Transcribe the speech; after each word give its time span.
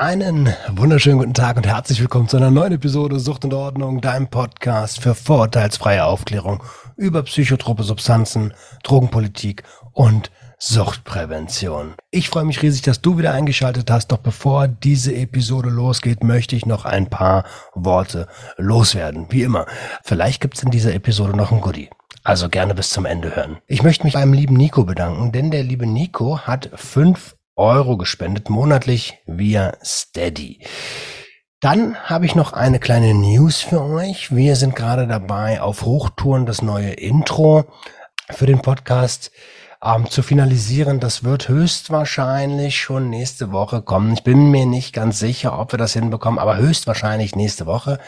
Einen 0.00 0.48
wunderschönen 0.70 1.18
guten 1.18 1.34
Tag 1.34 1.58
und 1.58 1.66
herzlich 1.66 2.00
willkommen 2.00 2.26
zu 2.26 2.38
einer 2.38 2.50
neuen 2.50 2.72
Episode 2.72 3.20
Sucht 3.20 3.44
und 3.44 3.52
Ordnung, 3.52 4.00
deinem 4.00 4.28
Podcast 4.28 4.98
für 4.98 5.14
vorurteilsfreie 5.14 6.06
Aufklärung 6.06 6.62
über 6.96 7.22
psychotrope 7.22 7.82
Substanzen, 7.82 8.54
Drogenpolitik 8.82 9.62
und 9.92 10.30
Suchtprävention. 10.56 11.96
Ich 12.10 12.30
freue 12.30 12.46
mich 12.46 12.62
riesig, 12.62 12.80
dass 12.80 13.02
du 13.02 13.18
wieder 13.18 13.34
eingeschaltet 13.34 13.90
hast. 13.90 14.10
Doch 14.10 14.16
bevor 14.16 14.68
diese 14.68 15.14
Episode 15.14 15.68
losgeht, 15.68 16.24
möchte 16.24 16.56
ich 16.56 16.64
noch 16.64 16.86
ein 16.86 17.10
paar 17.10 17.44
Worte 17.74 18.26
loswerden. 18.56 19.26
Wie 19.28 19.42
immer, 19.42 19.66
vielleicht 20.02 20.40
gibt's 20.40 20.62
in 20.62 20.70
dieser 20.70 20.94
Episode 20.94 21.36
noch 21.36 21.52
ein 21.52 21.60
Goodie. 21.60 21.90
Also 22.24 22.48
gerne 22.48 22.74
bis 22.74 22.88
zum 22.88 23.04
Ende 23.04 23.36
hören. 23.36 23.58
Ich 23.66 23.82
möchte 23.82 24.04
mich 24.04 24.14
beim 24.14 24.32
lieben 24.32 24.56
Nico 24.56 24.84
bedanken, 24.84 25.30
denn 25.30 25.50
der 25.50 25.62
liebe 25.62 25.86
Nico 25.86 26.38
hat 26.38 26.70
fünf 26.74 27.36
Euro 27.60 27.98
gespendet 27.98 28.48
monatlich 28.48 29.18
via 29.26 29.74
Steady. 29.84 30.64
Dann 31.60 31.94
habe 32.04 32.24
ich 32.24 32.34
noch 32.34 32.54
eine 32.54 32.78
kleine 32.78 33.12
News 33.12 33.60
für 33.60 33.82
euch. 33.82 34.34
Wir 34.34 34.56
sind 34.56 34.74
gerade 34.74 35.06
dabei, 35.06 35.60
auf 35.60 35.82
Hochtouren 35.82 36.46
das 36.46 36.62
neue 36.62 36.92
Intro 36.92 37.66
für 38.30 38.46
den 38.46 38.62
Podcast 38.62 39.30
ähm, 39.84 40.08
zu 40.08 40.22
finalisieren. 40.22 41.00
Das 41.00 41.22
wird 41.22 41.50
höchstwahrscheinlich 41.50 42.80
schon 42.80 43.10
nächste 43.10 43.52
Woche 43.52 43.82
kommen. 43.82 44.14
Ich 44.14 44.24
bin 44.24 44.50
mir 44.50 44.64
nicht 44.64 44.94
ganz 44.94 45.18
sicher, 45.18 45.58
ob 45.58 45.72
wir 45.74 45.78
das 45.78 45.92
hinbekommen, 45.92 46.38
aber 46.38 46.56
höchstwahrscheinlich 46.56 47.36
nächste 47.36 47.66
Woche. 47.66 47.98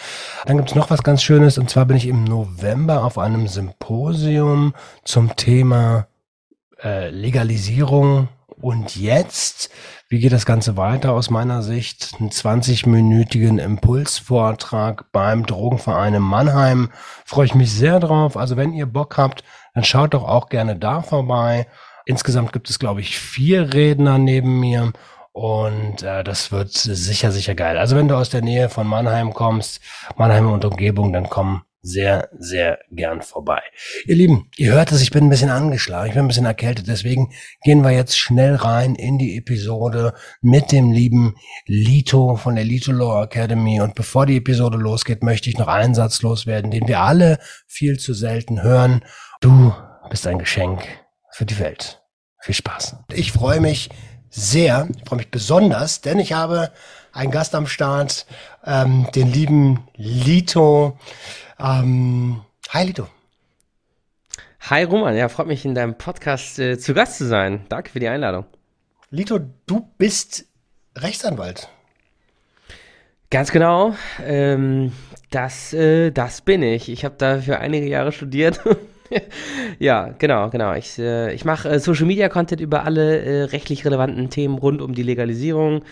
Dann 0.46 0.57
gibt 0.57 0.71
es 0.71 0.74
noch 0.74 0.88
was 0.88 1.02
ganz 1.02 1.23
Schönes 1.23 1.59
und 1.59 1.69
zwar 1.69 1.84
bin 1.84 1.98
ich 1.98 2.07
im 2.07 2.24
November 2.24 3.05
auf 3.05 3.19
einem 3.19 3.48
Symposium 3.48 4.73
zum 5.05 5.37
Thema 5.37 6.07
äh, 6.82 7.10
Legalisierung 7.10 8.29
und 8.62 8.95
jetzt, 8.95 9.71
wie 10.09 10.21
geht 10.21 10.32
das 10.32 10.46
Ganze 10.46 10.77
weiter 10.77 11.13
aus 11.13 11.30
meiner 11.30 11.63
Sicht? 11.63 12.15
Einen 12.18 12.30
20-minütigen 12.30 13.59
Impulsvortrag 13.59 15.10
beim 15.10 15.45
Drogenverein 15.46 16.15
in 16.15 16.23
Mannheim. 16.23 16.91
Freue 17.24 17.46
ich 17.46 17.57
mich 17.57 17.73
sehr 17.73 17.99
drauf. 17.99 18.37
Also 18.37 18.57
wenn 18.57 18.73
ihr 18.73 18.87
Bock 18.87 19.19
habt, 19.19 19.43
dann 19.74 19.82
schaut 19.82 20.15
doch 20.15 20.23
auch 20.23 20.49
gerne 20.49 20.77
da 20.77 21.02
vorbei. 21.02 21.66
Insgesamt 22.07 22.52
gibt 22.52 22.71
es, 22.71 22.79
glaube 22.79 23.01
ich, 23.01 23.19
vier 23.19 23.74
Redner 23.74 24.19
neben 24.19 24.60
mir. 24.60 24.93
Und 25.32 26.02
äh, 26.02 26.23
das 26.23 26.52
wird 26.52 26.71
sicher, 26.73 27.32
sicher 27.32 27.57
geil. 27.57 27.79
Also 27.79 27.97
wenn 27.97 28.07
du 28.07 28.16
aus 28.16 28.30
der 28.30 28.43
Nähe 28.43 28.69
von 28.69 28.87
Mannheim 28.87 29.35
kommst, 29.35 29.80
Mannheim 30.16 30.51
und 30.51 30.65
Umgebung, 30.65 31.13
dann 31.13 31.29
komm 31.29 31.63
sehr, 31.83 32.29
sehr 32.38 32.79
gern 32.93 33.23
vorbei. 33.23 33.61
Ihr 34.07 34.15
Lieben, 34.15 34.49
ihr 34.57 34.73
hört 34.73 34.93
es, 34.93 35.02
ich 35.02 35.11
bin 35.11 35.25
ein 35.25 35.30
bisschen 35.30 35.51
angeschlagen, 35.51 36.09
ich 36.09 36.15
bin 36.15 36.25
ein 36.25 36.29
bisschen 36.29 36.47
erkältet, 36.47 36.87
deswegen 36.87 37.33
gehen 37.65 37.83
wir 37.83 37.91
jetzt 37.91 38.16
schnell 38.16 38.55
rein 38.55 38.95
in 38.95 39.19
die 39.19 39.37
Episode 39.37 40.15
mit 40.41 40.71
dem 40.71 40.93
lieben 40.93 41.35
Lito 41.66 42.37
von 42.37 42.55
der 42.55 42.65
Lito 42.65 42.93
Law 42.93 43.25
Academy. 43.25 43.80
Und 43.80 43.97
bevor 43.97 44.27
die 44.27 44.37
Episode 44.37 44.79
losgeht, 44.79 45.25
möchte 45.25 45.51
ich 45.51 45.59
noch 45.59 45.66
einen 45.66 45.95
Satz 45.95 46.23
loswerden, 46.23 46.71
den 46.71 46.87
wir 46.87 47.01
alle 47.01 47.38
viel 47.66 47.99
zu 47.99 48.15
selten 48.15 48.63
hören. 48.63 49.05
Du 49.41 49.75
bist 50.09 50.27
ein 50.29 50.38
Geschenk 50.38 50.87
für 51.33 51.47
die 51.47 51.59
Welt. 51.59 52.01
Viel 52.41 52.55
Spaß. 52.55 52.97
Ich 53.13 53.33
freue 53.33 53.60
mich 53.60 53.91
sehr, 54.30 54.88
ich 54.97 55.09
freue 55.09 55.19
mich 55.19 55.30
besonders, 55.30 56.01
denn 56.01 56.19
ich 56.21 56.33
habe 56.33 56.73
einen 57.13 57.30
Gast 57.30 57.55
am 57.55 57.66
Start, 57.66 58.27
ähm, 58.65 59.09
den 59.15 59.30
lieben 59.30 59.87
Lito. 59.95 60.99
Ähm, 61.63 62.41
hi 62.71 62.87
Lito. 62.87 63.07
Hi 64.69 64.82
Roman, 64.82 65.16
ja, 65.16 65.28
freut 65.28 65.47
mich 65.47 65.65
in 65.65 65.77
deinem 65.77 65.97
Podcast 65.97 66.59
äh, 66.59 66.77
zu 66.77 66.93
Gast 66.93 67.19
zu 67.19 67.27
sein. 67.27 67.66
Danke 67.69 67.91
für 67.91 68.00
die 68.00 68.09
Einladung. 68.09 68.47
Lito, 69.10 69.38
du 69.66 69.88
bist 69.97 70.47
Rechtsanwalt. 70.97 71.69
Ganz 73.31 73.53
genau. 73.53 73.94
Ähm, 74.25 74.91
das, 75.31 75.72
äh, 75.72 76.10
das 76.10 76.41
bin 76.41 76.64
ich. 76.64 76.88
Ich 76.88 77.04
habe 77.04 77.14
dafür 77.16 77.60
einige 77.60 77.86
Jahre 77.86 78.10
studiert. 78.10 78.60
ja, 79.78 80.09
genau, 80.19 80.50
genau. 80.50 80.75
Ich, 80.75 80.98
äh, 80.98 81.32
ich 81.32 81.44
mache 81.44 81.69
äh, 81.69 81.78
Social 81.78 82.06
Media 82.06 82.28
Content 82.28 82.60
über 82.60 82.84
alle 82.84 83.20
äh, 83.20 83.42
rechtlich 83.44 83.84
relevanten 83.84 84.31
Themen 84.31 84.59
rund 84.59 84.82
um 84.82 84.94
die 84.94 85.04
Legalisierung 85.04 85.84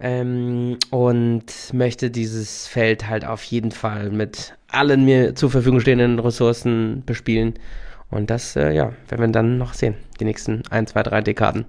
ähm, 0.00 0.78
und 0.90 1.44
möchte 1.72 2.10
dieses 2.10 2.66
Feld 2.66 3.08
halt 3.08 3.24
auf 3.24 3.42
jeden 3.44 3.72
Fall 3.72 4.10
mit 4.10 4.54
allen 4.68 5.04
mir 5.04 5.34
zur 5.34 5.50
Verfügung 5.50 5.80
stehenden 5.80 6.18
Ressourcen 6.18 7.02
bespielen. 7.06 7.54
Und 8.10 8.30
das, 8.30 8.56
äh, 8.56 8.72
ja, 8.72 8.92
werden 9.08 9.20
wir 9.20 9.28
dann 9.28 9.58
noch 9.58 9.74
sehen, 9.74 9.94
die 10.20 10.24
nächsten 10.24 10.62
ein, 10.70 10.86
zwei, 10.86 11.02
drei 11.02 11.22
Dekaden. 11.22 11.64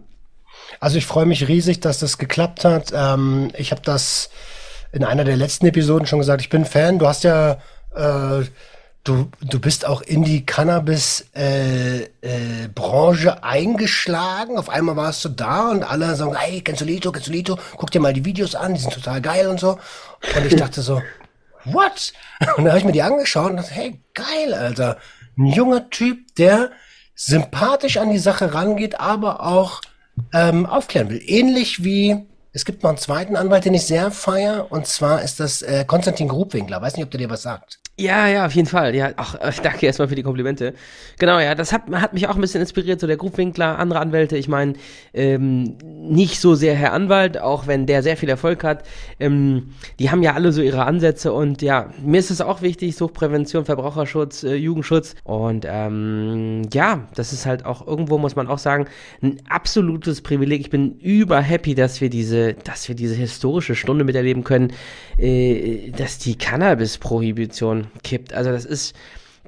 Also 0.80 0.98
ich 0.98 1.06
freue 1.06 1.26
mich 1.26 1.48
riesig, 1.48 1.80
dass 1.80 2.00
das 2.00 2.18
geklappt 2.18 2.66
hat. 2.66 2.92
Ähm, 2.94 3.50
ich 3.58 3.72
habe 3.72 3.82
das 3.84 4.30
in 4.92 5.04
einer 5.04 5.24
der 5.24 5.38
letzten 5.38 5.66
Episoden 5.66 6.08
schon 6.08 6.20
gesagt. 6.20 6.42
Ich 6.42 6.50
bin 6.50 6.66
Fan. 6.66 7.00
Du 7.00 7.08
hast 7.08 7.24
ja 7.24 7.60
äh, 7.96 8.44
du, 9.08 9.30
du 9.42 9.60
bist 9.60 9.86
auch 9.86 10.02
in 10.02 10.24
die 10.24 10.46
Cannabis-Branche 10.46 13.30
äh, 13.30 13.32
äh, 13.32 13.42
eingeschlagen. 13.42 14.58
Auf 14.58 14.70
einmal 14.70 14.96
warst 14.96 15.24
du 15.26 15.30
da 15.30 15.70
und 15.70 15.84
alle 15.84 16.16
sagen, 16.16 16.36
hey, 16.36 16.62
kennst 16.62 16.82
du 16.82 16.86
Lito, 16.86 17.12
kennst 17.12 17.28
du 17.28 17.32
Lito? 17.32 17.58
Guck 17.78 17.92
dir 17.92 18.00
mal 18.00 18.14
die 18.14 18.26
Videos 18.26 18.56
an, 18.56 18.74
die 18.74 18.82
sind 18.82 18.94
total 18.94 19.22
geil 19.22 19.48
und 19.48 19.60
so. 19.60 19.80
Und 20.36 20.46
ich 20.46 20.56
dachte 20.56 20.82
so, 20.82 21.02
what? 21.66 22.14
Und 22.56 22.66
dann 22.66 22.70
habe 22.70 22.80
ich 22.80 22.86
mir 22.86 22.92
die 22.92 23.02
angeschaut 23.02 23.52
und 23.52 23.58
dachte, 23.58 23.74
hey, 23.74 24.00
geil, 24.14 24.54
Alter. 24.54 24.98
Ein 25.38 25.48
junger 25.48 25.90
Typ, 25.90 26.36
der 26.36 26.72
sympathisch 27.16 27.98
an 27.98 28.10
die 28.10 28.20
Sache 28.20 28.54
rangeht, 28.54 29.00
aber 29.00 29.44
auch 29.44 29.82
ähm, 30.34 30.66
aufklären 30.66 31.10
will. 31.10 31.22
Ähnlich 31.26 31.84
wie 31.84 32.26
es 32.54 32.66
gibt 32.66 32.82
noch 32.82 32.90
einen 32.90 32.98
zweiten 32.98 33.36
Anwalt, 33.36 33.66
den 33.66 33.76
ich 33.76 33.86
sehr 33.86 34.10
feier, 34.10 34.72
und 34.72 34.88
zwar 34.88 35.22
ist 35.22 35.40
das 35.40 35.62
äh, 35.62 35.86
Konstantin 35.86 36.28
Grubwinkler. 36.28 36.82
Weiß 36.82 36.96
nicht, 36.96 37.06
ob 37.06 37.12
der 37.12 37.20
dir 37.20 37.30
was 37.30 37.44
sagt. 37.44 37.80
Ja, 38.00 38.28
ja, 38.28 38.46
auf 38.46 38.52
jeden 38.54 38.68
Fall. 38.68 38.94
Ja, 38.94 39.10
ach, 39.16 39.34
äh, 39.42 39.52
danke 39.64 39.88
erstmal 39.88 40.08
für 40.08 40.14
die 40.14 40.22
Komplimente. 40.22 40.76
Genau, 41.18 41.40
ja, 41.40 41.56
das 41.56 41.74
hat, 41.74 41.90
hat 41.94 42.14
mich 42.14 42.28
auch 42.28 42.36
ein 42.36 42.42
bisschen 42.42 42.62
inspiriert, 42.62 43.00
so 43.00 43.08
der 43.08 43.18
Grubwinkler, 43.18 43.80
andere 43.80 44.00
Anwälte. 44.00 44.38
Ich 44.38 44.48
meine, 44.48 44.74
ähm, 45.16 45.78
nicht 45.84 46.40
so 46.40 46.54
sehr 46.54 46.76
Herr 46.76 46.94
Anwalt, 46.94 47.40
auch 47.40 47.66
wenn 47.66 47.88
der 47.88 48.04
sehr 48.04 48.16
viel 48.16 48.30
Erfolg 48.30 48.64
hat. 48.64 48.84
Ähm, 49.20 49.74
die 49.98 50.12
haben 50.12 50.22
ja 50.22 50.36
alle 50.36 50.52
so 50.52 50.62
ihre 50.62 50.86
Ansätze 50.86 51.34
und 51.34 51.64
ja, 51.64 51.90
mir 52.00 52.20
ist 52.20 52.30
es 52.30 52.40
auch 52.40 52.62
wichtig, 52.62 52.96
Suchtprävention, 52.96 53.66
Verbraucherschutz, 53.66 54.44
äh, 54.44 54.54
Jugendschutz. 54.54 55.16
Und 55.24 55.66
ähm, 55.68 56.70
ja, 56.72 57.08
das 57.16 57.34
ist 57.34 57.48
halt 57.48 57.66
auch 57.66 57.88
irgendwo, 57.88 58.20
muss 58.20 58.36
man 58.36 58.48
auch 58.48 58.60
sagen, 58.60 58.86
ein 59.24 59.38
absolutes 59.50 60.22
Privileg. 60.22 60.62
Ich 60.62 60.70
bin 60.70 61.00
über 61.00 61.42
happy, 61.42 61.74
dass 61.74 62.00
wir 62.00 62.12
diese, 62.12 62.54
dass 62.54 62.88
wir 62.88 62.94
diese 62.94 63.16
historische 63.16 63.74
Stunde 63.74 64.04
miterleben 64.04 64.44
können, 64.44 64.72
äh, 65.18 65.90
dass 65.98 66.20
die 66.20 66.38
Cannabis-Prohibition 66.38 67.87
kippt. 68.04 68.34
Also 68.34 68.52
das 68.52 68.66
ist, 68.66 68.96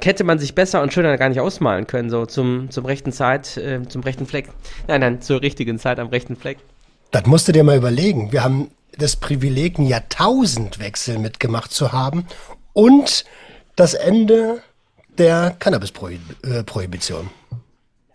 hätte 0.03 0.23
man 0.23 0.39
sich 0.39 0.55
besser 0.55 0.81
und 0.81 0.94
schöner 0.94 1.17
gar 1.17 1.29
nicht 1.29 1.39
ausmalen 1.39 1.88
können, 1.88 2.09
so 2.09 2.25
zum, 2.25 2.72
zum 2.72 2.85
rechten 2.85 3.11
Zeit, 3.11 3.57
äh, 3.57 3.81
zum 3.88 4.01
rechten 4.01 4.25
Fleck. 4.25 4.50
Nein, 4.88 5.01
nein, 5.01 5.22
zur 5.22 5.41
richtigen 5.41 5.79
Zeit 5.79 6.00
am 6.00 6.07
rechten 6.07 6.35
Fleck. 6.35 6.57
Das 7.11 7.25
musst 7.25 7.47
du 7.47 7.51
dir 7.51 7.63
mal 7.63 7.77
überlegen. 7.77 8.31
Wir 8.31 8.44
haben 8.44 8.69
das 8.97 9.16
Privileg, 9.16 9.79
einen 9.79 9.88
Jahrtausendwechsel 9.88 11.17
mitgemacht 11.17 11.72
zu 11.72 11.91
haben 11.91 12.25
und 12.73 13.25
das 13.75 13.94
Ende 13.94 14.61
der 15.17 15.56
Cannabis-Prohibition. 15.59 17.29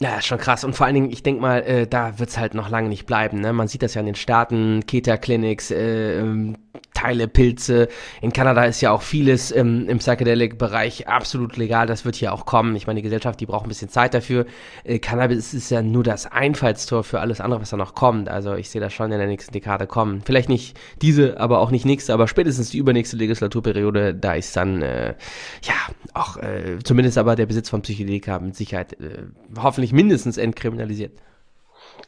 Ja, 0.00 0.20
schon 0.20 0.38
krass. 0.38 0.64
Und 0.64 0.74
vor 0.74 0.86
allen 0.86 0.94
Dingen, 0.94 1.10
ich 1.10 1.22
denke 1.22 1.40
mal, 1.40 1.62
äh, 1.62 1.86
da 1.86 2.18
wird 2.18 2.28
es 2.28 2.36
halt 2.36 2.54
noch 2.54 2.68
lange 2.68 2.88
nicht 2.88 3.06
bleiben. 3.06 3.40
Ne? 3.40 3.52
Man 3.52 3.68
sieht 3.68 3.82
das 3.82 3.94
ja 3.94 4.00
in 4.00 4.06
den 4.06 4.16
Staaten, 4.16 4.84
Keta-Clinics, 4.86 5.70
äh, 5.70 6.18
ähm, 6.18 6.56
Teile, 6.94 7.28
Pilze. 7.28 7.88
In 8.20 8.32
Kanada 8.32 8.64
ist 8.64 8.80
ja 8.80 8.90
auch 8.90 9.02
vieles 9.02 9.52
ähm, 9.52 9.88
im 9.88 9.98
Psychedelic-Bereich 9.98 11.08
absolut 11.08 11.56
legal. 11.56 11.86
Das 11.86 12.04
wird 12.04 12.16
hier 12.16 12.32
auch 12.32 12.46
kommen. 12.46 12.74
Ich 12.76 12.86
meine, 12.86 12.98
die 12.98 13.02
Gesellschaft, 13.02 13.40
die 13.40 13.46
braucht 13.46 13.66
ein 13.66 13.68
bisschen 13.68 13.88
Zeit 13.88 14.14
dafür. 14.14 14.46
Äh, 14.84 14.98
Cannabis 14.98 15.54
ist 15.54 15.70
ja 15.70 15.82
nur 15.82 16.02
das 16.02 16.26
Einfallstor 16.30 17.04
für 17.04 17.20
alles 17.20 17.40
andere, 17.40 17.60
was 17.60 17.70
da 17.70 17.76
noch 17.76 17.94
kommt. 17.94 18.28
Also 18.28 18.54
ich 18.54 18.70
sehe 18.70 18.80
das 18.80 18.92
schon 18.92 19.12
in 19.12 19.18
der 19.18 19.26
nächsten 19.26 19.52
Dekade 19.52 19.86
kommen. 19.86 20.22
Vielleicht 20.24 20.48
nicht 20.48 20.76
diese, 21.02 21.38
aber 21.38 21.60
auch 21.60 21.70
nicht 21.70 21.84
nächste, 21.84 22.14
aber 22.14 22.26
spätestens 22.26 22.70
die 22.70 22.78
übernächste 22.78 23.16
Legislaturperiode, 23.16 24.14
da 24.14 24.34
ist 24.34 24.56
dann, 24.56 24.82
äh, 24.82 25.14
ja, 25.62 25.74
auch 26.14 26.36
äh, 26.36 26.78
zumindest 26.82 27.18
aber 27.18 27.36
der 27.36 27.46
Besitz 27.46 27.68
von 27.68 27.82
Psychedelika 27.82 28.38
mit 28.38 28.56
Sicherheit 28.56 28.94
äh, 29.00 29.24
hoffentlich 29.58 29.83
mindestens 29.92 30.36
entkriminalisiert. 30.36 31.12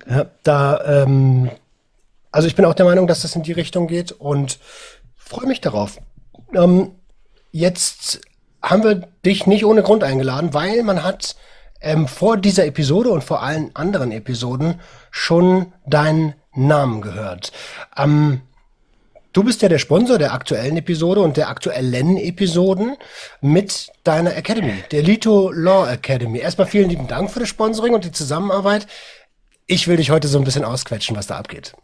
Ja, 0.09 0.27
da 0.43 1.03
ähm, 1.03 1.51
also 2.37 2.49
ich 2.49 2.55
bin 2.55 2.67
auch 2.67 2.75
der 2.75 2.85
Meinung, 2.85 3.07
dass 3.07 3.23
das 3.23 3.35
in 3.35 3.45
die 3.45 3.53
Richtung 3.53 3.87
geht 3.87 4.13
und 4.13 4.59
freue 5.17 5.47
mich 5.47 5.63
darauf. 5.63 5.99
Ähm, 6.55 6.91
jetzt 7.51 8.21
haben 8.63 8.85
wir 8.85 9.09
dich 9.25 9.47
nicht 9.47 9.65
ohne 9.65 9.83
Grund 9.83 10.05
eingeladen, 10.05 10.53
weil 10.53 10.83
man 10.83 11.03
hat 11.03 11.35
ähm, 11.81 12.07
vor 12.07 12.37
dieser 12.37 12.67
Episode 12.67 13.09
und 13.09 13.25
vor 13.25 13.43
allen 13.43 13.75
anderen 13.75 14.13
Episoden 14.13 14.81
schon 15.11 15.73
deinen 15.87 16.35
Namen 16.55 17.01
gehört. 17.01 17.53
Ähm, 17.97 18.43
du 19.37 19.45
bist 19.45 19.61
ja 19.61 19.69
der 19.69 19.79
Sponsor 19.79 20.17
der 20.19 20.33
aktuellen 20.33 20.79
Episode 20.79 21.21
und 21.21 21.37
der 21.37 21.49
aktuellen 21.49 22.17
Episoden 22.17 22.97
mit 23.43 23.89
deiner 24.03 24.35
Academy, 24.35 24.83
der 24.91 25.03
Lito 25.03 25.53
Law 25.53 25.87
Academy. 25.91 26.39
Erstmal 26.39 26.67
vielen 26.67 26.89
lieben 26.89 27.07
Dank 27.07 27.31
für 27.31 27.41
das 27.41 27.51
Sponsoring 27.51 27.93
und 27.93 28.05
die 28.05 28.13
Zusammenarbeit. 28.13 28.87
Ich 29.67 29.89
will 29.89 29.99
dich 29.99 30.11
heute 30.11 30.29
so 30.29 30.39
ein 30.39 30.45
bisschen 30.45 30.65
ausquetschen, 30.65 31.17
was 31.17 31.27
da 31.27 31.37
abgeht. 31.37 31.75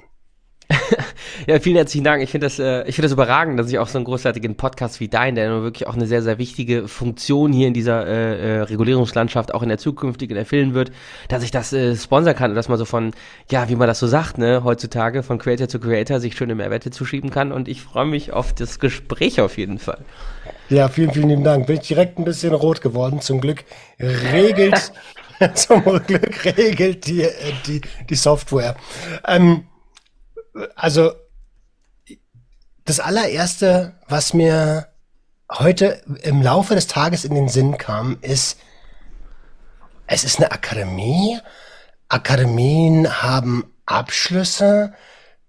ja, 1.46 1.58
vielen 1.60 1.76
herzlichen 1.76 2.04
Dank. 2.04 2.22
Ich 2.22 2.30
finde 2.30 2.46
das, 2.46 2.58
äh, 2.58 2.82
ich 2.82 2.94
finde 2.94 3.06
das 3.06 3.12
überragend, 3.12 3.58
dass 3.58 3.68
ich 3.68 3.78
auch 3.78 3.88
so 3.88 3.98
einen 3.98 4.04
großartigen 4.04 4.56
Podcast 4.56 5.00
wie 5.00 5.08
dein, 5.08 5.34
der 5.34 5.62
wirklich 5.62 5.86
auch 5.86 5.94
eine 5.94 6.06
sehr, 6.06 6.22
sehr 6.22 6.38
wichtige 6.38 6.88
Funktion 6.88 7.52
hier 7.52 7.68
in 7.68 7.74
dieser 7.74 8.06
äh, 8.06 8.58
äh, 8.58 8.60
Regulierungslandschaft 8.62 9.54
auch 9.54 9.62
in 9.62 9.68
der 9.68 9.78
zukünftigen 9.78 10.36
erfüllen 10.36 10.74
wird, 10.74 10.92
dass 11.28 11.42
ich 11.42 11.50
das 11.50 11.72
äh, 11.72 11.96
sponsern 11.96 12.36
kann 12.36 12.50
und 12.50 12.56
dass 12.56 12.68
man 12.68 12.78
so 12.78 12.84
von, 12.84 13.12
ja, 13.50 13.68
wie 13.68 13.76
man 13.76 13.86
das 13.86 13.98
so 13.98 14.06
sagt, 14.06 14.38
ne, 14.38 14.64
heutzutage 14.64 15.22
von 15.22 15.38
Creator 15.38 15.68
zu 15.68 15.80
Creator 15.80 16.20
sich 16.20 16.36
schöne 16.36 16.54
Mehrwerte 16.54 16.90
zuschieben 16.90 17.30
kann 17.30 17.52
und 17.52 17.68
ich 17.68 17.82
freue 17.82 18.06
mich 18.06 18.32
auf 18.32 18.52
das 18.52 18.78
Gespräch 18.78 19.40
auf 19.40 19.58
jeden 19.58 19.78
Fall. 19.78 20.04
Ja, 20.68 20.88
vielen, 20.88 21.12
vielen 21.12 21.28
lieben 21.28 21.44
Dank. 21.44 21.66
Bin 21.66 21.76
ich 21.76 21.88
direkt 21.88 22.18
ein 22.18 22.24
bisschen 22.24 22.54
rot 22.54 22.80
geworden. 22.80 23.20
Zum 23.20 23.40
Glück 23.40 23.64
regelt, 24.00 24.92
zum 25.54 25.82
Glück 25.84 26.44
regelt 26.44 27.06
die, 27.06 27.22
äh, 27.22 27.30
die, 27.66 27.80
die 28.08 28.14
Software. 28.14 28.76
Ähm, 29.26 29.64
also 30.74 31.12
das 32.84 33.00
allererste, 33.00 33.94
was 34.08 34.34
mir 34.34 34.88
heute 35.50 36.02
im 36.22 36.42
Laufe 36.42 36.74
des 36.74 36.86
Tages 36.86 37.24
in 37.24 37.34
den 37.34 37.48
Sinn 37.48 37.78
kam, 37.78 38.18
ist, 38.22 38.58
es 40.06 40.24
ist 40.24 40.38
eine 40.38 40.50
Akademie. 40.50 41.38
Akademien 42.08 43.22
haben 43.22 43.72
Abschlüsse. 43.86 44.92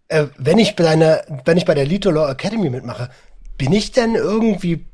Äh, 0.08 0.28
wenn 0.38 0.58
ich 0.58 0.76
bei 0.76 0.88
einer, 0.88 1.24
wenn 1.46 1.58
ich 1.58 1.66
bei 1.66 1.74
der 1.74 1.86
Lito 1.86 2.12
Law 2.12 2.30
Academy 2.30 2.70
mitmache, 2.70 3.10
bin 3.58 3.72
ich 3.74 3.92
denn 3.92 4.16
irgendwie 4.16 4.86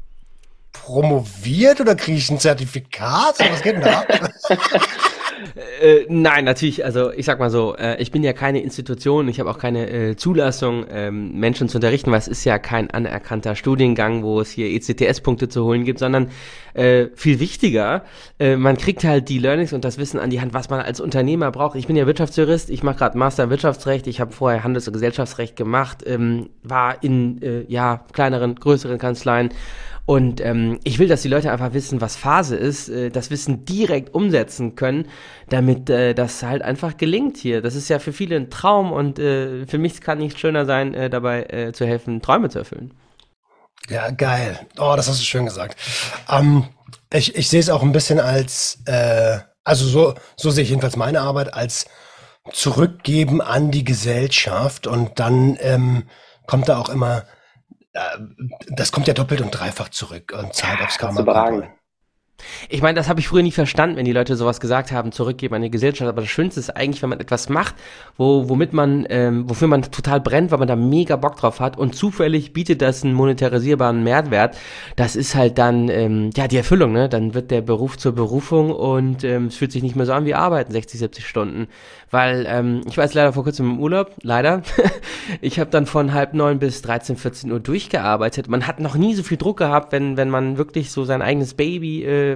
promoviert 0.72 1.82
oder 1.82 1.96
kriege 1.96 2.18
ich 2.18 2.30
ein 2.30 2.40
Zertifikat? 2.40 3.40
Was 3.40 3.62
geht 3.62 3.76
denn 3.76 3.82
da? 3.82 4.06
Äh, 5.82 6.06
nein, 6.10 6.46
natürlich, 6.46 6.84
also 6.84 7.12
ich 7.12 7.26
sag 7.26 7.40
mal 7.40 7.50
so, 7.50 7.76
äh, 7.76 8.02
ich 8.02 8.12
bin 8.12 8.24
ja 8.24 8.34
keine 8.34 8.62
Institution, 8.62 9.28
ich 9.28 9.40
habe 9.40 9.50
auch 9.50 9.58
keine 9.58 9.90
äh, 9.90 10.16
Zulassung, 10.16 10.86
ähm, 10.92 11.40
Menschen 11.40 11.70
zu 11.70 11.78
unterrichten, 11.78 12.12
weil 12.12 12.20
es 12.20 12.28
ist 12.28 12.44
ja 12.46 12.60
kein 12.60 12.92
anerkannter 12.92 13.56
Studiengang, 13.56 14.24
wo 14.24 14.42
es 14.42 14.52
hier 14.52 14.68
ECTS-Punkte 14.68 15.50
zu 15.50 15.64
holen 15.64 15.86
gibt, 15.86 16.00
sondern 16.00 16.30
äh, 16.74 17.08
viel 17.16 17.40
wichtiger, 17.40 18.04
äh, 18.40 18.56
man 18.56 18.78
kriegt 18.78 19.04
halt 19.04 19.30
die 19.30 19.40
Learnings 19.40 19.74
und 19.74 19.86
das 19.86 19.98
Wissen 19.98 20.20
an 20.20 20.30
die 20.30 20.42
Hand, 20.42 20.54
was 20.54 20.70
man 20.70 20.82
als 20.82 21.00
Unternehmer 21.00 21.52
braucht. 21.52 21.76
Ich 21.76 21.88
bin 21.88 21.96
ja 21.96 22.06
Wirtschaftsjurist, 22.06 22.70
ich 22.70 22.84
mache 22.84 22.98
gerade 22.98 23.18
Master 23.18 23.50
Wirtschaftsrecht, 23.50 24.08
ich 24.08 24.20
habe 24.20 24.32
vorher 24.32 24.64
Handels- 24.64 24.88
und 24.88 24.94
Gesellschaftsrecht 24.94 25.56
gemacht, 25.56 26.04
ähm, 26.06 26.50
war 26.64 27.04
in 27.04 27.42
äh, 27.42 27.64
ja 27.68 28.04
kleineren, 28.14 28.56
größeren 28.56 28.98
Kanzleien 28.98 29.50
und 30.10 30.42
ähm, 30.42 30.80
ich 30.84 30.98
will, 30.98 31.08
dass 31.08 31.22
die 31.22 31.28
Leute 31.28 31.52
einfach 31.52 31.74
wissen, 31.74 32.02
was 32.02 32.16
Phase 32.16 32.56
ist, 32.56 32.90
äh, 32.90 33.12
das 33.12 33.30
Wissen 33.30 33.64
direkt 33.66 34.16
umsetzen 34.16 34.74
können, 34.74 35.08
damit 35.50 35.88
äh, 35.92 36.16
das 36.16 36.42
halt 36.42 36.64
einfach 36.64 36.98
gelingt 36.98 37.38
hier. 37.38 37.62
Das 37.62 37.76
ist 37.76 37.90
ja 37.90 38.00
für 38.00 38.12
viele 38.12 38.36
ein 38.36 38.50
Traum 38.50 38.92
und 38.92 39.20
äh, 39.20 39.68
für 39.68 39.78
mich 39.78 40.02
kann 40.02 40.18
nichts 40.18 40.40
schöner 40.40 40.66
sein, 40.66 40.96
äh, 40.96 41.12
dabei 41.12 41.44
äh, 41.44 41.74
zu 41.74 41.86
helfen, 41.86 42.24
Träume 42.24 42.50
zu 42.50 42.58
erfüllen. 42.58 42.96
Ja, 43.88 44.10
geil. 44.10 44.60
Oh, 44.80 44.96
das 44.96 45.08
hast 45.08 45.20
du 45.20 45.26
schön 45.26 45.46
gesagt. 45.46 45.80
Ähm, 46.28 46.64
ich, 47.14 47.36
ich 47.36 47.48
sehe 47.48 47.60
es 47.60 47.70
auch 47.70 47.84
ein 47.84 47.92
bisschen 47.92 48.20
als, 48.20 48.80
äh, 48.86 49.38
also 49.64 49.86
so, 49.86 50.16
so 50.36 50.50
sehe 50.50 50.64
ich 50.64 50.72
jedenfalls 50.72 50.96
meine 50.96 51.22
Arbeit, 51.22 51.54
als 51.54 51.86
zurückgeben 52.52 53.42
an 53.44 53.70
die 53.70 53.84
Gesellschaft 53.84 54.88
und 54.88 55.20
dann 55.20 55.56
ähm, 55.62 56.10
kommt 56.48 56.68
da 56.68 56.80
auch 56.80 56.90
immer 56.90 57.26
das 58.70 58.92
kommt 58.92 59.08
ja 59.08 59.14
doppelt 59.14 59.42
und 59.42 59.52
dreifach 59.52 59.90
zurück 59.90 60.34
und 60.38 60.54
zahlt 60.54 60.82
aufs 60.82 60.98
Karma. 60.98 61.70
Ich 62.70 62.82
meine, 62.82 62.96
das 62.96 63.10
habe 63.10 63.20
ich 63.20 63.28
früher 63.28 63.44
nie 63.44 63.52
verstanden, 63.52 63.98
wenn 63.98 64.06
die 64.06 64.14
Leute 64.14 64.36
sowas 64.36 64.60
gesagt 64.60 64.92
haben, 64.92 65.12
zurückgeben 65.12 65.56
an 65.56 65.62
die 65.62 65.72
Gesellschaft. 65.72 66.08
Aber 66.08 66.22
das 66.22 66.30
Schönste 66.30 66.60
ist 66.60 66.70
eigentlich, 66.70 67.02
wenn 67.02 67.10
man 67.10 67.20
etwas 67.20 67.50
macht, 67.50 67.76
wo, 68.18 68.50
womit 68.50 68.74
man, 68.74 69.06
ähm, 69.10 69.50
wofür 69.50 69.68
man 69.68 69.84
total 69.84 70.22
brennt, 70.22 70.52
weil 70.52 70.60
man 70.60 70.68
da 70.68 70.76
mega 70.76 71.16
Bock 71.16 71.36
drauf 71.38 71.60
hat 71.60 71.78
und 71.78 71.96
zufällig 71.96 72.54
bietet 72.54 72.82
das 72.82 73.04
einen 73.04 73.14
monetarisierbaren 73.14 74.04
Mehrwert. 74.04 74.58
Das 74.96 75.16
ist 75.16 75.36
halt 75.36 75.58
dann, 75.58 75.90
ähm, 75.90 76.30
ja, 76.36 76.48
die 76.48 76.58
Erfüllung, 76.58 76.92
ne? 76.92 77.10
Dann 77.10 77.34
wird 77.34 77.52
der 77.52 77.62
Beruf 77.62 77.98
zur 77.98 78.14
Berufung 78.14 78.72
und 78.72 79.24
ähm, 79.24 79.48
es 79.48 79.56
fühlt 79.56 79.72
sich 79.72 79.84
nicht 79.84 79.96
mehr 79.96 80.06
so 80.06 80.14
an 80.14 80.26
wie 80.26 80.36
Arbeiten, 80.36 80.72
60, 80.72 81.00
70 81.00 81.28
Stunden. 81.28 81.68
Weil, 82.12 82.46
ähm, 82.48 82.82
ich 82.88 82.98
war 82.98 83.04
jetzt 83.04 83.14
leider 83.14 83.34
vor 83.34 83.44
kurzem 83.44 83.70
im 83.72 83.80
Urlaub, 83.80 84.16
leider. 84.24 84.64
ich 85.42 85.60
habe 85.60 85.70
dann 85.70 85.86
von 85.86 86.14
halb 86.14 86.34
neun 86.34 86.60
bis 86.60 86.82
13, 86.82 87.18
14 87.18 87.52
Uhr 87.52 87.60
durchgearbeitet. 87.60 88.48
Man 88.48 88.66
hat 88.66 88.80
noch 88.80 88.96
nie 88.96 89.14
so 89.14 89.24
viel 89.24 89.38
Druck 89.38 89.58
gehabt, 89.58 89.92
wenn, 89.92 90.18
wenn 90.18 90.30
man 90.30 90.58
wirklich 90.58 90.92
so 90.92 91.06
sein 91.06 91.22
eigenes 91.22 91.54
Baby 91.54 92.04
äh, 92.04 92.36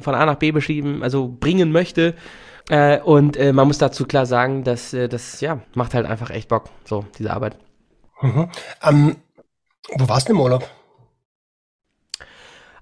von 0.00 0.14
A 0.14 0.24
nach 0.24 0.36
B 0.36 0.52
beschieben, 0.52 1.02
also 1.02 1.28
bringen 1.28 1.70
möchte. 1.70 2.14
Äh, 2.70 3.00
und 3.00 3.36
äh, 3.36 3.52
man 3.52 3.66
muss 3.66 3.78
dazu 3.78 4.06
klar 4.06 4.26
sagen, 4.26 4.64
dass 4.64 4.94
äh, 4.94 5.08
das 5.08 5.40
ja 5.40 5.60
macht 5.74 5.92
halt 5.92 6.06
einfach 6.06 6.30
echt 6.30 6.48
Bock, 6.48 6.70
so 6.84 7.04
diese 7.18 7.32
Arbeit. 7.32 7.56
Mhm. 8.22 8.48
Ähm, 8.82 9.16
wo 9.96 10.08
warst 10.08 10.28
du 10.28 10.32
im 10.32 10.40
Urlaub? 10.40 10.68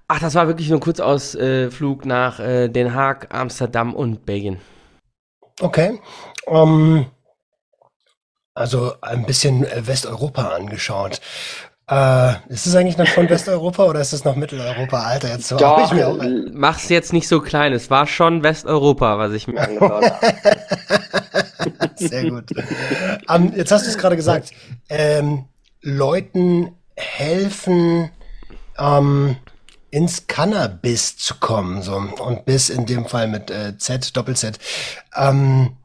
Ach, 0.07 0.19
das 0.19 0.35
war 0.35 0.47
wirklich 0.47 0.69
nur 0.69 0.77
ein 0.77 0.81
Kurzausflug 0.81 2.05
nach 2.05 2.39
äh, 2.39 2.67
Den 2.67 2.93
Haag, 2.93 3.33
Amsterdam 3.33 3.93
und 3.93 4.25
Belgien. 4.25 4.59
Okay. 5.61 5.99
Ähm, 6.49 7.05
also 8.53 8.93
ein 9.01 9.25
bisschen 9.25 9.65
Westeuropa 9.75 10.49
angeschaut. 10.49 11.21
Äh, 11.89 12.33
ist 12.49 12.67
es 12.67 12.75
eigentlich 12.75 12.97
noch 12.97 13.07
von 13.07 13.27
Westeuropa 13.29 13.85
oder 13.85 14.01
ist 14.01 14.13
es 14.13 14.23
noch 14.23 14.35
Mitteleuropa? 14.35 15.01
Alter, 15.01 15.29
jetzt 15.29 15.51
Doch, 15.51 15.85
ich 15.85 15.91
mir 15.91 16.07
auch 16.07 16.19
mach's 16.53 16.89
jetzt 16.89 17.13
nicht 17.13 17.27
so 17.27 17.41
klein. 17.41 17.73
Es 17.73 17.89
war 17.89 18.05
schon 18.05 18.43
Westeuropa, 18.43 19.17
was 19.17 19.33
ich 19.33 19.47
mir 19.47 19.59
angeschaut 19.67 20.03
habe. 20.03 20.35
Sehr 21.95 22.29
gut. 22.29 22.51
Um, 23.27 23.47
ähm, 23.47 23.53
jetzt 23.55 23.71
hast 23.71 23.85
du 23.85 23.89
es 23.89 23.97
gerade 23.97 24.15
gesagt. 24.15 24.51
Ähm, 24.87 25.45
Leuten 25.81 26.75
helfen, 26.95 28.11
ähm, 28.77 29.37
ins 29.89 30.27
Cannabis 30.27 31.17
zu 31.17 31.35
kommen, 31.39 31.81
so 31.81 31.95
und 31.95 32.45
bis 32.45 32.69
in 32.69 32.85
dem 32.85 33.05
Fall 33.05 33.27
mit 33.27 33.49
äh, 33.49 33.77
Z, 33.77 34.15
Doppel-Z. 34.15 34.59
Ähm, 35.15 35.77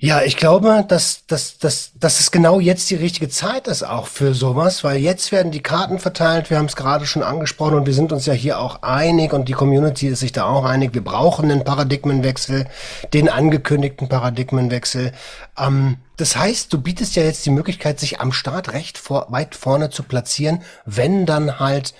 ja, 0.00 0.22
ich 0.22 0.36
glaube, 0.36 0.84
dass, 0.86 1.26
dass, 1.26 1.58
dass, 1.58 1.90
dass 1.98 2.20
es 2.20 2.30
genau 2.30 2.60
jetzt 2.60 2.88
die 2.88 2.94
richtige 2.94 3.28
Zeit 3.28 3.66
ist 3.66 3.82
auch 3.82 4.06
für 4.06 4.32
sowas, 4.32 4.84
weil 4.84 4.98
jetzt 4.98 5.32
werden 5.32 5.50
die 5.50 5.60
Karten 5.60 5.98
verteilt. 5.98 6.50
Wir 6.50 6.58
haben 6.58 6.66
es 6.66 6.76
gerade 6.76 7.04
schon 7.04 7.24
angesprochen 7.24 7.74
und 7.74 7.86
wir 7.86 7.94
sind 7.94 8.12
uns 8.12 8.24
ja 8.24 8.32
hier 8.32 8.60
auch 8.60 8.82
einig 8.82 9.32
und 9.32 9.48
die 9.48 9.54
Community 9.54 10.06
ist 10.06 10.20
sich 10.20 10.30
da 10.30 10.44
auch 10.44 10.64
einig. 10.64 10.94
Wir 10.94 11.02
brauchen 11.02 11.50
einen 11.50 11.64
Paradigmenwechsel, 11.64 12.68
den 13.12 13.28
angekündigten 13.28 14.08
Paradigmenwechsel. 14.08 15.12
Ähm, 15.58 15.96
das 16.16 16.36
heißt, 16.36 16.72
du 16.72 16.80
bietest 16.80 17.16
ja 17.16 17.24
jetzt 17.24 17.44
die 17.44 17.50
Möglichkeit, 17.50 17.98
sich 17.98 18.20
am 18.20 18.30
Start 18.30 18.72
recht 18.72 18.98
vor, 18.98 19.26
weit 19.30 19.56
vorne 19.56 19.90
zu 19.90 20.04
platzieren, 20.04 20.62
wenn 20.86 21.26
dann 21.26 21.58
halt 21.58 21.92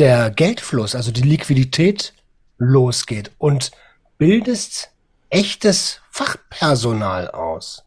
der 0.00 0.30
Geldfluss, 0.30 0.96
also 0.96 1.12
die 1.12 1.22
Liquidität 1.22 2.12
losgeht 2.58 3.30
und 3.38 3.70
bildest 4.18 4.90
echtes 5.30 6.00
Fachpersonal 6.10 7.30
aus? 7.30 7.84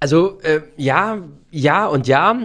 Also 0.00 0.40
äh, 0.40 0.62
ja, 0.76 1.18
ja 1.50 1.86
und 1.86 2.06
ja. 2.06 2.36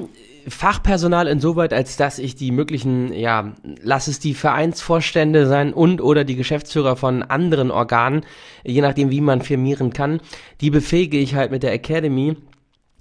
Fachpersonal 0.45 1.27
insoweit, 1.27 1.73
als 1.73 1.95
dass 1.95 2.19
ich 2.19 2.35
die 2.35 2.51
möglichen, 2.51 3.13
ja, 3.13 3.53
lass 3.81 4.07
es 4.07 4.19
die 4.19 4.33
Vereinsvorstände 4.33 5.47
sein 5.47 5.73
und 5.73 6.01
oder 6.01 6.25
die 6.25 6.35
Geschäftsführer 6.35 6.97
von 6.97 7.23
anderen 7.23 7.71
Organen, 7.71 8.25
je 8.65 8.81
nachdem 8.81 9.09
wie 9.09 9.21
man 9.21 9.41
firmieren 9.41 9.93
kann, 9.93 10.19
die 10.59 10.69
befähige 10.69 11.17
ich 11.17 11.35
halt 11.35 11.51
mit 11.51 11.63
der 11.63 11.71
Academy 11.71 12.35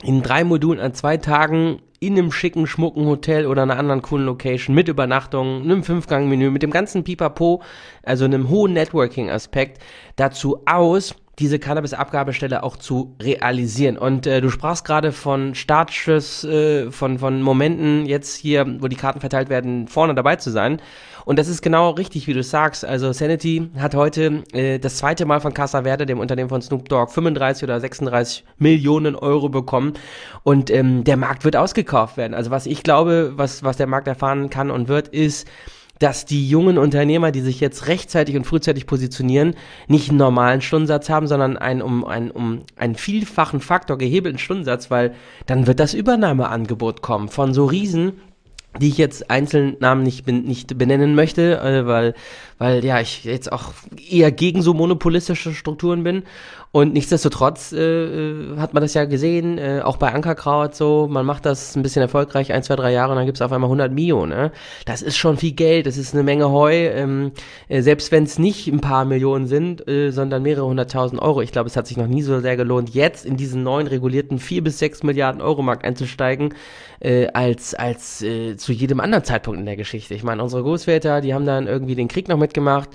in 0.05 0.23
drei 0.23 0.45
Modulen 0.45 0.79
an 0.79 0.95
zwei 0.95 1.17
Tagen 1.17 1.81
in 2.02 2.18
einem 2.18 2.32
schicken, 2.32 2.66
schmucken 2.66 3.06
Hotel 3.06 3.47
oder 3.47 3.62
einer 3.62 3.78
anderen 3.78 4.02
coolen 4.02 4.26
Location 4.26 4.75
mit 4.75 4.88
Übernachtung, 4.88 5.62
einem 5.62 5.85
Fünfgang-Menü, 5.85 6.50
mit 6.50 6.64
dem 6.64 6.73
ganzen 6.73 7.04
Pipapo, 7.04 7.62
also 8.02 8.25
einem 8.25 8.49
hohen 8.49 8.73
Networking-Aspekt 8.73 9.80
dazu 10.16 10.62
aus, 10.66 11.14
diese 11.38 11.61
Cannabis-Abgabestelle 11.61 12.64
auch 12.64 12.76
zu 12.76 13.14
realisieren. 13.23 13.97
Und 13.97 14.26
äh, 14.26 14.40
du 14.40 14.50
sprachst 14.50 14.85
gerade 14.85 15.12
von 15.12 15.54
Startschuss, 15.54 16.42
äh, 16.42 16.90
von, 16.90 17.21
von 17.21 17.40
Momenten 17.40 18.04
jetzt 18.04 18.37
hier, 18.37 18.66
wo 18.80 18.88
die 18.88 18.97
Karten 18.97 19.21
verteilt 19.21 19.49
werden, 19.49 19.87
vorne 19.87 20.16
dabei 20.16 20.37
zu 20.37 20.50
sein. 20.50 20.82
Und 21.25 21.38
das 21.38 21.49
ist 21.49 21.62
genau 21.62 21.91
richtig, 21.91 22.26
wie 22.26 22.35
du 22.35 22.43
sagst. 22.43 22.85
Also 22.85 23.12
Sanity 23.12 23.71
hat 23.79 23.95
heute 23.95 24.43
äh, 24.52 24.79
das 24.79 24.97
zweite 24.97 25.25
Mal 25.25 25.41
von 25.41 25.55
Casa 25.55 25.83
Verde, 25.83 26.07
dem 26.07 26.19
Unternehmen 26.19 26.49
von 26.49 26.62
Snoop 26.62 26.88
Dogg, 26.88 27.12
35 27.12 27.64
oder 27.64 27.81
36 27.81 28.45
Millionen 28.59 29.14
Euro 29.14 29.49
bekommen. 29.49 29.95
Und 30.43 30.71
ähm, 30.71 31.05
der 31.05 31.17
Markt 31.17 31.45
wird 31.45 31.57
ausgekauft 31.57 32.17
werden. 32.17 32.35
Also 32.35 32.50
was 32.50 32.67
ich 32.67 32.83
glaube, 32.83 33.33
was, 33.37 33.62
was 33.62 33.76
der 33.76 33.87
Markt 33.87 34.09
erfahren 34.09 34.50
kann 34.50 34.71
und 34.71 34.88
wird, 34.88 35.09
ist, 35.09 35.47
dass 36.02 36.25
die 36.25 36.49
jungen 36.49 36.79
Unternehmer, 36.79 37.31
die 37.31 37.43
sich 37.43 37.61
jetzt 37.61 37.87
rechtzeitig 37.87 38.35
und 38.35 38.45
frühzeitig 38.45 38.87
positionieren, 38.87 39.55
nicht 39.87 40.09
einen 40.09 40.19
normalen 40.19 40.61
Stundensatz 40.61 41.09
haben, 41.09 41.29
sondern 41.29 41.57
einen 41.57 41.81
um, 41.81 42.05
einen, 42.05 42.33
um 42.33 42.62
einen 42.76 42.97
vielfachen 42.97 43.61
Faktor 43.61 43.99
gehebelten 43.99 44.38
Stundensatz, 44.38 44.91
weil 44.91 45.14
dann 45.47 45.69
wird 45.69 45.79
das 45.79 45.95
Übernahmeangebot 45.95 47.02
kommen 47.02 47.29
von 47.29 47.55
so 47.55 47.67
Riesen, 47.67 48.14
die 48.81 48.88
ich 48.88 48.99
jetzt 48.99 49.31
einzeln 49.31 49.76
Namen 49.81 50.02
nicht, 50.02 50.26
nicht 50.26 50.79
benennen 50.79 51.14
möchte, 51.14 51.61
äh, 51.61 51.87
weil, 51.87 52.14
weil 52.59 52.85
ja 52.85 53.00
ich 53.00 53.25
jetzt 53.25 53.52
auch 53.52 53.73
eher 54.11 54.33
gegen 54.33 54.62
so 54.62 54.73
monopolistische 54.75 55.52
Strukturen 55.52 56.05
bin. 56.05 56.23
Und 56.73 56.95
nichtsdestotrotz 56.95 57.73
äh, 57.73 57.81
äh, 57.81 58.57
hat 58.57 58.73
man 58.73 58.83
das 58.83 58.95
ja 58.95 59.05
gesehen, 59.05 59.59
äh, 59.59 59.83
auch 59.85 59.99
bei 59.99 60.11
Ankerkraut 60.11 60.75
so, 60.75 61.07
man 61.07 61.26
macht 61.26 61.45
das 61.45 61.76
ein 61.76 61.83
bisschen 61.83 62.00
erfolgreich, 62.00 62.50
ein, 62.50 62.62
zwei, 62.62 62.76
drei 62.76 62.93
Jahre 62.93 63.12
und 63.12 63.19
dann 63.19 63.26
gibt's 63.26 63.43
auf 63.43 63.52
einmal 63.52 63.69
100 63.69 63.93
Mio. 63.93 64.25
Ne? 64.25 64.52
Das 64.87 65.02
ist 65.02 65.19
schon 65.19 65.37
viel 65.37 65.52
Geld, 65.52 65.85
das 65.85 65.99
ist 65.99 66.14
eine 66.14 66.23
Menge 66.23 66.50
Heu, 66.50 66.73
ähm, 66.73 67.33
äh, 67.69 67.83
selbst 67.83 68.11
wenn 68.11 68.25
es 68.25 68.38
nicht 68.38 68.69
ein 68.69 68.81
paar 68.81 69.05
Millionen 69.05 69.49
sind, 69.49 69.87
äh, 69.87 70.12
sondern 70.12 70.43
mehrere 70.43 70.64
hunderttausend 70.64 71.21
Euro. 71.21 71.43
Ich 71.43 71.52
glaube, 71.52 71.69
es 71.69 71.76
hat 71.76 71.87
sich 71.87 71.99
noch 71.99 72.07
nie 72.07 72.23
so 72.23 72.41
sehr 72.41 72.57
gelohnt, 72.57 72.95
jetzt 72.95 73.26
in 73.26 73.37
diesen 73.37 73.62
neuen 73.62 73.87
regulierten 73.87 74.38
vier 74.38 74.64
bis 74.64 74.79
sechs 74.79 75.02
Milliarden 75.02 75.43
Euro 75.43 75.61
Markt 75.61 75.85
einzusteigen, 75.85 76.55
äh, 77.00 77.26
als, 77.35 77.75
als 77.75 78.23
äh, 78.23 78.57
zu 78.57 78.73
jedem 78.73 79.00
anderen 79.00 79.25
Zeitpunkt 79.25 79.61
in 79.61 79.67
der 79.67 79.76
Geschichte. 79.76 80.14
Ich 80.14 80.23
meine, 80.23 80.43
unsere 80.43 80.62
Großväter, 80.62 81.21
die 81.21 81.35
haben 81.35 81.45
dann 81.45 81.67
irgendwie 81.67 81.97
den 81.97 82.09
Krieg 82.09 82.29
noch 82.29 82.38
mitgemacht, 82.38 82.88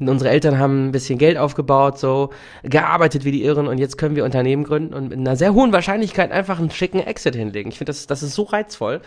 unsere 0.00 0.30
Eltern 0.30 0.58
haben 0.58 0.88
ein 0.88 0.92
bisschen 0.92 1.18
Geld 1.18 1.38
aufgebaut, 1.38 1.98
so 1.98 2.30
gearbeitet 2.62 3.24
wie 3.24 3.32
die 3.32 3.44
Irren 3.44 3.68
und 3.68 3.78
jetzt 3.78 3.96
können 3.96 4.16
wir 4.16 4.24
Unternehmen 4.24 4.64
gründen 4.64 4.94
und 4.94 5.08
mit 5.08 5.18
einer 5.18 5.36
sehr 5.36 5.54
hohen 5.54 5.72
Wahrscheinlichkeit 5.72 6.32
einfach 6.32 6.58
einen 6.58 6.70
schicken 6.70 7.00
Exit 7.00 7.34
hinlegen. 7.36 7.70
Ich 7.70 7.78
finde, 7.78 7.90
das, 7.90 8.06
das 8.06 8.22
ist 8.22 8.34
so 8.34 8.42
reizvoll. 8.44 9.00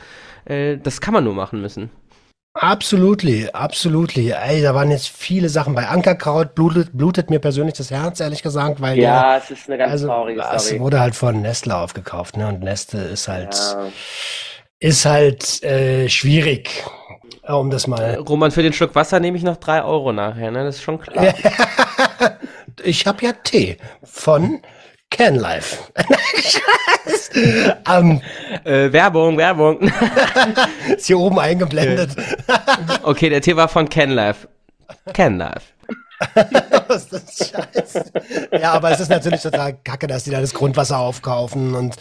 Äh, 0.46 0.78
das 0.78 1.02
kann 1.02 1.14
man 1.14 1.24
nur 1.24 1.34
machen 1.34 1.62
müssen. 1.62 1.90
Absolutely, 2.60 3.50
absolutely. 3.54 4.32
Ey, 4.32 4.64
da 4.64 4.74
waren 4.74 4.90
jetzt 4.90 5.10
viele 5.10 5.48
Sachen 5.48 5.76
bei 5.76 5.88
Ankerkraut, 5.88 6.56
blutet, 6.56 6.90
blutet 6.92 7.30
mir 7.30 7.40
persönlich 7.40 7.76
das 7.76 7.92
Herz, 7.92 8.20
ehrlich 8.20 8.42
gesagt, 8.42 8.82
weil 8.82 8.98
ja, 8.98 9.34
der, 9.34 9.44
es 9.44 9.52
ist 9.52 9.68
eine 9.68 9.78
ganz 9.78 9.92
also, 9.92 10.08
traurige 10.08 10.42
Story. 10.42 10.56
Es 10.56 10.80
wurde 10.80 11.00
halt 11.00 11.16
von 11.16 11.42
Nestle 11.42 11.76
aufgekauft, 11.76 12.36
ne? 12.36 12.48
Und 12.48 12.62
Nestle 12.62 13.04
ist 13.04 13.28
halt 13.28 13.54
ja. 13.54 13.90
ist 14.80 15.06
halt 15.06 15.62
äh, 15.64 16.10
schwierig, 16.10 16.84
um 17.48 17.70
das 17.70 17.88
mal. 17.88 18.16
Roman, 18.16 18.52
für 18.52 18.64
den 18.64 18.74
Schluck 18.74 18.96
Wasser 18.96 19.20
nehme 19.20 19.38
ich 19.38 19.44
noch 19.44 19.58
drei 19.58 19.84
Euro 19.84 20.12
nachher, 20.14 20.52
ne? 20.52 20.64
Das 20.64 20.76
ist 20.76 20.82
schon 20.82 21.00
klar. 21.00 21.34
ich 22.84 23.06
habe 23.08 23.26
ja 23.26 23.32
Tee 23.32 23.78
von 24.04 24.62
CanLife. 25.10 25.78
um, 27.88 28.22
äh, 28.66 28.92
Werbung, 28.92 29.38
Werbung. 29.38 29.80
ist 30.98 31.08
hier 31.08 31.20
oben 31.20 31.40
eingeblendet. 31.40 32.12
okay, 33.04 33.30
der 33.30 33.42
Tee 33.42 33.56
war 33.56 33.68
von 33.68 33.88
CanLife. 33.88 34.48
CanLife. 35.14 35.77
Was 36.88 37.04
ist 37.04 37.14
das 37.14 37.50
Scheiße? 37.50 38.12
Ja, 38.52 38.74
aber 38.74 38.92
es 38.92 39.00
ist 39.00 39.10
natürlich 39.10 39.42
total 39.42 39.74
kacke, 39.84 40.08
dass 40.08 40.24
die 40.24 40.32
da 40.32 40.42
das 40.42 40.54
Grundwasser 40.54 40.98
aufkaufen 40.98 41.76
und, 41.76 41.96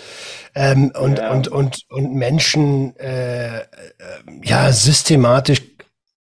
ähm, 0.54 0.92
und, 0.98 1.18
ja. 1.18 1.30
und, 1.30 1.48
und, 1.48 1.82
und 1.88 2.14
Menschen 2.14 2.96
äh, 2.96 3.58
äh, 3.58 3.64
ja 4.42 4.72
systematisch 4.72 5.62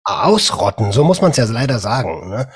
ausrotten. 0.04 0.92
So 0.92 1.04
muss 1.04 1.22
man 1.22 1.32
es 1.32 1.38
ja 1.38 1.46
leider 1.46 1.80
sagen. 1.80 2.30
Ne? 2.30 2.50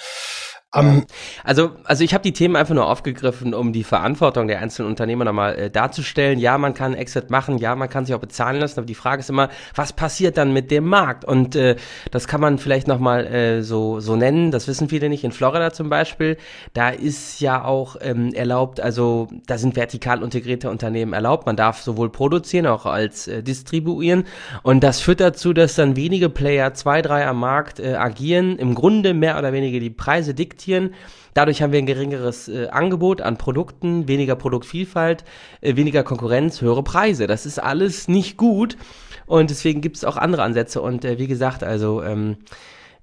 Um, 0.71 0.85
ähm, 0.85 1.05
also, 1.43 1.71
also 1.85 2.03
ich 2.03 2.13
habe 2.13 2.21
die 2.21 2.31
Themen 2.31 2.55
einfach 2.55 2.75
nur 2.75 2.87
aufgegriffen, 2.87 3.55
um 3.55 3.73
die 3.73 3.83
Verantwortung 3.83 4.47
der 4.47 4.59
einzelnen 4.59 4.89
Unternehmer 4.89 5.25
nochmal 5.25 5.57
äh, 5.57 5.71
darzustellen. 5.71 6.37
Ja, 6.37 6.59
man 6.59 6.75
kann 6.75 6.93
Exit 6.93 7.31
machen, 7.31 7.57
ja, 7.57 7.75
man 7.75 7.89
kann 7.89 8.05
sich 8.05 8.13
auch 8.13 8.19
bezahlen 8.19 8.59
lassen, 8.59 8.79
aber 8.79 8.85
die 8.85 8.93
Frage 8.93 9.21
ist 9.21 9.31
immer, 9.31 9.49
was 9.73 9.93
passiert 9.93 10.37
dann 10.37 10.53
mit 10.53 10.69
dem 10.69 10.85
Markt? 10.85 11.25
Und 11.25 11.55
äh, 11.55 11.75
das 12.11 12.27
kann 12.27 12.39
man 12.39 12.59
vielleicht 12.59 12.87
nochmal 12.87 13.25
äh, 13.25 13.63
so, 13.63 13.99
so 13.99 14.15
nennen, 14.15 14.51
das 14.51 14.67
wissen 14.67 14.89
viele 14.89 15.09
nicht. 15.09 15.23
In 15.23 15.31
Florida 15.31 15.73
zum 15.73 15.89
Beispiel, 15.89 16.37
da 16.73 16.89
ist 16.89 17.41
ja 17.41 17.65
auch 17.65 17.95
ähm, 18.01 18.31
erlaubt, 18.35 18.79
also 18.79 19.27
da 19.47 19.57
sind 19.57 19.75
vertikal 19.75 20.21
integrierte 20.21 20.69
Unternehmen 20.69 21.13
erlaubt. 21.13 21.47
Man 21.47 21.55
darf 21.55 21.81
sowohl 21.81 22.11
produzieren, 22.11 22.67
auch 22.67 22.85
als 22.85 23.27
äh, 23.27 23.41
distribuieren. 23.41 24.25
Und 24.61 24.83
das 24.83 25.01
führt 25.01 25.19
dazu, 25.19 25.51
dass 25.51 25.73
dann 25.73 25.95
wenige 25.95 26.29
Player, 26.29 26.75
zwei, 26.75 27.01
drei 27.01 27.25
am 27.25 27.39
Markt 27.39 27.79
äh, 27.79 27.95
agieren, 27.95 28.59
im 28.59 28.75
Grunde 28.75 29.15
mehr 29.15 29.39
oder 29.39 29.51
weniger 29.51 29.79
die 29.79 29.89
Preise 29.89 30.35
diktieren 30.35 30.58
reflektieren. 30.59 30.93
Dadurch 31.33 31.61
haben 31.61 31.71
wir 31.71 31.79
ein 31.79 31.85
geringeres 31.85 32.47
äh, 32.49 32.67
Angebot 32.69 33.21
an 33.21 33.37
Produkten, 33.37 34.07
weniger 34.07 34.35
Produktvielfalt, 34.35 35.23
äh, 35.61 35.75
weniger 35.75 36.03
Konkurrenz, 36.03 36.61
höhere 36.61 36.83
Preise. 36.83 37.27
Das 37.27 37.45
ist 37.45 37.59
alles 37.59 38.07
nicht 38.07 38.35
gut 38.37 38.77
und 39.25 39.49
deswegen 39.49 39.81
gibt 39.81 39.97
es 39.97 40.03
auch 40.03 40.17
andere 40.17 40.43
Ansätze. 40.43 40.81
Und 40.81 41.05
äh, 41.05 41.17
wie 41.17 41.27
gesagt, 41.27 41.63
also 41.63 42.03
ähm, 42.03 42.37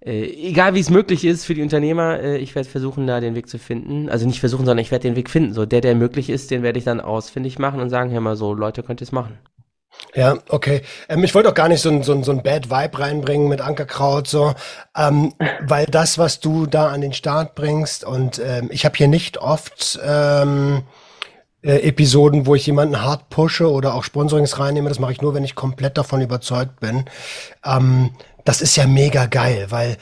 äh, 0.01 0.25
egal 0.49 0.75
wie 0.75 0.81
es 0.81 0.91
möglich 0.91 1.25
ist 1.25 1.45
für 1.45 1.55
die 1.55 1.63
Unternehmer, 1.63 2.21
äh, 2.21 2.39
ich 2.39 2.55
werde 2.55 2.69
versuchen, 2.69 3.07
da 3.07 3.21
den 3.21 3.35
Weg 3.37 3.49
zu 3.49 3.59
finden. 3.59 4.09
Also 4.09 4.27
nicht 4.27 4.41
versuchen, 4.41 4.67
sondern 4.67 4.85
ich 4.85 4.91
werde 4.91 5.09
den 5.09 5.17
Weg 5.17 5.31
finden. 5.31 5.55
So 5.55 5.65
der, 5.65 5.81
der 5.81 5.95
möglich 5.95 6.29
ist, 6.29 6.51
den 6.51 6.63
werde 6.63 6.79
ich 6.79 6.85
dann 6.85 7.01
ausfindig 7.01 7.59
machen 7.59 7.81
und 7.81 7.91
sagen, 7.91 8.11
hör 8.11 8.21
mal 8.21 8.37
so, 8.37 8.53
Leute, 8.55 8.83
könnt 8.83 9.01
ihr 9.01 9.07
es 9.07 9.13
machen. 9.13 9.39
Ja, 10.15 10.39
okay. 10.49 10.81
Ähm, 11.09 11.23
ich 11.25 11.35
wollte 11.35 11.51
auch 11.51 11.55
gar 11.55 11.69
nicht 11.69 11.83
so 11.83 11.91
ein, 11.91 12.03
so, 12.03 12.13
ein, 12.13 12.25
so 12.25 12.33
ein 12.33 12.43
Bad 12.43 12.71
Vibe 12.71 12.99
reinbringen 12.99 13.49
mit 13.49 13.61
Ankerkraut, 13.61 14.27
so, 14.27 14.55
ähm, 14.97 15.35
weil 15.61 15.85
das, 15.87 16.17
was 16.17 16.41
du 16.41 16.67
da 16.67 16.89
an 16.89 17.03
den 17.03 17.13
Start 17.13 17.55
bringst, 17.55 18.05
und 18.05 18.39
ähm, 18.39 18.69
ich 18.73 18.85
habe 18.87 18.97
hier 18.97 19.09
nicht 19.09 19.39
oft 19.39 20.01
ähm, 20.03 20.85
äh, 21.63 21.81
Episoden, 21.89 22.47
wo 22.47 22.55
ich 22.55 22.67
jemanden 22.67 23.03
hart 23.03 23.29
pushe 23.29 23.71
oder 23.71 23.95
auch 23.95 24.05
Sponsorings 24.05 24.59
reinnehme. 24.59 24.89
Das 24.89 24.99
mache 24.99 25.13
ich 25.13 25.21
nur, 25.21 25.35
wenn 25.35 25.45
ich 25.45 25.55
komplett 25.55 25.99
davon 25.99 26.23
überzeugt 26.23 26.81
bin. 26.81 27.05
Ähm, 27.65 28.11
das 28.45 28.63
ist 28.63 28.77
ja 28.77 28.87
mega 28.87 29.27
geil, 29.27 29.67
weil 29.71 29.99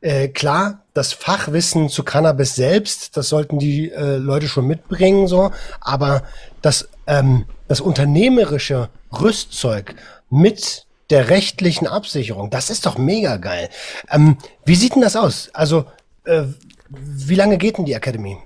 äh, 0.00 0.28
klar, 0.28 0.82
das 0.92 1.12
Fachwissen 1.12 1.88
zu 1.88 2.02
Cannabis 2.02 2.54
selbst, 2.54 3.16
das 3.16 3.28
sollten 3.28 3.58
die 3.58 3.90
äh, 3.90 4.16
Leute 4.16 4.48
schon 4.48 4.66
mitbringen, 4.66 5.28
so, 5.28 5.52
aber 5.80 6.24
das, 6.60 6.88
ähm, 7.06 7.46
das 7.68 7.80
unternehmerische 7.80 8.90
Rüstzeug 9.12 9.94
mit 10.30 10.86
der 11.10 11.28
rechtlichen 11.28 11.86
Absicherung, 11.86 12.50
das 12.50 12.70
ist 12.70 12.86
doch 12.86 12.98
mega 12.98 13.36
geil. 13.36 13.68
Ähm, 14.10 14.38
wie 14.64 14.74
sieht 14.74 14.94
denn 14.94 15.02
das 15.02 15.16
aus? 15.16 15.50
Also, 15.52 15.84
äh, 16.24 16.44
wie 16.88 17.34
lange 17.34 17.58
geht 17.58 17.78
denn 17.78 17.84
die 17.84 17.92
Academy? 17.92 18.38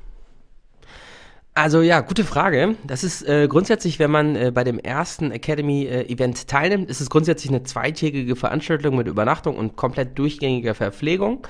Also 1.59 1.83
ja, 1.83 2.03
gute 2.03 2.23
Frage. 2.23 2.77
Das 2.87 3.03
ist 3.03 3.27
äh, 3.27 3.49
grundsätzlich, 3.49 3.99
wenn 3.99 4.13
man 4.13 4.37
äh, 4.37 4.53
bei 4.55 4.63
dem 4.63 4.79
ersten 4.79 5.33
Academy-Event 5.33 6.43
äh, 6.43 6.47
teilnimmt, 6.47 6.89
ist 6.89 7.01
es 7.01 7.11
grundsätzlich 7.11 7.51
eine 7.51 7.65
zweitägige 7.65 8.37
Veranstaltung 8.37 8.95
mit 8.95 9.09
Übernachtung 9.09 9.57
und 9.57 9.75
komplett 9.75 10.17
durchgängiger 10.17 10.77
Verpflegung. 10.77 11.45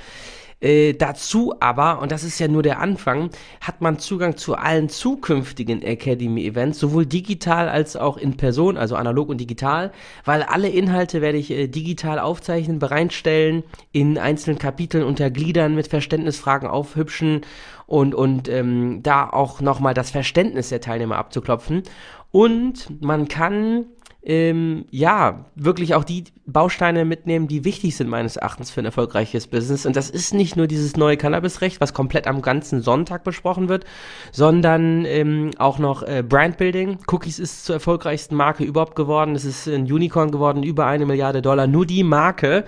Äh, 0.61 0.95
dazu 0.95 1.55
aber, 1.61 2.01
und 2.03 2.11
das 2.11 2.25
ist 2.25 2.41
ja 2.41 2.49
nur 2.49 2.65
der 2.65 2.81
Anfang, 2.81 3.31
hat 3.61 3.81
man 3.81 4.01
Zugang 4.01 4.37
zu 4.37 4.57
allen 4.57 4.89
zukünftigen 4.89 5.83
Academy-Events, 5.83 6.81
sowohl 6.81 7.07
digital 7.07 7.69
als 7.69 7.95
auch 7.95 8.17
in 8.17 8.37
Person, 8.37 8.77
also 8.77 8.97
analog 8.97 9.29
und 9.29 9.39
digital, 9.41 9.93
weil 10.25 10.43
alle 10.43 10.69
Inhalte 10.69 11.21
werde 11.21 11.39
ich 11.39 11.53
äh, 11.53 11.69
digital 11.69 12.19
aufzeichnen, 12.19 12.81
bereitstellen, 12.81 13.63
in 13.93 14.19
einzelnen 14.19 14.59
Kapiteln 14.59 15.05
untergliedern, 15.05 15.77
mit 15.77 15.87
Verständnisfragen 15.87 16.69
aufhübschen 16.69 17.43
und, 17.87 18.17
und 18.17 18.49
ähm, 18.49 19.01
da 19.05 19.31
auch 19.31 19.61
nochmal 19.61 19.95
das 19.95 20.11
Verständnis 20.11 20.71
der 20.71 20.81
Teilnehmer 20.81 21.19
abzuklopfen. 21.19 21.85
Und 22.31 23.01
man 23.01 23.29
kann 23.29 23.87
ähm, 24.29 24.85
ja, 24.91 25.47
wirklich 25.55 25.95
auch 25.95 26.05
die 26.05 26.25
Bausteine 26.45 27.07
mitnehmen, 27.07 27.49
die 27.49 27.65
wichtig 27.65 27.97
sind 27.97 28.11
meines 28.11 28.37
Erachtens 28.37 28.71
für 28.71 28.83
ein 28.83 28.85
erfolgreiches 28.85 29.47
Business. 29.47 29.87
Und 29.87 29.97
das 29.97 30.11
ist 30.11 30.35
nicht 30.35 30.55
nur 30.55 30.67
dieses 30.67 30.97
neue 30.97 31.17
Cannabisrecht, 31.17 31.81
was 31.81 31.95
komplett 31.95 32.27
am 32.27 32.43
ganzen 32.43 32.83
Sonntag 32.83 33.25
besprochen 33.25 33.71
wird, 33.71 33.87
sondern 34.31 35.07
ähm, 35.07 35.53
auch 35.59 35.79
noch 35.79 36.03
äh, 36.03 36.23
Brandbuilding. 36.23 36.99
Cookies 37.11 37.39
ist 37.39 37.65
zur 37.65 37.77
erfolgreichsten 37.77 38.37
Marke 38.37 38.65
überhaupt 38.65 38.97
geworden. 38.97 39.35
Es 39.35 39.47
ist 39.47 39.67
ein 39.67 39.91
Unicorn 39.91 40.31
geworden, 40.31 40.63
über 40.63 40.85
eine 40.85 41.07
Milliarde 41.07 41.41
Dollar. 41.41 41.67
Nur 41.67 41.87
die 41.87 42.05
Marke. 42.05 42.65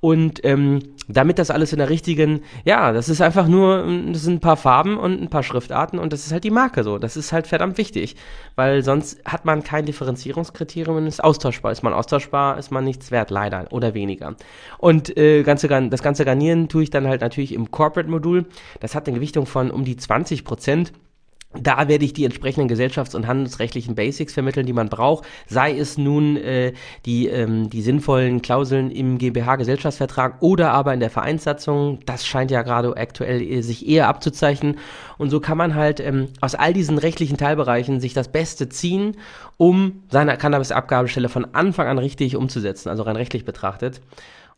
Und 0.00 0.44
ähm, 0.44 0.80
damit 1.08 1.38
das 1.38 1.50
alles 1.50 1.72
in 1.72 1.78
der 1.78 1.88
richtigen, 1.88 2.42
ja, 2.64 2.92
das 2.92 3.08
ist 3.08 3.20
einfach 3.20 3.48
nur, 3.48 3.84
das 4.12 4.22
sind 4.22 4.34
ein 4.34 4.40
paar 4.40 4.56
Farben 4.56 4.96
und 4.96 5.20
ein 5.20 5.28
paar 5.28 5.42
Schriftarten 5.42 5.98
und 5.98 6.12
das 6.12 6.26
ist 6.26 6.32
halt 6.32 6.44
die 6.44 6.50
Marke 6.50 6.84
so. 6.84 6.98
Das 6.98 7.16
ist 7.16 7.32
halt 7.32 7.46
verdammt 7.46 7.78
wichtig, 7.78 8.14
weil 8.54 8.84
sonst 8.84 9.24
hat 9.24 9.44
man 9.44 9.64
kein 9.64 9.86
Differenzierungskriterium 9.86 10.98
und 10.98 11.06
ist 11.06 11.24
austauschbar. 11.24 11.72
Ist 11.72 11.82
man 11.82 11.94
austauschbar, 11.94 12.58
ist 12.58 12.70
man 12.70 12.84
nichts 12.84 13.10
wert, 13.10 13.30
leider 13.30 13.66
oder 13.70 13.94
weniger. 13.94 14.36
Und 14.76 15.16
äh, 15.16 15.42
ganze, 15.42 15.68
das 15.68 16.02
ganze 16.02 16.24
Garnieren 16.24 16.68
tue 16.68 16.84
ich 16.84 16.90
dann 16.90 17.08
halt 17.08 17.22
natürlich 17.22 17.52
im 17.52 17.70
Corporate-Modul. 17.70 18.46
Das 18.80 18.94
hat 18.94 19.08
eine 19.08 19.16
Gewichtung 19.16 19.46
von 19.46 19.70
um 19.70 19.84
die 19.84 19.96
20 19.96 20.44
Prozent. 20.44 20.92
Da 21.54 21.88
werde 21.88 22.04
ich 22.04 22.12
die 22.12 22.26
entsprechenden 22.26 22.68
gesellschafts- 22.68 23.16
und 23.16 23.26
handelsrechtlichen 23.26 23.94
Basics 23.94 24.34
vermitteln, 24.34 24.66
die 24.66 24.74
man 24.74 24.90
braucht, 24.90 25.24
sei 25.46 25.78
es 25.78 25.96
nun 25.96 26.36
äh, 26.36 26.74
die, 27.06 27.26
ähm, 27.26 27.70
die 27.70 27.80
sinnvollen 27.80 28.42
Klauseln 28.42 28.90
im 28.90 29.16
GmbH-Gesellschaftsvertrag 29.16 30.42
oder 30.42 30.72
aber 30.72 30.92
in 30.92 31.00
der 31.00 31.08
Vereinssatzung. 31.08 32.00
Das 32.04 32.26
scheint 32.26 32.50
ja 32.50 32.60
gerade 32.60 32.94
aktuell 32.94 33.40
äh, 33.40 33.62
sich 33.62 33.88
eher 33.88 34.08
abzuzeichnen. 34.08 34.76
Und 35.16 35.30
so 35.30 35.40
kann 35.40 35.56
man 35.56 35.74
halt 35.74 36.00
ähm, 36.00 36.28
aus 36.42 36.54
all 36.54 36.74
diesen 36.74 36.98
rechtlichen 36.98 37.38
Teilbereichen 37.38 37.98
sich 37.98 38.12
das 38.12 38.28
Beste 38.28 38.68
ziehen, 38.68 39.16
um 39.56 40.02
seine 40.10 40.36
Cannabis-Abgabestelle 40.36 41.30
von 41.30 41.54
Anfang 41.54 41.88
an 41.88 41.98
richtig 41.98 42.36
umzusetzen, 42.36 42.90
also 42.90 43.04
rein 43.04 43.16
rechtlich 43.16 43.46
betrachtet. 43.46 44.02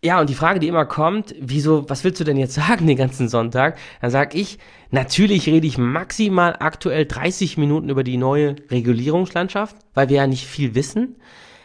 Ja, 0.02 0.18
und 0.18 0.30
die 0.30 0.34
Frage, 0.34 0.60
die 0.60 0.68
immer 0.68 0.86
kommt, 0.86 1.34
wieso, 1.38 1.90
was 1.90 2.04
willst 2.04 2.20
du 2.20 2.24
denn 2.24 2.38
jetzt 2.38 2.54
sagen 2.54 2.86
den 2.86 2.96
ganzen 2.96 3.28
Sonntag? 3.28 3.76
Dann 4.00 4.10
sag 4.10 4.34
ich, 4.34 4.58
natürlich 4.90 5.46
rede 5.46 5.66
ich 5.66 5.76
maximal 5.76 6.56
aktuell 6.58 7.04
30 7.04 7.58
Minuten 7.58 7.90
über 7.90 8.02
die 8.02 8.16
neue 8.16 8.56
Regulierungslandschaft, 8.70 9.76
weil 9.94 10.08
wir 10.08 10.16
ja 10.16 10.26
nicht 10.26 10.46
viel 10.46 10.74
wissen. 10.74 11.16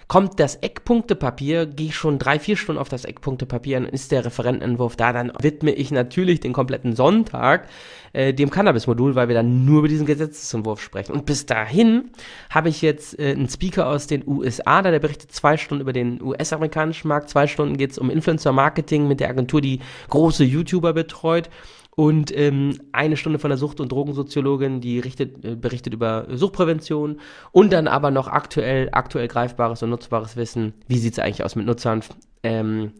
Kommt 0.07 0.39
das 0.39 0.55
Eckpunktepapier, 0.57 1.65
gehe 1.65 1.87
ich 1.87 1.95
schon 1.95 2.19
drei, 2.19 2.39
vier 2.39 2.57
Stunden 2.57 2.79
auf 2.79 2.89
das 2.89 3.05
Eckpunktepapier, 3.05 3.79
dann 3.79 3.89
ist 3.89 4.11
der 4.11 4.25
Referentenentwurf 4.25 4.95
da, 4.95 5.13
dann 5.13 5.31
widme 5.41 5.71
ich 5.71 5.91
natürlich 5.91 6.39
den 6.39 6.53
kompletten 6.53 6.95
Sonntag 6.95 7.67
äh, 8.13 8.33
dem 8.33 8.49
Cannabis-Modul, 8.49 9.15
weil 9.15 9.27
wir 9.27 9.35
dann 9.35 9.65
nur 9.65 9.79
über 9.79 9.87
diesen 9.87 10.05
Gesetzesentwurf 10.05 10.81
sprechen. 10.81 11.13
Und 11.13 11.25
bis 11.25 11.45
dahin 11.45 12.11
habe 12.49 12.69
ich 12.69 12.81
jetzt 12.81 13.19
äh, 13.19 13.31
einen 13.31 13.49
Speaker 13.49 13.87
aus 13.87 14.07
den 14.07 14.23
USA, 14.27 14.81
da 14.81 14.91
der 14.91 14.99
berichtet 14.99 15.31
zwei 15.31 15.57
Stunden 15.57 15.81
über 15.81 15.93
den 15.93 16.21
US-amerikanischen 16.21 17.07
Markt, 17.07 17.29
zwei 17.29 17.47
Stunden 17.47 17.77
geht 17.77 17.91
es 17.91 17.97
um 17.97 18.09
Influencer-Marketing 18.09 19.07
mit 19.07 19.19
der 19.19 19.29
Agentur, 19.29 19.59
die 19.59 19.79
große 20.09 20.43
YouTuber 20.43 20.93
betreut 20.93 21.49
und 21.95 22.35
ähm, 22.37 22.79
eine 22.91 23.17
Stunde 23.17 23.39
von 23.39 23.49
der 23.49 23.57
Sucht- 23.57 23.79
und 23.79 23.91
Drogensoziologin, 23.91 24.81
die 24.81 24.99
richtet, 24.99 25.43
äh, 25.45 25.55
berichtet 25.55 25.93
über 25.93 26.27
Suchtprävention 26.29 27.19
und 27.51 27.71
dann 27.71 27.87
aber 27.87 28.11
noch 28.11 28.27
aktuell, 28.27 28.89
aktuell 28.91 29.27
greifbares 29.27 29.81
und 29.81 29.89
nutzbares 29.89 30.35
Wissen. 30.35 30.73
Wie 30.87 30.97
sieht 30.97 31.13
es 31.13 31.19
eigentlich 31.19 31.43
aus 31.43 31.55
mit 31.55 31.65
Nutzern, 31.65 32.03
ähm, 32.43 32.91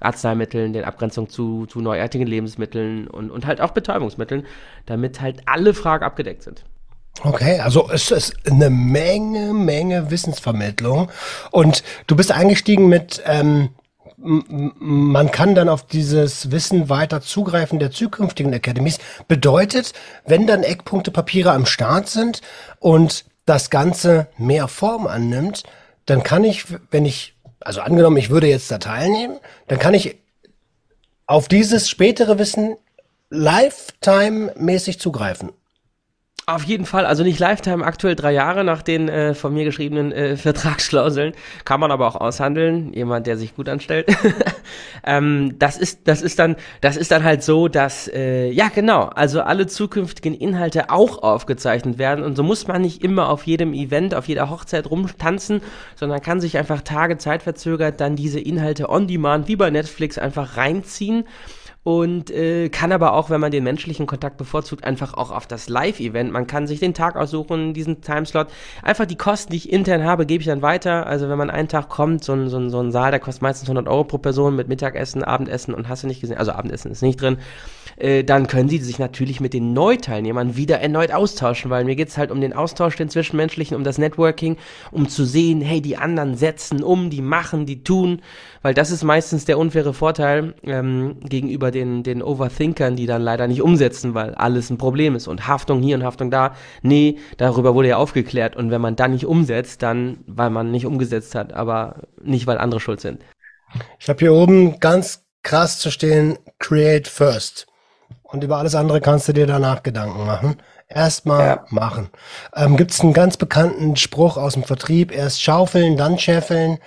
Arzneimitteln, 0.00 0.72
den 0.72 0.84
Abgrenzungen 0.84 1.30
zu, 1.30 1.66
zu 1.66 1.80
neuartigen 1.80 2.26
Lebensmitteln 2.26 3.06
und, 3.06 3.30
und 3.30 3.46
halt 3.46 3.60
auch 3.60 3.70
Betäubungsmitteln, 3.70 4.44
damit 4.86 5.20
halt 5.20 5.42
alle 5.46 5.74
Fragen 5.74 6.04
abgedeckt 6.04 6.42
sind. 6.42 6.64
Okay, 7.22 7.60
also 7.60 7.88
es 7.90 8.10
ist 8.10 8.34
eine 8.50 8.70
Menge, 8.70 9.52
Menge 9.52 10.10
Wissensvermittlung. 10.10 11.10
Und 11.50 11.84
du 12.06 12.16
bist 12.16 12.32
eingestiegen 12.32 12.88
mit 12.88 13.22
ähm, 13.26 13.68
man 14.24 15.30
kann 15.32 15.54
dann 15.54 15.68
auf 15.68 15.86
dieses 15.86 16.50
Wissen 16.52 16.88
weiter 16.88 17.20
zugreifen 17.20 17.78
der 17.78 17.90
zukünftigen 17.90 18.54
Academies. 18.54 18.98
Bedeutet, 19.26 19.92
wenn 20.24 20.46
dann 20.46 20.62
Eckpunktepapiere 20.62 21.50
am 21.50 21.66
Start 21.66 22.08
sind 22.08 22.40
und 22.78 23.24
das 23.46 23.70
Ganze 23.70 24.28
mehr 24.38 24.68
Form 24.68 25.06
annimmt, 25.06 25.64
dann 26.06 26.22
kann 26.22 26.44
ich, 26.44 26.66
wenn 26.90 27.04
ich, 27.04 27.34
also 27.60 27.80
angenommen, 27.80 28.16
ich 28.16 28.30
würde 28.30 28.46
jetzt 28.46 28.70
da 28.70 28.78
teilnehmen, 28.78 29.38
dann 29.66 29.78
kann 29.78 29.94
ich 29.94 30.16
auf 31.26 31.48
dieses 31.48 31.88
spätere 31.88 32.38
Wissen 32.38 32.76
lifetime-mäßig 33.30 35.00
zugreifen. 35.00 35.50
Auf 36.44 36.64
jeden 36.64 36.86
Fall, 36.86 37.06
also 37.06 37.22
nicht 37.22 37.38
Lifetime, 37.38 37.84
aktuell 37.84 38.16
drei 38.16 38.32
Jahre 38.32 38.64
nach 38.64 38.82
den 38.82 39.08
äh, 39.08 39.32
von 39.32 39.54
mir 39.54 39.64
geschriebenen 39.64 40.10
äh, 40.10 40.36
Vertragsklauseln. 40.36 41.34
Kann 41.64 41.78
man 41.78 41.92
aber 41.92 42.08
auch 42.08 42.16
aushandeln, 42.16 42.92
jemand, 42.92 43.28
der 43.28 43.36
sich 43.36 43.54
gut 43.54 43.68
anstellt. 43.68 44.08
ähm, 45.06 45.54
das 45.60 45.78
ist, 45.78 46.00
das 46.08 46.20
ist 46.20 46.40
dann, 46.40 46.56
das 46.80 46.96
ist 46.96 47.12
dann 47.12 47.22
halt 47.22 47.44
so, 47.44 47.68
dass, 47.68 48.08
äh, 48.08 48.50
ja 48.50 48.70
genau, 48.74 49.04
also 49.04 49.40
alle 49.40 49.68
zukünftigen 49.68 50.34
Inhalte 50.34 50.90
auch 50.90 51.22
aufgezeichnet 51.22 51.98
werden 51.98 52.24
und 52.24 52.34
so 52.34 52.42
muss 52.42 52.66
man 52.66 52.82
nicht 52.82 53.04
immer 53.04 53.28
auf 53.28 53.44
jedem 53.44 53.72
Event, 53.72 54.12
auf 54.12 54.26
jeder 54.26 54.50
Hochzeit 54.50 54.90
rumtanzen, 54.90 55.60
sondern 55.94 56.22
kann 56.22 56.40
sich 56.40 56.58
einfach 56.58 56.80
Tage 56.80 57.18
Zeit 57.18 57.44
verzögert 57.44 58.00
dann 58.00 58.16
diese 58.16 58.40
Inhalte 58.40 58.90
on 58.90 59.06
demand, 59.06 59.46
wie 59.46 59.56
bei 59.56 59.70
Netflix, 59.70 60.18
einfach 60.18 60.56
reinziehen 60.56 61.24
und 61.84 62.30
äh, 62.30 62.68
kann 62.68 62.92
aber 62.92 63.14
auch, 63.14 63.28
wenn 63.28 63.40
man 63.40 63.50
den 63.50 63.64
menschlichen 63.64 64.06
Kontakt 64.06 64.36
bevorzugt, 64.36 64.84
einfach 64.84 65.14
auch 65.14 65.32
auf 65.32 65.48
das 65.48 65.68
Live-Event. 65.68 66.30
Man 66.30 66.46
kann 66.46 66.68
sich 66.68 66.78
den 66.78 66.94
Tag 66.94 67.16
aussuchen, 67.16 67.74
diesen 67.74 68.00
Timeslot. 68.00 68.48
Einfach 68.82 69.04
die 69.04 69.16
Kosten, 69.16 69.50
die 69.50 69.56
ich 69.56 69.72
intern 69.72 70.04
habe, 70.04 70.24
gebe 70.24 70.42
ich 70.42 70.46
dann 70.46 70.62
weiter. 70.62 71.06
Also 71.06 71.28
wenn 71.28 71.38
man 71.38 71.50
einen 71.50 71.66
Tag 71.66 71.88
kommt, 71.88 72.22
so 72.22 72.34
ein, 72.34 72.48
so 72.48 72.58
ein, 72.58 72.70
so 72.70 72.78
ein 72.78 72.92
Saal, 72.92 73.10
der 73.10 73.18
kostet 73.18 73.42
meistens 73.42 73.68
100 73.68 73.88
Euro 73.88 74.04
pro 74.04 74.18
Person 74.18 74.54
mit 74.54 74.68
Mittagessen, 74.68 75.24
Abendessen 75.24 75.74
und 75.74 75.88
hast 75.88 76.04
du 76.04 76.06
nicht 76.06 76.20
gesehen, 76.20 76.38
also 76.38 76.52
Abendessen 76.52 76.92
ist 76.92 77.02
nicht 77.02 77.20
drin. 77.20 77.38
Äh, 77.96 78.22
dann 78.22 78.46
können 78.46 78.68
sie 78.68 78.78
sich 78.78 79.00
natürlich 79.00 79.40
mit 79.40 79.52
den 79.52 79.72
Neuteilnehmern 79.72 80.56
wieder 80.56 80.78
erneut 80.78 81.12
austauschen, 81.12 81.70
weil 81.70 81.84
mir 81.84 81.96
geht's 81.96 82.16
halt 82.16 82.30
um 82.30 82.40
den 82.40 82.52
Austausch, 82.52 82.94
den 82.94 83.08
Zwischenmenschlichen, 83.08 83.76
um 83.76 83.82
das 83.82 83.98
Networking, 83.98 84.56
um 84.92 85.08
zu 85.08 85.24
sehen, 85.24 85.60
hey, 85.60 85.80
die 85.80 85.96
anderen 85.96 86.36
setzen 86.36 86.84
um, 86.84 87.10
die 87.10 87.22
machen, 87.22 87.66
die 87.66 87.82
tun, 87.82 88.22
weil 88.62 88.72
das 88.72 88.92
ist 88.92 89.02
meistens 89.02 89.46
der 89.46 89.58
unfaire 89.58 89.92
Vorteil 89.92 90.54
ähm, 90.62 91.16
gegenüber 91.28 91.71
den, 91.72 92.04
den 92.04 92.22
Overthinkern, 92.22 92.94
die 92.94 93.06
dann 93.06 93.22
leider 93.22 93.48
nicht 93.48 93.62
umsetzen, 93.62 94.14
weil 94.14 94.34
alles 94.36 94.70
ein 94.70 94.78
Problem 94.78 95.16
ist 95.16 95.26
und 95.26 95.48
Haftung 95.48 95.82
hier 95.82 95.96
und 95.96 96.04
Haftung 96.04 96.30
da. 96.30 96.54
Nee, 96.82 97.18
darüber 97.38 97.74
wurde 97.74 97.88
ja 97.88 97.96
aufgeklärt 97.96 98.54
und 98.54 98.70
wenn 98.70 98.80
man 98.80 98.94
dann 98.94 99.10
nicht 99.10 99.26
umsetzt, 99.26 99.82
dann 99.82 100.18
weil 100.26 100.50
man 100.50 100.70
nicht 100.70 100.86
umgesetzt 100.86 101.34
hat, 101.34 101.52
aber 101.52 102.02
nicht, 102.22 102.46
weil 102.46 102.58
andere 102.58 102.78
schuld 102.78 103.00
sind. 103.00 103.24
Ich 103.98 104.08
habe 104.08 104.20
hier 104.20 104.32
oben 104.32 104.78
ganz 104.78 105.24
krass 105.42 105.78
zu 105.78 105.90
stehen, 105.90 106.38
create 106.58 107.08
first. 107.08 107.66
Und 108.22 108.44
über 108.44 108.56
alles 108.58 108.74
andere 108.74 109.00
kannst 109.00 109.28
du 109.28 109.32
dir 109.32 109.46
danach 109.46 109.82
Gedanken 109.82 110.24
machen. 110.24 110.56
Erstmal 110.88 111.46
ja. 111.46 111.64
machen. 111.70 112.10
Ähm, 112.54 112.76
Gibt 112.76 112.90
es 112.90 113.00
einen 113.00 113.12
ganz 113.12 113.36
bekannten 113.36 113.96
Spruch 113.96 114.36
aus 114.36 114.54
dem 114.54 114.64
Vertrieb, 114.64 115.12
erst 115.12 115.42
schaufeln, 115.42 115.96
dann 115.96 116.18
scheffeln. 116.18 116.78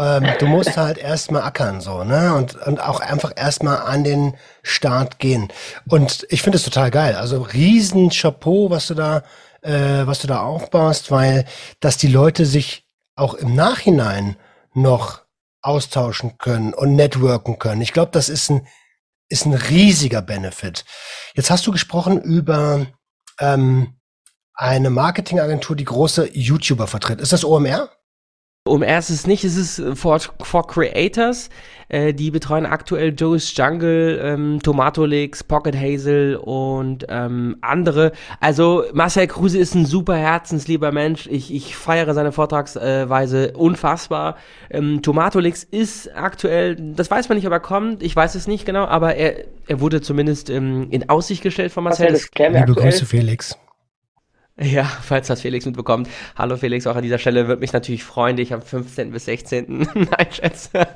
Ähm, 0.00 0.26
du 0.38 0.46
musst 0.46 0.78
halt 0.78 0.96
erstmal 0.96 1.42
ackern, 1.42 1.82
so, 1.82 2.04
ne? 2.04 2.34
Und, 2.34 2.54
und 2.66 2.80
auch 2.80 3.00
einfach 3.00 3.32
erstmal 3.36 3.78
an 3.78 4.02
den 4.02 4.34
Start 4.62 5.18
gehen. 5.18 5.52
Und 5.88 6.26
ich 6.30 6.40
finde 6.42 6.56
es 6.56 6.64
total 6.64 6.90
geil. 6.90 7.16
Also 7.16 7.42
riesen 7.42 8.08
Chapeau, 8.08 8.70
was 8.70 8.86
du 8.86 8.94
da, 8.94 9.22
äh, 9.60 10.06
was 10.06 10.20
du 10.20 10.26
da 10.26 10.40
aufbaust, 10.40 11.10
weil, 11.10 11.44
dass 11.80 11.98
die 11.98 12.08
Leute 12.08 12.46
sich 12.46 12.86
auch 13.14 13.34
im 13.34 13.54
Nachhinein 13.54 14.36
noch 14.72 15.20
austauschen 15.60 16.38
können 16.38 16.72
und 16.72 16.96
networken 16.96 17.58
können. 17.58 17.82
Ich 17.82 17.92
glaube, 17.92 18.12
das 18.12 18.30
ist 18.30 18.50
ein 18.50 18.66
ist 19.30 19.46
ein 19.46 19.54
riesiger 19.54 20.22
Benefit. 20.22 20.84
Jetzt 21.34 21.50
hast 21.50 21.66
du 21.66 21.72
gesprochen 21.72 22.20
über 22.20 22.86
ähm, 23.38 23.94
eine 24.54 24.90
Marketingagentur, 24.90 25.76
die 25.76 25.84
große 25.84 26.30
YouTuber 26.32 26.88
vertritt. 26.88 27.20
Ist 27.20 27.32
das 27.32 27.44
OMR? 27.44 27.90
Um 28.68 28.82
erstes 28.82 29.26
nicht, 29.26 29.42
es 29.42 29.56
ist 29.56 29.82
for, 29.98 30.20
for 30.20 30.66
Creators. 30.66 31.48
Äh, 31.88 32.12
die 32.12 32.30
betreuen 32.30 32.66
aktuell 32.66 33.14
Joe's 33.16 33.56
Jungle, 33.56 34.20
ähm, 34.22 34.60
Tomato 34.62 35.06
Leaks, 35.06 35.42
Pocket 35.42 35.74
Hazel 35.74 36.36
und 36.36 37.06
ähm, 37.08 37.56
andere. 37.62 38.12
Also 38.38 38.84
Marcel 38.92 39.28
Kruse 39.28 39.58
ist 39.58 39.74
ein 39.74 39.86
super 39.86 40.14
herzenslieber 40.14 40.92
Mensch. 40.92 41.26
Ich, 41.26 41.52
ich 41.54 41.74
feiere 41.74 42.12
seine 42.12 42.32
Vortragsweise 42.32 43.52
unfassbar. 43.56 44.36
Ähm, 44.70 45.00
Tomato 45.00 45.38
Leaks 45.40 45.64
ist 45.64 46.14
aktuell, 46.14 46.76
das 46.76 47.10
weiß 47.10 47.30
man 47.30 47.36
nicht, 47.36 47.46
ob 47.46 47.52
er 47.54 47.60
kommt. 47.60 48.02
Ich 48.02 48.14
weiß 48.14 48.34
es 48.34 48.46
nicht 48.46 48.66
genau, 48.66 48.84
aber 48.84 49.16
er, 49.16 49.46
er 49.68 49.80
wurde 49.80 50.02
zumindest 50.02 50.50
ähm, 50.50 50.88
in 50.90 51.08
Aussicht 51.08 51.42
gestellt 51.42 51.72
von 51.72 51.82
Marcel. 51.82 52.12
Marcel 52.12 52.52
Liebe 52.52 52.74
Grüße, 52.74 53.06
Felix. 53.06 53.58
Ja, 54.62 54.84
falls 54.84 55.26
das 55.28 55.40
Felix 55.40 55.64
mitbekommt. 55.64 56.06
Hallo 56.36 56.58
Felix, 56.58 56.86
auch 56.86 56.94
an 56.94 57.02
dieser 57.02 57.16
Stelle 57.16 57.48
würde 57.48 57.60
mich 57.60 57.72
natürlich 57.72 58.04
freuen, 58.04 58.36
dich 58.36 58.52
am 58.52 58.60
15. 58.60 59.10
bis 59.10 59.24
16. 59.24 59.88
nein, 59.94 60.26
Schätze. 60.30 60.70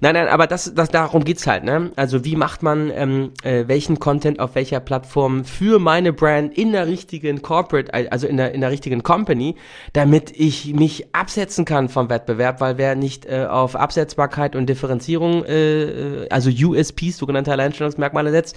nein, 0.00 0.14
nein, 0.14 0.28
aber 0.28 0.46
das, 0.46 0.74
das, 0.74 0.90
darum 0.90 1.24
geht's 1.24 1.46
halt, 1.46 1.64
ne? 1.64 1.92
Also 1.96 2.22
wie 2.22 2.36
macht 2.36 2.62
man 2.62 2.90
ähm, 2.94 3.30
äh, 3.42 3.68
welchen 3.68 4.00
Content 4.00 4.38
auf 4.38 4.54
welcher 4.54 4.80
Plattform 4.80 5.46
für 5.46 5.78
meine 5.78 6.12
Brand 6.12 6.58
in 6.58 6.72
der 6.72 6.86
richtigen 6.86 7.40
Corporate, 7.40 7.94
also 8.12 8.26
in 8.26 8.36
der, 8.36 8.52
in 8.52 8.60
der 8.60 8.70
richtigen 8.70 9.02
Company, 9.02 9.56
damit 9.94 10.30
ich 10.30 10.74
mich 10.74 11.14
absetzen 11.14 11.64
kann 11.64 11.88
vom 11.88 12.10
Wettbewerb, 12.10 12.60
weil 12.60 12.76
wer 12.76 12.96
nicht 12.96 13.24
äh, 13.24 13.46
auf 13.48 13.76
Absetzbarkeit 13.76 14.56
und 14.56 14.66
Differenzierung, 14.68 15.42
äh, 15.46 15.84
äh 15.84 16.28
also 16.28 16.50
USPs, 16.50 17.16
sogenannte 17.16 17.50
Alleinstellungsmerkmale 17.52 18.30
setzt, 18.30 18.56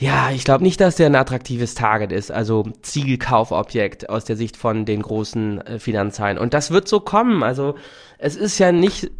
ja, 0.00 0.30
ich 0.30 0.44
glaube 0.44 0.64
nicht, 0.64 0.80
dass 0.80 0.96
der 0.96 1.06
ein 1.06 1.14
attraktives 1.14 1.74
Target 1.74 2.10
ist, 2.10 2.32
also 2.32 2.64
Zielkaufobjekt 2.80 4.08
aus 4.08 4.24
der 4.24 4.34
Sicht 4.36 4.56
von 4.56 4.86
den 4.86 5.02
großen 5.02 5.60
äh, 5.60 5.78
Finanzhallen. 5.78 6.38
Und 6.38 6.54
das 6.54 6.70
wird 6.70 6.88
so 6.88 7.00
kommen. 7.00 7.42
Also 7.42 7.74
es 8.16 8.34
ist 8.34 8.58
ja 8.58 8.72
nicht, 8.72 9.10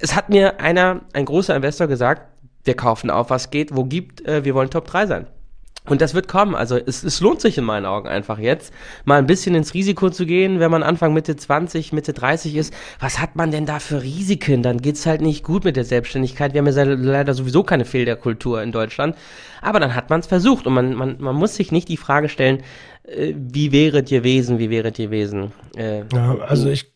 es 0.00 0.16
hat 0.16 0.30
mir 0.30 0.58
einer, 0.58 1.02
ein 1.12 1.26
großer 1.26 1.54
Investor 1.54 1.86
gesagt, 1.86 2.22
wir 2.64 2.74
kaufen 2.74 3.10
auf, 3.10 3.28
was 3.28 3.50
geht, 3.50 3.76
wo 3.76 3.84
gibt, 3.84 4.26
äh, 4.26 4.42
wir 4.42 4.54
wollen 4.54 4.70
Top 4.70 4.86
3 4.86 5.06
sein. 5.06 5.26
Und 5.84 6.00
das 6.00 6.14
wird 6.14 6.28
kommen. 6.28 6.54
Also 6.54 6.76
es, 6.76 7.02
es 7.02 7.20
lohnt 7.20 7.40
sich 7.40 7.58
in 7.58 7.64
meinen 7.64 7.86
Augen 7.86 8.06
einfach 8.06 8.38
jetzt, 8.38 8.72
mal 9.04 9.18
ein 9.18 9.26
bisschen 9.26 9.54
ins 9.56 9.74
Risiko 9.74 10.10
zu 10.10 10.26
gehen, 10.26 10.60
wenn 10.60 10.70
man 10.70 10.84
Anfang 10.84 11.12
Mitte 11.12 11.34
20, 11.34 11.92
Mitte 11.92 12.12
30 12.12 12.54
ist. 12.54 12.72
Was 13.00 13.18
hat 13.18 13.34
man 13.34 13.50
denn 13.50 13.66
da 13.66 13.80
für 13.80 14.00
Risiken? 14.00 14.62
Dann 14.62 14.78
geht's 14.78 15.06
halt 15.06 15.20
nicht 15.22 15.42
gut 15.42 15.64
mit 15.64 15.74
der 15.74 15.84
Selbstständigkeit. 15.84 16.54
Wir 16.54 16.60
haben 16.60 16.68
ja 16.68 16.84
leider 16.84 17.34
sowieso 17.34 17.64
keine 17.64 17.84
Fehlerkultur 17.84 18.62
in 18.62 18.70
Deutschland. 18.70 19.16
Aber 19.60 19.80
dann 19.80 19.96
hat 19.96 20.08
man 20.08 20.20
es 20.20 20.28
versucht 20.28 20.66
und 20.68 20.74
man, 20.74 20.94
man, 20.94 21.16
man 21.20 21.34
muss 21.34 21.56
sich 21.56 21.72
nicht 21.72 21.88
die 21.88 21.96
Frage 21.96 22.28
stellen, 22.28 22.62
äh, 23.04 23.34
wie 23.36 23.72
wäret 23.72 24.10
ihr 24.12 24.22
Wesen, 24.22 24.60
wie 24.60 24.70
wäret 24.70 25.00
ihr 25.00 25.10
Wesen? 25.10 25.52
Äh, 25.76 26.04
ja, 26.12 26.38
also 26.38 26.68
ich 26.68 26.92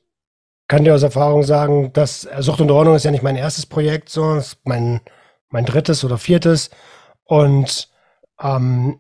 kann 0.68 0.84
dir 0.84 0.94
aus 0.94 1.02
Erfahrung 1.02 1.42
sagen, 1.42 1.92
dass 1.92 2.28
Sucht 2.38 2.60
und 2.60 2.70
Ordnung 2.70 2.94
ist 2.94 3.04
ja 3.04 3.10
nicht 3.10 3.22
mein 3.22 3.36
erstes 3.36 3.66
Projekt, 3.66 4.08
so, 4.08 4.34
das 4.34 4.48
ist 4.48 4.58
mein, 4.64 5.00
mein 5.48 5.64
drittes 5.64 6.04
oder 6.04 6.18
viertes. 6.18 6.70
Und 7.24 7.88
ähm, 8.40 8.98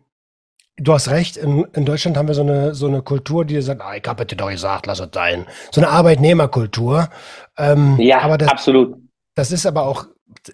du 0.76 0.92
hast 0.92 1.08
recht, 1.08 1.36
in, 1.36 1.64
in 1.72 1.84
Deutschland 1.84 2.16
haben 2.16 2.28
wir 2.28 2.34
so 2.34 2.42
eine, 2.42 2.74
so 2.74 2.86
eine 2.86 3.02
Kultur, 3.02 3.44
die 3.44 3.60
sagt, 3.62 3.80
ah, 3.82 3.94
ich 3.94 4.06
habe 4.06 4.26
dir 4.26 4.36
doch 4.36 4.50
gesagt, 4.50 4.86
lass 4.86 5.00
es 5.00 5.08
sein. 5.12 5.46
So 5.70 5.80
eine 5.80 5.90
Arbeitnehmerkultur. 5.90 7.08
Ähm, 7.56 7.98
ja, 7.98 8.20
aber 8.20 8.38
das, 8.38 8.48
absolut. 8.48 8.96
Das 9.34 9.52
ist 9.52 9.66
aber 9.66 9.82
auch, 9.82 10.06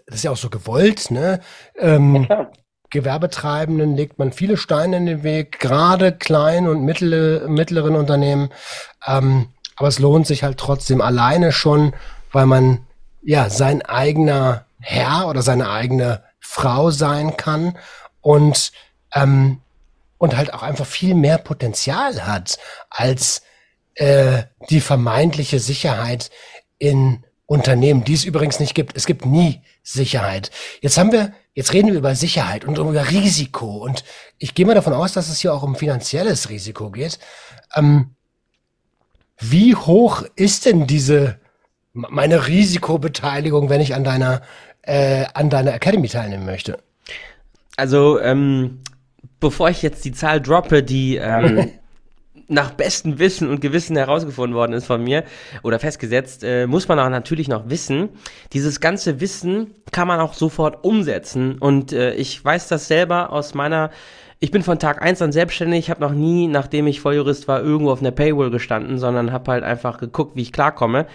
das 0.07 0.17
ist 0.17 0.25
ja 0.25 0.31
auch 0.31 0.37
so 0.37 0.51
gewollt, 0.51 1.11
ne? 1.11 1.41
Ähm, 1.79 2.27
ja, 2.29 2.51
Gewerbetreibenden 2.91 3.97
legt 3.97 4.19
man 4.19 4.33
viele 4.33 4.59
Steine 4.59 4.99
in 4.99 5.07
den 5.07 5.23
Weg, 5.23 5.59
gerade 5.59 6.13
kleinen 6.13 6.69
und 6.69 6.85
mittlere, 6.85 7.49
mittleren 7.49 7.97
Unternehmen. 7.97 8.51
Ähm, 9.07 9.49
aber 9.77 9.89
es 9.89 9.99
lohnt 9.99 10.27
sich 10.27 10.43
halt 10.45 10.59
trotzdem 10.59 11.01
alleine 11.01 11.53
schon, 11.53 11.95
weil 12.33 12.47
man 12.47 12.87
ja 13.23 13.49
sein 13.49 13.81
eigener 13.83 14.67
Herr 14.79 15.29
oder 15.29 15.41
seine 15.41 15.71
eigene 15.71 16.23
Frau 16.39 16.91
sein 16.91 17.37
kann 17.37 17.79
und 18.23 18.73
ähm, 19.15 19.61
und 20.17 20.37
halt 20.37 20.55
auch 20.55 20.63
einfach 20.63 20.87
viel 20.87 21.15
mehr 21.15 21.37
Potenzial 21.37 22.25
hat 22.25 22.59
als 22.91 23.43
äh, 23.97 24.45
die 24.71 24.81
vermeintliche 24.81 25.59
Sicherheit 25.59 26.31
in 26.79 27.25
Unternehmen, 27.47 28.05
die 28.05 28.15
es 28.15 28.25
übrigens 28.25 28.61
nicht 28.61 28.75
gibt. 28.75 28.97
Es 28.97 29.05
gibt 29.07 29.27
nie 29.27 29.63
Sicherheit. 29.83 30.51
Jetzt 30.81 30.97
haben 30.97 31.13
wir, 31.13 31.33
jetzt 31.55 31.73
reden 31.73 31.89
wir 31.89 31.99
über 31.99 32.15
Sicherheit 32.15 32.65
und 32.65 32.79
über 32.79 33.11
Risiko. 33.11 33.79
Und 33.79 34.05
ich 34.39 34.55
gehe 34.55 34.65
mal 34.65 34.75
davon 34.75 34.93
aus, 34.93 35.13
dass 35.13 35.29
es 35.29 35.41
hier 35.41 35.53
auch 35.53 35.63
um 35.63 35.75
finanzielles 35.75 36.49
Risiko 36.49 36.91
geht. 36.91 37.19
Ähm, 37.75 38.15
wie 39.39 39.75
hoch 39.75 40.23
ist 40.37 40.67
denn 40.67 40.87
diese 40.87 41.41
meine 41.93 42.47
Risikobeteiligung, 42.47 43.69
wenn 43.69 43.81
ich 43.81 43.95
an 43.95 44.05
deiner 44.05 44.41
äh, 44.83 45.27
an 45.35 45.51
deiner 45.51 45.75
Academy 45.75 46.09
teilnehmen 46.09 46.47
möchte? 46.47 46.79
Also 47.77 48.21
ähm, 48.21 48.81
bevor 49.41 49.71
ich 49.71 49.83
jetzt 49.83 50.05
die 50.05 50.13
Zahl 50.13 50.41
droppe, 50.41 50.83
die 50.83 51.17
ähm, 51.17 51.71
nach 52.49 52.73
bestem 52.73 53.19
Wissen 53.19 53.49
und 53.49 53.61
Gewissen 53.61 53.97
herausgefunden 53.97 54.55
worden 54.55 54.73
ist 54.73 54.87
von 54.87 55.03
mir 55.03 55.25
oder 55.63 55.79
festgesetzt, 55.79 56.45
äh, 56.45 56.67
muss 56.67 56.89
man 56.89 56.99
auch 56.99 57.09
natürlich 57.09 57.49
noch 57.49 57.69
wissen. 57.69 58.11
Dieses 58.53 58.81
ganze 58.81 59.21
Wissen 59.21 59.75
kann 59.91 60.09
man 60.09 60.21
auch 60.21 60.35
sofort 60.35 60.85
umsetzen. 60.85 61.59
Und 61.59 61.93
äh, 61.93 62.15
ich 62.15 62.45
weiß 62.45 62.69
das 62.69 62.89
selber 62.89 63.33
aus 63.33 63.55
meiner 63.55 63.91
ich 64.43 64.51
bin 64.51 64.65
von 64.65 64.81
Tag 64.81 65.01
eins 65.01 65.23
an 65.23 65.31
selbstständig, 65.31 65.89
habe 65.89 66.01
noch 66.01 66.11
nie, 66.11 66.49
nachdem 66.49 66.89
ich 66.89 67.01
Volljurist 67.01 67.47
war, 67.47 67.63
irgendwo 67.63 67.93
auf 67.93 68.01
einer 68.01 68.11
Paywall 68.11 68.51
gestanden, 68.51 68.99
sondern 68.99 69.31
habe 69.31 69.53
halt 69.53 69.63
einfach 69.63 69.99
geguckt, 69.99 70.35
wie 70.35 70.43
ich 70.43 70.51
klarkomme. 70.51 71.07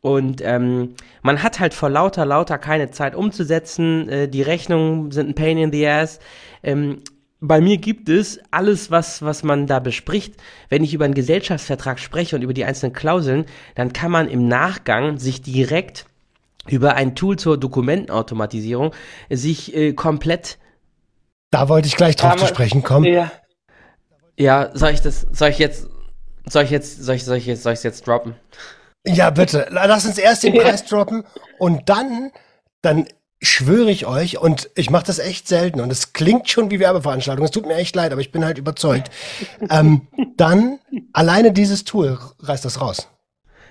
Und 0.00 0.40
ähm, 0.44 0.94
man 1.22 1.42
hat 1.42 1.58
halt 1.58 1.74
vor 1.74 1.90
lauter, 1.90 2.24
lauter 2.26 2.58
keine 2.58 2.90
Zeit 2.90 3.14
umzusetzen. 3.14 4.08
Äh, 4.08 4.28
die 4.28 4.42
Rechnungen 4.42 5.10
sind 5.10 5.30
ein 5.30 5.34
Pain 5.34 5.58
in 5.58 5.72
the 5.72 5.86
Ass. 5.86 6.20
Ähm, 6.62 7.02
bei 7.40 7.60
mir 7.60 7.76
gibt 7.78 8.08
es 8.08 8.40
alles, 8.50 8.90
was, 8.90 9.22
was 9.22 9.42
man 9.42 9.66
da 9.66 9.78
bespricht. 9.78 10.34
Wenn 10.68 10.84
ich 10.84 10.94
über 10.94 11.04
einen 11.04 11.14
Gesellschaftsvertrag 11.14 11.98
spreche 11.98 12.36
und 12.36 12.42
über 12.42 12.54
die 12.54 12.64
einzelnen 12.64 12.92
Klauseln, 12.92 13.44
dann 13.74 13.92
kann 13.92 14.10
man 14.10 14.28
im 14.28 14.48
Nachgang 14.48 15.18
sich 15.18 15.42
direkt 15.42 16.06
über 16.66 16.94
ein 16.94 17.14
Tool 17.14 17.38
zur 17.38 17.58
Dokumentenautomatisierung 17.58 18.92
sich 19.30 19.74
äh, 19.74 19.92
komplett. 19.92 20.58
Da 21.50 21.68
wollte 21.68 21.88
ich 21.88 21.96
gleich 21.96 22.16
drauf 22.16 22.36
zu 22.36 22.46
sprechen 22.46 22.82
kommen. 22.82 23.06
Ja. 23.06 23.30
ja, 24.36 24.70
soll 24.74 24.90
ich 24.90 25.00
das, 25.00 25.26
soll 25.30 25.50
ich 25.50 25.58
jetzt, 25.58 25.88
soll 26.48 26.64
ich 26.64 26.70
jetzt, 26.70 27.02
soll 27.02 27.14
ich, 27.16 27.24
soll 27.24 27.36
ich 27.36 27.46
jetzt, 27.46 27.62
soll 27.62 27.72
ich 27.74 27.82
jetzt 27.82 28.06
droppen? 28.06 28.34
Ja, 29.06 29.30
bitte. 29.30 29.68
Lass 29.70 30.04
uns 30.04 30.18
erst 30.18 30.42
den 30.42 30.54
Preis 30.58 30.84
droppen 30.84 31.24
und 31.58 31.88
dann, 31.88 32.32
dann 32.82 33.06
schwöre 33.40 33.90
ich 33.90 34.06
euch, 34.06 34.38
und 34.38 34.70
ich 34.74 34.90
mache 34.90 35.06
das 35.06 35.18
echt 35.18 35.46
selten, 35.46 35.80
und 35.80 35.92
es 35.92 36.12
klingt 36.12 36.48
schon 36.48 36.70
wie 36.70 36.80
Werbeveranstaltung, 36.80 37.44
es 37.44 37.50
tut 37.50 37.66
mir 37.66 37.76
echt 37.76 37.94
leid, 37.94 38.12
aber 38.12 38.20
ich 38.20 38.32
bin 38.32 38.44
halt 38.44 38.58
überzeugt, 38.58 39.10
ähm, 39.70 40.08
dann 40.36 40.78
alleine 41.12 41.52
dieses 41.52 41.84
Tool 41.84 42.18
reißt 42.40 42.64
das 42.64 42.80
raus. 42.80 43.08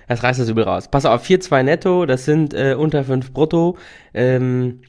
Das 0.08 0.22
reißt 0.22 0.38
das 0.38 0.48
übel 0.48 0.64
raus. 0.64 0.88
Pass 0.88 1.04
auf, 1.04 1.24
4,2 1.24 1.62
netto, 1.64 2.06
das 2.06 2.24
sind 2.24 2.54
äh, 2.54 2.74
unter 2.78 3.02
5 3.02 3.32
brutto. 3.32 3.76
Ähm, 4.14 4.82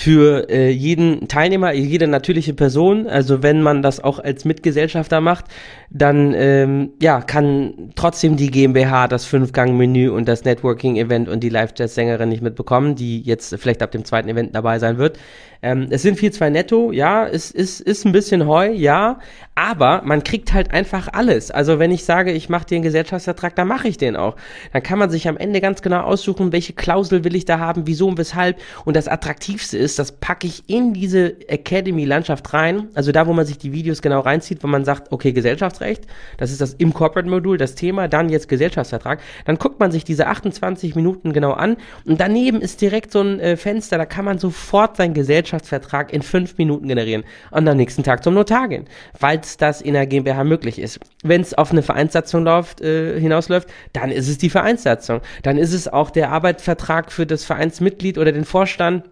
für 0.00 0.48
äh, 0.48 0.70
jeden 0.70 1.28
Teilnehmer, 1.28 1.72
jede 1.74 2.06
natürliche 2.06 2.54
Person, 2.54 3.06
also 3.06 3.42
wenn 3.42 3.60
man 3.60 3.82
das 3.82 4.02
auch 4.02 4.18
als 4.18 4.46
Mitgesellschafter 4.46 5.20
macht, 5.20 5.44
dann 5.90 6.32
ähm, 6.34 6.92
ja, 7.02 7.20
kann 7.20 7.90
trotzdem 7.96 8.38
die 8.38 8.50
GmbH 8.50 9.08
das 9.08 9.26
Fünfgang-Menü 9.26 10.08
und 10.08 10.26
das 10.26 10.44
Networking-Event 10.44 11.28
und 11.28 11.40
die 11.40 11.50
Live-Jazz-Sängerin 11.50 12.30
nicht 12.30 12.40
mitbekommen, 12.40 12.94
die 12.94 13.20
jetzt 13.20 13.54
vielleicht 13.58 13.82
ab 13.82 13.90
dem 13.90 14.06
zweiten 14.06 14.30
Event 14.30 14.54
dabei 14.54 14.78
sein 14.78 14.96
wird. 14.96 15.18
Ähm, 15.62 15.88
es 15.90 16.02
sind 16.02 16.18
4,2 16.18 16.50
netto, 16.50 16.90
ja, 16.90 17.26
es 17.26 17.50
ist, 17.50 17.80
ist 17.80 18.06
ein 18.06 18.12
bisschen 18.12 18.46
Heu, 18.46 18.70
ja, 18.70 19.18
aber 19.54 20.00
man 20.04 20.24
kriegt 20.24 20.54
halt 20.54 20.72
einfach 20.72 21.08
alles. 21.12 21.50
Also 21.50 21.78
wenn 21.78 21.90
ich 21.90 22.04
sage, 22.04 22.32
ich 22.32 22.48
mache 22.48 22.64
dir 22.64 22.76
einen 22.76 22.84
Gesellschaftsvertrag, 22.84 23.54
dann 23.56 23.68
mache 23.68 23.88
ich 23.88 23.98
den 23.98 24.16
auch. 24.16 24.36
Dann 24.72 24.82
kann 24.82 24.98
man 24.98 25.10
sich 25.10 25.28
am 25.28 25.36
Ende 25.36 25.60
ganz 25.60 25.82
genau 25.82 26.00
aussuchen, 26.00 26.52
welche 26.52 26.72
Klausel 26.72 27.24
will 27.24 27.34
ich 27.34 27.44
da 27.44 27.58
haben, 27.58 27.86
wieso 27.86 28.08
und 28.08 28.16
weshalb. 28.16 28.58
Und 28.86 28.96
das 28.96 29.06
Attraktivste 29.06 29.76
ist, 29.76 29.98
das 29.98 30.12
packe 30.12 30.46
ich 30.46 30.62
in 30.68 30.94
diese 30.94 31.36
Academy-Landschaft 31.48 32.54
rein, 32.54 32.88
also 32.94 33.12
da, 33.12 33.26
wo 33.26 33.34
man 33.34 33.44
sich 33.44 33.58
die 33.58 33.72
Videos 33.72 34.00
genau 34.00 34.20
reinzieht, 34.20 34.62
wo 34.62 34.66
man 34.66 34.86
sagt, 34.86 35.12
okay, 35.12 35.32
Gesellschaftsrecht, 35.32 36.06
das 36.38 36.52
ist 36.52 36.62
das 36.62 36.72
im 36.74 36.94
Corporate-Modul, 36.94 37.58
das 37.58 37.74
Thema, 37.74 38.08
dann 38.08 38.30
jetzt 38.30 38.48
Gesellschaftsvertrag. 38.48 39.20
Dann 39.44 39.58
guckt 39.58 39.78
man 39.78 39.92
sich 39.92 40.04
diese 40.04 40.26
28 40.26 40.94
Minuten 40.94 41.34
genau 41.34 41.52
an 41.52 41.76
und 42.06 42.18
daneben 42.18 42.62
ist 42.62 42.80
direkt 42.80 43.12
so 43.12 43.20
ein 43.20 43.40
äh, 43.40 43.56
Fenster, 43.58 43.98
da 43.98 44.06
kann 44.06 44.24
man 44.24 44.38
sofort 44.38 44.96
sein 44.96 45.12
Gesellschaftsvertrag 45.12 45.49
Gesellschaftsvertrag 45.50 46.12
in 46.12 46.22
fünf 46.22 46.56
Minuten 46.58 46.88
generieren 46.88 47.24
und 47.50 47.68
am 47.68 47.76
nächsten 47.76 48.02
Tag 48.02 48.22
zum 48.22 48.34
Notar 48.34 48.68
gehen, 48.68 48.86
falls 49.18 49.56
das 49.56 49.80
in 49.80 49.94
der 49.94 50.06
GmbH 50.06 50.44
möglich 50.44 50.78
ist. 50.78 51.00
Wenn 51.22 51.40
es 51.40 51.54
auf 51.54 51.72
eine 51.72 51.82
Vereinssatzung 51.82 52.44
läuft, 52.44 52.80
äh, 52.80 53.18
hinausläuft, 53.18 53.68
dann 53.92 54.10
ist 54.10 54.28
es 54.28 54.38
die 54.38 54.50
Vereinssatzung. 54.50 55.20
Dann 55.42 55.58
ist 55.58 55.72
es 55.72 55.88
auch 55.88 56.10
der 56.10 56.30
Arbeitsvertrag 56.30 57.12
für 57.12 57.26
das 57.26 57.44
Vereinsmitglied 57.44 58.18
oder 58.18 58.32
den 58.32 58.44
Vorstand. 58.44 59.04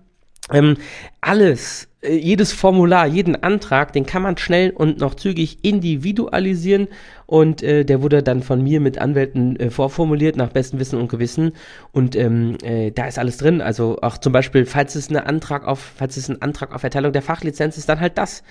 Ähm, 0.53 0.77
alles, 1.20 1.88
jedes 2.03 2.53
Formular, 2.53 3.07
jeden 3.07 3.43
Antrag, 3.43 3.93
den 3.93 4.07
kann 4.07 4.23
man 4.23 4.37
schnell 4.37 4.71
und 4.71 4.99
noch 4.99 5.17
zügig 5.17 5.59
individualisieren 5.63 6.87
und 7.27 7.63
äh, 7.65 7.85
der 7.85 8.03
wurde 8.03 8.23
dann 8.23 8.43
von 8.45 8.63
mir 8.63 8.81
mit 8.81 8.99
Anwälten 8.99 9.59
äh, 9.59 9.71
vorformuliert 9.71 10.37
nach 10.37 10.51
bestem 10.51 10.79
Wissen 10.79 11.01
und 11.01 11.09
Gewissen 11.09 11.53
und 11.91 12.15
ähm, 12.15 12.57
äh, 12.63 12.93
da 12.93 13.07
ist 13.07 13.19
alles 13.19 13.39
drin. 13.39 13.61
Also 13.61 13.99
auch 14.01 14.19
zum 14.19 14.33
Beispiel, 14.33 14.65
falls 14.65 14.95
es 14.95 15.09
eine 15.09 15.27
Antrag 15.27 15.67
auf, 15.67 15.95
falls 15.97 16.17
es 16.17 16.29
ein 16.29 16.41
Antrag 16.41 16.73
auf 16.73 16.85
Erteilung 16.85 17.13
der 17.13 17.23
Fachlizenz 17.23 17.77
ist, 17.77 17.89
dann 17.89 17.99
halt 17.99 18.17
das 18.17 18.45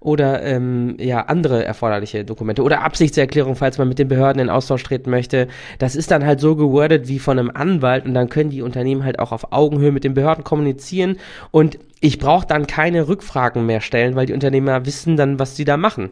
oder 0.00 0.42
ähm, 0.44 0.96
ja 1.00 1.22
andere 1.22 1.64
erforderliche 1.64 2.24
Dokumente 2.24 2.62
oder 2.62 2.82
Absichtserklärung, 2.82 3.56
falls 3.56 3.78
man 3.78 3.88
mit 3.88 3.98
den 3.98 4.08
Behörden 4.08 4.40
in 4.40 4.50
Austausch 4.50 4.84
treten 4.84 5.10
möchte. 5.10 5.48
Das 5.78 5.96
ist 5.96 6.10
dann 6.10 6.24
halt 6.24 6.40
so 6.40 6.54
gewordet 6.54 7.08
wie 7.08 7.18
von 7.18 7.38
einem 7.38 7.50
Anwalt 7.52 8.04
und 8.04 8.14
dann 8.14 8.28
können 8.28 8.50
die 8.50 8.62
Unternehmen 8.62 9.04
halt 9.04 9.18
auch 9.18 9.32
auf 9.32 9.52
Augenhöhe 9.52 9.90
mit 9.92 10.04
den 10.04 10.14
Behörden 10.14 10.44
kommunizieren 10.44 11.16
und 11.50 11.78
ich 12.00 12.18
brauche 12.18 12.46
dann 12.46 12.68
keine 12.68 13.08
Rückfragen 13.08 13.66
mehr 13.66 13.80
stellen, 13.80 14.14
weil 14.14 14.26
die 14.26 14.34
Unternehmer 14.34 14.86
wissen 14.86 15.16
dann, 15.16 15.40
was 15.40 15.56
sie 15.56 15.64
da 15.64 15.76
machen. 15.76 16.10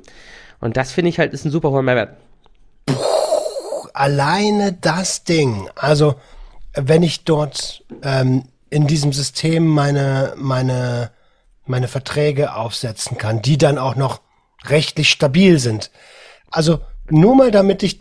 Und 0.60 0.76
das 0.76 0.90
finde 0.90 1.10
ich 1.10 1.18
halt 1.20 1.32
ist 1.32 1.44
ein 1.44 1.52
super 1.52 1.70
hoher 1.70 1.82
Mehrwert. 1.82 2.16
Puh, 2.86 2.94
alleine 3.94 4.72
das 4.72 5.22
Ding. 5.22 5.68
Also 5.76 6.16
wenn 6.74 7.04
ich 7.04 7.24
dort 7.24 7.84
ähm, 8.02 8.44
in 8.68 8.88
diesem 8.88 9.12
System 9.12 9.66
meine 9.68 10.34
meine 10.36 11.10
meine 11.68 11.88
Verträge 11.88 12.54
aufsetzen 12.54 13.18
kann, 13.18 13.42
die 13.42 13.58
dann 13.58 13.78
auch 13.78 13.96
noch 13.96 14.20
rechtlich 14.64 15.10
stabil 15.10 15.58
sind. 15.58 15.90
Also 16.50 16.80
nur 17.08 17.36
mal 17.36 17.50
damit 17.50 17.82
ich, 17.82 18.00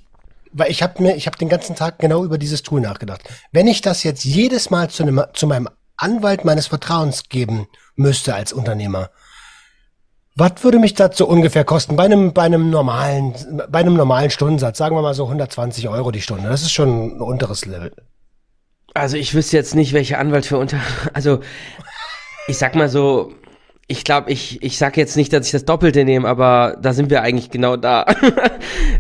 weil 0.52 0.72
ich 0.72 0.82
habe 0.82 1.02
mir, 1.02 1.16
ich 1.16 1.28
habe 1.28 1.38
den 1.38 1.50
ganzen 1.50 1.76
Tag 1.76 2.00
genau 2.00 2.24
über 2.24 2.38
dieses 2.38 2.64
Tool 2.64 2.82
nachgedacht. 2.82 3.22
Wenn 3.52 3.68
ich 3.68 3.82
das 3.82 4.04
jetzt 4.04 4.24
jedes 4.24 4.70
Mal 4.70 4.90
zu, 4.90 5.04
einem, 5.04 5.24
zu 5.34 5.48
meinem 5.48 5.70
Anwalt 5.98 6.46
meines 6.46 6.68
Vertrauens 6.68 7.30
geben 7.30 7.68
müsste 7.96 8.36
als 8.36 8.54
Unternehmer, 8.54 9.10
was 10.38 10.64
würde 10.64 10.80
mich 10.80 10.94
das 10.94 11.18
so 11.18 11.28
ungefähr 11.28 11.64
kosten 11.64 11.96
bei 11.96 12.04
einem, 12.04 12.34
bei 12.34 12.44
einem 12.44 12.70
normalen, 12.70 13.34
bei 13.70 13.80
einem 13.80 13.94
normalen 13.94 14.30
Stundensatz? 14.30 14.78
Sagen 14.78 14.96
wir 14.96 15.02
mal 15.02 15.14
so 15.14 15.24
120 15.24 15.88
Euro 15.88 16.12
die 16.12 16.22
Stunde. 16.22 16.50
Das 16.50 16.62
ist 16.62 16.74
schon 16.74 17.18
ein 17.18 17.22
unteres 17.22 17.66
Level. 17.66 17.94
Also 18.94 19.16
ich 19.16 19.34
wüsste 19.34 19.56
jetzt 19.56 19.76
nicht, 19.76 19.94
welche 19.94 20.18
Anwalt 20.18 20.46
für 20.46 20.58
unter, 20.58 20.80
also 21.14 21.40
ich 22.48 22.58
sag 22.58 22.76
mal 22.76 22.90
so, 22.90 23.34
ich 23.88 24.04
glaube, 24.04 24.32
ich, 24.32 24.64
ich 24.64 24.80
sag 24.80 24.98
jetzt 24.98 25.16
nicht, 25.16 25.32
dass 25.32 25.46
ich 25.46 25.52
das 25.52 25.64
Doppelte 25.64 26.06
nehme, 26.06 26.28
aber 26.28 26.76
da 26.82 26.92
sind 26.94 27.12
wir 27.12 27.22
eigentlich 27.22 27.50
genau 27.52 27.78
da. 27.78 28.06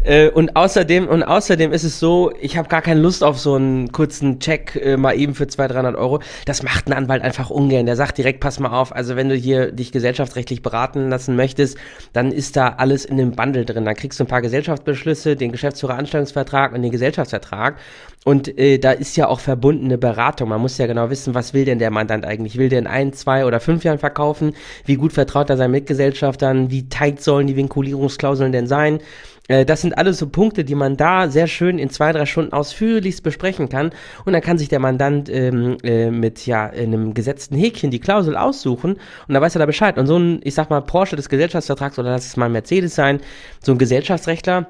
Äh, 0.04 0.30
und 0.30 0.56
außerdem, 0.56 1.08
und 1.08 1.24
außerdem 1.24 1.71
ist 1.71 1.84
es 1.84 2.00
so, 2.00 2.32
ich 2.39 2.58
habe 2.58 2.69
gar 2.69 2.84
keine 2.84 3.00
Lust 3.00 3.24
auf 3.24 3.39
so 3.39 3.56
einen 3.56 3.91
kurzen 3.91 4.39
Check 4.39 4.76
äh, 4.76 4.98
mal 4.98 5.17
eben 5.17 5.34
für 5.34 5.48
200, 5.48 5.78
300 5.78 5.95
Euro. 5.95 6.19
Das 6.45 6.62
macht 6.62 6.88
ein 6.88 6.93
Anwalt 6.93 7.24
einfach 7.24 7.50
ungern. 7.50 7.88
Der 7.88 7.95
sagt 7.95 8.19
direkt, 8.19 8.39
pass 8.39 8.60
mal 8.60 8.69
auf, 8.69 8.95
also 8.95 9.15
wenn 9.15 9.30
du 9.30 9.36
hier 9.36 9.71
dich 9.71 9.91
gesellschaftsrechtlich 9.91 10.62
beraten 10.62 11.10
lassen 11.10 11.36
möchtest, 11.36 11.80
dann 12.13 12.32
ist 12.32 12.56
da 12.56 12.76
alles 12.78 13.04
in 13.06 13.17
dem 13.17 13.32
Bundle 13.32 13.65
drin. 13.65 13.84
Dann 13.86 13.95
kriegst 13.95 14.19
du 14.19 14.26
ein 14.26 14.28
paar 14.28 14.43
Gesellschaftsbeschlüsse, 14.43 15.36
den 15.36 15.52
Geschäftsführeranstellungsvertrag 15.52 16.74
und 16.74 16.84
den 16.84 16.91
Gesellschaftsvertrag. 16.91 17.78
Und 18.25 18.57
äh, 18.57 18.79
da 18.79 18.91
ist 18.91 19.15
ja 19.17 19.27
auch 19.27 19.39
verbundene 19.39 19.99
Beratung. 19.99 20.49
Man 20.49 20.59
muss 20.59 20.79
ja 20.79 20.88
genau 20.88 21.11
wissen, 21.11 21.35
was 21.35 21.53
will 21.53 21.63
denn 21.63 21.77
der 21.77 21.91
Mandant 21.91 22.25
eigentlich? 22.25 22.57
Will 22.57 22.69
der 22.69 22.79
in 22.79 22.88
ein, 22.88 23.13
zwei 23.13 23.45
oder 23.45 23.59
fünf 23.59 23.83
Jahren 23.83 23.99
verkaufen? 23.99 24.55
Wie 24.83 24.95
gut 24.95 25.13
vertraut 25.13 25.51
er 25.51 25.57
seinen 25.57 25.69
Mitgesellschaftern? 25.69 26.71
Wie 26.71 26.89
tight 26.89 27.21
sollen 27.21 27.45
die 27.45 27.55
Vinkulierungsklauseln 27.55 28.51
denn 28.51 28.65
sein? 28.65 28.99
Äh, 29.47 29.63
das 29.63 29.81
sind 29.81 29.95
alles 29.95 30.17
so 30.17 30.27
Punkte, 30.27 30.63
die 30.63 30.73
man 30.73 30.97
da 30.97 31.29
sehr 31.29 31.45
schön 31.45 31.77
in 31.77 31.91
zwei, 31.91 32.13
drei 32.13 32.25
Stunden 32.25 32.51
ausführlichst 32.51 33.21
besprechen 33.21 33.69
kann. 33.69 33.91
Und 34.25 34.33
dann 34.33 34.41
kann 34.41 34.57
sich 34.57 34.69
der 34.69 34.79
Mandant 34.79 35.29
ähm, 35.29 35.77
äh, 35.83 36.09
mit 36.09 36.47
ja 36.47 36.65
einem 36.65 37.13
gesetzten 37.13 37.55
Häkchen 37.55 37.91
die 37.91 37.99
Klausel 37.99 38.35
aussuchen 38.35 38.93
und 38.93 39.33
dann 39.35 39.41
weiß 39.43 39.55
er 39.55 39.59
da 39.59 39.67
Bescheid. 39.67 39.99
Und 39.99 40.07
so 40.07 40.17
ein, 40.17 40.41
ich 40.43 40.55
sag 40.55 40.71
mal, 40.71 40.81
Porsche 40.81 41.15
des 41.15 41.29
Gesellschaftsvertrags 41.29 41.99
oder 41.99 42.09
lass 42.09 42.25
es 42.25 42.38
mal 42.38 42.49
Mercedes 42.49 42.95
sein, 42.95 43.19
so 43.61 43.71
ein 43.73 43.77
Gesellschaftsrechtler, 43.77 44.65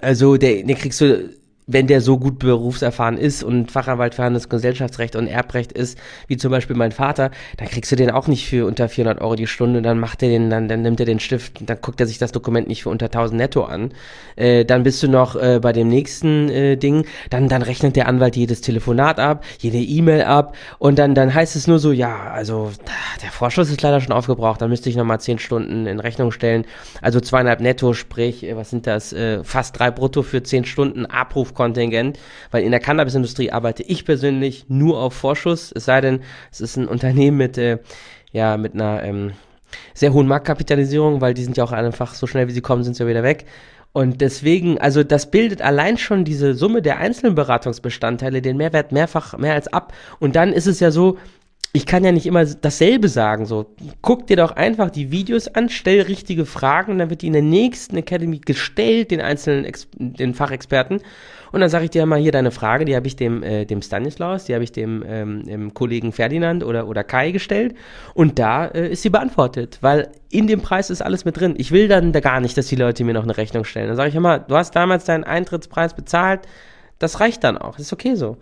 also 0.00 0.36
der, 0.36 0.62
den 0.62 0.76
kriegst 0.76 1.00
du 1.00 1.30
wenn 1.66 1.86
der 1.86 2.00
so 2.00 2.18
gut 2.18 2.38
berufserfahren 2.38 3.16
ist 3.16 3.42
und 3.42 3.70
Fachanwalt 3.70 4.14
für 4.14 4.22
Handelsgesellschaftsrecht 4.22 5.16
und 5.16 5.26
Erbrecht 5.26 5.72
ist, 5.72 5.98
wie 6.26 6.36
zum 6.36 6.50
Beispiel 6.50 6.76
mein 6.76 6.92
Vater, 6.92 7.30
dann 7.56 7.68
kriegst 7.68 7.90
du 7.90 7.96
den 7.96 8.10
auch 8.10 8.26
nicht 8.26 8.46
für 8.46 8.66
unter 8.66 8.88
400 8.88 9.22
Euro 9.22 9.34
die 9.34 9.46
Stunde, 9.46 9.80
dann 9.80 9.98
macht 9.98 10.22
er 10.22 10.28
den, 10.28 10.50
dann, 10.50 10.68
dann 10.68 10.82
nimmt 10.82 11.00
er 11.00 11.06
den 11.06 11.20
Stift, 11.20 11.68
dann 11.68 11.78
guckt 11.80 12.00
er 12.00 12.06
sich 12.06 12.18
das 12.18 12.32
Dokument 12.32 12.68
nicht 12.68 12.82
für 12.82 12.90
unter 12.90 13.06
1000 13.06 13.38
netto 13.38 13.64
an. 13.64 13.92
Äh, 14.36 14.64
dann 14.64 14.82
bist 14.82 15.02
du 15.02 15.08
noch 15.08 15.36
äh, 15.36 15.58
bei 15.60 15.72
dem 15.72 15.88
nächsten 15.88 16.48
äh, 16.50 16.76
Ding, 16.76 17.06
dann, 17.30 17.48
dann 17.48 17.62
rechnet 17.62 17.96
der 17.96 18.08
Anwalt 18.08 18.36
jedes 18.36 18.60
Telefonat 18.60 19.18
ab, 19.18 19.44
jede 19.58 19.78
E-Mail 19.78 20.24
ab 20.24 20.56
und 20.78 20.98
dann, 20.98 21.14
dann 21.14 21.32
heißt 21.32 21.56
es 21.56 21.66
nur 21.66 21.78
so, 21.78 21.92
ja, 21.92 22.30
also 22.32 22.72
der 23.22 23.30
Vorschuss 23.30 23.70
ist 23.70 23.80
leider 23.80 24.00
schon 24.00 24.12
aufgebraucht, 24.12 24.60
dann 24.60 24.68
müsste 24.68 24.90
ich 24.90 24.96
nochmal 24.96 25.20
10 25.20 25.38
Stunden 25.38 25.86
in 25.86 26.00
Rechnung 26.00 26.30
stellen, 26.30 26.66
also 27.00 27.20
zweieinhalb 27.20 27.60
netto, 27.60 27.94
sprich, 27.94 28.44
äh, 28.44 28.54
was 28.54 28.68
sind 28.68 28.86
das, 28.86 29.14
äh, 29.14 29.42
fast 29.44 29.78
drei 29.78 29.90
brutto 29.90 30.22
für 30.22 30.42
10 30.42 30.66
Stunden 30.66 31.06
Abruf 31.06 31.53
Kontingent, 31.54 32.18
weil 32.50 32.62
in 32.64 32.70
der 32.70 32.80
Cannabisindustrie 32.80 33.50
arbeite 33.50 33.82
ich 33.82 34.04
persönlich 34.04 34.66
nur 34.68 34.98
auf 34.98 35.14
Vorschuss, 35.14 35.72
es 35.74 35.84
sei 35.84 36.00
denn, 36.00 36.20
es 36.52 36.60
ist 36.60 36.76
ein 36.76 36.88
Unternehmen 36.88 37.36
mit, 37.36 37.58
äh, 37.58 37.78
ja, 38.32 38.56
mit 38.56 38.74
einer 38.74 39.02
ähm, 39.02 39.32
sehr 39.94 40.12
hohen 40.12 40.26
Marktkapitalisierung, 40.26 41.20
weil 41.20 41.34
die 41.34 41.44
sind 41.44 41.56
ja 41.56 41.64
auch 41.64 41.72
einfach 41.72 42.14
so 42.14 42.26
schnell 42.26 42.48
wie 42.48 42.52
sie 42.52 42.60
kommen, 42.60 42.84
sind 42.84 42.94
sie 42.94 43.02
ja 43.02 43.08
wieder 43.08 43.22
weg. 43.22 43.46
Und 43.92 44.20
deswegen, 44.20 44.78
also 44.78 45.04
das 45.04 45.30
bildet 45.30 45.62
allein 45.62 45.98
schon 45.98 46.24
diese 46.24 46.54
Summe 46.54 46.82
der 46.82 46.98
einzelnen 46.98 47.36
Beratungsbestandteile 47.36 48.42
den 48.42 48.56
Mehrwert 48.56 48.90
mehrfach 48.90 49.38
mehr 49.38 49.54
als 49.54 49.72
ab. 49.72 49.92
Und 50.18 50.34
dann 50.34 50.52
ist 50.52 50.66
es 50.66 50.80
ja 50.80 50.90
so, 50.90 51.16
ich 51.72 51.86
kann 51.86 52.04
ja 52.04 52.10
nicht 52.10 52.26
immer 52.26 52.44
dasselbe 52.44 53.08
sagen. 53.08 53.46
So, 53.46 53.74
guck 54.02 54.26
dir 54.26 54.36
doch 54.36 54.52
einfach 54.52 54.90
die 54.90 55.12
Videos 55.12 55.48
an, 55.48 55.68
stell 55.68 56.02
richtige 56.02 56.46
Fragen 56.46 56.98
dann 56.98 57.10
wird 57.10 57.22
die 57.22 57.28
in 57.28 57.32
der 57.34 57.42
nächsten 57.42 57.96
Academy 57.96 58.38
gestellt, 58.38 59.12
den 59.12 59.20
einzelnen 59.20 59.64
Ex 59.64 59.88
den 59.96 60.34
Fachexperten. 60.34 61.00
Und 61.54 61.60
dann 61.60 61.70
sage 61.70 61.84
ich 61.84 61.92
dir 61.92 62.04
mal 62.04 62.18
hier 62.18 62.32
deine 62.32 62.50
Frage, 62.50 62.84
die 62.84 62.96
habe 62.96 63.06
ich 63.06 63.14
dem, 63.14 63.44
äh, 63.44 63.64
dem 63.64 63.80
Stanislaus, 63.80 64.44
die 64.44 64.54
habe 64.54 64.64
ich 64.64 64.72
dem, 64.72 65.04
ähm, 65.06 65.44
dem 65.44 65.72
Kollegen 65.72 66.10
Ferdinand 66.10 66.64
oder, 66.64 66.88
oder 66.88 67.04
Kai 67.04 67.30
gestellt. 67.30 67.76
Und 68.12 68.40
da 68.40 68.66
äh, 68.66 68.88
ist 68.88 69.02
sie 69.02 69.10
beantwortet, 69.10 69.78
weil 69.80 70.10
in 70.30 70.48
dem 70.48 70.62
Preis 70.62 70.90
ist 70.90 71.00
alles 71.00 71.24
mit 71.24 71.38
drin. 71.38 71.54
Ich 71.56 71.70
will 71.70 71.86
dann 71.86 72.12
da 72.12 72.18
gar 72.18 72.40
nicht, 72.40 72.58
dass 72.58 72.66
die 72.66 72.74
Leute 72.74 73.04
mir 73.04 73.14
noch 73.14 73.22
eine 73.22 73.36
Rechnung 73.36 73.64
stellen. 73.64 73.86
Dann 73.86 73.96
sage 73.96 74.08
ich 74.08 74.16
immer, 74.16 74.40
du 74.40 74.56
hast 74.56 74.74
damals 74.74 75.04
deinen 75.04 75.22
Eintrittspreis 75.22 75.94
bezahlt, 75.94 76.40
das 76.98 77.20
reicht 77.20 77.44
dann 77.44 77.56
auch. 77.56 77.76
Das 77.76 77.86
ist 77.86 77.92
okay 77.92 78.16
so. 78.16 78.36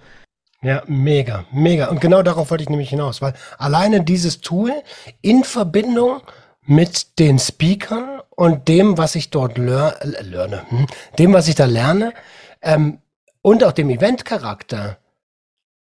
Ja, 0.62 0.82
mega, 0.86 1.44
mega. 1.52 1.88
Und 1.88 2.00
genau 2.00 2.22
darauf 2.22 2.50
wollte 2.50 2.62
ich 2.62 2.70
nämlich 2.70 2.88
hinaus, 2.88 3.20
weil 3.20 3.34
alleine 3.58 4.02
dieses 4.02 4.40
Tool 4.40 4.72
in 5.20 5.44
Verbindung 5.44 6.22
mit 6.64 7.18
den 7.18 7.38
Speakern 7.38 8.22
und 8.30 8.68
dem, 8.68 8.96
was 8.96 9.16
ich 9.16 9.28
dort 9.28 9.58
lerne, 9.58 9.96
lerne 10.22 10.62
hm, 10.70 10.86
dem, 11.18 11.34
was 11.34 11.48
ich 11.48 11.56
da 11.56 11.66
lerne, 11.66 12.14
ähm, 12.62 12.98
und 13.42 13.64
auch 13.64 13.72
dem 13.72 13.90
Event-Charakter, 13.90 14.98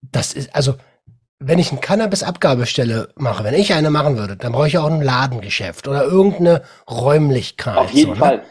das 0.00 0.32
ist, 0.32 0.54
also, 0.54 0.76
wenn 1.38 1.58
ich 1.58 1.72
eine 1.72 1.80
Cannabis-Abgabestelle 1.80 3.12
mache, 3.16 3.44
wenn 3.44 3.54
ich 3.54 3.74
eine 3.74 3.90
machen 3.90 4.16
würde, 4.16 4.36
dann 4.36 4.52
brauche 4.52 4.68
ich 4.68 4.78
auch 4.78 4.86
ein 4.86 5.02
Ladengeschäft 5.02 5.88
oder 5.88 6.04
irgendeine 6.04 6.62
Räumlichkeit. 6.88 7.76
Auf 7.76 7.90
jeden 7.90 8.10
so, 8.10 8.14
ne? 8.14 8.18
Fall. 8.20 8.42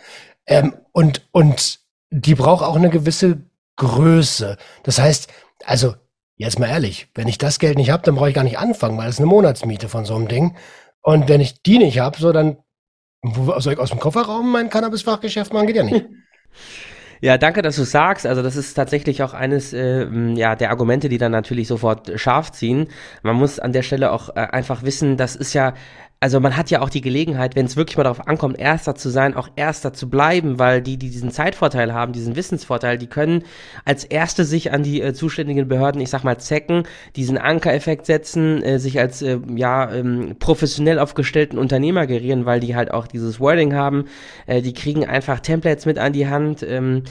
Ähm, 0.46 0.76
und, 0.92 1.28
und 1.32 1.80
die 2.10 2.36
braucht 2.36 2.66
auch 2.66 2.76
eine 2.76 2.90
gewisse 2.90 3.42
Größe. 3.78 4.58
Das 4.84 5.00
heißt, 5.00 5.32
also 5.66 5.96
jetzt 6.36 6.60
mal 6.60 6.68
ehrlich, 6.68 7.08
wenn 7.16 7.30
ich 7.30 7.38
das 7.38 7.60
Geld 7.60 7.78
nicht 7.78 7.92
habe, 7.92 8.04
dann 8.04 8.16
brauche 8.16 8.30
ich 8.30 8.36
gar 8.36 8.44
nicht 8.44 8.60
anfangen, 8.60 8.98
weil 8.98 9.06
das 9.06 9.16
ist 9.16 9.20
eine 9.20 9.28
Monatsmiete 9.28 9.88
von 9.88 10.04
so 10.04 10.16
einem 10.16 10.28
Ding. 10.28 10.58
Und 11.02 11.30
wenn 11.30 11.40
ich 11.40 11.64
die 11.64 11.78
nicht 11.78 12.00
habe, 12.00 12.20
so 12.20 12.34
dann 12.34 12.58
wo, 13.24 13.58
soll 13.60 13.74
ich 13.74 13.80
aus 13.80 13.92
dem 13.92 14.00
Kofferraum 14.00 14.52
mein 14.52 14.70
Cannabis-Fachgeschäft 14.70 15.54
machen? 15.54 15.68
Geht 15.68 15.76
ja 15.76 15.84
nicht. 15.84 16.06
Ja, 17.24 17.38
danke, 17.38 17.62
dass 17.62 17.76
du 17.76 17.84
sagst. 17.84 18.26
Also 18.26 18.42
das 18.42 18.56
ist 18.56 18.74
tatsächlich 18.74 19.22
auch 19.22 19.36
eines 19.36 19.74
äh, 19.74 20.08
ja, 20.34 20.56
der 20.56 20.72
Argumente, 20.72 21.08
die 21.08 21.20
dann 21.20 21.32
natürlich 21.32 21.68
sofort 21.68 22.12
scharf 22.20 22.52
ziehen. 22.52 22.88
Man 23.22 23.36
muss 23.36 23.60
an 23.60 23.74
der 23.74 23.84
Stelle 23.84 24.12
auch 24.12 24.30
äh, 24.30 24.40
einfach 24.40 24.82
wissen, 24.84 25.18
das 25.18 25.36
ist 25.36 25.54
ja 25.54 25.76
also 26.24 26.40
man 26.40 26.56
hat 26.56 26.70
ja 26.70 26.82
auch 26.82 26.90
die 26.90 27.02
Gelegenheit, 27.02 27.56
wenn 27.56 27.66
es 27.66 27.76
wirklich 27.76 27.98
mal 27.98 28.04
darauf 28.04 28.28
ankommt, 28.28 28.60
Erster 28.60 28.94
zu 28.94 29.10
sein, 29.10 29.36
auch 29.36 29.50
Erster 29.56 29.92
zu 29.92 30.08
bleiben, 30.08 30.60
weil 30.60 30.84
die, 30.84 30.98
die 30.98 31.10
diesen 31.10 31.32
Zeitvorteil 31.32 31.96
haben, 31.96 32.14
diesen 32.14 32.36
Wissensvorteil, 32.36 33.00
die 33.00 33.08
können 33.08 33.44
als 33.86 34.04
Erste 34.04 34.46
sich 34.46 34.72
an 34.72 34.84
die 34.84 35.02
äh, 35.02 35.16
zuständigen 35.16 35.68
Behörden, 35.68 36.00
ich 36.00 36.12
sag 36.12 36.24
mal, 36.24 36.38
zecken, 36.38 36.84
diesen 37.16 37.40
Ankereffekt 37.40 38.06
setzen, 38.06 38.62
äh, 38.62 38.78
sich 38.78 39.00
als 39.00 39.24
äh, 39.24 39.40
ja 39.56 39.92
ähm, 39.92 40.36
professionell 40.38 41.00
aufgestellten 41.00 41.58
Unternehmer 41.58 42.06
gerieren, 42.06 42.46
weil 42.46 42.60
die 42.60 42.76
halt 42.76 42.92
auch 42.92 43.08
dieses 43.08 43.40
Wording 43.40 43.74
haben. 43.74 44.06
Äh, 44.46 44.62
die 44.62 44.74
kriegen 44.74 45.04
einfach 45.08 45.40
Templates 45.40 45.88
mit 45.88 45.98
an 45.98 46.14
die 46.14 46.28
Hand. 46.28 46.62
Ähm, 46.62 47.02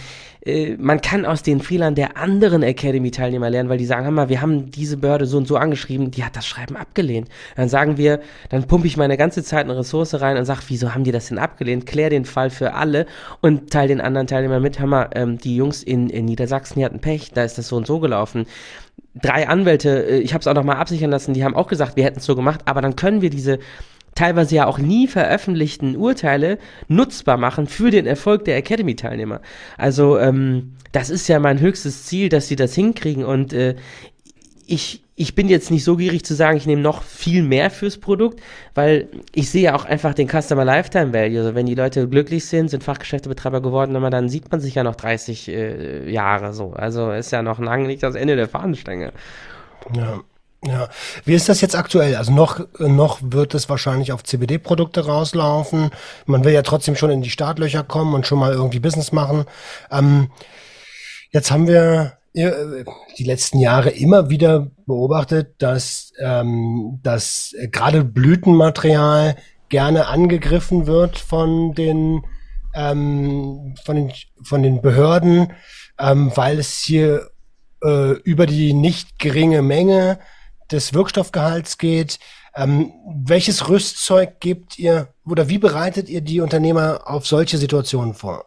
äh, 0.45 0.77
man 0.79 1.01
kann 1.01 1.27
aus 1.27 1.43
den 1.43 1.61
Fehlern 1.61 1.95
der 1.95 2.17
anderen 2.17 2.63
Academy-Teilnehmer 2.63 3.51
lernen, 3.51 3.69
weil 3.69 3.79
die 3.79 3.85
sagen, 3.85 4.05
hör 4.05 4.13
mal, 4.13 4.29
wir 4.29 4.41
haben 4.41 4.71
diese 4.71 4.97
Behörde 4.97 5.27
so 5.27 5.37
und 5.37 5.47
so 5.47 5.57
angeschrieben, 5.57 6.11
die 6.11 6.25
hat 6.25 6.37
das 6.37 6.47
Schreiben 6.47 6.77
abgelehnt. 6.77 7.29
Dann 7.57 7.69
sagen 7.69 7.97
wir, 7.97 8.21
dann 8.49 8.65
pumpe 8.65 8.87
ich 8.87 8.97
meine 8.97 9.17
ganze 9.17 9.43
Zeit 9.43 9.65
eine 9.65 9.77
Ressource 9.77 10.21
rein 10.21 10.37
und 10.37 10.45
sage, 10.45 10.61
wieso 10.69 10.95
haben 10.95 11.05
die 11.05 11.13
das 11.13 11.29
denn 11.29 11.39
abgelehnt? 11.39 11.87
Klär 11.87 12.11
den 12.11 12.25
Fall 12.25 12.51
für 12.51 12.75
alle 12.75 13.07
und 13.41 13.71
teile 13.71 13.89
den 13.89 14.01
anderen 14.01 14.27
Teilnehmern 14.27 14.63
mit, 14.63 14.79
hör 14.79 14.87
mal, 14.87 15.11
ähm, 15.15 15.39
die 15.39 15.57
Jungs 15.57 15.83
in, 15.83 16.11
in 16.11 16.25
Niedersachsen, 16.25 16.79
die 16.79 16.85
hatten 16.85 17.01
Pech, 17.01 17.33
da 17.33 17.45
ist 17.45 17.59
das 17.59 17.69
so 17.69 17.77
und 17.77 17.87
so 17.87 18.01
gelaufen 18.01 18.47
drei 19.15 19.49
Anwälte, 19.49 20.07
äh, 20.07 20.19
ich 20.19 20.33
habe 20.33 20.41
es 20.41 20.47
auch 20.47 20.55
nochmal 20.55 20.77
absichern 20.77 21.11
lassen, 21.11 21.35
die 21.35 21.45
haben 21.45 21.57
auch 21.57 21.67
gesagt, 21.67 21.97
wir 21.97 22.05
hätten 22.05 22.19
es 22.19 22.25
so 22.25 22.37
gemacht, 22.37 22.61
aber 22.67 22.81
dann 22.81 22.97
können 22.97 23.23
wir 23.23 23.31
diese 23.31 23.59
teilweise 24.15 24.57
ja 24.57 24.67
auch 24.67 24.79
nie 24.79 25.07
veröffentlichten 25.07 25.97
Urteile 25.97 26.59
nutzbar 26.89 27.37
machen 27.37 27.67
für 27.67 27.91
den 27.91 28.07
Erfolg 28.07 28.45
der 28.45 28.57
Academy-Teilnehmer. 28.57 29.41
Also 29.77 30.19
ähm, 30.19 30.75
das 30.93 31.11
ist 31.11 31.29
ja 31.29 31.39
mein 31.39 31.61
höchstes 31.61 32.05
Ziel, 32.05 32.29
dass 32.29 32.49
sie 32.49 32.57
das 32.57 32.75
hinkriegen 32.75 33.25
und 33.25 33.53
äh, 33.53 33.77
ich, 34.67 35.03
ich 35.17 35.35
bin 35.35 35.49
jetzt 35.49 35.73
nicht 35.73 35.83
so 35.83 35.97
gierig 35.97 36.25
zu 36.25 36.35
sagen, 36.35 36.57
ich 36.57 36.65
nehme 36.65 36.81
noch 36.81 37.03
viel 37.03 37.43
mehr 37.43 37.71
fürs 37.71 37.99
Produkt, 37.99 38.41
weil 38.75 39.09
ich 39.35 39.51
sehe 39.51 39.63
ja 39.63 39.75
auch 39.75 39.85
einfach 39.85 40.15
den 40.15 40.29
Customer 40.29 40.65
Lifetime 40.65 41.13
Value. 41.13 41.41
Also 41.41 41.55
wenn 41.57 41.67
die 41.67 41.75
Leute 41.75 42.09
glücklich 42.09 42.45
sind, 42.45 42.71
sind 42.71 42.85
Fachgeschäftebetreiber 42.85 43.61
geworden, 43.63 43.95
dann 43.95 44.29
sieht 44.29 44.51
man 44.53 44.61
sich 44.61 44.77
ja 44.77 44.85
noch 44.85 44.95
30 44.95 45.49
äh, 45.49 46.11
Jahre 46.11 46.53
so. 46.53 46.73
Also 46.73 47.11
ist 47.11 47.33
ja 47.33 47.43
noch 47.43 47.59
lange 47.59 47.89
nicht 47.89 48.05
das 48.05 48.15
Ende 48.15 48.37
der 48.37 48.49
Fahnenstange. 48.49 49.13
Ja. 49.97 50.21
Ja, 50.63 50.89
wie 51.25 51.33
ist 51.33 51.49
das 51.49 51.63
jetzt 51.63 51.75
aktuell? 51.75 52.17
Also 52.17 52.33
noch, 52.33 52.61
noch 52.79 53.21
wird 53.23 53.55
es 53.55 53.71
wahrscheinlich 53.71 54.13
auf 54.13 54.25
CBD-Produkte 54.25 55.07
rauslaufen. 55.07 55.91
Man 56.27 56.45
will 56.45 56.53
ja 56.53 56.61
trotzdem 56.61 56.97
schon 56.97 57.11
in 57.11 57.23
die 57.23 57.31
Startlöcher 57.31 57.83
kommen 57.83 58.15
und 58.15 58.27
schon 58.27 58.39
mal 58.39 58.53
irgendwie 58.53 58.79
Business 58.79 59.11
machen. 59.11 59.47
Ähm, 59.91 60.31
jetzt 61.31 61.51
haben 61.51 61.67
wir 61.67 62.19
die 62.35 63.25
letzten 63.25 63.59
Jahre 63.59 63.91
immer 63.91 64.31
wieder 64.31 64.71
beobachtet, 64.87 65.55
dass, 65.59 66.13
ähm, 66.21 67.01
dass 67.03 67.55
gerade 67.73 68.05
Blütenmaterial 68.05 69.37
gerne 69.69 70.07
angegriffen 70.07 70.87
wird 70.87 71.19
von 71.19 71.75
den, 71.75 72.23
ähm, 72.75 73.75
von 73.85 73.97
den, 73.97 74.13
von 74.43 74.63
den 74.63 74.81
Behörden, 74.81 75.53
ähm, 75.99 76.31
weil 76.37 76.61
es 76.61 76.81
hier 76.81 77.31
äh, 77.83 78.13
über 78.23 78.47
die 78.47 78.75
nicht 78.75 79.19
geringe 79.19 79.63
Menge 79.63 80.19
des 80.73 80.95
Wirkstoffgehalts 80.95 81.79
geht. 81.79 82.19
Ähm, 82.55 82.93
welches 83.07 83.69
Rüstzeug 83.69 84.41
gebt 84.41 84.79
ihr 84.79 85.09
oder 85.25 85.49
wie 85.49 85.59
bereitet 85.59 86.09
ihr 86.09 86.21
die 86.21 86.41
Unternehmer 86.41 87.03
auf 87.05 87.27
solche 87.27 87.59
Situationen 87.59 88.15
vor? 88.15 88.47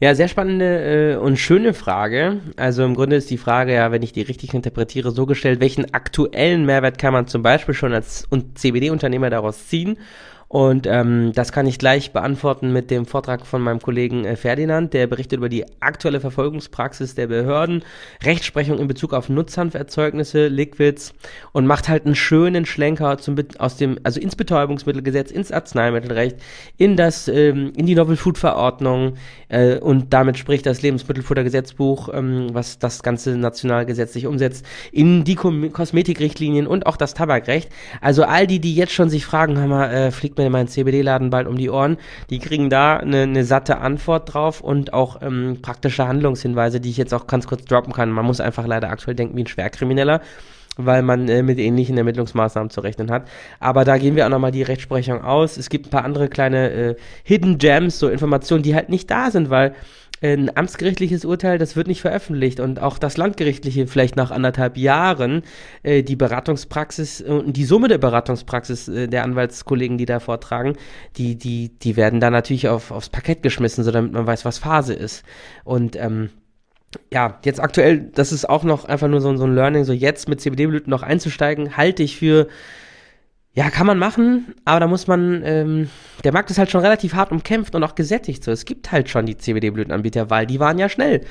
Ja, 0.00 0.14
sehr 0.14 0.28
spannende 0.28 1.14
äh, 1.14 1.16
und 1.16 1.38
schöne 1.38 1.74
Frage. 1.74 2.40
Also 2.56 2.84
im 2.84 2.94
Grunde 2.94 3.16
ist 3.16 3.30
die 3.30 3.38
Frage 3.38 3.74
ja, 3.74 3.90
wenn 3.90 4.02
ich 4.02 4.12
die 4.12 4.22
richtig 4.22 4.54
interpretiere, 4.54 5.10
so 5.10 5.26
gestellt, 5.26 5.60
welchen 5.60 5.92
aktuellen 5.92 6.64
Mehrwert 6.66 6.98
kann 6.98 7.12
man 7.12 7.26
zum 7.26 7.42
Beispiel 7.42 7.74
schon 7.74 7.92
als 7.92 8.28
CBD-Unternehmer 8.54 9.28
daraus 9.28 9.66
ziehen? 9.66 9.98
Und 10.48 10.86
ähm, 10.86 11.32
das 11.34 11.52
kann 11.52 11.66
ich 11.66 11.78
gleich 11.78 12.12
beantworten 12.12 12.72
mit 12.72 12.90
dem 12.90 13.04
Vortrag 13.04 13.46
von 13.46 13.60
meinem 13.60 13.82
Kollegen 13.82 14.24
äh, 14.24 14.34
Ferdinand, 14.34 14.94
der 14.94 15.06
berichtet 15.06 15.36
über 15.36 15.50
die 15.50 15.66
aktuelle 15.80 16.20
Verfolgungspraxis 16.20 17.14
der 17.14 17.26
Behörden, 17.26 17.84
Rechtsprechung 18.22 18.78
in 18.78 18.88
Bezug 18.88 19.12
auf 19.12 19.28
Nutzhanferzeugnisse, 19.28 20.48
Liquids 20.48 21.12
und 21.52 21.66
macht 21.66 21.90
halt 21.90 22.06
einen 22.06 22.14
schönen 22.14 22.64
Schlenker 22.64 23.18
zum, 23.18 23.36
aus 23.58 23.76
dem, 23.76 23.98
also 24.04 24.20
ins 24.20 24.36
Betäubungsmittelgesetz, 24.36 25.30
ins 25.30 25.52
Arzneimittelrecht, 25.52 26.38
in 26.78 26.96
das, 26.96 27.28
ähm, 27.28 27.74
in 27.76 27.84
die 27.84 27.94
Novel 27.94 28.16
Food 28.16 28.38
Verordnung 28.38 29.16
äh, 29.50 29.76
und 29.76 30.14
damit 30.14 30.38
spricht 30.38 30.64
das 30.64 30.80
Lebensmittelfuttergesetzbuch, 30.80 32.08
ähm, 32.14 32.48
was 32.52 32.78
das 32.78 33.02
ganze 33.02 33.36
national 33.36 33.84
gesetzlich 33.84 34.26
umsetzt, 34.26 34.64
in 34.92 35.24
die 35.24 35.34
Kosmetikrichtlinien 35.34 36.66
und 36.66 36.86
auch 36.86 36.96
das 36.96 37.12
Tabakrecht. 37.12 37.68
Also 38.00 38.24
all 38.24 38.46
die, 38.46 38.60
die 38.60 38.74
jetzt 38.74 38.94
schon 38.94 39.10
sich 39.10 39.26
fragen, 39.26 39.58
haben 39.58 39.68
wir, 39.68 39.90
äh, 39.90 40.10
fliegt 40.10 40.37
mir 40.38 40.50
mein 40.50 40.68
CBD-Laden 40.68 41.30
bald 41.30 41.46
um 41.46 41.56
die 41.56 41.70
Ohren. 41.70 41.96
Die 42.30 42.38
kriegen 42.38 42.70
da 42.70 42.96
eine, 42.96 43.22
eine 43.22 43.44
satte 43.44 43.78
Antwort 43.78 44.32
drauf 44.32 44.60
und 44.60 44.92
auch 44.92 45.20
ähm, 45.22 45.58
praktische 45.62 46.06
Handlungshinweise, 46.06 46.80
die 46.80 46.90
ich 46.90 46.96
jetzt 46.96 47.14
auch 47.14 47.26
ganz 47.26 47.46
kurz 47.46 47.64
droppen 47.64 47.92
kann. 47.92 48.10
Man 48.10 48.24
muss 48.24 48.40
einfach 48.40 48.66
leider 48.66 48.90
aktuell 48.90 49.14
denken 49.16 49.36
wie 49.36 49.42
ein 49.42 49.46
Schwerkrimineller 49.46 50.20
weil 50.78 51.02
man 51.02 51.28
äh, 51.28 51.42
mit 51.42 51.58
ähnlichen 51.58 51.98
Ermittlungsmaßnahmen 51.98 52.70
zu 52.70 52.80
rechnen 52.80 53.10
hat. 53.10 53.28
Aber 53.60 53.84
da 53.84 53.98
gehen 53.98 54.16
wir 54.16 54.24
auch 54.24 54.30
nochmal 54.30 54.52
die 54.52 54.62
Rechtsprechung 54.62 55.22
aus. 55.22 55.56
Es 55.56 55.68
gibt 55.68 55.88
ein 55.88 55.90
paar 55.90 56.04
andere 56.04 56.28
kleine 56.28 56.70
äh, 56.70 56.96
Hidden 57.24 57.58
Gems, 57.58 57.98
so 57.98 58.08
Informationen, 58.08 58.62
die 58.62 58.74
halt 58.74 58.88
nicht 58.88 59.10
da 59.10 59.30
sind, 59.30 59.50
weil 59.50 59.74
ein 60.20 60.56
amtsgerichtliches 60.56 61.24
Urteil, 61.24 61.58
das 61.58 61.76
wird 61.76 61.86
nicht 61.86 62.00
veröffentlicht 62.00 62.60
und 62.60 62.80
auch 62.80 62.98
das 62.98 63.16
landgerichtliche 63.16 63.86
vielleicht 63.86 64.16
nach 64.16 64.30
anderthalb 64.30 64.76
Jahren 64.76 65.42
äh, 65.82 66.02
die 66.02 66.16
Beratungspraxis 66.16 67.20
und 67.22 67.56
die 67.56 67.64
Summe 67.64 67.88
der 67.88 67.98
Beratungspraxis 67.98 68.88
äh, 68.88 69.08
der 69.08 69.24
Anwaltskollegen, 69.24 69.98
die 69.98 70.06
da 70.06 70.20
vortragen, 70.20 70.76
die, 71.16 71.36
die, 71.36 71.78
die 71.78 71.96
werden 71.96 72.20
da 72.20 72.30
natürlich 72.30 72.68
auf, 72.68 72.90
aufs 72.90 73.08
Parkett 73.08 73.42
geschmissen, 73.42 73.84
so 73.84 73.90
damit 73.90 74.12
man 74.12 74.26
weiß, 74.26 74.44
was 74.44 74.58
Phase 74.58 74.94
ist. 74.94 75.24
Und 75.64 75.96
ähm, 75.96 76.30
ja, 77.12 77.38
jetzt 77.44 77.60
aktuell, 77.60 78.10
das 78.14 78.32
ist 78.32 78.48
auch 78.48 78.64
noch 78.64 78.86
einfach 78.86 79.08
nur 79.08 79.20
so, 79.20 79.36
so 79.36 79.44
ein 79.44 79.54
Learning, 79.54 79.84
so 79.84 79.92
jetzt 79.92 80.28
mit 80.28 80.40
CBD-Blüten 80.40 80.90
noch 80.90 81.02
einzusteigen, 81.02 81.76
halte 81.76 82.02
ich 82.02 82.16
für 82.16 82.48
ja, 83.58 83.70
kann 83.70 83.88
man 83.88 83.98
machen, 83.98 84.54
aber 84.64 84.78
da 84.78 84.86
muss 84.86 85.08
man, 85.08 85.42
ähm, 85.44 85.90
der 86.22 86.32
Markt 86.32 86.48
ist 86.48 86.58
halt 86.58 86.70
schon 86.70 86.80
relativ 86.80 87.14
hart 87.14 87.32
umkämpft 87.32 87.74
und 87.74 87.82
auch 87.82 87.96
gesättigt 87.96 88.44
so. 88.44 88.52
Es 88.52 88.64
gibt 88.64 88.92
halt 88.92 89.10
schon 89.10 89.26
die 89.26 89.36
CBD-Blütenanbieter, 89.36 90.30
weil 90.30 90.46
die 90.46 90.60
waren 90.60 90.78
ja 90.78 90.88
schnell. 90.88 91.22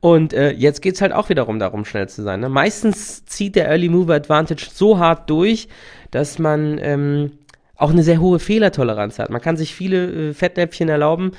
Und 0.00 0.32
äh, 0.32 0.52
jetzt 0.52 0.80
geht's 0.80 1.02
halt 1.02 1.12
auch 1.12 1.28
wiederum 1.28 1.58
darum, 1.58 1.84
schnell 1.84 2.08
zu 2.08 2.22
sein. 2.22 2.40
Ne? 2.40 2.48
Meistens 2.48 3.26
zieht 3.26 3.54
der 3.54 3.68
Early 3.68 3.90
Mover 3.90 4.14
Advantage 4.14 4.68
so 4.72 4.98
hart 4.98 5.28
durch, 5.28 5.68
dass 6.10 6.38
man 6.38 6.78
ähm, 6.80 7.32
auch 7.76 7.90
eine 7.90 8.02
sehr 8.02 8.18
hohe 8.18 8.38
Fehlertoleranz 8.38 9.18
hat. 9.18 9.28
Man 9.28 9.42
kann 9.42 9.58
sich 9.58 9.74
viele 9.74 10.30
äh, 10.30 10.32
Fettnäpfchen 10.32 10.88
erlauben. 10.88 11.32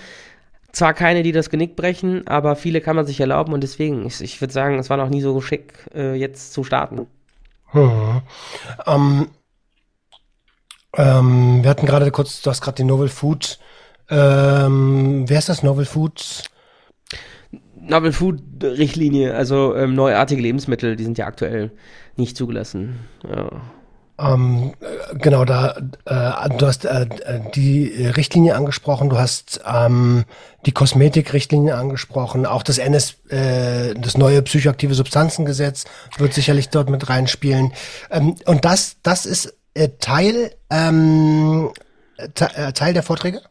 Zwar 0.74 0.94
keine, 0.94 1.24
die 1.24 1.32
das 1.32 1.50
Genick 1.50 1.76
brechen, 1.76 2.28
aber 2.28 2.56
viele 2.56 2.82
kann 2.82 2.96
man 2.96 3.08
sich 3.08 3.20
erlauben 3.20 3.52
und 3.52 3.64
deswegen, 3.64 4.06
ich, 4.06 4.22
ich 4.22 4.40
würde 4.42 4.54
sagen, 4.54 4.78
es 4.78 4.92
war 4.92 4.98
noch 4.98 5.10
nie 5.10 5.22
so 5.22 5.42
schick, 5.42 5.74
äh, 5.96 6.14
jetzt 6.14 6.54
zu 6.54 6.64
starten. 6.64 7.08
Hm. 7.72 8.22
Um 8.86 9.28
ähm, 10.98 11.64
wir 11.64 11.70
hatten 11.70 11.86
gerade 11.86 12.12
kurz, 12.12 12.42
du 12.42 12.50
hast 12.50 12.62
gerade 12.62 12.76
die 12.76 12.84
Novel 12.84 13.10
Food. 13.10 13.60
Ähm, 14.10 15.26
wer 15.28 15.40
ist 15.40 15.50
das 15.50 15.64
Novel 15.64 15.86
Food? 15.86 16.44
Novel 17.76 18.14
Food 18.14 18.42
Richtlinie, 18.64 19.36
also 19.36 19.76
ähm, 19.76 19.96
neuartige 19.96 20.42
Lebensmittel, 20.42 20.96
die 20.96 21.04
sind 21.04 21.18
ja 21.18 21.28
aktuell 21.28 21.72
nicht 22.16 22.36
zugelassen. 22.38 23.00
Ja. 23.28 23.50
Ähm, 24.18 24.74
genau, 25.16 25.44
da 25.44 25.76
äh, 26.06 26.50
du 26.58 26.66
hast 26.66 26.86
äh, 26.86 27.06
die 27.54 28.08
Richtlinie 28.16 28.56
angesprochen, 28.56 29.10
du 29.10 29.18
hast 29.18 29.60
ähm, 29.68 30.24
die 30.66 30.72
Kosmetikrichtlinie 30.72 31.76
angesprochen, 31.76 32.46
auch 32.46 32.64
das 32.64 32.78
NS, 32.78 33.18
äh, 33.28 33.94
das 33.96 34.18
neue 34.18 34.42
psychoaktive 34.42 34.94
Substanzengesetz 34.94 35.84
wird 36.18 36.34
sicherlich 36.34 36.70
dort 36.70 36.90
mit 36.90 37.10
reinspielen. 37.10 37.74
Ähm, 38.10 38.36
und 38.46 38.64
das, 38.64 38.96
das 39.04 39.26
ist 39.26 39.48
äh, 39.48 39.52
Teil, 40.00 40.52
ähm, 40.70 41.72
äh, 42.18 42.72
Teil 42.74 42.94
der 42.94 43.04
Vorträge? 43.04 43.42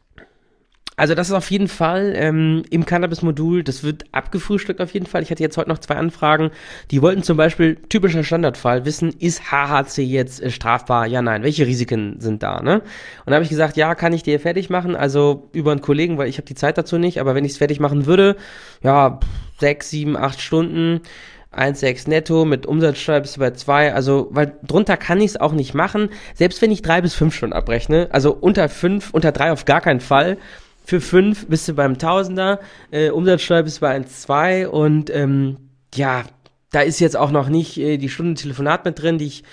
Also 0.97 1.17
das 1.17 1.29
ist 1.29 1.35
auf 1.35 1.51
jeden 1.51 1.67
Fall 1.67 2.13
ähm, 2.15 2.63
im 2.71 2.87
Cannabis-Modul, 2.87 3.65
das 3.65 3.83
wird 3.83 4.05
abgefrühstückt 4.13 4.81
auf 4.81 4.95
jeden 4.95 5.07
Fall. 5.07 5.23
Ich 5.23 5.31
hatte 5.33 5.43
jetzt 5.43 5.57
heute 5.57 5.69
noch 5.69 5.81
zwei 5.81 5.97
Anfragen, 5.97 6.53
die 6.93 7.03
wollten 7.03 7.25
zum 7.25 7.37
Beispiel, 7.37 7.75
typischer 7.89 8.23
Standardfall, 8.23 8.85
wissen, 8.85 9.13
ist 9.19 9.51
HHC 9.51 10.05
jetzt 10.05 10.41
äh, 10.41 10.51
strafbar? 10.51 11.07
Ja, 11.09 11.21
nein. 11.21 11.43
Welche 11.43 11.67
Risiken 11.67 12.21
sind 12.21 12.45
da? 12.45 12.63
Ne? 12.63 12.75
Und 12.75 12.83
da 13.27 13.35
habe 13.35 13.43
ich 13.43 13.51
gesagt, 13.51 13.77
ja, 13.77 13.97
kann 13.97 14.13
ich 14.13 14.23
dir 14.23 14.39
fertig 14.39 14.71
machen, 14.71 14.95
also 14.95 15.49
über 15.53 15.73
einen 15.73 15.81
Kollegen, 15.81 16.17
weil 16.17 16.29
ich 16.29 16.37
habe 16.37 16.47
die 16.47 16.55
Zeit 16.55 16.79
dazu 16.79 16.97
nicht, 16.97 17.21
aber 17.21 17.35
wenn 17.35 17.45
ich 17.45 17.53
es 17.53 17.59
fertig 17.59 17.81
machen 17.81 18.07
würde, 18.07 18.37
ja, 18.83 19.19
sechs, 19.59 19.91
sieben, 19.91 20.17
acht 20.17 20.41
Stunden, 20.41 21.01
1,6 21.59 22.09
netto, 22.09 22.45
mit 22.45 22.67
Umsatzsteuer 22.67 23.21
bist 23.21 23.37
du 23.37 23.41
bei 23.41 23.51
2, 23.51 23.95
also, 23.95 24.29
weil 24.31 24.57
drunter 24.63 24.97
kann 24.97 25.21
ich 25.21 25.33
es 25.33 25.41
auch 25.41 25.53
nicht 25.53 25.75
machen, 25.75 26.11
selbst 26.35 26.63
wenn 26.63 26.71
ich 26.71 26.83
drei 26.83 27.01
bis 27.01 27.15
fünf 27.15 27.35
Stunden 27.35 27.55
abrechne, 27.55 28.09
also 28.11 28.33
unter 28.33 28.69
fünf, 28.69 29.11
unter 29.13 29.33
drei 29.33 29.53
auf 29.53 29.65
gar 29.65 29.81
keinen 29.81 30.01
Fall, 30.01 30.39
für 30.85 31.01
fünf 31.01 31.47
bist 31.47 31.67
du 31.69 31.75
beim 31.75 31.99
Tausender, 31.99 32.61
äh, 32.91 33.11
Umsatzsteuer 33.11 33.63
bist 33.63 33.79
du 33.79 33.81
bei 33.83 33.97
1,2 33.97 34.67
und, 34.67 35.11
ähm, 35.11 35.57
ja, 35.95 36.25
da 36.71 36.81
ist 36.81 36.99
jetzt 37.01 37.17
auch 37.17 37.31
noch 37.31 37.49
nicht 37.49 37.79
äh, 37.79 37.99
die 37.99 38.09
Stunde 38.09 38.35
Telefonat 38.35 38.85
mit 38.85 39.01
drin, 39.01 39.19
die 39.19 39.27
ich 39.27 39.45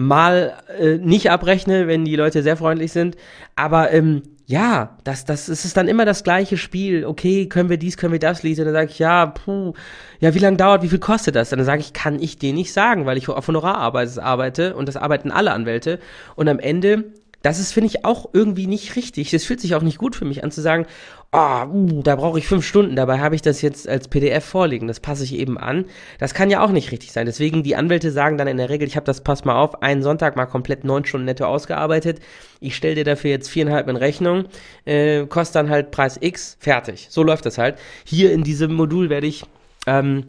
mal 0.00 0.54
äh, 0.78 0.96
nicht 0.98 1.30
abrechne, 1.30 1.86
wenn 1.86 2.04
die 2.04 2.16
Leute 2.16 2.42
sehr 2.42 2.56
freundlich 2.56 2.92
sind, 2.92 3.16
aber, 3.56 3.92
ähm, 3.92 4.22
ja, 4.50 4.98
das, 5.04 5.24
das, 5.24 5.46
es 5.46 5.64
ist 5.64 5.76
dann 5.76 5.86
immer 5.86 6.04
das 6.04 6.24
gleiche 6.24 6.56
Spiel. 6.56 7.04
Okay, 7.06 7.46
können 7.46 7.70
wir 7.70 7.76
dies, 7.76 7.96
können 7.96 8.10
wir 8.10 8.18
das 8.18 8.42
lesen? 8.42 8.64
Dann 8.64 8.74
sage 8.74 8.90
ich, 8.90 8.98
ja, 8.98 9.26
puh, 9.26 9.74
ja, 10.18 10.34
wie 10.34 10.40
lange 10.40 10.56
dauert, 10.56 10.82
wie 10.82 10.88
viel 10.88 10.98
kostet 10.98 11.36
das? 11.36 11.50
Dann 11.50 11.62
sage 11.62 11.82
ich, 11.82 11.92
kann 11.92 12.20
ich 12.20 12.36
dir 12.36 12.52
nicht 12.52 12.72
sagen, 12.72 13.06
weil 13.06 13.16
ich 13.16 13.28
auf 13.28 13.46
Honorararbeit 13.46 14.18
arbeite 14.18 14.74
und 14.74 14.88
das 14.88 14.96
arbeiten 14.96 15.30
alle 15.30 15.52
Anwälte. 15.52 16.00
Und 16.34 16.48
am 16.48 16.58
Ende 16.58 17.12
das 17.42 17.58
ist, 17.58 17.72
finde 17.72 17.86
ich, 17.86 18.04
auch 18.04 18.30
irgendwie 18.32 18.66
nicht 18.66 18.96
richtig. 18.96 19.32
Es 19.32 19.44
fühlt 19.44 19.60
sich 19.60 19.74
auch 19.74 19.82
nicht 19.82 19.98
gut 19.98 20.14
für 20.14 20.24
mich 20.24 20.44
an 20.44 20.50
zu 20.50 20.60
sagen, 20.60 20.86
ah, 21.32 21.66
oh, 21.66 21.74
uh, 21.74 22.02
da 22.02 22.16
brauche 22.16 22.38
ich 22.38 22.46
fünf 22.46 22.66
Stunden, 22.66 22.96
dabei 22.96 23.20
habe 23.20 23.34
ich 23.34 23.42
das 23.42 23.62
jetzt 23.62 23.88
als 23.88 24.08
PDF 24.08 24.44
vorliegen, 24.44 24.88
das 24.88 25.00
passe 25.00 25.24
ich 25.24 25.34
eben 25.34 25.58
an. 25.58 25.86
Das 26.18 26.34
kann 26.34 26.50
ja 26.50 26.62
auch 26.62 26.70
nicht 26.70 26.90
richtig 26.90 27.12
sein. 27.12 27.26
Deswegen, 27.26 27.62
die 27.62 27.76
Anwälte 27.76 28.10
sagen 28.10 28.36
dann 28.36 28.48
in 28.48 28.56
der 28.56 28.68
Regel, 28.68 28.86
ich 28.86 28.96
habe 28.96 29.06
das, 29.06 29.22
pass 29.22 29.44
mal 29.44 29.56
auf, 29.56 29.82
einen 29.82 30.02
Sonntag 30.02 30.36
mal 30.36 30.46
komplett 30.46 30.84
neun 30.84 31.04
Stunden 31.04 31.26
netto 31.26 31.44
ausgearbeitet, 31.44 32.20
ich 32.60 32.76
stelle 32.76 32.96
dir 32.96 33.04
dafür 33.04 33.30
jetzt 33.30 33.48
viereinhalb 33.48 33.88
in 33.88 33.96
Rechnung, 33.96 34.44
äh, 34.84 35.26
kostet 35.26 35.56
dann 35.56 35.70
halt 35.70 35.90
Preis 35.90 36.18
X, 36.20 36.56
fertig. 36.60 37.06
So 37.10 37.22
läuft 37.22 37.46
das 37.46 37.58
halt. 37.58 37.76
Hier 38.04 38.32
in 38.32 38.42
diesem 38.42 38.74
Modul 38.74 39.08
werde 39.08 39.26
ich 39.26 39.44
ähm, 39.86 40.24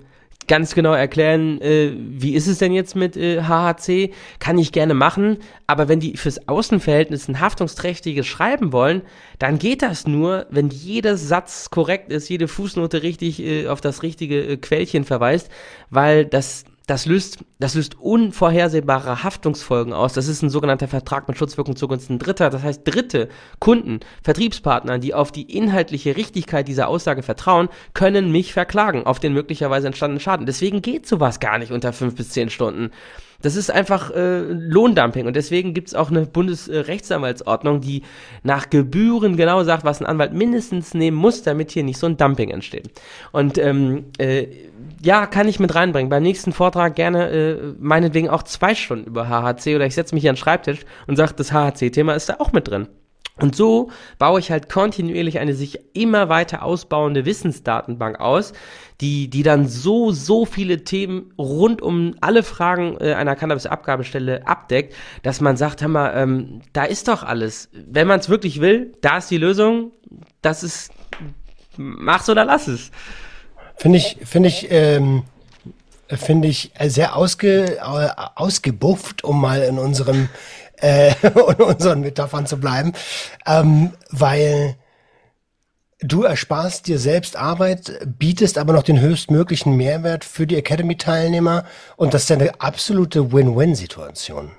ganz 0.47 0.73
genau 0.75 0.93
erklären, 0.93 1.61
äh, 1.61 1.91
wie 1.95 2.33
ist 2.33 2.47
es 2.47 2.57
denn 2.57 2.73
jetzt 2.73 2.95
mit 2.95 3.15
äh, 3.17 3.41
HHC? 3.43 4.11
Kann 4.39 4.57
ich 4.57 4.71
gerne 4.71 4.93
machen, 4.93 5.37
aber 5.67 5.87
wenn 5.87 5.99
die 5.99 6.17
fürs 6.17 6.47
Außenverhältnis 6.47 7.27
ein 7.27 7.39
haftungsträchtiges 7.39 8.27
schreiben 8.27 8.71
wollen, 8.73 9.01
dann 9.39 9.59
geht 9.59 9.81
das 9.81 10.07
nur, 10.07 10.47
wenn 10.49 10.69
jeder 10.69 11.17
Satz 11.17 11.69
korrekt 11.69 12.11
ist, 12.11 12.29
jede 12.29 12.47
Fußnote 12.47 13.03
richtig 13.03 13.41
äh, 13.41 13.67
auf 13.67 13.81
das 13.81 14.03
richtige 14.03 14.41
äh, 14.41 14.57
Quellchen 14.57 15.05
verweist, 15.05 15.49
weil 15.89 16.25
das 16.25 16.65
das 16.91 17.05
löst, 17.05 17.37
das 17.57 17.73
löst 17.73 18.01
unvorhersehbare 18.01 19.23
Haftungsfolgen 19.23 19.93
aus. 19.93 20.11
Das 20.11 20.27
ist 20.27 20.41
ein 20.41 20.49
sogenannter 20.49 20.89
Vertrag 20.89 21.25
mit 21.29 21.37
Schutzwirkung 21.37 21.77
zugunsten 21.77 22.19
Dritter. 22.19 22.49
Das 22.49 22.63
heißt, 22.63 22.81
Dritte, 22.83 23.29
Kunden, 23.59 24.01
Vertriebspartner, 24.23 24.99
die 24.99 25.13
auf 25.13 25.31
die 25.31 25.55
inhaltliche 25.55 26.17
Richtigkeit 26.17 26.67
dieser 26.67 26.89
Aussage 26.89 27.23
vertrauen, 27.23 27.69
können 27.93 28.29
mich 28.29 28.51
verklagen 28.51 29.05
auf 29.05 29.19
den 29.21 29.31
möglicherweise 29.31 29.87
entstandenen 29.87 30.19
Schaden. 30.19 30.45
Deswegen 30.45 30.81
geht 30.81 31.07
sowas 31.07 31.39
gar 31.39 31.59
nicht 31.59 31.71
unter 31.71 31.93
fünf 31.93 32.15
bis 32.15 32.31
zehn 32.31 32.49
Stunden. 32.49 32.91
Das 33.41 33.55
ist 33.55 33.71
einfach 33.71 34.11
äh, 34.11 34.41
Lohndumping 34.41 35.25
und 35.25 35.35
deswegen 35.35 35.73
gibt 35.73 35.87
es 35.87 35.95
auch 35.95 36.11
eine 36.11 36.25
Bundesrechtsanwaltsordnung, 36.25 37.81
die 37.81 38.03
nach 38.43 38.69
Gebühren 38.69 39.37
genau 39.37 39.63
sagt, 39.63 39.83
was 39.83 40.01
ein 40.01 40.05
Anwalt 40.05 40.33
mindestens 40.33 40.93
nehmen 40.93 41.17
muss, 41.17 41.41
damit 41.41 41.71
hier 41.71 41.83
nicht 41.83 41.97
so 41.97 42.05
ein 42.05 42.17
Dumping 42.17 42.49
entsteht. 42.49 42.91
Und 43.31 43.57
ähm, 43.57 44.05
äh, 44.17 44.47
ja, 45.03 45.25
kann 45.25 45.47
ich 45.47 45.59
mit 45.59 45.73
reinbringen. 45.73 46.09
Beim 46.09 46.23
nächsten 46.23 46.53
Vortrag 46.53 46.95
gerne 46.95 47.29
äh, 47.29 47.73
meinetwegen 47.79 48.29
auch 48.29 48.43
zwei 48.43 48.75
Stunden 48.75 49.05
über 49.05 49.27
HHC 49.27 49.75
oder 49.75 49.85
ich 49.85 49.95
setze 49.95 50.13
mich 50.13 50.21
hier 50.21 50.29
an 50.29 50.35
den 50.35 50.41
Schreibtisch 50.41 50.79
und 51.07 51.15
sage, 51.15 51.33
das 51.35 51.51
HHC-Thema 51.51 52.13
ist 52.13 52.29
da 52.29 52.35
auch 52.39 52.51
mit 52.51 52.67
drin. 52.67 52.87
Und 53.37 53.55
so 53.55 53.89
baue 54.19 54.39
ich 54.39 54.51
halt 54.51 54.69
kontinuierlich 54.69 55.39
eine 55.39 55.55
sich 55.55 55.79
immer 55.95 56.29
weiter 56.29 56.63
ausbauende 56.63 57.25
Wissensdatenbank 57.25 58.19
aus, 58.19 58.53
die, 58.99 59.29
die 59.29 59.41
dann 59.41 59.67
so, 59.67 60.11
so 60.11 60.45
viele 60.45 60.83
Themen 60.83 61.33
rund 61.39 61.81
um 61.81 62.13
alle 62.21 62.43
Fragen 62.43 62.97
äh, 62.99 63.13
einer 63.13 63.35
Cannabis-Abgabestelle 63.35 64.45
abdeckt, 64.45 64.93
dass 65.23 65.41
man 65.41 65.57
sagt, 65.57 65.81
hör 65.81 65.87
mal, 65.87 66.13
ähm, 66.15 66.61
da 66.73 66.83
ist 66.83 67.07
doch 67.07 67.23
alles. 67.23 67.69
Wenn 67.73 68.07
man 68.07 68.19
es 68.19 68.29
wirklich 68.29 68.61
will, 68.61 68.91
da 69.01 69.17
ist 69.17 69.31
die 69.31 69.37
Lösung. 69.37 69.91
Das 70.43 70.61
ist, 70.63 70.91
mach's 71.77 72.29
oder 72.29 72.45
lass 72.45 72.67
es. 72.67 72.91
Finde 73.81 73.97
ich, 73.97 74.17
finde 74.23 74.47
ich, 74.47 74.67
ähm, 74.69 75.23
finde 76.07 76.47
ich 76.47 76.71
sehr 76.85 77.15
ausge, 77.15 77.77
äh, 77.77 78.09
ausgebufft, 78.35 79.23
um 79.23 79.41
mal 79.41 79.63
in 79.63 79.79
unserem 79.79 80.29
äh, 80.75 81.15
in 81.23 81.63
unseren 81.63 82.01
Metaphern 82.01 82.45
zu 82.45 82.59
bleiben, 82.59 82.93
ähm, 83.47 83.93
weil 84.11 84.75
du 85.99 86.21
ersparst 86.21 86.85
dir 86.85 86.99
selbst 86.99 87.35
Arbeit, 87.35 87.99
bietest 88.19 88.59
aber 88.59 88.71
noch 88.73 88.83
den 88.83 88.99
höchstmöglichen 88.99 89.75
Mehrwert 89.75 90.25
für 90.25 90.45
die 90.45 90.57
Academy-Teilnehmer 90.57 91.65
und 91.95 92.13
das 92.13 92.25
ist 92.25 92.31
eine 92.31 92.61
absolute 92.61 93.33
Win-Win-Situation. 93.33 94.51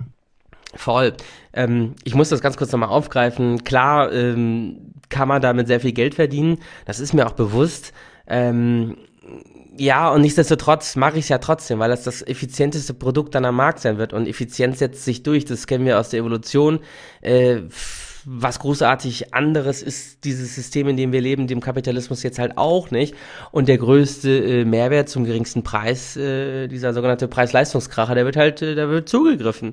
Voll. 0.75 1.15
Ähm, 1.53 1.95
ich 2.03 2.17
muss 2.17 2.31
das 2.31 2.41
ganz 2.41 2.57
kurz 2.57 2.73
nochmal 2.73 2.89
aufgreifen. 2.89 3.63
Klar 3.63 4.11
ähm, 4.13 4.95
kann 5.11 5.29
man 5.29 5.41
damit 5.41 5.69
sehr 5.69 5.79
viel 5.79 5.93
Geld 5.93 6.17
verdienen, 6.17 6.59
das 6.87 6.99
ist 6.99 7.15
mir 7.15 7.29
auch 7.29 7.35
bewusst. 7.35 7.93
Ähm, 8.27 8.97
ja, 9.77 10.11
und 10.11 10.21
nichtsdestotrotz 10.21 10.97
mache 10.97 11.19
ich 11.19 11.25
es 11.25 11.29
ja 11.29 11.39
trotzdem, 11.39 11.79
weil 11.79 11.91
das 11.91 12.03
das 12.03 12.23
effizienteste 12.23 12.95
Produkt 12.95 13.35
dann 13.35 13.45
am 13.45 13.57
Markt 13.57 13.81
sein 13.81 13.99
wird. 13.99 14.13
Und 14.13 14.29
Effizienz 14.29 14.79
setzt 14.81 15.05
sich 15.05 15.23
durch, 15.23 15.45
das 15.45 15.67
kennen 15.67 15.87
wir 15.87 15.99
aus 15.99 16.11
der 16.11 16.21
Evolution. 16.21 16.81
Äh, 17.21 17.63
was 18.25 18.61
großartig 18.61 19.35
anderes 19.35 19.83
ist 19.83 20.25
dieses 20.25 20.55
System, 20.55 20.89
in 20.89 20.97
dem 20.97 21.13
wir 21.13 21.21
leben, 21.21 21.47
dem 21.47 21.61
Kapitalismus 21.61 22.23
jetzt 22.23 22.39
halt 22.39 22.57
auch 22.57 22.91
nicht. 22.91 23.15
Und 23.51 23.69
der 23.69 23.79
größte 23.79 24.31
äh, 24.31 24.65
Mehrwert 24.65 25.09
zum 25.09 25.25
geringsten 25.25 25.63
Preis, 25.63 26.17
äh, 26.17 26.69
dieser 26.69 26.93
sogenannte 26.95 27.27
Preis-Leistungskracher, 27.27 28.15
der 28.15 28.25
wird 28.25 28.37
halt, 28.37 28.63
äh, 28.63 28.75
da 28.75 28.89
wird 28.89 29.09
zugegriffen. 29.09 29.73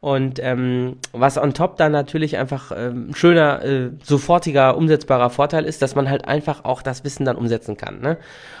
Und 0.00 0.38
ähm, 0.42 0.96
was 1.12 1.36
on 1.36 1.52
top 1.52 1.76
dann 1.76 1.92
natürlich 1.92 2.38
einfach 2.38 2.72
ähm, 2.74 3.14
schöner, 3.14 3.62
äh, 3.62 3.90
sofortiger, 4.02 4.76
umsetzbarer 4.76 5.28
Vorteil 5.28 5.66
ist, 5.66 5.82
dass 5.82 5.94
man 5.94 6.08
halt 6.08 6.26
einfach 6.26 6.64
auch 6.64 6.80
das 6.80 7.04
Wissen 7.04 7.26
dann 7.26 7.36
umsetzen 7.36 7.76
kann. 7.76 8.00
Ne? 8.00 8.16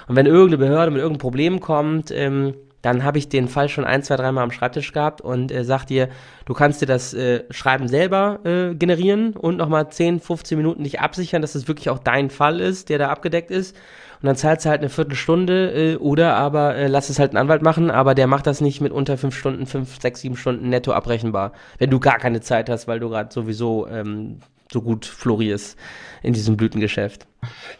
Und 0.06 0.16
wenn 0.16 0.26
irgendeine 0.26 0.58
Behörde 0.58 0.90
mit 0.90 1.00
irgendeinem 1.00 1.22
Problem 1.22 1.60
kommt, 1.60 2.10
ähm, 2.10 2.54
dann 2.82 3.04
habe 3.04 3.18
ich 3.18 3.28
den 3.28 3.48
Fall 3.48 3.68
schon 3.68 3.84
ein, 3.84 4.02
zwei, 4.02 4.16
dreimal 4.16 4.44
am 4.44 4.50
Schreibtisch 4.50 4.92
gehabt 4.92 5.20
und 5.20 5.52
äh, 5.52 5.64
sagt 5.64 5.90
dir, 5.90 6.08
du 6.44 6.54
kannst 6.54 6.82
dir 6.82 6.86
das 6.86 7.14
äh, 7.14 7.44
Schreiben 7.50 7.88
selber 7.88 8.40
äh, 8.44 8.74
generieren 8.74 9.34
und 9.34 9.56
nochmal 9.56 9.90
10, 9.90 10.20
15 10.20 10.58
Minuten 10.58 10.84
dich 10.84 11.00
absichern, 11.00 11.42
dass 11.42 11.54
es 11.54 11.62
das 11.62 11.68
wirklich 11.68 11.90
auch 11.90 11.98
dein 11.98 12.30
Fall 12.30 12.60
ist, 12.60 12.88
der 12.88 12.98
da 12.98 13.08
abgedeckt 13.08 13.50
ist. 13.50 13.76
Und 14.22 14.26
dann 14.26 14.36
zahlst 14.36 14.66
du 14.66 14.70
halt 14.70 14.80
eine 14.80 14.90
Viertelstunde 14.90 15.92
äh, 15.94 15.96
oder 15.96 16.36
aber 16.36 16.74
äh, 16.74 16.88
lass 16.88 17.08
es 17.08 17.18
halt 17.18 17.30
einen 17.30 17.38
Anwalt 17.38 17.62
machen, 17.62 17.90
aber 17.90 18.14
der 18.14 18.26
macht 18.26 18.46
das 18.46 18.60
nicht 18.60 18.80
mit 18.80 18.92
unter 18.92 19.16
fünf 19.16 19.36
Stunden, 19.36 19.66
fünf, 19.66 20.00
sechs, 20.00 20.20
sieben 20.20 20.36
Stunden 20.36 20.68
netto 20.68 20.92
abrechenbar, 20.92 21.52
wenn 21.78 21.90
du 21.90 22.00
gar 22.00 22.18
keine 22.18 22.40
Zeit 22.42 22.68
hast, 22.68 22.86
weil 22.86 23.00
du 23.00 23.08
gerade 23.08 23.32
sowieso 23.32 23.86
ähm, 23.88 24.40
so 24.70 24.82
gut 24.82 25.06
florierst 25.06 25.76
in 26.22 26.34
diesem 26.34 26.56
Blütengeschäft. 26.56 27.26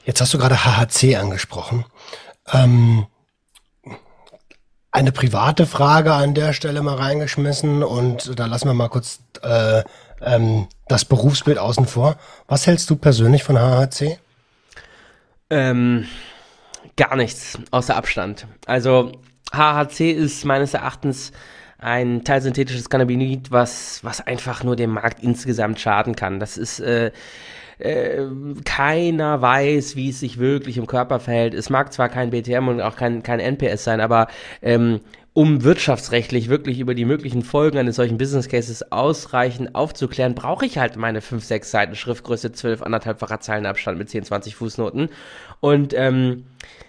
Jetzt 0.04 0.20
hast 0.20 0.32
du 0.32 0.38
gerade 0.38 0.64
HHC 0.64 1.16
angesprochen. 1.16 1.84
Ähm 2.52 3.06
eine 4.92 5.12
private 5.12 5.66
Frage 5.66 6.14
an 6.14 6.34
der 6.34 6.52
Stelle 6.52 6.82
mal 6.82 6.96
reingeschmissen 6.96 7.84
und 7.84 8.38
da 8.38 8.46
lassen 8.46 8.66
wir 8.66 8.74
mal 8.74 8.88
kurz 8.88 9.20
äh, 9.42 9.84
ähm, 10.20 10.66
das 10.88 11.04
Berufsbild 11.04 11.58
außen 11.58 11.86
vor. 11.86 12.16
Was 12.48 12.66
hältst 12.66 12.90
du 12.90 12.96
persönlich 12.96 13.44
von 13.44 13.56
HHC? 13.56 14.18
Ähm, 15.50 16.06
gar 16.96 17.16
nichts, 17.16 17.58
außer 17.70 17.96
Abstand. 17.96 18.46
Also 18.66 19.12
HHC 19.52 20.12
ist 20.12 20.44
meines 20.44 20.74
Erachtens 20.74 21.32
ein 21.78 22.24
teilsynthetisches 22.24 22.90
Cannabinoid, 22.90 23.50
was, 23.50 24.04
was 24.04 24.26
einfach 24.26 24.62
nur 24.64 24.76
dem 24.76 24.90
Markt 24.90 25.22
insgesamt 25.22 25.80
schaden 25.80 26.14
kann. 26.14 26.38
Das 26.38 26.56
ist 26.56 26.78
äh, 26.80 27.10
äh, 27.78 28.26
keiner 28.64 29.40
weiß, 29.40 29.96
wie 29.96 30.10
es 30.10 30.20
sich 30.20 30.38
wirklich 30.38 30.76
im 30.76 30.86
Körper 30.86 31.20
verhält. 31.20 31.54
Es 31.54 31.70
mag 31.70 31.92
zwar 31.92 32.10
kein 32.10 32.30
BTM 32.30 32.68
und 32.68 32.80
auch 32.82 32.96
kein, 32.96 33.22
kein 33.22 33.40
NPS 33.40 33.84
sein, 33.84 34.00
aber 34.00 34.28
ähm, 34.60 35.00
um 35.32 35.62
wirtschaftsrechtlich 35.62 36.48
wirklich 36.48 36.80
über 36.80 36.94
die 36.94 37.04
möglichen 37.04 37.42
Folgen 37.42 37.78
eines 37.78 37.96
solchen 37.96 38.18
Business 38.18 38.48
Cases 38.48 38.90
ausreichend 38.90 39.74
aufzuklären, 39.74 40.34
brauche 40.34 40.66
ich 40.66 40.78
halt 40.78 40.96
meine 40.96 41.20
5, 41.20 41.44
6 41.44 41.70
Seiten 41.70 41.94
Schriftgröße, 41.94 42.52
12, 42.52 42.82
anderthalbfacher 42.82 43.40
Zeilenabstand 43.40 43.96
mit 43.96 44.10
10, 44.10 44.24
20 44.24 44.56
Fußnoten. 44.56 45.08
Und 45.60 45.94
ähm, 45.94 46.46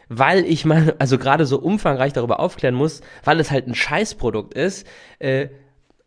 weil 0.09 0.43
ich 0.45 0.65
mal, 0.65 0.95
also 0.99 1.17
gerade 1.17 1.45
so 1.45 1.59
umfangreich 1.59 2.13
darüber 2.13 2.39
aufklären 2.39 2.75
muss, 2.75 3.01
weil 3.23 3.39
es 3.39 3.51
halt 3.51 3.67
ein 3.67 3.75
Scheißprodukt 3.75 4.53
ist, 4.53 4.87
äh, 5.19 5.49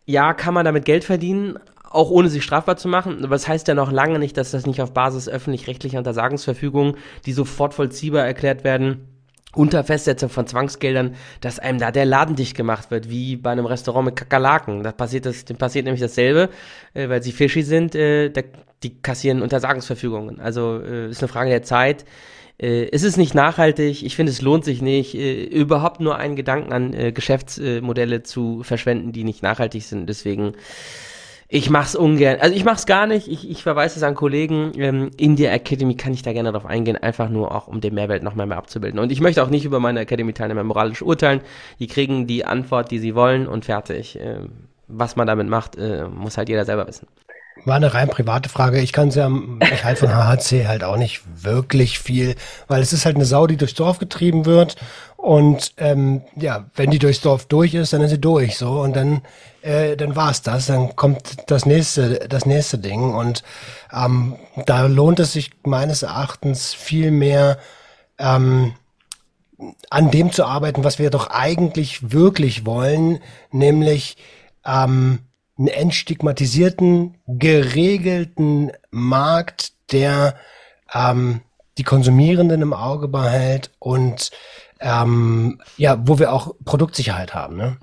ja, 0.07 0.35
kann 0.35 0.55
man 0.55 0.65
damit 0.65 0.85
Geld 0.85 1.05
verdienen, 1.05 1.59
auch 1.89 2.11
ohne 2.11 2.29
sich 2.29 2.43
strafbar 2.43 2.77
zu 2.77 2.89
machen. 2.89 3.19
Aber 3.19 3.37
das 3.37 3.47
heißt 3.47 3.69
ja 3.69 3.75
noch 3.75 3.93
lange 3.93 4.19
nicht, 4.19 4.37
dass 4.37 4.51
das 4.51 4.67
nicht 4.67 4.83
auf 4.83 4.93
Basis 4.93 5.29
öffentlich-rechtlicher 5.29 5.99
Untersagungsverfügungen, 5.99 6.97
die 7.25 7.33
sofort 7.33 7.73
vollziehbar 7.75 8.27
erklärt 8.27 8.65
werden, 8.65 9.14
unter 9.55 9.85
Festsetzung 9.85 10.29
von 10.29 10.47
Zwangsgeldern, 10.47 11.15
dass 11.41 11.59
einem 11.59 11.79
da 11.79 11.91
der 11.91 12.05
Laden 12.05 12.37
dicht 12.37 12.57
gemacht 12.57 12.91
wird, 12.91 13.11
wie 13.11 13.37
bei 13.37 13.51
einem 13.51 13.67
Restaurant 13.67 14.07
mit 14.07 14.17
Kakerlaken. 14.17 14.83
Da 14.83 14.93
passiert 14.93 15.27
das, 15.27 15.45
dem 15.45 15.57
passiert 15.57 15.85
nämlich 15.85 16.01
dasselbe, 16.01 16.51
äh, 16.95 17.09
weil 17.09 17.23
sie 17.23 17.33
fishy 17.33 17.63
sind, 17.63 17.95
äh, 17.95 18.31
da, 18.31 18.43
die 18.83 19.01
kassieren 19.01 19.43
Untersagungsverfügungen. 19.43 20.41
Also 20.41 20.81
äh, 20.81 21.09
ist 21.11 21.23
eine 21.23 21.29
Frage 21.29 21.51
der 21.51 21.63
Zeit. 21.63 22.05
Äh, 22.59 22.89
es 22.93 23.03
ist 23.03 23.17
nicht 23.17 23.35
nachhaltig, 23.35 24.05
ich 24.05 24.17
finde, 24.17 24.31
es 24.31 24.43
lohnt 24.43 24.65
sich 24.65 24.83
nicht, 24.83 25.15
äh, 25.15 25.45
überhaupt 25.45 26.01
nur 26.01 26.17
einen 26.17 26.37
Gedanken 26.37 26.73
an 26.73 26.93
äh, 26.93 27.13
Geschäftsmodelle 27.13 28.23
zu 28.23 28.63
verschwenden, 28.63 29.13
die 29.13 29.25
nicht 29.25 29.43
nachhaltig 29.43 29.83
sind. 29.83 30.09
Deswegen 30.09 30.53
ich 31.55 31.71
mach's 31.71 31.95
ungern. 31.95 32.39
Also 32.41 32.57
ich 32.57 32.65
mach's 32.65 32.85
gar 32.85 33.07
nicht. 33.07 33.29
Ich, 33.29 33.49
ich 33.49 33.63
verweise 33.63 33.97
es 33.97 34.03
an 34.03 34.17
Kollegen. 34.17 34.73
Ähm, 34.77 35.13
in 35.17 35.37
der 35.37 35.53
Academy 35.53 35.95
kann 35.95 36.13
ich 36.13 36.23
da 36.23 36.33
gerne 36.33 36.51
drauf 36.51 36.67
eingehen, 36.67 36.97
einfach 36.97 37.29
nur 37.29 37.55
auch, 37.55 37.69
um 37.69 37.81
den 37.81 37.95
Mehrwert 37.95 38.25
noch 38.25 38.35
mehr, 38.35 38.47
mehr 38.47 38.57
abzubilden. 38.57 38.99
Und 38.99 39.13
ich 39.13 39.21
möchte 39.21 39.41
auch 39.41 39.51
nicht 39.51 39.65
über 39.65 39.79
meine 39.79 40.01
Academy-Teilnehmer 40.01 40.65
moralisch 40.65 41.01
urteilen. 41.01 41.43
Die 41.79 41.87
kriegen 41.87 42.27
die 42.27 42.45
Antwort, 42.45 42.91
die 42.91 42.99
sie 42.99 43.15
wollen 43.15 43.47
und 43.47 43.67
fertig. 43.67 44.19
Ähm, 44.21 44.51
was 44.89 45.15
man 45.15 45.29
damit 45.29 45.49
macht, 45.49 45.77
äh, 45.77 46.09
muss 46.09 46.37
halt 46.37 46.49
jeder 46.49 46.65
selber 46.65 46.89
wissen. 46.89 47.07
War 47.65 47.77
eine 47.77 47.95
rein 47.95 48.09
private 48.11 48.49
Frage. 48.49 48.81
Ich 48.81 48.93
kann 48.93 49.09
es 49.09 49.15
ja, 49.15 49.31
ich 49.73 49.85
halte 49.85 50.09
von 50.09 50.17
HHC 50.17 50.67
halt 50.67 50.83
auch 50.83 50.97
nicht 50.97 51.23
wirklich 51.41 52.01
viel, 52.01 52.35
weil 52.67 52.83
es 52.83 52.93
ist 52.93 53.07
halt 53.07 53.15
eine 53.15 53.27
Sau, 53.27 53.47
die 53.47 53.57
durchs 53.57 53.75
Dorf 53.75 54.01
getrieben 54.01 54.45
wird. 54.45 54.75
Und 55.17 55.73
ähm, 55.77 56.23
ja, 56.35 56.65
wenn 56.75 56.91
die 56.91 56.99
durchs 56.99 57.21
Dorf 57.21 57.47
durch 57.47 57.75
ist, 57.75 57.93
dann 57.93 58.03
ist 58.03 58.11
sie 58.11 58.21
durch. 58.21 58.59
So 58.59 58.81
und 58.81 58.97
dann, 58.97 59.23
äh, 59.65 59.97
dann 59.97 60.15
war's 60.15 60.43
das. 60.43 60.67
Dann 60.67 60.95
kommt 60.95 61.51
das 61.51 61.67
nächste, 61.67 62.29
das 62.29 62.47
nächste 62.47 62.79
Ding. 62.79 63.15
Und 63.15 63.43
ähm, 63.93 64.37
da 64.67 64.87
lohnt 64.87 65.21
es 65.21 65.33
sich 65.33 65.51
meines 65.65 66.03
Erachtens 66.03 66.75
viel 66.75 67.11
mehr 67.11 67.59
ähm, 68.19 68.75
an 69.91 70.11
dem 70.11 70.33
zu 70.33 70.45
arbeiten, 70.45 70.85
was 70.85 70.99
wir 70.99 71.11
doch 71.11 71.31
eigentlich 71.31 72.13
wirklich 72.13 72.67
wollen, 72.67 73.21
nämlich 73.51 74.17
ähm, 74.67 75.21
einen 75.57 75.69
entstigmatisierten, 75.69 77.17
geregelten 77.27 78.73
Markt, 78.91 79.73
der 79.93 80.37
ähm, 80.93 81.41
die 81.79 81.85
Konsumierenden 81.85 82.63
im 82.63 82.73
Auge 82.73 83.09
behält 83.09 83.71
und 83.79 84.31
ähm, 84.81 85.61
ja, 85.77 85.97
wo 86.07 86.19
wir 86.19 86.33
auch 86.33 86.55
Produktsicherheit 86.65 87.35
haben. 87.35 87.57
Ne? 87.57 87.79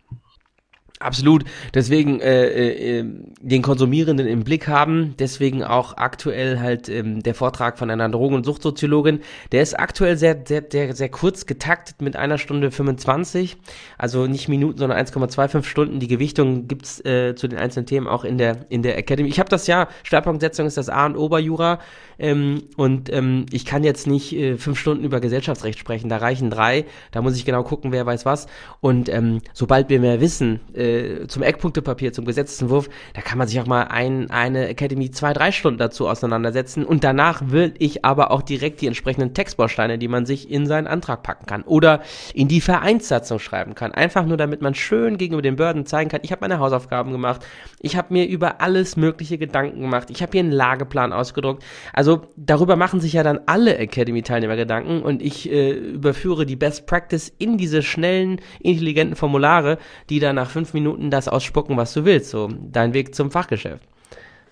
Absolut. 1.02 1.45
Deswegen 1.74 2.20
äh, 2.20 2.99
äh, 2.99 3.06
den 3.41 3.62
Konsumierenden 3.62 4.28
im 4.28 4.43
Blick 4.43 4.68
haben. 4.68 5.16
Deswegen 5.20 5.64
auch 5.64 5.97
aktuell 5.97 6.60
halt 6.60 6.89
ähm, 6.89 7.24
der 7.24 7.36
Vortrag 7.36 7.78
von 7.78 7.89
einer 7.89 8.08
Drogen- 8.10 8.36
und 8.36 8.45
Suchtsoziologin. 8.45 9.22
Der 9.52 9.62
ist 9.62 9.80
aktuell 9.80 10.18
sehr, 10.18 10.43
sehr, 10.45 10.64
sehr, 10.70 10.95
sehr 10.95 11.10
kurz 11.10 11.45
getaktet 11.45 12.02
mit 12.02 12.16
einer 12.16 12.38
Stunde 12.38 12.72
25. 12.72 13.58
Also 13.97 14.28
nicht 14.28 14.47
Minuten, 14.47 14.78
sondern 14.78 14.97
1,25 14.99 15.64
Stunden. 15.64 15.99
Die 15.99 16.08
Gewichtung 16.08 16.68
gibt's 16.68 17.04
äh, 17.04 17.36
zu 17.36 17.47
den 17.47 17.58
einzelnen 17.58 17.86
Themen 17.86 18.08
auch 18.08 18.24
in 18.24 18.38
der, 18.38 18.66
in 18.70 18.84
der 18.84 18.97
Academy. 18.97 19.30
Ich 19.30 19.39
habe 19.39 19.49
das 19.49 19.68
ja, 19.68 19.88
Schwerpunktsetzung 20.04 20.68
ist 20.68 20.78
das 20.78 20.89
A 20.89 21.06
und 21.06 21.18
Oberjura. 21.18 21.80
Ähm, 22.22 22.63
und 22.78 23.11
ähm, 23.11 23.47
ich 23.51 23.65
kann 23.65 23.84
jetzt 23.84 24.05
nicht 24.05 24.32
äh, 24.34 24.55
fünf 24.55 24.80
Stunden 24.80 25.03
über 25.03 25.19
Gesellschaftsrecht 25.19 25.80
sprechen. 25.80 26.07
Da 26.07 26.17
reichen 26.17 26.51
drei. 26.51 26.86
Da 27.11 27.24
muss 27.24 27.36
ich 27.36 27.45
genau 27.45 27.63
gucken, 27.63 27.91
wer 27.91 28.05
weiß 28.05 28.26
was. 28.26 28.45
Und 28.80 29.09
ähm, 29.09 29.41
sobald 29.53 29.89
wir 29.89 29.99
mehr 29.99 30.22
wissen, 30.22 30.59
äh, 30.76 31.26
zum 31.28 31.41
Eckpunktepapier, 31.41 32.13
zum 32.13 32.26
Gesetzentwurf, 32.26 32.89
da 33.15 33.22
kann 33.22 33.39
man 33.39 33.47
sich 33.47 33.59
auch 33.59 33.65
mal 33.65 33.86
ein, 33.86 34.30
eine 34.30 34.67
Academy 34.67 35.09
zwei, 35.09 35.34
drei 35.34 35.51
Stunden 35.51 35.80
dazu 35.80 36.07
auseinandersetzen. 36.07 36.86
Und 36.86 37.03
danach 37.03 37.41
will 37.47 37.74
ich 37.80 38.05
aber 38.05 38.30
auch 38.30 38.43
direkt 38.43 38.82
die 38.82 38.88
entsprechenden 38.88 39.34
Textbausteine, 39.34 39.97
die 39.97 40.07
man 40.07 40.28
sich 40.28 40.51
in 40.51 40.67
seinen 40.67 40.86
Antrag 40.86 41.24
packen 41.24 41.47
kann 41.47 41.63
oder 41.63 42.01
in 42.36 42.47
die 42.47 42.61
Vereinssatzung 42.61 43.39
schreiben 43.39 43.74
kann. 43.74 43.93
Einfach 43.93 44.28
nur, 44.28 44.38
damit 44.38 44.61
man 44.61 44.76
schön 44.76 45.17
gegenüber 45.17 45.41
den 45.41 45.55
Behörden 45.55 45.88
zeigen 45.88 46.11
kann, 46.11 46.22
ich 46.22 46.32
habe 46.32 46.41
meine 46.41 46.59
Hausaufgaben 46.59 47.11
gemacht, 47.11 47.43
ich 47.80 47.95
habe 47.95 48.13
mir 48.13 48.28
über 48.28 48.61
alles 48.61 48.95
mögliche 48.95 49.39
Gedanken 49.39 49.82
gemacht, 49.82 50.09
ich 50.11 50.22
habe 50.22 50.34
hier 50.34 50.41
einen 50.41 50.51
Lageplan 50.51 51.13
ausgedruckt. 51.13 51.63
Also 51.93 52.11
darüber 52.36 52.76
machen 52.76 52.99
sich 53.01 53.14
ja 53.14 53.24
dann 53.24 53.39
alle 53.45 53.78
Academy-Teilnehmer 53.78 54.55
Gedanken 54.55 55.01
und 55.01 55.22
ich 55.22 55.51
äh, 55.51 55.72
überführe 55.72 56.45
die 56.45 56.55
Best 56.55 56.86
Practice 56.86 57.32
in 57.38 57.57
diese 57.57 57.82
schnellen, 57.82 58.39
intelligenten 58.59 59.16
Formulare, 59.16 59.78
die 60.09 60.20
dann 60.20 60.36
nach 60.36 60.49
fünf 60.49 60.74
Minuten 60.74 60.82
Minuten 60.82 61.12
das 61.12 61.28
ausspucken, 61.28 61.78
was 61.78 61.93
du 61.93 62.05
willst. 62.05 62.30
So, 62.30 62.49
dein 62.72 62.93
Weg 62.93 63.16
zum 63.16 63.32
Fachgeschäft. 63.32 63.84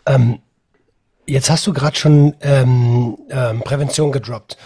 Ähm, 0.05 0.39
jetzt 1.25 1.49
hast 1.49 1.67
du 1.67 1.73
gerade 1.73 1.97
schon 1.97 2.35
ähm, 2.41 3.17
ähm, 3.29 3.61
Prävention 3.61 4.11
gedroppt 4.11 4.57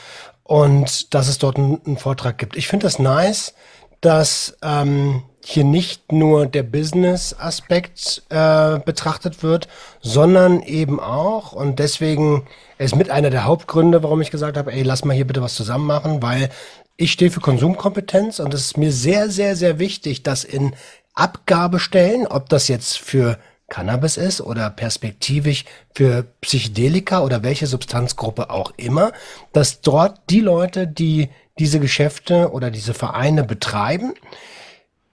und 0.43 1.13
dass 1.13 1.27
es 1.27 1.37
dort 1.37 1.57
einen 1.57 1.97
Vortrag 1.97 2.37
gibt. 2.37 2.55
Ich 2.55 2.67
finde 2.67 2.85
das 2.85 2.99
nice, 2.99 3.53
dass 4.01 4.57
ähm, 4.61 5.23
hier 5.45 5.65
nicht 5.65 6.11
nur 6.11 6.45
der 6.45 6.63
Business-Aspekt 6.63 8.23
äh, 8.29 8.79
betrachtet 8.79 9.43
wird, 9.43 9.67
sondern 10.01 10.61
eben 10.61 10.99
auch, 10.99 11.51
und 11.51 11.79
deswegen 11.79 12.47
ist 12.77 12.95
mit 12.95 13.09
einer 13.09 13.29
der 13.29 13.43
Hauptgründe, 13.43 14.03
warum 14.03 14.21
ich 14.21 14.31
gesagt 14.31 14.57
habe, 14.57 14.71
ey, 14.71 14.83
lass 14.83 15.03
mal 15.03 15.13
hier 15.13 15.27
bitte 15.27 15.41
was 15.41 15.55
zusammen 15.55 15.85
machen, 15.85 16.21
weil 16.21 16.49
ich 16.95 17.11
stehe 17.11 17.29
für 17.29 17.41
Konsumkompetenz 17.41 18.39
und 18.39 18.53
es 18.53 18.61
ist 18.61 18.77
mir 18.77 18.91
sehr, 18.91 19.29
sehr, 19.29 19.55
sehr 19.55 19.79
wichtig, 19.79 20.23
dass 20.23 20.43
in 20.45 20.75
Abgabestellen, 21.13 22.25
ob 22.25 22.49
das 22.49 22.69
jetzt 22.69 22.97
für 22.97 23.37
Cannabis 23.69 24.17
ist 24.17 24.39
oder 24.39 24.69
perspektivisch 24.69 25.65
für 25.93 26.25
Psychedelika 26.41 27.21
oder 27.21 27.43
welche 27.43 27.67
Substanzgruppe 27.67 28.49
auch 28.49 28.71
immer, 28.77 29.11
dass 29.51 29.81
dort 29.81 30.21
die 30.29 30.41
Leute, 30.41 30.87
die 30.87 31.29
diese 31.59 31.79
Geschäfte 31.79 32.51
oder 32.51 32.71
diese 32.71 32.93
Vereine 32.93 33.43
betreiben, 33.43 34.13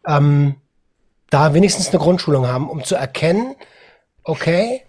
ähm, 0.07 0.57
da 1.31 1.55
wenigstens 1.55 1.89
eine 1.89 1.99
Grundschulung 1.99 2.47
haben, 2.47 2.69
um 2.69 2.85
zu 2.85 2.95
erkennen, 2.95 3.55
okay, 4.25 4.83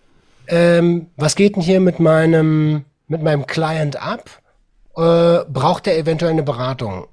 ähm, 0.48 1.08
was 1.16 1.36
geht 1.36 1.56
denn 1.56 1.64
hier 1.64 1.80
mit 1.80 2.00
meinem, 2.00 2.86
mit 3.08 3.22
meinem 3.22 3.46
Client 3.46 4.02
ab? 4.02 4.30
Äh, 4.96 5.46
braucht 5.50 5.88
er 5.88 5.98
eventuell 5.98 6.32
eine 6.32 6.44
Beratung? 6.44 7.08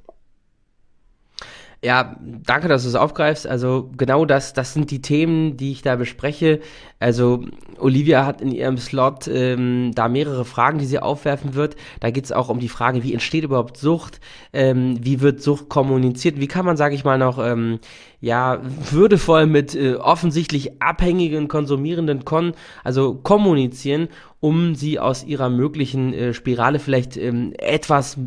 Ja, 1.81 2.17
danke, 2.21 2.67
dass 2.67 2.83
du 2.83 2.89
es 2.89 2.97
aufgreifst. 2.97 3.47
Also 3.47 3.89
genau 3.97 4.25
das, 4.25 4.53
das 4.53 4.75
sind 4.75 4.91
die 4.91 5.01
Themen, 5.01 5.57
die 5.57 5.71
ich 5.71 5.83
da 5.83 5.95
bespreche. 5.95 6.59
Also 6.99 7.45
Olivia 7.79 8.27
hat 8.27 8.41
in 8.41 8.51
ihrem 8.51 8.79
Slot 8.79 9.29
ähm, 9.29 9.93
da 9.95 10.09
mehrere 10.09 10.45
Fragen, 10.45 10.79
die 10.81 10.87
sie 10.87 10.99
aufwerfen 10.99 11.55
wird. 11.55 11.77
Da 12.01 12.11
geht 12.11 12.25
es 12.25 12.33
auch 12.33 12.49
um 12.49 12.59
die 12.59 12.69
Frage, 12.69 13.05
wie 13.05 13.13
entsteht 13.13 13.45
überhaupt 13.45 13.77
Sucht? 13.77 14.21
Ähm, 14.53 14.99
wie 15.03 15.21
wird 15.21 15.41
Sucht 15.41 15.69
kommuniziert? 15.69 16.41
Wie 16.41 16.49
kann 16.49 16.67
man, 16.67 16.77
sage 16.77 16.97
ich 16.97 17.05
mal, 17.05 17.17
noch 17.17 17.39
ähm, 17.39 17.79
ja 18.21 18.61
würdevoll 18.91 19.47
mit 19.47 19.77
äh, 19.77 19.95
offensichtlich 19.95 20.83
abhängigen 20.83 21.47
Konsumierenden 21.47 22.25
kon 22.25 22.55
also 22.83 23.15
kommunizieren, 23.15 24.09
um 24.41 24.75
sie 24.75 24.99
aus 24.99 25.23
ihrer 25.23 25.49
möglichen 25.49 26.13
äh, 26.13 26.35
Spirale 26.35 26.81
vielleicht 26.81 27.17
ähm, 27.17 27.53
etwas 27.57 28.19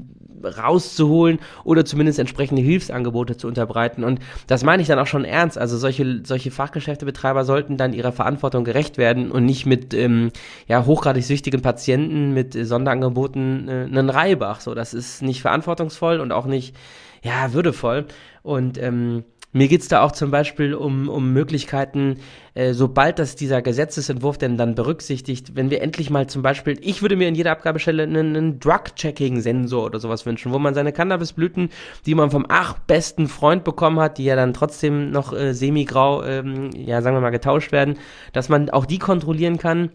rauszuholen 0.44 1.40
oder 1.64 1.86
zumindest 1.86 2.20
entsprechende 2.20 2.62
Hilfsangebote 2.62 3.38
zu 3.38 3.48
unterbreiten. 3.48 4.04
Und 4.04 4.20
das 4.48 4.64
meine 4.64 4.82
ich 4.82 4.88
dann 4.88 5.00
auch 5.00 5.08
schon 5.08 5.26
ernst. 5.26 5.58
Also 5.58 5.78
solche, 5.78 6.22
solche 6.26 6.52
Fachgeschäftebetreiber 6.52 7.46
sollten 7.46 7.78
dann 7.78 7.94
ihrer 7.94 8.12
Verantwortung 8.12 8.64
gerecht 8.64 8.98
werden 8.98 9.32
und 9.32 9.46
nicht 9.46 9.66
mit 9.66 9.94
ähm, 9.94 10.32
ja, 10.68 10.86
hochgradig 10.86 11.24
süchtigen 11.24 11.62
Patienten 11.62 12.34
mit 12.34 12.54
Sonderangeboten 12.54 13.68
äh, 13.68 13.72
einen 13.72 14.10
Reibach. 14.10 14.62
So, 14.62 14.74
das 14.74 14.94
ist 14.94 15.22
nicht 15.22 15.42
verantwortungsvoll 15.42 16.20
und 16.20 16.32
auch 16.32 16.46
nicht 16.46 16.76
ja, 17.24 17.54
würdevoll. 17.54 18.06
Und 18.44 18.78
ähm, 18.82 19.24
mir 19.54 19.68
geht's 19.68 19.88
da 19.88 20.02
auch 20.02 20.12
zum 20.12 20.32
Beispiel 20.32 20.74
um, 20.74 21.10
um 21.10 21.34
Möglichkeiten, 21.34 22.20
äh, 22.54 22.74
sobald 22.74 23.20
das 23.20 23.36
dieser 23.36 23.62
Gesetzesentwurf 23.62 24.38
denn 24.38 24.58
dann 24.58 24.76
berücksichtigt, 24.76 25.56
wenn 25.56 25.70
wir 25.70 25.82
endlich 25.82 26.10
mal 26.10 26.28
zum 26.28 26.42
Beispiel, 26.42 26.78
ich 26.82 27.02
würde 27.02 27.16
mir 27.16 27.28
in 27.28 27.36
jeder 27.36 27.52
Abgabestelle 27.52 28.04
einen, 28.04 28.36
einen 28.36 28.60
Drug-Checking-Sensor 28.60 29.86
oder 29.86 30.00
sowas 30.00 30.26
wünschen, 30.26 30.54
wo 30.54 30.60
man 30.60 30.74
seine 30.74 30.94
Cannabisblüten, 30.94 31.70
die 32.06 32.16
man 32.16 32.32
vom 32.32 32.46
ach 32.48 32.80
besten 32.80 33.28
Freund 33.28 33.64
bekommen 33.64 34.00
hat, 34.00 34.18
die 34.18 34.26
ja 34.26 34.36
dann 34.36 34.54
trotzdem 34.54 35.12
noch 35.12 35.34
äh, 35.34 35.54
semi-grau, 35.54 36.24
ähm, 36.24 36.70
ja 36.74 37.02
sagen 37.02 37.16
wir 37.16 37.22
mal, 37.22 37.30
getauscht 37.30 37.72
werden, 37.72 37.98
dass 38.34 38.50
man 38.50 38.70
auch 38.70 38.86
die 38.86 39.00
kontrollieren 39.00 39.58
kann 39.58 39.92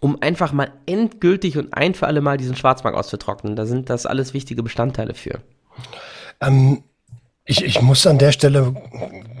um 0.00 0.20
einfach 0.20 0.52
mal 0.52 0.70
endgültig 0.84 1.56
und 1.56 1.72
ein 1.72 1.94
für 1.94 2.06
alle 2.06 2.20
Mal 2.20 2.36
diesen 2.36 2.56
Schwarzmarkt 2.56 2.98
auszutrocknen. 2.98 3.56
Da 3.56 3.64
sind 3.64 3.88
das 3.88 4.04
alles 4.04 4.34
wichtige 4.34 4.62
Bestandteile 4.62 5.14
für. 5.14 5.40
Ähm, 6.42 6.82
ich, 7.44 7.64
ich 7.64 7.82
muss 7.82 8.06
an 8.06 8.18
der 8.18 8.32
Stelle, 8.32 8.74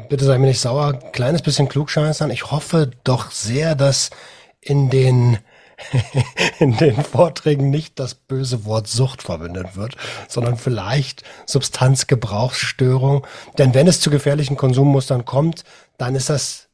bitte 0.08 0.24
sei 0.24 0.38
mir 0.38 0.46
nicht 0.46 0.60
sauer, 0.60 0.94
kleines 1.12 1.42
bisschen 1.42 1.68
klugscheißern. 1.68 2.30
Ich 2.30 2.50
hoffe 2.50 2.90
doch 3.04 3.30
sehr, 3.30 3.74
dass 3.74 4.10
in 4.60 4.90
den 4.90 5.38
in 6.60 6.76
den 6.76 7.02
Vorträgen 7.02 7.70
nicht 7.70 7.98
das 7.98 8.14
böse 8.14 8.64
Wort 8.64 8.86
Sucht 8.86 9.22
verwendet 9.22 9.76
wird, 9.76 9.96
sondern 10.28 10.56
vielleicht 10.56 11.24
Substanzgebrauchsstörung. 11.46 13.26
Denn 13.58 13.74
wenn 13.74 13.88
es 13.88 14.00
zu 14.00 14.10
gefährlichen 14.10 14.56
Konsummustern 14.56 15.24
kommt, 15.24 15.64
dann 15.98 16.14
ist 16.14 16.30
das 16.30 16.68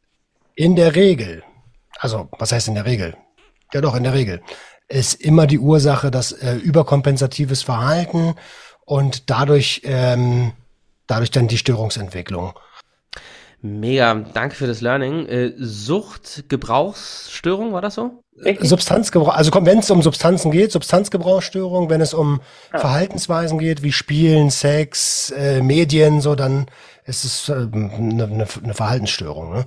in 0.54 0.76
der 0.76 0.96
Regel, 0.96 1.42
also 1.98 2.28
was 2.38 2.52
heißt 2.52 2.68
in 2.68 2.74
der 2.74 2.84
Regel? 2.84 3.16
Ja 3.72 3.80
doch, 3.80 3.94
in 3.94 4.04
der 4.04 4.14
Regel, 4.14 4.42
ist 4.88 5.14
immer 5.14 5.46
die 5.46 5.60
Ursache 5.60 6.10
das 6.10 6.32
äh, 6.32 6.56
überkompensatives 6.56 7.62
Verhalten 7.62 8.34
und 8.84 9.30
dadurch 9.30 9.82
ähm, 9.84 10.52
dadurch 11.10 11.30
dann 11.30 11.48
die 11.48 11.58
Störungsentwicklung. 11.58 12.54
Mega, 13.62 14.14
danke 14.14 14.54
für 14.54 14.66
das 14.66 14.80
Learning. 14.80 15.26
Äh, 15.26 15.52
Sucht, 15.58 16.44
Gebrauchsstörung, 16.48 17.72
war 17.72 17.82
das 17.82 17.94
so? 17.94 18.22
Substanzgebrauch, 18.60 19.34
also 19.34 19.50
wenn 19.52 19.80
es 19.80 19.90
um 19.90 20.00
Substanzen 20.00 20.50
geht, 20.50 20.72
Substanzgebrauchsstörung, 20.72 21.90
wenn 21.90 22.00
es 22.00 22.14
um 22.14 22.40
ja. 22.72 22.78
Verhaltensweisen 22.78 23.58
geht, 23.58 23.82
wie 23.82 23.92
Spielen, 23.92 24.48
Sex, 24.48 25.30
äh, 25.30 25.60
Medien, 25.60 26.22
so, 26.22 26.34
dann 26.34 26.66
ist 27.04 27.24
es 27.24 27.50
äh, 27.50 27.52
eine, 27.52 28.24
eine, 28.24 28.46
eine 28.64 28.74
Verhaltensstörung. 28.74 29.52
Ne? 29.52 29.66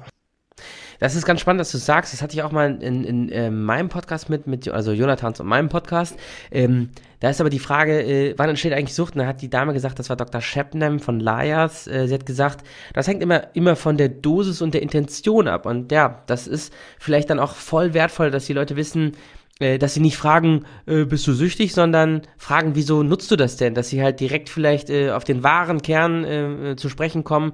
Das 1.04 1.16
ist 1.16 1.26
ganz 1.26 1.42
spannend, 1.42 1.60
dass 1.60 1.70
du 1.70 1.78
sagst. 1.80 2.14
Das 2.14 2.22
hatte 2.22 2.34
ich 2.34 2.44
auch 2.44 2.54
mal 2.54 2.82
in, 2.82 3.04
in 3.04 3.28
äh, 3.28 3.52
meinem 3.52 3.90
Podcast 3.90 4.30
mit, 4.30 4.48
mit, 4.48 4.70
also 4.70 4.94
Jonathans 4.94 5.38
und 5.42 5.48
meinem 5.48 5.68
Podcast. 5.68 6.16
Ähm, 6.50 6.92
da 7.20 7.30
ist 7.30 7.42
aber 7.42 7.50
die 7.50 7.60
Frage, 7.60 8.02
äh, 8.02 8.36
wann 8.38 8.48
entsteht 8.48 8.72
eigentlich 8.72 8.96
Sucht? 8.96 9.16
Und 9.16 9.20
da 9.20 9.28
hat 9.28 9.42
die 9.42 9.50
Dame 9.50 9.74
gesagt, 9.74 10.00
das 10.00 10.08
war 10.08 10.16
Dr. 10.16 10.40
Shepnam 10.40 11.02
von 11.02 11.20
Liars. 11.20 11.88
Äh, 11.88 12.08
sie 12.08 12.14
hat 12.14 12.26
gesagt, 12.26 12.66
das 12.94 13.06
hängt 13.10 13.22
immer, 13.22 13.54
immer 13.54 13.76
von 13.76 13.98
der 13.98 14.08
Dosis 14.08 14.62
und 14.62 14.74
der 14.74 14.82
Intention 14.82 15.50
ab. 15.50 15.66
Und 15.66 15.92
ja, 15.92 16.24
das 16.28 16.48
ist 16.48 16.74
vielleicht 17.00 17.30
dann 17.30 17.40
auch 17.40 17.56
voll 17.56 17.94
wertvoll, 17.94 18.32
dass 18.32 18.46
die 18.46 18.54
Leute 18.54 18.78
wissen, 18.78 19.18
äh, 19.60 19.78
dass 19.80 19.96
sie 19.96 20.00
nicht 20.00 20.16
fragen, 20.16 20.64
äh, 20.86 21.04
bist 21.04 21.28
du 21.28 21.34
süchtig, 21.34 21.74
sondern 21.74 22.22
fragen, 22.38 22.76
wieso 22.76 23.04
nutzt 23.04 23.30
du 23.30 23.36
das 23.36 23.58
denn? 23.58 23.76
Dass 23.76 23.90
sie 23.90 24.02
halt 24.02 24.22
direkt 24.22 24.48
vielleicht 24.48 24.90
äh, 24.90 25.12
auf 25.12 25.26
den 25.26 25.44
wahren 25.44 25.82
Kern 25.82 26.24
äh, 26.24 26.72
äh 26.72 26.76
zu 26.78 26.88
sprechen 26.88 27.26
kommen 27.26 27.52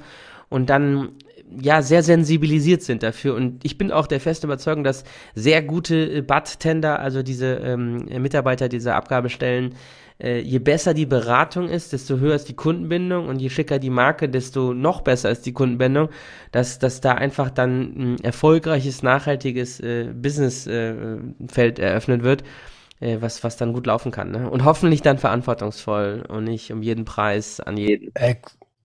und 0.49 0.69
dann 0.69 1.13
ja 1.61 1.81
sehr 1.81 2.03
sensibilisiert 2.03 2.81
sind 2.81 3.03
dafür. 3.03 3.35
Und 3.35 3.63
ich 3.65 3.77
bin 3.77 3.91
auch 3.91 4.07
der 4.07 4.19
festen 4.19 4.47
Überzeugung, 4.47 4.83
dass 4.83 5.03
sehr 5.35 5.61
gute 5.61 5.95
äh, 5.95 6.21
Bud-Tender, 6.21 6.99
also 6.99 7.23
diese 7.23 7.55
ähm, 7.55 8.05
Mitarbeiter 8.21 8.69
dieser 8.69 8.95
Abgabestellen, 8.95 9.75
äh, 10.21 10.39
je 10.39 10.59
besser 10.59 10.93
die 10.93 11.05
Beratung 11.05 11.69
ist, 11.69 11.93
desto 11.93 12.17
höher 12.17 12.35
ist 12.35 12.49
die 12.49 12.55
Kundenbindung 12.55 13.27
und 13.27 13.39
je 13.39 13.49
schicker 13.49 13.79
die 13.79 13.89
Marke, 13.89 14.29
desto 14.29 14.73
noch 14.73 15.01
besser 15.01 15.29
ist 15.29 15.45
die 15.45 15.53
Kundenbindung, 15.53 16.09
dass, 16.51 16.79
dass 16.79 17.01
da 17.01 17.13
einfach 17.13 17.49
dann 17.49 18.15
ein 18.15 18.23
erfolgreiches, 18.23 19.01
nachhaltiges 19.01 19.79
äh, 19.79 20.09
Businessfeld 20.13 21.79
äh, 21.79 21.81
eröffnet 21.81 22.23
wird 22.23 22.43
äh, 22.99 23.17
was, 23.21 23.43
was 23.43 23.57
dann 23.57 23.73
gut 23.73 23.87
laufen 23.87 24.11
kann. 24.11 24.31
Ne? 24.31 24.49
Und 24.49 24.65
hoffentlich 24.65 25.01
dann 25.01 25.17
verantwortungsvoll 25.17 26.25
und 26.27 26.43
nicht 26.43 26.71
um 26.71 26.81
jeden 26.81 27.05
Preis 27.05 27.59
an 27.59 27.77
jeden. 27.77 28.11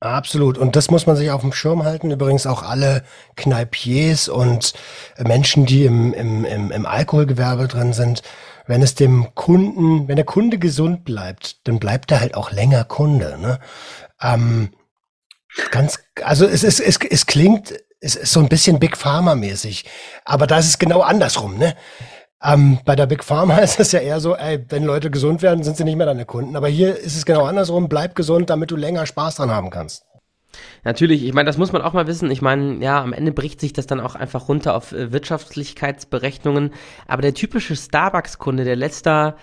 Absolut. 0.05 0.59
Und 0.59 0.77
das 0.77 0.91
muss 0.91 1.07
man 1.07 1.17
sich 1.17 1.31
auf 1.31 1.41
dem 1.41 1.55
Schirm 1.55 1.85
halten. 1.85 2.11
Übrigens 2.11 2.47
auch 2.47 2.63
alle 2.63 3.05
Kneipiers 3.37 4.29
und 4.29 4.75
Menschen, 5.19 5.65
die 5.65 5.87
im, 5.87 6.13
im, 6.13 6.45
im, 6.45 6.71
im 6.71 6.85
Alkoholgewerbe 6.85 7.69
drin 7.69 7.95
sind. 7.95 8.23
Wenn 8.67 8.83
es 8.83 8.95
dem 8.95 9.35
Kunden, 9.35 10.07
wenn 10.07 10.17
der 10.17 10.27
Kunde 10.27 10.59
gesund 10.59 11.05
bleibt, 11.05 11.67
dann 11.67 11.79
bleibt 11.79 12.11
er 12.13 12.21
halt 12.21 12.35
auch 12.35 12.51
länger 12.51 12.85
Kunde. 12.85 13.39
Ne? 13.41 13.59
Ähm, 14.21 14.75
ganz, 15.71 16.01
also 16.23 16.47
es, 16.47 16.65
es, 16.65 16.81
es, 16.81 16.99
es 16.99 17.25
klingt, 17.25 17.73
es 18.01 18.15
ist 18.15 18.33
so 18.33 18.41
ein 18.41 18.51
bisschen 18.51 18.79
Big 18.79 18.99
Pharma 18.99 19.35
mäßig. 19.35 19.87
Aber 20.27 20.47
da 20.47 20.59
ist 20.59 20.69
es 20.69 20.79
genau 20.79 21.01
andersrum. 21.01 21.57
Ne? 21.57 21.75
Ähm, 22.45 22.79
bei 22.85 22.95
der 22.95 23.07
Big 23.07 23.25
Pharma 23.25 23.59
ist 23.63 23.81
es 23.81 23.93
ja 23.93 24.01
eher 24.01 24.21
so, 24.21 24.37
ey, 24.37 24.65
wenn 24.69 24.85
Leute 24.85 25.11
gesund 25.11 25.43
werden, 25.43 25.65
sind 25.65 25.77
sie 25.77 25.85
nicht 25.85 25.97
mehr 25.97 26.07
deine 26.07 26.27
Kunden. 26.27 26.57
Aber 26.57 26.69
hier 26.69 26.97
ist 26.97 27.17
es 27.17 27.25
genau 27.25 27.45
andersrum. 27.45 27.89
Bleib 27.89 28.15
gesund, 28.15 28.51
damit 28.51 28.71
du 28.71 28.77
länger 28.77 29.07
Spaß 29.07 29.37
dran 29.37 29.51
haben 29.51 29.71
kannst. 29.71 30.05
Natürlich, 30.85 31.25
ich 31.25 31.33
meine, 31.33 31.47
das 31.47 31.59
muss 31.59 31.73
man 31.73 31.83
auch 31.83 31.95
mal 31.95 32.07
wissen. 32.07 32.31
Ich 32.31 32.43
meine, 32.43 32.77
ja, 32.85 33.03
am 33.03 33.13
Ende 33.13 33.33
bricht 33.33 33.61
sich 33.61 33.73
das 33.73 33.87
dann 33.87 34.01
auch 34.01 34.15
einfach 34.15 34.49
runter 34.49 34.75
auf 34.75 34.93
äh, 34.93 35.13
Wirtschaftlichkeitsberechnungen. 35.13 36.73
Aber 37.07 37.23
der 37.23 37.35
typische 37.35 37.75
Starbucks-Kunde, 37.75 38.65
der 38.65 38.77
letzter 38.77 39.37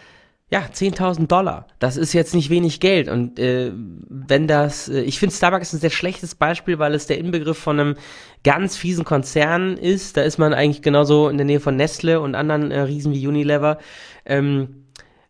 ja, 0.52 0.64
10.000 0.72 1.28
Dollar. 1.28 1.66
Das 1.80 1.96
ist 1.96 2.12
jetzt 2.12 2.36
nicht 2.36 2.50
wenig 2.50 2.82
Geld. 2.82 3.08
Und 3.08 3.40
äh, 3.40 3.72
wenn 4.10 4.48
das, 4.48 4.90
äh, 4.90 5.00
ich 5.02 5.18
finde 5.18 5.34
Starbucks 5.34 5.70
ist 5.70 5.74
ein 5.76 5.80
sehr 5.80 5.90
schlechtes 5.90 6.36
Beispiel, 6.36 6.78
weil 6.78 6.94
es 6.94 7.08
der 7.08 7.18
Inbegriff 7.18 7.58
von 7.58 7.80
einem 7.80 7.96
ganz 8.44 8.76
fiesen 8.76 9.06
Konzern 9.06 9.78
ist. 9.78 10.18
Da 10.18 10.24
ist 10.24 10.38
man 10.38 10.54
eigentlich 10.54 10.82
genauso 10.82 11.30
in 11.30 11.38
der 11.38 11.46
Nähe 11.46 11.62
von 11.62 11.78
Nestle 11.78 12.20
und 12.20 12.36
anderen 12.36 12.70
äh, 12.70 12.82
Riesen 12.82 13.14
wie 13.14 13.26
Unilever. 13.26 13.78
Ähm, 14.26 14.82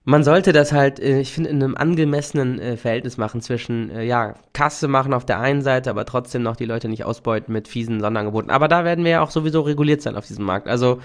man 0.03 0.23
sollte 0.23 0.53
das 0.53 0.71
halt, 0.71 0.99
äh, 0.99 1.19
ich 1.19 1.31
finde, 1.31 1.51
in 1.51 1.61
einem 1.61 1.77
angemessenen 1.77 2.57
äh, 2.59 2.75
Verhältnis 2.75 3.17
machen 3.17 3.41
zwischen, 3.41 3.91
äh, 3.91 4.03
ja, 4.03 4.33
Kasse 4.53 4.87
machen 4.87 5.13
auf 5.13 5.25
der 5.25 5.39
einen 5.39 5.61
Seite, 5.61 5.91
aber 5.91 6.05
trotzdem 6.05 6.41
noch 6.41 6.55
die 6.55 6.65
Leute 6.65 6.89
nicht 6.89 7.05
ausbeuten 7.05 7.53
mit 7.53 7.67
fiesen 7.67 7.99
Sonderangeboten. 7.99 8.49
Aber 8.49 8.67
da 8.67 8.83
werden 8.85 9.03
wir 9.03 9.11
ja 9.11 9.21
auch 9.21 9.29
sowieso 9.29 9.61
reguliert 9.61 10.01
sein 10.01 10.15
auf 10.15 10.25
diesem 10.25 10.45
Markt. 10.45 10.67
Also, 10.67 10.99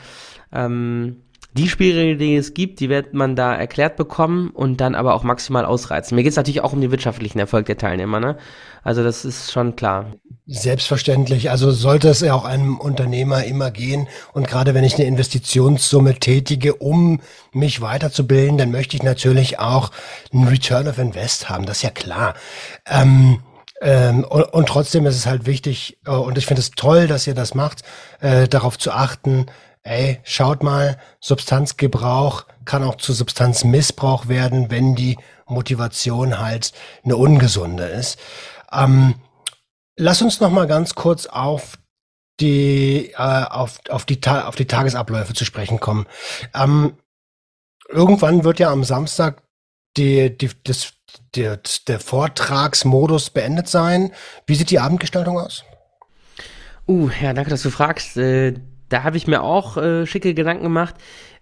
ähm, 0.52 1.16
die 1.56 1.68
Spielregeln, 1.68 2.18
die 2.18 2.36
es 2.36 2.54
gibt, 2.54 2.80
die 2.80 2.88
wird 2.88 3.14
man 3.14 3.36
da 3.36 3.54
erklärt 3.54 3.96
bekommen 3.96 4.50
und 4.50 4.80
dann 4.80 4.94
aber 4.94 5.14
auch 5.14 5.22
maximal 5.22 5.64
ausreizen. 5.64 6.14
Mir 6.14 6.22
geht 6.22 6.30
es 6.30 6.36
natürlich 6.36 6.60
auch 6.60 6.72
um 6.72 6.80
den 6.80 6.90
wirtschaftlichen 6.90 7.38
Erfolg 7.38 7.66
der 7.66 7.78
Teilnehmer, 7.78 8.20
ne? 8.20 8.36
Also 8.82 9.02
das 9.02 9.24
ist 9.24 9.50
schon 9.50 9.74
klar. 9.74 10.12
Selbstverständlich. 10.46 11.50
Also 11.50 11.72
sollte 11.72 12.08
es 12.08 12.20
ja 12.20 12.34
auch 12.34 12.44
einem 12.44 12.78
Unternehmer 12.78 13.42
immer 13.42 13.72
gehen. 13.72 14.06
Und 14.32 14.46
gerade 14.46 14.74
wenn 14.74 14.84
ich 14.84 14.94
eine 14.94 15.06
Investitionssumme 15.06 16.14
tätige, 16.20 16.76
um 16.76 17.20
mich 17.52 17.80
weiterzubilden, 17.80 18.56
dann 18.56 18.70
möchte 18.70 18.96
ich 18.96 19.02
natürlich 19.02 19.58
auch 19.58 19.90
einen 20.32 20.46
Return 20.46 20.86
of 20.86 20.98
Invest 20.98 21.48
haben. 21.48 21.66
Das 21.66 21.78
ist 21.78 21.82
ja 21.82 21.90
klar. 21.90 22.34
Ähm, 22.88 23.40
ähm, 23.80 24.24
und, 24.24 24.44
und, 24.44 24.68
trotzdem 24.68 25.04
ist 25.04 25.16
es 25.16 25.26
halt 25.26 25.46
wichtig, 25.46 25.98
äh, 26.06 26.10
und 26.10 26.38
ich 26.38 26.46
finde 26.46 26.60
es 26.60 26.70
toll, 26.70 27.08
dass 27.08 27.26
ihr 27.26 27.34
das 27.34 27.54
macht, 27.54 27.82
äh, 28.20 28.48
darauf 28.48 28.78
zu 28.78 28.92
achten, 28.92 29.46
ey, 29.86 30.20
schaut 30.24 30.62
mal, 30.62 30.98
Substanzgebrauch 31.20 32.46
kann 32.64 32.82
auch 32.82 32.96
zu 32.96 33.12
Substanzmissbrauch 33.12 34.28
werden, 34.28 34.70
wenn 34.70 34.94
die 34.94 35.16
Motivation 35.46 36.38
halt 36.38 36.72
eine 37.04 37.16
ungesunde 37.16 37.84
ist. 37.84 38.18
Ähm, 38.72 39.14
lass 39.96 40.22
uns 40.22 40.40
noch 40.40 40.50
mal 40.50 40.66
ganz 40.66 40.94
kurz 40.94 41.26
auf 41.26 41.78
die 42.40 43.12
äh, 43.16 43.16
auf, 43.16 43.78
auf, 43.88 44.04
die 44.04 44.20
auf 44.26 44.56
die 44.56 44.66
Tagesabläufe 44.66 45.32
zu 45.32 45.44
sprechen 45.44 45.80
kommen. 45.80 46.06
Ähm, 46.54 46.98
irgendwann 47.88 48.44
wird 48.44 48.58
ja 48.58 48.70
am 48.70 48.84
Samstag 48.84 49.42
die, 49.96 50.36
die, 50.36 50.50
das, 50.64 50.92
der, 51.34 51.60
der 51.88 52.00
Vortragsmodus 52.00 53.30
beendet 53.30 53.68
sein. 53.68 54.12
Wie 54.46 54.54
sieht 54.54 54.70
die 54.70 54.80
Abendgestaltung 54.80 55.38
aus? 55.38 55.64
Uh, 56.86 57.08
ja, 57.20 57.32
danke, 57.32 57.50
dass 57.50 57.62
du 57.62 57.70
fragst. 57.70 58.16
Äh, 58.16 58.54
da 58.88 59.02
habe 59.02 59.16
ich 59.16 59.26
mir 59.26 59.42
auch 59.42 59.76
äh, 59.76 60.06
schicke 60.06 60.32
Gedanken 60.34 60.62
gemacht. 60.64 60.94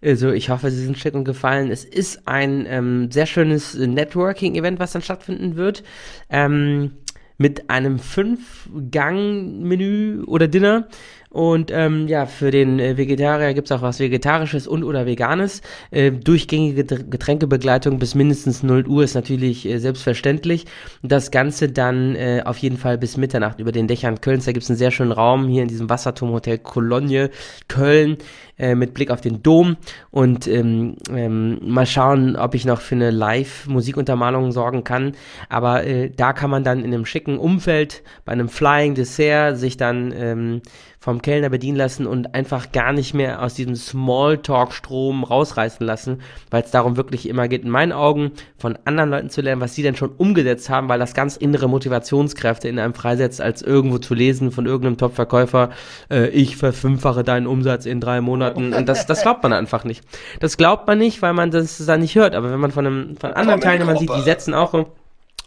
Also 0.03 0.33
ich 0.33 0.49
hoffe, 0.51 0.71
sie 0.71 0.85
sind 0.85 0.99
schick 0.99 1.15
und 1.15 1.25
gefallen. 1.25 1.71
Es 1.71 1.85
ist 1.85 2.27
ein 2.27 2.67
ähm, 2.69 3.11
sehr 3.11 3.27
schönes 3.27 3.75
Networking-Event, 3.75 4.79
was 4.79 4.93
dann 4.93 5.03
stattfinden 5.03 5.57
wird. 5.57 5.83
Ähm, 6.31 6.93
mit 7.37 7.69
einem 7.69 7.99
Fünf-Gang-Menü 7.99 10.23
oder 10.25 10.47
Dinner. 10.47 10.87
Und 11.35 11.73
ähm, 11.73 12.07
ja, 12.07 12.27
für 12.27 12.53
den 12.53 12.79
äh, 12.79 12.97
Vegetarier 12.97 13.55
gibt's 13.55 13.73
auch 13.73 13.83
was 13.83 13.99
Vegetarisches 13.99 14.69
und 14.69 14.85
oder 14.85 15.05
Veganes. 15.05 15.63
Äh, 15.91 16.13
durchgängige 16.13 16.85
Getränkebegleitung 16.85 17.99
bis 17.99 18.15
mindestens 18.15 18.63
0 18.63 18.87
Uhr 18.87 19.03
ist 19.03 19.15
natürlich 19.15 19.67
äh, 19.67 19.79
selbstverständlich. 19.79 20.67
Das 21.03 21.33
Ganze 21.33 21.71
dann 21.71 22.15
äh, 22.15 22.43
auf 22.45 22.59
jeden 22.59 22.77
Fall 22.77 22.99
bis 22.99 23.17
Mitternacht 23.17 23.59
über 23.59 23.73
den 23.73 23.89
Dächern 23.89 24.21
Kölns. 24.21 24.45
Da 24.45 24.53
gibt's 24.53 24.71
einen 24.71 24.79
sehr 24.79 24.93
schönen 24.93 25.11
Raum 25.11 25.49
hier 25.49 25.63
in 25.63 25.69
diesem 25.69 25.91
Wasserturmhotel 25.91 26.59
Cologne 26.59 27.31
Köln 27.67 28.19
äh, 28.57 28.77
mit 28.77 28.95
Blick 28.95 29.11
auf 29.11 29.21
den 29.21 29.43
Dom. 29.43 29.77
Und 30.13 30.47
ähm, 30.47 30.95
ähm, 31.11 31.59
mal 31.63 31.87
schauen, 31.87 32.37
ob 32.37 32.55
ich 32.55 32.65
noch 32.65 32.81
für 32.81 32.95
eine 32.95 33.11
Live-Musikuntermalung 33.11 34.53
sorgen 34.53 34.85
kann. 34.85 35.17
Aber 35.49 35.85
äh, 35.85 36.11
da 36.11 36.33
kann 36.33 36.51
man 36.51 36.63
dann 36.63 36.85
in 36.85 36.95
einem 36.95 37.07
schicken 37.07 37.39
Umfeld 37.39 38.05
bei 38.25 38.31
einem 38.31 38.49
Flying 38.49 38.95
Dessert 38.95 39.59
sich 39.59 39.77
dann 39.77 40.13
ähm, 40.17 40.63
vom 41.05 41.21
Kellner 41.21 41.51
bedienen 41.51 41.77
lassen 41.77 42.07
und 42.07 42.35
einfach 42.35 42.73
gar 42.73 42.95
nicht 42.95 43.13
mehr 43.13 43.43
aus 43.43 43.53
diesem 43.53 43.77
Smalltalk-Strom 43.77 45.23
rausreißen 45.23 45.87
lassen, 45.87 46.23
weil 46.51 46.63
es 46.63 46.71
darum 46.71 46.97
wirklich 46.97 47.29
immer 47.29 47.47
geht, 47.47 47.63
in 47.63 47.69
meinen 47.69 47.93
Augen 47.93 48.33
von 48.57 48.79
anderen 48.87 49.11
Leuten 49.11 49.29
zu 49.29 49.43
lernen, 49.43 49.61
was 49.61 49.75
sie 49.75 49.83
denn 49.83 49.97
schon 49.97 50.13
umgesetzt 50.17 50.71
haben, 50.71 50.89
weil 50.89 50.99
das 50.99 51.13
ganz 51.13 51.37
innere 51.37 51.69
Motivationskräfte 51.69 52.69
in 52.69 52.79
einem 52.79 52.95
freisetzt, 52.95 53.43
als 53.43 53.61
irgendwo 53.61 53.99
zu 53.99 54.15
lesen 54.15 54.51
von 54.51 54.65
irgendeinem 54.65 54.97
Top-Verkäufer, 54.97 55.69
äh, 56.11 56.29
ich 56.29 56.57
verfünffache 56.57 57.23
deinen 57.23 57.47
Umsatz 57.47 57.85
in 57.85 58.01
drei 58.01 58.23
Monaten. 58.23 58.73
Und 58.73 58.89
das, 58.89 59.05
das 59.05 59.21
glaubt 59.21 59.43
man 59.43 59.53
einfach 59.53 59.85
nicht. 59.85 60.03
Das 60.41 60.57
glaubt 60.57 60.87
man 60.87 60.97
nicht, 60.97 61.21
weil 61.21 61.35
man 61.35 61.51
das 61.51 61.85
dann 61.85 62.01
nicht 62.01 62.15
hört. 62.15 62.35
Aber 62.35 62.51
wenn 62.51 62.61
man 62.61 62.71
von, 62.71 62.87
einem, 62.87 63.17
von 63.19 63.35
anderen 63.35 63.61
Teilnehmern 63.61 63.99
sieht, 63.99 64.15
die 64.17 64.23
setzen 64.23 64.55
auch 64.55 64.73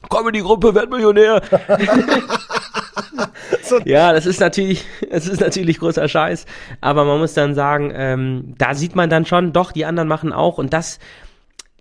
Komm 0.07 0.27
in 0.27 0.33
die 0.33 0.41
Gruppe, 0.41 0.75
werd 0.75 0.91
Millionär. 0.91 1.41
so. 3.69 3.79
Ja, 3.85 4.13
das 4.13 4.25
ist 4.25 4.39
natürlich, 4.39 4.85
das 5.11 5.27
ist 5.27 5.41
natürlich 5.41 5.79
großer 5.79 6.07
Scheiß. 6.07 6.45
Aber 6.81 7.05
man 7.05 7.19
muss 7.19 7.33
dann 7.33 7.55
sagen, 7.55 7.91
ähm, 7.93 8.53
da 8.57 8.73
sieht 8.73 8.95
man 8.95 9.09
dann 9.09 9.25
schon, 9.25 9.53
doch, 9.53 9.71
die 9.71 9.85
anderen 9.85 10.07
machen 10.07 10.33
auch. 10.33 10.57
Und 10.57 10.73
das, 10.73 10.99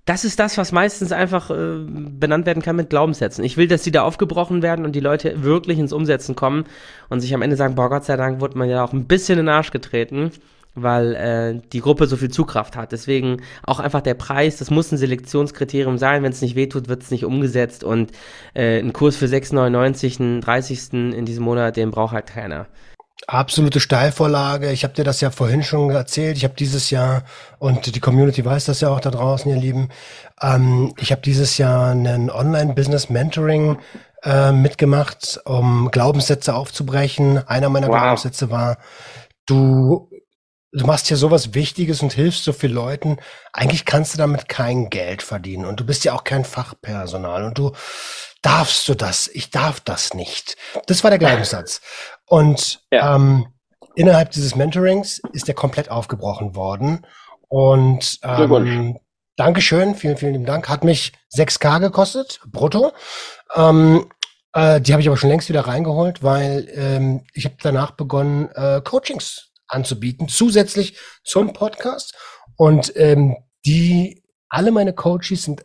das 0.05 0.25
ist 0.25 0.39
das, 0.39 0.57
was 0.59 0.73
meistens 0.73 1.13
einfach 1.13 1.51
äh, 1.51 1.85
benannt 1.87 2.47
werden 2.47 2.63
kann 2.63 2.77
mit 2.77 2.91
Glaubenssätzen. 2.91 3.45
Ich 3.45 3.57
will, 3.57 3.69
dass 3.69 3.83
die 3.83 3.93
da 3.93 4.03
aufgebrochen 4.03 4.63
werden 4.63 4.85
und 4.85 4.93
die 4.93 5.01
Leute 5.01 5.43
wirklich 5.43 5.79
ins 5.79 5.93
Umsetzen 5.93 6.37
kommen 6.37 6.65
und 7.09 7.21
sich 7.21 7.35
am 7.35 7.43
Ende 7.43 7.57
sagen, 7.57 7.75
boah, 7.75 7.91
Gott 7.91 8.05
sei 8.05 8.17
Dank 8.17 8.41
wurde 8.41 8.59
man 8.59 8.69
ja 8.69 8.85
auch 8.85 8.93
ein 8.93 9.07
bisschen 9.07 9.39
in 9.39 9.47
den 9.47 9.55
Arsch 9.55 9.71
getreten 9.71 10.31
weil 10.77 11.15
äh, 11.15 11.61
die 11.73 11.81
Gruppe 11.81 12.07
so 12.07 12.17
viel 12.17 12.31
Zugkraft 12.31 12.77
hat. 12.77 12.93
Deswegen 12.93 13.43
auch 13.65 13.81
einfach 13.81 14.03
der 14.03 14.15
Preis, 14.15 14.59
das 14.59 14.71
muss 14.71 14.93
ein 14.93 14.99
Selektionskriterium 14.99 15.99
sein. 15.99 16.23
Wenn 16.23 16.33
es 16.33 16.43
nicht 16.43 16.55
wehtut, 16.55 16.89
wird 16.89 17.03
es 17.03 17.11
nicht 17.11 17.25
umgesetzt. 17.25 17.83
Und 17.83 18.13
äh, 18.55 18.79
ein 18.79 18.93
Kurs 18.93 19.17
für 19.17 19.27
6,99, 19.27 20.21
einen 20.21 20.41
30. 20.41 20.93
in 20.93 21.25
diesem 21.25 21.45
Monat, 21.45 21.77
den 21.77 21.91
braucht 21.91 22.13
halt 22.13 22.27
keiner. 22.27 22.67
Absolute 23.27 23.81
Steilvorlage. 23.81 24.71
Ich 24.71 24.85
habe 24.85 24.95
dir 24.95 25.03
das 25.03 25.21
ja 25.21 25.31
vorhin 25.31 25.63
schon 25.63 25.91
erzählt. 25.91 26.37
Ich 26.37 26.45
habe 26.45 26.55
dieses 26.55 26.91
Jahr, 26.91 27.25
und 27.59 27.95
die 27.95 28.01
Community 28.01 28.45
weiß 28.45 28.67
das 28.67 28.83
ja 28.83 28.91
auch 28.91 29.01
da 29.01 29.11
draußen, 29.11 29.51
ihr 29.51 29.57
Lieben, 29.57 29.89
ähm, 30.41 30.93
ich 31.01 31.11
habe 31.11 31.23
dieses 31.23 31.59
Jahr 31.59 31.91
einen 31.91 32.31
Online-Business-Mentoring 32.31 33.79
äh, 34.23 34.53
mitgemacht, 34.53 35.41
um 35.45 35.91
Glaubenssätze 35.91 36.55
aufzubrechen. 36.55 37.39
Einer 37.49 37.71
meiner 37.71 37.89
wow. 37.89 37.97
Glaubenssätze 37.97 38.51
war, 38.51 38.79
du 39.47 40.11
du 40.73 40.87
machst 40.87 41.09
ja 41.11 41.17
sowas 41.17 41.55
Wichtiges 41.55 42.03
und 42.03 42.13
hilfst 42.13 42.45
so 42.45 42.53
vielen 42.53 42.75
Leuten. 42.75 43.19
Eigentlich 43.53 43.85
kannst 43.85 44.15
du 44.15 44.19
damit 44.19 44.49
kein 44.49 44.91
Geld 44.91 45.23
verdienen 45.23 45.65
und 45.65 45.81
du 45.81 45.87
bist 45.87 46.05
ja 46.05 46.15
auch 46.15 46.25
kein 46.25 46.45
Fachpersonal 46.45 47.45
und 47.45 47.59
du 47.59 47.73
darfst 48.43 48.89
du 48.89 48.95
das? 48.95 49.29
Ich 49.29 49.51
darf 49.51 49.81
das 49.81 50.15
nicht. 50.15 50.57
Das 50.87 51.03
war 51.03 51.11
der 51.11 51.19
Glaubenssatz. 51.19 51.81
Und 52.27 52.81
ja. 52.91 53.15
ähm, 53.15 53.47
innerhalb 53.95 54.31
dieses 54.31 54.55
Mentorings 54.55 55.21
ist 55.33 55.49
der 55.49 55.55
komplett 55.55 55.91
aufgebrochen 55.91 56.55
worden. 56.55 57.07
Und 57.49 58.19
ähm, 58.23 58.99
Dankeschön, 59.37 59.95
vielen, 59.95 60.17
vielen 60.17 60.33
lieben 60.33 60.47
Dank. 60.47 60.69
Hat 60.69 60.83
mich 60.83 61.13
6K 61.35 61.81
gekostet, 61.81 62.41
brutto. 62.47 62.93
Ähm, 63.55 64.11
äh, 64.55 64.81
die 64.81 64.93
habe 64.93 65.03
ich 65.03 65.09
aber 65.09 65.19
schon 65.19 65.29
längst 65.29 65.51
wieder 65.51 65.67
reingeholt, 65.67 66.23
weil 66.23 66.67
ähm, 66.75 67.25
ich 67.35 67.45
habe 67.45 67.57
danach 67.61 67.91
begonnen, 67.93 68.49
äh, 68.55 68.81
Coachings 68.83 69.51
anzubieten, 69.69 70.29
zusätzlich 70.29 70.99
zum 71.25 71.53
Podcast. 71.53 72.17
Und 72.57 72.93
ähm, 72.97 73.37
die, 73.65 74.23
alle 74.49 74.71
meine 74.71 74.93
Coaches 74.93 75.45
sind 75.45 75.65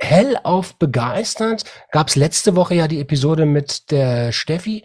hellauf 0.00 0.76
begeistert. 0.76 1.64
Gab 1.90 2.08
es 2.08 2.16
letzte 2.16 2.56
Woche 2.56 2.74
ja 2.74 2.88
die 2.88 3.00
Episode 3.00 3.46
mit 3.46 3.90
der 3.90 4.32
Steffi, 4.32 4.84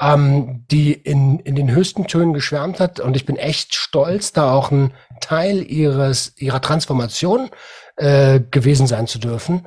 ähm, 0.00 0.64
die 0.70 0.92
in, 0.92 1.38
in 1.40 1.54
den 1.54 1.70
höchsten 1.70 2.06
Tönen 2.06 2.32
geschwärmt 2.32 2.80
hat. 2.80 3.00
Und 3.00 3.16
ich 3.16 3.26
bin 3.26 3.36
echt 3.36 3.74
stolz, 3.74 4.32
da 4.32 4.52
auch 4.52 4.70
ein 4.70 4.94
Teil 5.20 5.62
ihres, 5.62 6.36
ihrer 6.36 6.60
Transformation 6.60 7.50
äh, 7.96 8.40
gewesen 8.50 8.86
sein 8.86 9.06
zu 9.06 9.18
dürfen. 9.18 9.66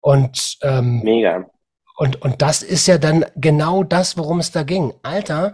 Und 0.00 0.58
ähm, 0.62 1.00
mega. 1.02 1.46
Und, 1.96 2.20
und 2.22 2.42
das 2.42 2.62
ist 2.62 2.86
ja 2.88 2.98
dann 2.98 3.24
genau 3.36 3.84
das, 3.84 4.16
worum 4.16 4.40
es 4.40 4.50
da 4.50 4.62
ging. 4.64 4.94
Alter, 5.02 5.52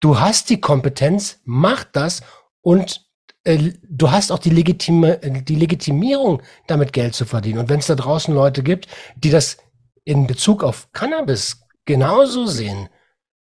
du 0.00 0.20
hast 0.20 0.50
die 0.50 0.60
Kompetenz, 0.60 1.40
mach 1.44 1.84
das 1.84 2.22
und 2.60 3.06
äh, 3.44 3.72
du 3.88 4.10
hast 4.10 4.32
auch 4.32 4.38
die, 4.38 4.50
Legitime, 4.50 5.18
die 5.18 5.54
Legitimierung, 5.54 6.42
damit 6.66 6.92
Geld 6.92 7.14
zu 7.14 7.24
verdienen. 7.24 7.60
Und 7.60 7.68
wenn 7.68 7.78
es 7.78 7.86
da 7.86 7.94
draußen 7.94 8.34
Leute 8.34 8.62
gibt, 8.62 8.88
die 9.16 9.30
das 9.30 9.56
in 10.04 10.26
Bezug 10.26 10.62
auf 10.62 10.92
Cannabis 10.92 11.62
genauso 11.84 12.46
sehen, 12.46 12.88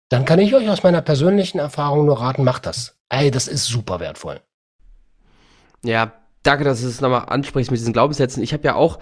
dann 0.09 0.25
kann 0.25 0.39
ich 0.39 0.53
euch 0.53 0.69
aus 0.69 0.83
meiner 0.83 1.01
persönlichen 1.01 1.59
Erfahrung 1.59 2.05
nur 2.05 2.19
raten, 2.19 2.43
macht 2.43 2.65
das. 2.65 2.97
Ey, 3.09 3.31
das 3.31 3.47
ist 3.47 3.65
super 3.65 3.99
wertvoll. 3.99 4.41
Ja, 5.83 6.13
danke, 6.43 6.63
dass 6.63 6.81
du 6.81 6.87
es 6.87 7.01
nochmal 7.01 7.25
ansprichst 7.27 7.71
mit 7.71 7.79
diesen 7.79 7.93
Glaubenssätzen. 7.93 8.43
Ich 8.43 8.53
habe 8.53 8.63
ja 8.63 8.75
auch, 8.75 8.99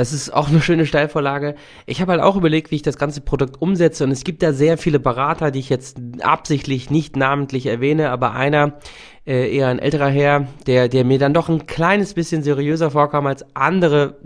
das 0.00 0.14
ist 0.14 0.32
auch 0.32 0.48
eine 0.48 0.62
schöne 0.62 0.86
Steilvorlage, 0.86 1.54
ich 1.84 2.00
habe 2.00 2.12
halt 2.12 2.22
auch 2.22 2.34
überlegt, 2.34 2.70
wie 2.70 2.76
ich 2.76 2.82
das 2.82 2.96
ganze 2.96 3.20
Produkt 3.20 3.60
umsetze. 3.60 4.04
Und 4.04 4.10
es 4.10 4.24
gibt 4.24 4.42
da 4.42 4.54
sehr 4.54 4.78
viele 4.78 4.98
Berater, 4.98 5.50
die 5.50 5.58
ich 5.58 5.68
jetzt 5.68 5.98
absichtlich 6.22 6.90
nicht 6.90 7.16
namentlich 7.16 7.66
erwähne, 7.66 8.10
aber 8.10 8.32
einer, 8.32 8.78
äh, 9.26 9.54
eher 9.54 9.68
ein 9.68 9.78
älterer 9.78 10.08
Herr, 10.08 10.48
der, 10.66 10.88
der 10.88 11.04
mir 11.04 11.18
dann 11.18 11.34
doch 11.34 11.50
ein 11.50 11.66
kleines 11.66 12.14
bisschen 12.14 12.42
seriöser 12.42 12.90
vorkam 12.90 13.26
als 13.26 13.44
andere 13.54 14.16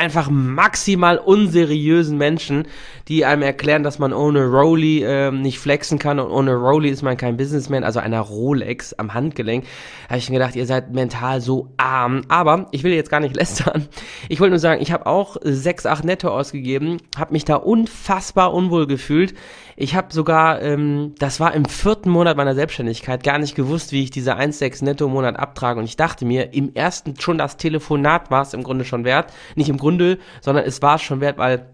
einfach 0.00 0.30
maximal 0.30 1.18
unseriösen 1.18 2.16
Menschen, 2.16 2.66
die 3.06 3.24
einem 3.24 3.42
erklären, 3.42 3.82
dass 3.82 3.98
man 3.98 4.12
ohne 4.12 4.46
Rolli 4.46 5.02
äh, 5.02 5.30
nicht 5.30 5.58
flexen 5.58 5.98
kann 5.98 6.18
und 6.18 6.30
ohne 6.30 6.54
Rolli 6.54 6.88
ist 6.88 7.02
man 7.02 7.18
kein 7.18 7.36
Businessman, 7.36 7.84
also 7.84 8.00
einer 8.00 8.20
Rolex 8.20 8.94
am 8.94 9.12
Handgelenk. 9.12 9.64
Habe 10.08 10.18
ich 10.18 10.30
mir 10.30 10.38
gedacht, 10.38 10.56
ihr 10.56 10.64
seid 10.64 10.92
mental 10.92 11.42
so 11.42 11.68
arm. 11.76 12.22
Aber 12.28 12.68
ich 12.72 12.82
will 12.82 12.92
jetzt 12.92 13.10
gar 13.10 13.20
nicht 13.20 13.36
lästern. 13.40 13.88
Ich 14.28 14.40
wollte 14.40 14.52
nur 14.52 14.58
sagen, 14.58 14.80
ich 14.80 14.90
habe 14.90 15.06
auch 15.06 15.36
6, 15.42 15.84
8 15.86 16.04
netto 16.04 16.28
ausgegeben, 16.28 16.96
habe 17.18 17.32
mich 17.32 17.44
da 17.44 17.56
unfassbar 17.56 18.54
unwohl 18.54 18.86
gefühlt. 18.86 19.34
Ich 19.80 19.94
habe 19.94 20.12
sogar, 20.12 20.60
ähm, 20.60 21.14
das 21.18 21.40
war 21.40 21.54
im 21.54 21.64
vierten 21.64 22.10
Monat 22.10 22.36
meiner 22.36 22.54
Selbstständigkeit, 22.54 23.24
gar 23.24 23.38
nicht 23.38 23.54
gewusst, 23.54 23.92
wie 23.92 24.02
ich 24.02 24.10
diese 24.10 24.36
1,6 24.36 24.84
netto 24.84 25.06
im 25.06 25.12
Monat 25.12 25.38
abtrage. 25.38 25.78
Und 25.78 25.86
ich 25.86 25.96
dachte 25.96 26.26
mir, 26.26 26.52
im 26.52 26.74
ersten 26.74 27.18
schon 27.18 27.38
das 27.38 27.56
Telefonat 27.56 28.30
war 28.30 28.42
es 28.42 28.52
im 28.52 28.62
Grunde 28.62 28.84
schon 28.84 29.06
wert. 29.06 29.32
Nicht 29.54 29.70
im 29.70 29.78
Grunde, 29.78 30.18
sondern 30.42 30.66
es 30.66 30.82
war 30.82 30.96
es 30.96 31.02
schon 31.02 31.22
wert, 31.22 31.38
weil 31.38 31.70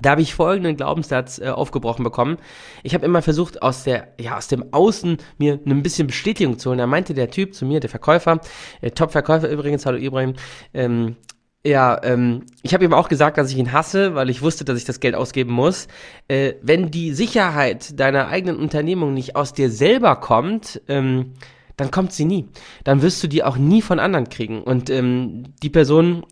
da 0.00 0.12
habe 0.12 0.22
ich 0.22 0.34
folgenden 0.34 0.78
Glaubenssatz 0.78 1.40
äh, 1.40 1.50
aufgebrochen 1.50 2.04
bekommen. 2.04 2.38
Ich 2.82 2.94
habe 2.94 3.04
immer 3.04 3.20
versucht, 3.20 3.60
aus 3.60 3.84
der, 3.84 4.14
ja, 4.18 4.38
aus 4.38 4.48
dem 4.48 4.72
Außen 4.72 5.18
mir 5.36 5.60
ein 5.66 5.82
bisschen 5.82 6.06
Bestätigung 6.06 6.58
zu 6.58 6.70
holen. 6.70 6.78
Da 6.78 6.86
meinte 6.86 7.12
der 7.12 7.30
Typ 7.30 7.54
zu 7.54 7.66
mir, 7.66 7.80
der 7.80 7.90
Verkäufer, 7.90 8.40
äh, 8.80 8.92
Top-Verkäufer 8.92 9.50
übrigens, 9.50 9.84
hallo 9.84 9.98
Ibrahim, 9.98 10.32
ähm, 10.72 11.16
ja, 11.64 12.00
ähm, 12.02 12.42
ich 12.62 12.74
habe 12.74 12.84
ihm 12.84 12.92
auch 12.92 13.08
gesagt, 13.08 13.38
dass 13.38 13.50
ich 13.50 13.56
ihn 13.56 13.72
hasse, 13.72 14.14
weil 14.14 14.30
ich 14.30 14.42
wusste, 14.42 14.64
dass 14.64 14.78
ich 14.78 14.84
das 14.84 14.98
Geld 14.98 15.14
ausgeben 15.14 15.52
muss. 15.52 15.86
Äh, 16.26 16.54
wenn 16.62 16.90
die 16.90 17.12
Sicherheit 17.12 17.98
deiner 18.00 18.28
eigenen 18.28 18.56
Unternehmung 18.56 19.14
nicht 19.14 19.36
aus 19.36 19.52
dir 19.52 19.70
selber 19.70 20.16
kommt, 20.16 20.82
ähm, 20.88 21.34
dann 21.76 21.90
kommt 21.90 22.12
sie 22.12 22.24
nie. 22.24 22.48
Dann 22.84 23.00
wirst 23.02 23.22
du 23.22 23.28
die 23.28 23.44
auch 23.44 23.56
nie 23.56 23.80
von 23.80 24.00
anderen 24.00 24.28
kriegen. 24.28 24.62
Und 24.62 24.90
ähm, 24.90 25.44
die 25.62 25.70
Person, 25.70 26.24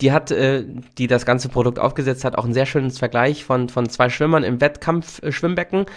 die 0.00 0.10
hat, 0.10 0.30
äh, 0.30 0.64
die 0.96 1.06
das 1.06 1.26
ganze 1.26 1.50
Produkt 1.50 1.78
aufgesetzt 1.78 2.24
hat, 2.24 2.36
auch 2.36 2.46
ein 2.46 2.54
sehr 2.54 2.66
schönes 2.66 2.98
Vergleich 2.98 3.44
von, 3.44 3.68
von 3.68 3.88
zwei 3.88 4.08
Schwimmern 4.08 4.42
im 4.42 4.60
Wettkampf-Schwimmbecken. 4.60 5.82
äh, 5.82 5.90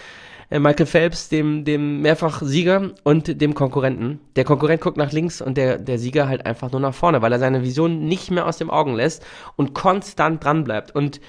Michael 0.49 0.85
Phelps, 0.85 1.29
dem, 1.29 1.65
dem 1.65 2.01
Mehrfach-Sieger 2.01 2.91
und 3.03 3.41
dem 3.41 3.55
Konkurrenten. 3.55 4.19
Der 4.35 4.43
Konkurrent 4.43 4.81
guckt 4.81 4.97
nach 4.97 5.11
links 5.11 5.41
und 5.41 5.57
der, 5.57 5.77
der 5.77 5.97
Sieger 5.97 6.27
halt 6.27 6.45
einfach 6.45 6.71
nur 6.71 6.81
nach 6.81 6.93
vorne, 6.93 7.21
weil 7.21 7.31
er 7.31 7.39
seine 7.39 7.63
Vision 7.63 8.05
nicht 8.05 8.31
mehr 8.31 8.45
aus 8.45 8.57
den 8.57 8.69
Augen 8.69 8.93
lässt 8.93 9.25
und 9.55 9.73
konstant 9.73 10.43
dran 10.43 10.63
bleibt. 10.63 10.93
Und 10.93 11.19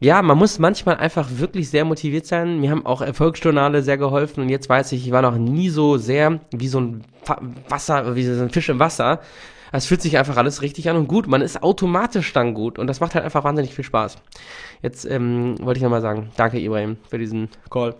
ja, 0.00 0.22
man 0.22 0.38
muss 0.38 0.58
manchmal 0.58 0.96
einfach 0.96 1.28
wirklich 1.30 1.70
sehr 1.70 1.84
motiviert 1.84 2.26
sein. 2.26 2.60
Mir 2.60 2.70
haben 2.70 2.86
auch 2.86 3.00
Erfolgsjournale 3.00 3.82
sehr 3.82 3.96
geholfen 3.96 4.42
und 4.42 4.48
jetzt 4.48 4.68
weiß 4.68 4.92
ich, 4.92 5.06
ich 5.06 5.12
war 5.12 5.22
noch 5.22 5.36
nie 5.36 5.70
so 5.70 5.96
sehr 5.96 6.40
wie 6.52 6.68
so 6.68 6.80
ein 6.80 7.04
Wasser, 7.68 8.14
wie 8.14 8.24
so 8.24 8.42
ein 8.42 8.50
Fisch 8.50 8.68
im 8.68 8.78
Wasser. 8.78 9.20
Es 9.72 9.86
fühlt 9.86 10.02
sich 10.02 10.18
einfach 10.18 10.36
alles 10.36 10.62
richtig 10.62 10.88
an 10.88 10.96
und 10.96 11.08
gut. 11.08 11.26
Man 11.26 11.42
ist 11.42 11.62
automatisch 11.62 12.32
dann 12.32 12.54
gut 12.54 12.78
und 12.78 12.86
das 12.86 13.00
macht 13.00 13.14
halt 13.14 13.24
einfach 13.24 13.42
wahnsinnig 13.42 13.74
viel 13.74 13.84
Spaß. 13.84 14.18
Jetzt 14.82 15.04
ähm, 15.04 15.56
wollte 15.60 15.78
ich 15.78 15.82
nochmal 15.82 16.02
sagen, 16.02 16.30
danke 16.36 16.60
Ibrahim 16.60 16.96
für 17.08 17.18
diesen 17.18 17.48
Call. 17.70 17.96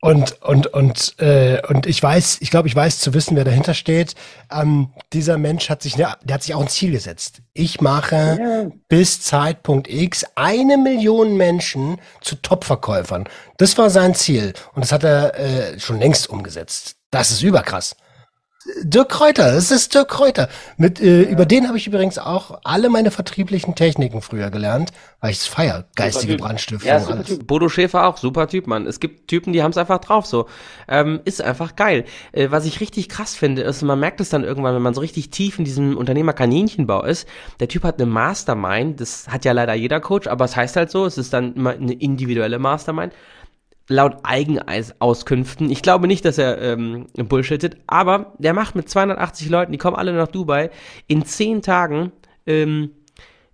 Und 0.00 0.42
und 0.42 0.66
und 0.68 1.14
äh, 1.20 1.62
und 1.68 1.86
ich 1.86 2.02
weiß, 2.02 2.38
ich 2.40 2.50
glaube, 2.50 2.68
ich 2.68 2.76
weiß 2.76 2.98
zu 2.98 3.14
wissen, 3.14 3.36
wer 3.36 3.44
dahinter 3.44 3.74
steht. 3.74 4.14
Ähm, 4.50 4.90
dieser 5.12 5.38
Mensch 5.38 5.70
hat 5.70 5.82
sich, 5.82 5.94
der, 5.94 6.18
der 6.24 6.34
hat 6.34 6.42
sich 6.42 6.54
auch 6.54 6.60
ein 6.60 6.68
Ziel 6.68 6.92
gesetzt. 6.92 7.42
Ich 7.52 7.80
mache 7.80 8.16
ja. 8.16 8.70
bis 8.88 9.20
Zeitpunkt 9.20 9.88
X 9.88 10.24
eine 10.34 10.76
Million 10.78 11.36
Menschen 11.36 11.98
zu 12.20 12.36
Top-Verkäufern. 12.36 13.28
Das 13.58 13.76
war 13.78 13.90
sein 13.90 14.14
Ziel 14.14 14.52
und 14.74 14.84
das 14.84 14.92
hat 14.92 15.04
er 15.04 15.38
äh, 15.38 15.78
schon 15.78 15.98
längst 15.98 16.28
umgesetzt. 16.28 16.96
Das 17.10 17.30
ist 17.30 17.42
überkrass. 17.42 17.96
Dirk 18.82 19.10
Kräuter, 19.10 19.52
es 19.54 19.70
ist 19.70 19.94
Dirk 19.94 20.08
Kräuter. 20.08 20.48
Mit, 20.78 20.98
äh, 21.00 21.24
ja. 21.24 21.28
Über 21.28 21.44
den 21.44 21.68
habe 21.68 21.76
ich 21.76 21.86
übrigens 21.86 22.18
auch 22.18 22.60
alle 22.64 22.88
meine 22.88 23.10
vertrieblichen 23.10 23.74
Techniken 23.74 24.22
früher 24.22 24.50
gelernt, 24.50 24.90
weil 25.20 25.32
ich 25.32 25.38
es 25.38 25.46
feier. 25.46 25.84
Geistige 25.96 26.36
Brandstiftung. 26.36 26.88
Ja, 26.88 26.96
alles. 26.96 27.40
Bodo 27.40 27.68
Schäfer 27.68 28.06
auch, 28.06 28.16
super 28.16 28.48
Typ, 28.48 28.66
Mann. 28.66 28.86
Es 28.86 29.00
gibt 29.00 29.28
Typen, 29.28 29.52
die 29.52 29.62
haben 29.62 29.70
es 29.70 29.76
einfach 29.76 29.98
drauf 29.98 30.24
so. 30.24 30.48
Ähm, 30.88 31.20
ist 31.26 31.42
einfach 31.42 31.76
geil. 31.76 32.04
Äh, 32.32 32.50
was 32.50 32.64
ich 32.64 32.80
richtig 32.80 33.10
krass 33.10 33.34
finde, 33.34 33.62
ist, 33.62 33.82
man 33.82 34.00
merkt 34.00 34.20
es 34.20 34.30
dann 34.30 34.44
irgendwann, 34.44 34.74
wenn 34.74 34.82
man 34.82 34.94
so 34.94 35.02
richtig 35.02 35.30
tief 35.30 35.58
in 35.58 35.66
diesem 35.66 35.96
Unternehmer-Kaninchenbau 35.96 37.04
ist, 37.04 37.28
der 37.60 37.68
Typ 37.68 37.84
hat 37.84 38.00
eine 38.00 38.06
Mastermind, 38.06 38.98
das 38.98 39.28
hat 39.28 39.44
ja 39.44 39.52
leider 39.52 39.74
jeder 39.74 40.00
Coach, 40.00 40.26
aber 40.26 40.46
es 40.46 40.56
heißt 40.56 40.76
halt 40.76 40.90
so, 40.90 41.04
es 41.04 41.18
ist 41.18 41.34
dann 41.34 41.54
immer 41.54 41.72
eine 41.72 41.92
individuelle 41.92 42.58
Mastermind 42.58 43.12
laut 43.88 44.18
Eigenauskünften. 44.22 45.70
Ich 45.70 45.82
glaube 45.82 46.06
nicht, 46.06 46.24
dass 46.24 46.38
er 46.38 46.60
ähm, 46.60 47.06
bullshittet, 47.16 47.76
aber 47.86 48.34
der 48.38 48.54
macht 48.54 48.74
mit 48.74 48.88
280 48.88 49.48
Leuten, 49.48 49.72
die 49.72 49.78
kommen 49.78 49.96
alle 49.96 50.12
nach 50.12 50.28
Dubai, 50.28 50.70
in 51.06 51.24
10 51.24 51.62
Tagen 51.62 52.12
ähm, 52.46 52.90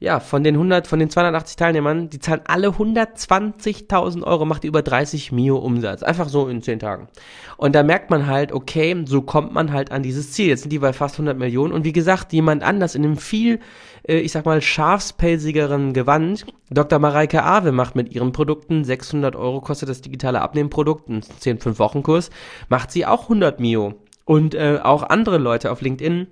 ja, 0.01 0.19
von 0.19 0.43
den 0.43 0.55
100, 0.55 0.87
von 0.87 0.99
den 0.99 1.11
280 1.11 1.57
Teilnehmern, 1.57 2.09
die 2.09 2.19
zahlen 2.19 2.41
alle 2.47 2.69
120.000 2.69 4.23
Euro, 4.23 4.47
macht 4.47 4.65
über 4.65 4.81
30 4.81 5.31
Mio 5.31 5.59
Umsatz. 5.59 6.03
Einfach 6.03 6.31
so 6.31 6.49
in 6.49 6.63
10 6.63 6.79
Tagen. 6.79 7.09
Und 7.59 7.75
da 7.75 7.83
merkt 7.83 8.09
man 8.09 8.27
halt, 8.27 8.51
okay, 8.53 8.97
so 9.05 9.21
kommt 9.21 9.53
man 9.53 9.73
halt 9.73 9.93
an 9.93 10.03
dieses 10.03 10.33
Ziel. 10.33 10.49
Jetzt 10.49 10.63
sind 10.63 10.71
die 10.71 10.79
bei 10.79 10.95
fast 10.95 11.17
100 11.17 11.37
Millionen. 11.37 11.75
Und 11.75 11.85
wie 11.85 11.93
gesagt, 11.93 12.33
jemand 12.33 12.63
anders 12.63 12.95
in 12.95 13.05
einem 13.05 13.19
viel, 13.19 13.61
äh, 14.07 14.19
ich 14.19 14.33
sag 14.33 14.45
mal, 14.45 14.61
schafspelzigeren 14.61 15.93
Gewand. 15.93 16.47
Dr. 16.71 16.99
Mareike 16.99 17.45
Awe 17.45 17.73
macht 17.73 17.97
mit 17.97 18.15
ihren 18.15 18.33
Produkten 18.33 18.85
600 18.85 19.37
Euro 19.37 19.61
kostet 19.61 19.89
das 19.89 20.01
digitale 20.01 20.41
Abnehmprodukt, 20.41 21.09
ein 21.09 21.23
10-5-Wochen-Kurs, 21.23 22.31
macht 22.69 22.91
sie 22.91 23.07
auch 23.07 23.23
100 23.25 23.61
Mio. 23.61 23.95
Und 24.25 24.55
äh, 24.55 24.79
auch 24.83 25.03
andere 25.03 25.39
Leute 25.39 25.73
auf 25.73 25.81
LinkedIn 25.81 26.29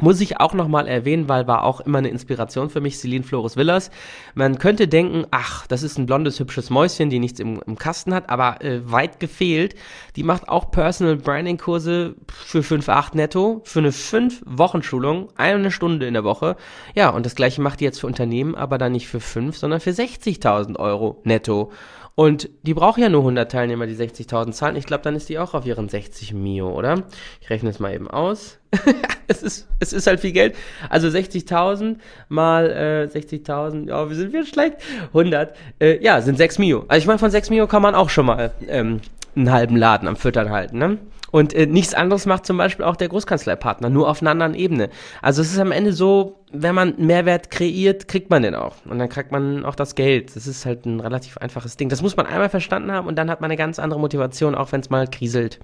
muss 0.00 0.20
ich 0.20 0.40
auch 0.40 0.54
nochmal 0.54 0.86
erwähnen, 0.86 1.28
weil 1.28 1.46
war 1.46 1.64
auch 1.64 1.80
immer 1.80 1.98
eine 1.98 2.08
Inspiration 2.08 2.70
für 2.70 2.80
mich, 2.80 2.98
Celine 2.98 3.24
Flores 3.24 3.56
Villas. 3.56 3.90
Man 4.34 4.58
könnte 4.58 4.88
denken, 4.88 5.26
ach, 5.30 5.66
das 5.66 5.82
ist 5.82 5.98
ein 5.98 6.06
blondes, 6.06 6.38
hübsches 6.40 6.70
Mäuschen, 6.70 7.10
die 7.10 7.18
nichts 7.18 7.40
im, 7.40 7.60
im 7.66 7.76
Kasten 7.76 8.14
hat, 8.14 8.30
aber 8.30 8.62
äh, 8.62 8.80
weit 8.90 9.20
gefehlt. 9.20 9.74
Die 10.16 10.22
macht 10.22 10.48
auch 10.48 10.70
Personal 10.70 11.16
Branding 11.16 11.58
Kurse 11.58 12.14
für 12.32 12.60
5,8 12.60 13.16
netto, 13.16 13.60
für 13.64 13.80
eine 13.80 13.90
5-Wochen-Schulung, 13.90 15.28
eine 15.36 15.70
Stunde 15.70 16.06
in 16.06 16.14
der 16.14 16.24
Woche. 16.24 16.56
Ja, 16.94 17.10
und 17.10 17.26
das 17.26 17.34
gleiche 17.34 17.60
macht 17.60 17.80
die 17.80 17.84
jetzt 17.84 18.00
für 18.00 18.06
Unternehmen, 18.06 18.54
aber 18.54 18.78
dann 18.78 18.92
nicht 18.92 19.08
für 19.08 19.20
5, 19.20 19.56
sondern 19.56 19.80
für 19.80 19.90
60.000 19.90 20.78
Euro 20.78 21.20
netto. 21.24 21.72
Und 22.18 22.50
die 22.64 22.74
braucht 22.74 22.98
ja 22.98 23.08
nur 23.08 23.20
100 23.20 23.48
Teilnehmer, 23.48 23.86
die 23.86 23.94
60.000 23.94 24.50
zahlen. 24.50 24.74
Ich 24.74 24.86
glaube, 24.86 25.04
dann 25.04 25.14
ist 25.14 25.28
die 25.28 25.38
auch 25.38 25.54
auf 25.54 25.64
ihren 25.64 25.88
60 25.88 26.34
Mio, 26.34 26.68
oder? 26.68 27.04
Ich 27.40 27.48
rechne 27.48 27.70
es 27.70 27.78
mal 27.78 27.94
eben 27.94 28.10
aus. 28.10 28.58
es, 29.28 29.44
ist, 29.44 29.68
es 29.78 29.92
ist 29.92 30.08
halt 30.08 30.18
viel 30.18 30.32
Geld. 30.32 30.56
Also 30.90 31.06
60.000 31.06 31.98
mal 32.28 33.08
äh, 33.12 33.16
60.000, 33.16 33.86
ja, 33.86 34.08
wir 34.08 34.16
sind 34.16 34.32
wir 34.32 34.44
schlecht. 34.44 34.78
100, 35.14 35.54
äh, 35.78 36.02
ja, 36.02 36.20
sind 36.20 36.38
6 36.38 36.58
Mio. 36.58 36.84
Also 36.88 36.98
ich 37.02 37.06
meine, 37.06 37.20
von 37.20 37.30
6 37.30 37.50
Mio 37.50 37.68
kann 37.68 37.82
man 37.82 37.94
auch 37.94 38.10
schon 38.10 38.26
mal 38.26 38.50
ähm, 38.66 39.00
einen 39.36 39.52
halben 39.52 39.76
Laden 39.76 40.08
am 40.08 40.16
Füttern 40.16 40.50
halten, 40.50 40.76
ne? 40.78 40.98
Und 41.30 41.52
äh, 41.52 41.66
nichts 41.66 41.94
anderes 41.94 42.26
macht 42.26 42.46
zum 42.46 42.56
Beispiel 42.56 42.84
auch 42.84 42.96
der 42.96 43.08
Großkanzleipartner, 43.08 43.90
nur 43.90 44.08
auf 44.08 44.22
einer 44.22 44.30
anderen 44.30 44.54
Ebene. 44.54 44.88
Also 45.20 45.42
es 45.42 45.52
ist 45.52 45.58
am 45.58 45.72
Ende 45.72 45.92
so, 45.92 46.38
wenn 46.52 46.74
man 46.74 46.94
Mehrwert 46.98 47.50
kreiert, 47.50 48.08
kriegt 48.08 48.30
man 48.30 48.42
den 48.42 48.54
auch. 48.54 48.76
Und 48.86 48.98
dann 48.98 49.08
kriegt 49.08 49.30
man 49.30 49.64
auch 49.64 49.74
das 49.74 49.94
Geld. 49.94 50.34
Das 50.36 50.46
ist 50.46 50.64
halt 50.64 50.86
ein 50.86 51.00
relativ 51.00 51.38
einfaches 51.38 51.76
Ding. 51.76 51.88
Das 51.88 52.02
muss 52.02 52.16
man 52.16 52.26
einmal 52.26 52.48
verstanden 52.48 52.92
haben 52.92 53.06
und 53.06 53.16
dann 53.16 53.30
hat 53.30 53.40
man 53.40 53.50
eine 53.50 53.58
ganz 53.58 53.78
andere 53.78 54.00
Motivation, 54.00 54.54
auch 54.54 54.72
wenn 54.72 54.80
es 54.80 54.90
mal 54.90 55.06
kriselt. 55.06 55.60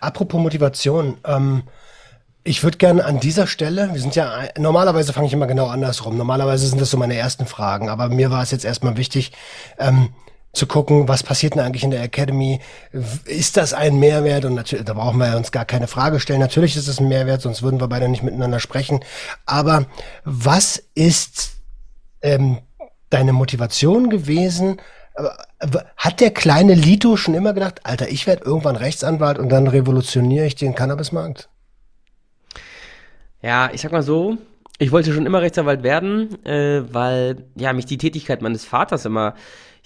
Apropos 0.00 0.40
Motivation, 0.40 1.18
ähm, 1.24 1.62
ich 2.44 2.62
würde 2.62 2.78
gerne 2.78 3.04
an 3.04 3.20
dieser 3.20 3.46
Stelle, 3.46 3.90
wir 3.92 4.00
sind 4.00 4.16
ja, 4.16 4.44
normalerweise 4.56 5.12
fange 5.12 5.26
ich 5.26 5.32
immer 5.32 5.46
genau 5.46 5.66
andersrum. 5.66 6.16
Normalerweise 6.16 6.66
sind 6.66 6.80
das 6.80 6.90
so 6.90 6.96
meine 6.96 7.16
ersten 7.16 7.46
Fragen, 7.46 7.88
aber 7.88 8.08
mir 8.08 8.30
war 8.30 8.42
es 8.42 8.50
jetzt 8.50 8.64
erstmal 8.64 8.96
wichtig, 8.96 9.32
ähm, 9.78 10.10
zu 10.58 10.66
gucken, 10.66 11.08
was 11.08 11.22
passiert 11.22 11.54
denn 11.54 11.62
eigentlich 11.62 11.84
in 11.84 11.90
der 11.90 12.02
Academy? 12.02 12.60
Ist 13.24 13.56
das 13.56 13.72
ein 13.72 13.98
Mehrwert? 13.98 14.44
Und 14.44 14.54
natürlich, 14.54 14.84
da 14.84 14.94
brauchen 14.94 15.18
wir 15.18 15.36
uns 15.36 15.52
gar 15.52 15.64
keine 15.64 15.86
Frage 15.86 16.20
stellen. 16.20 16.40
Natürlich 16.40 16.76
ist 16.76 16.88
es 16.88 17.00
ein 17.00 17.08
Mehrwert, 17.08 17.40
sonst 17.40 17.62
würden 17.62 17.80
wir 17.80 17.88
beide 17.88 18.08
nicht 18.08 18.22
miteinander 18.22 18.60
sprechen. 18.60 19.00
Aber 19.46 19.86
was 20.24 20.82
ist 20.94 21.52
ähm, 22.20 22.58
deine 23.10 23.32
Motivation 23.32 24.10
gewesen? 24.10 24.80
Hat 25.96 26.20
der 26.20 26.30
kleine 26.30 26.74
Lito 26.74 27.16
schon 27.16 27.34
immer 27.34 27.52
gedacht, 27.52 27.80
Alter, 27.84 28.08
ich 28.08 28.26
werde 28.26 28.44
irgendwann 28.44 28.76
Rechtsanwalt 28.76 29.38
und 29.38 29.48
dann 29.48 29.66
revolutioniere 29.66 30.46
ich 30.46 30.54
den 30.54 30.74
Cannabismarkt? 30.74 31.48
Ja, 33.42 33.70
ich 33.72 33.80
sag 33.80 33.92
mal 33.92 34.02
so, 34.02 34.36
ich 34.78 34.92
wollte 34.92 35.12
schon 35.12 35.26
immer 35.26 35.42
Rechtsanwalt 35.42 35.82
werden, 35.82 36.44
äh, 36.44 36.82
weil 36.92 37.44
ja 37.56 37.72
mich 37.72 37.86
die 37.86 37.98
Tätigkeit 37.98 38.42
meines 38.42 38.64
Vaters 38.64 39.04
immer 39.04 39.34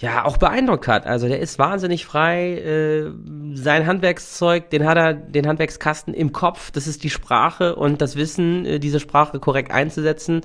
ja 0.03 0.25
auch 0.25 0.35
beeindruckt 0.35 0.89
hat. 0.89 1.07
Also 1.07 1.29
der 1.29 1.39
ist 1.39 1.57
wahnsinnig 1.59 2.05
frei. 2.05 2.57
Äh, 2.57 3.11
sein 3.53 3.87
Handwerkszeug, 3.87 4.69
den 4.69 4.85
hat 4.85 4.97
er, 4.97 5.13
den 5.13 5.47
Handwerkskasten 5.47 6.13
im 6.13 6.33
Kopf. 6.33 6.71
Das 6.71 6.87
ist 6.87 7.05
die 7.05 7.09
Sprache 7.09 7.75
und 7.75 8.01
das 8.01 8.17
Wissen, 8.17 8.65
äh, 8.65 8.79
diese 8.79 8.99
Sprache 8.99 9.39
korrekt 9.39 9.71
einzusetzen, 9.71 10.41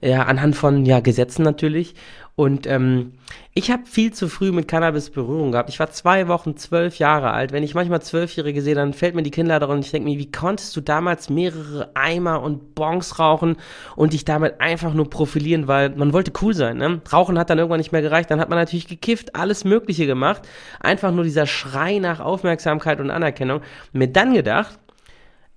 ja, 0.00 0.22
anhand 0.22 0.54
von 0.54 0.86
ja 0.86 1.00
Gesetzen 1.00 1.42
natürlich. 1.42 1.94
Und 2.36 2.66
ähm, 2.66 3.12
ich 3.52 3.70
habe 3.70 3.84
viel 3.84 4.12
zu 4.12 4.28
früh 4.28 4.52
mit 4.52 4.68
Cannabis 4.68 5.10
Berührung 5.10 5.52
gehabt. 5.52 5.68
Ich 5.68 5.78
war 5.78 5.90
zwei 5.90 6.28
Wochen 6.28 6.56
zwölf 6.56 6.98
Jahre 6.98 7.32
alt. 7.32 7.52
Wenn 7.52 7.62
ich 7.62 7.74
manchmal 7.74 8.00
Zwölfjährige 8.00 8.62
sehe, 8.62 8.74
dann 8.74 8.92
fällt 8.92 9.14
mir 9.14 9.22
die 9.22 9.30
Kinnlade 9.30 9.66
und 9.66 9.84
ich 9.84 9.90
denke 9.90 10.08
mir, 10.08 10.18
wie 10.18 10.30
konntest 10.30 10.74
du 10.76 10.80
damals 10.80 11.28
mehrere 11.28 11.90
Eimer 11.94 12.42
und 12.42 12.74
Bongs 12.74 13.18
rauchen 13.18 13.56
und 13.96 14.12
dich 14.12 14.24
damit 14.24 14.60
einfach 14.60 14.94
nur 14.94 15.10
profilieren, 15.10 15.68
weil 15.68 15.90
man 15.90 16.12
wollte 16.12 16.32
cool 16.40 16.54
sein. 16.54 16.78
Ne? 16.78 17.00
Rauchen 17.12 17.38
hat 17.38 17.50
dann 17.50 17.58
irgendwann 17.58 17.80
nicht 17.80 17.92
mehr 17.92 18.02
gereicht. 18.02 18.30
Dann 18.30 18.40
hat 18.40 18.48
man 18.48 18.58
natürlich 18.58 18.86
gekifft, 18.86 19.34
alles 19.34 19.64
Mögliche 19.64 20.06
gemacht. 20.06 20.42
Einfach 20.80 21.12
nur 21.12 21.24
dieser 21.24 21.46
Schrei 21.46 21.98
nach 21.98 22.20
Aufmerksamkeit 22.20 23.00
und 23.00 23.10
Anerkennung. 23.10 23.60
Mir 23.92 24.08
dann 24.08 24.32
gedacht, 24.32 24.78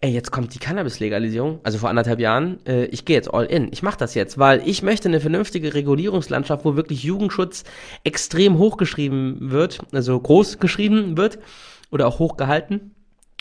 ey, 0.04 0.12
jetzt 0.12 0.32
kommt 0.32 0.54
die 0.54 0.60
Cannabis-Legalisierung, 0.60 1.62
also 1.64 1.78
vor 1.78 1.88
anderthalb 1.90 2.20
Jahren, 2.20 2.60
äh, 2.66 2.86
ich 2.88 3.06
gehe 3.06 3.16
jetzt 3.16 3.34
all 3.34 3.46
in. 3.46 3.70
Ich 3.72 3.84
mache 3.84 3.98
das 3.98 4.16
jetzt, 4.16 4.38
weil 4.38 4.62
ich 4.68 4.84
möchte 4.84 5.08
eine 5.08 5.22
vernünftige 5.22 5.74
Regulierungslandschaft, 5.74 6.66
wo 6.66 6.76
wirklich 6.76 7.04
Jugendschutz 7.04 7.64
extrem 8.04 8.58
hochgeschrieben 8.58 9.52
wird, 9.52 9.80
also 9.94 10.20
groß 10.20 10.60
geschrieben 10.60 11.16
wird 11.16 11.40
oder 11.90 12.06
auch 12.06 12.20
hochgehalten 12.20 12.93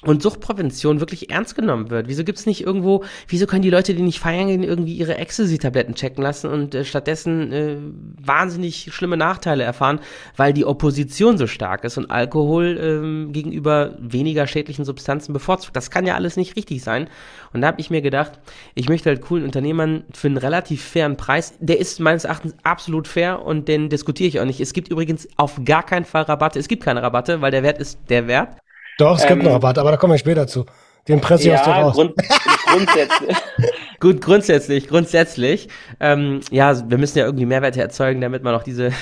und 0.04 0.22
Suchtprävention 0.22 1.00
wirklich 1.00 1.30
ernst 1.30 1.54
genommen 1.54 1.90
wird. 1.90 2.08
Wieso 2.08 2.24
gibt's 2.24 2.46
nicht 2.46 2.64
irgendwo, 2.64 3.04
wieso 3.28 3.46
können 3.46 3.62
die 3.62 3.70
Leute, 3.70 3.94
die 3.94 4.02
nicht 4.02 4.18
feiern 4.18 4.48
gehen, 4.48 4.62
irgendwie 4.62 4.94
ihre 4.94 5.16
Ecstasy-Tabletten 5.16 5.94
checken 5.94 6.22
lassen 6.22 6.50
und 6.50 6.74
äh, 6.74 6.84
stattdessen 6.84 7.52
äh, 7.52 7.76
wahnsinnig 8.20 8.92
schlimme 8.92 9.16
Nachteile 9.16 9.62
erfahren, 9.62 10.00
weil 10.36 10.52
die 10.52 10.64
Opposition 10.64 11.38
so 11.38 11.46
stark 11.46 11.84
ist 11.84 11.98
und 11.98 12.10
Alkohol 12.10 12.78
ähm, 12.80 13.32
gegenüber 13.32 13.96
weniger 14.00 14.46
schädlichen 14.46 14.84
Substanzen 14.84 15.32
bevorzugt. 15.32 15.76
Das 15.76 15.90
kann 15.90 16.06
ja 16.06 16.14
alles 16.16 16.36
nicht 16.36 16.56
richtig 16.56 16.82
sein. 16.82 17.08
Und 17.52 17.60
da 17.60 17.68
habe 17.68 17.80
ich 17.80 17.90
mir 17.90 18.02
gedacht, 18.02 18.32
ich 18.74 18.88
möchte 18.88 19.08
halt 19.10 19.20
coolen 19.20 19.44
Unternehmern 19.44 20.04
für 20.12 20.26
einen 20.26 20.36
relativ 20.36 20.82
fairen 20.82 21.16
Preis, 21.16 21.54
der 21.60 21.78
ist 21.78 22.00
meines 22.00 22.24
Erachtens 22.24 22.54
absolut 22.64 23.06
fair 23.06 23.42
und 23.42 23.68
den 23.68 23.88
diskutiere 23.88 24.28
ich 24.28 24.40
auch 24.40 24.44
nicht. 24.44 24.60
Es 24.60 24.72
gibt 24.72 24.88
übrigens 24.88 25.28
auf 25.36 25.60
gar 25.64 25.84
keinen 25.84 26.04
Fall 26.04 26.22
Rabatte. 26.22 26.58
Es 26.58 26.68
gibt 26.68 26.82
keine 26.82 27.02
Rabatte, 27.02 27.40
weil 27.40 27.50
der 27.50 27.62
Wert 27.62 27.78
ist 27.78 27.98
der 28.08 28.26
Wert. 28.26 28.61
Doch, 28.98 29.16
es 29.16 29.22
ähm, 29.22 29.28
gibt 29.28 29.40
einen 29.42 29.52
Rabatt, 29.52 29.78
aber 29.78 29.90
da 29.90 29.96
kommen 29.96 30.12
wir 30.12 30.18
später 30.18 30.46
zu. 30.46 30.66
Den 31.08 31.20
presse 31.20 31.44
ich 31.44 31.48
ja, 31.48 31.58
aus 31.58 31.64
dir 31.64 31.72
raus. 31.72 31.94
Grund, 31.94 32.14
grundsätzlich. 32.66 33.36
Gut, 34.00 34.20
grundsätzlich, 34.20 34.88
grundsätzlich. 34.88 35.68
Ähm, 36.00 36.40
ja, 36.50 36.88
wir 36.88 36.98
müssen 36.98 37.18
ja 37.18 37.24
irgendwie 37.24 37.46
Mehrwerte 37.46 37.80
erzeugen, 37.80 38.20
damit 38.20 38.42
man 38.42 38.54
auch 38.54 38.62
diese 38.62 38.92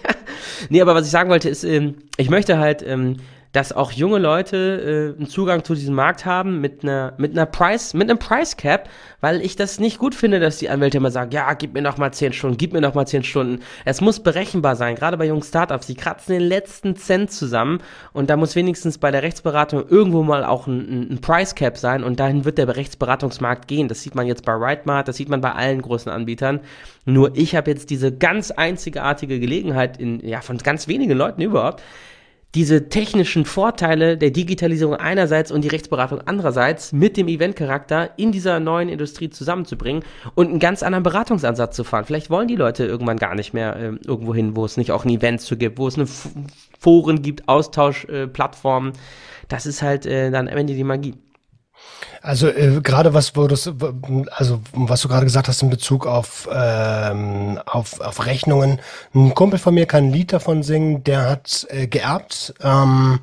Nee, 0.68 0.80
aber 0.80 0.94
was 0.94 1.06
ich 1.06 1.10
sagen 1.10 1.30
wollte 1.30 1.48
ist, 1.48 1.64
ähm, 1.64 1.96
ich 2.16 2.30
möchte 2.30 2.58
halt, 2.58 2.82
ähm, 2.86 3.18
dass 3.56 3.72
auch 3.72 3.90
junge 3.90 4.18
Leute 4.18 5.14
äh, 5.16 5.18
einen 5.18 5.30
Zugang 5.30 5.64
zu 5.64 5.74
diesem 5.74 5.94
Markt 5.94 6.26
haben 6.26 6.60
mit 6.60 6.82
einer 6.82 7.14
mit 7.16 7.32
einer 7.32 7.46
Price 7.46 7.94
mit 7.94 8.10
einem 8.10 8.18
Price 8.18 8.58
Cap, 8.58 8.90
weil 9.22 9.40
ich 9.40 9.56
das 9.56 9.80
nicht 9.80 9.96
gut 9.96 10.14
finde, 10.14 10.40
dass 10.40 10.58
die 10.58 10.68
Anwälte 10.68 10.98
immer 10.98 11.10
sagen, 11.10 11.30
ja, 11.30 11.54
gib 11.54 11.72
mir 11.72 11.80
noch 11.80 11.96
mal 11.96 12.12
zehn 12.12 12.34
Stunden, 12.34 12.58
gib 12.58 12.74
mir 12.74 12.82
noch 12.82 12.92
mal 12.92 13.06
zehn 13.06 13.24
Stunden. 13.24 13.62
Es 13.86 14.02
muss 14.02 14.20
berechenbar 14.20 14.76
sein, 14.76 14.94
gerade 14.94 15.16
bei 15.16 15.24
jungen 15.24 15.42
Startups, 15.42 15.86
die 15.86 15.94
kratzen 15.94 16.34
den 16.34 16.46
letzten 16.46 16.96
Cent 16.96 17.30
zusammen 17.30 17.78
und 18.12 18.28
da 18.28 18.36
muss 18.36 18.56
wenigstens 18.56 18.98
bei 18.98 19.10
der 19.10 19.22
Rechtsberatung 19.22 19.88
irgendwo 19.88 20.22
mal 20.22 20.44
auch 20.44 20.66
ein, 20.66 21.12
ein 21.12 21.20
Price 21.22 21.54
Cap 21.54 21.78
sein 21.78 22.04
und 22.04 22.20
dahin 22.20 22.44
wird 22.44 22.58
der 22.58 22.76
Rechtsberatungsmarkt 22.76 23.68
gehen. 23.68 23.88
Das 23.88 24.02
sieht 24.02 24.14
man 24.14 24.26
jetzt 24.26 24.44
bei 24.44 24.52
Rightmart, 24.52 25.08
das 25.08 25.16
sieht 25.16 25.30
man 25.30 25.40
bei 25.40 25.52
allen 25.52 25.80
großen 25.80 26.12
Anbietern. 26.12 26.60
Nur 27.06 27.34
ich 27.34 27.56
habe 27.56 27.70
jetzt 27.70 27.88
diese 27.88 28.12
ganz 28.12 28.50
einzigartige 28.50 29.40
Gelegenheit 29.40 29.96
in 29.96 30.20
ja 30.20 30.42
von 30.42 30.58
ganz 30.58 30.88
wenigen 30.88 31.16
Leuten 31.16 31.40
überhaupt 31.40 31.82
diese 32.54 32.88
technischen 32.88 33.44
Vorteile 33.44 34.16
der 34.16 34.30
Digitalisierung 34.30 34.94
einerseits 34.94 35.50
und 35.50 35.62
die 35.62 35.68
Rechtsberatung 35.68 36.22
andererseits 36.24 36.92
mit 36.92 37.16
dem 37.16 37.28
Eventcharakter 37.28 38.10
in 38.16 38.32
dieser 38.32 38.60
neuen 38.60 38.88
Industrie 38.88 39.28
zusammenzubringen 39.28 40.02
und 40.34 40.48
einen 40.48 40.58
ganz 40.58 40.82
anderen 40.82 41.02
Beratungsansatz 41.02 41.76
zu 41.76 41.84
fahren. 41.84 42.06
Vielleicht 42.06 42.30
wollen 42.30 42.48
die 42.48 42.56
Leute 42.56 42.86
irgendwann 42.86 43.18
gar 43.18 43.34
nicht 43.34 43.52
mehr 43.52 43.76
äh, 43.76 43.92
irgendwo 44.06 44.34
hin, 44.34 44.56
wo 44.56 44.64
es 44.64 44.78
nicht 44.78 44.90
auch 44.90 45.04
ein 45.04 45.10
Event 45.10 45.42
zu 45.42 45.56
gibt, 45.56 45.78
wo 45.78 45.86
es 45.86 45.96
eine 45.96 46.06
Foren 46.78 47.20
gibt, 47.20 47.48
Austauschplattformen. 47.48 48.92
Äh, 48.92 48.96
das 49.48 49.66
ist 49.66 49.82
halt 49.82 50.06
äh, 50.06 50.30
dann 50.30 50.48
am 50.48 50.56
Ende 50.56 50.74
die 50.74 50.84
Magie. 50.84 51.14
Also 52.22 52.48
äh, 52.48 52.80
gerade 52.82 53.14
was 53.14 53.32
das, 53.32 53.70
also 54.32 54.60
was 54.72 55.00
du 55.00 55.08
gerade 55.08 55.24
gesagt 55.24 55.48
hast 55.48 55.62
in 55.62 55.70
Bezug 55.70 56.06
auf, 56.06 56.48
ähm, 56.52 57.60
auf 57.66 58.00
auf 58.00 58.26
Rechnungen. 58.26 58.80
Ein 59.14 59.34
Kumpel 59.34 59.58
von 59.58 59.74
mir 59.74 59.86
kann 59.86 60.04
ein 60.04 60.12
Lied 60.12 60.32
davon 60.32 60.62
singen. 60.62 61.04
Der 61.04 61.28
hat 61.28 61.66
äh, 61.70 61.86
geerbt 61.86 62.54
ähm, 62.62 63.20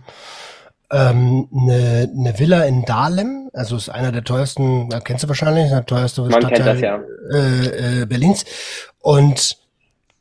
ähm, 0.93 1.49
eine, 1.51 2.09
eine 2.17 2.39
Villa 2.39 2.63
in 2.63 2.85
Dahlem. 2.85 3.49
Also 3.53 3.75
ist 3.75 3.89
einer 3.89 4.11
der 4.11 4.23
teuersten, 4.23 4.89
da 4.89 4.99
kennst 4.99 5.23
du 5.23 5.27
wahrscheinlich, 5.27 5.69
der 5.69 5.85
teuerste 5.85 6.21
Man 6.21 6.41
Stadtteil 6.41 6.65
das, 6.65 6.81
ja. 6.81 6.99
äh, 7.33 8.01
äh, 8.01 8.05
Berlins. 8.05 8.45
Und 8.99 9.57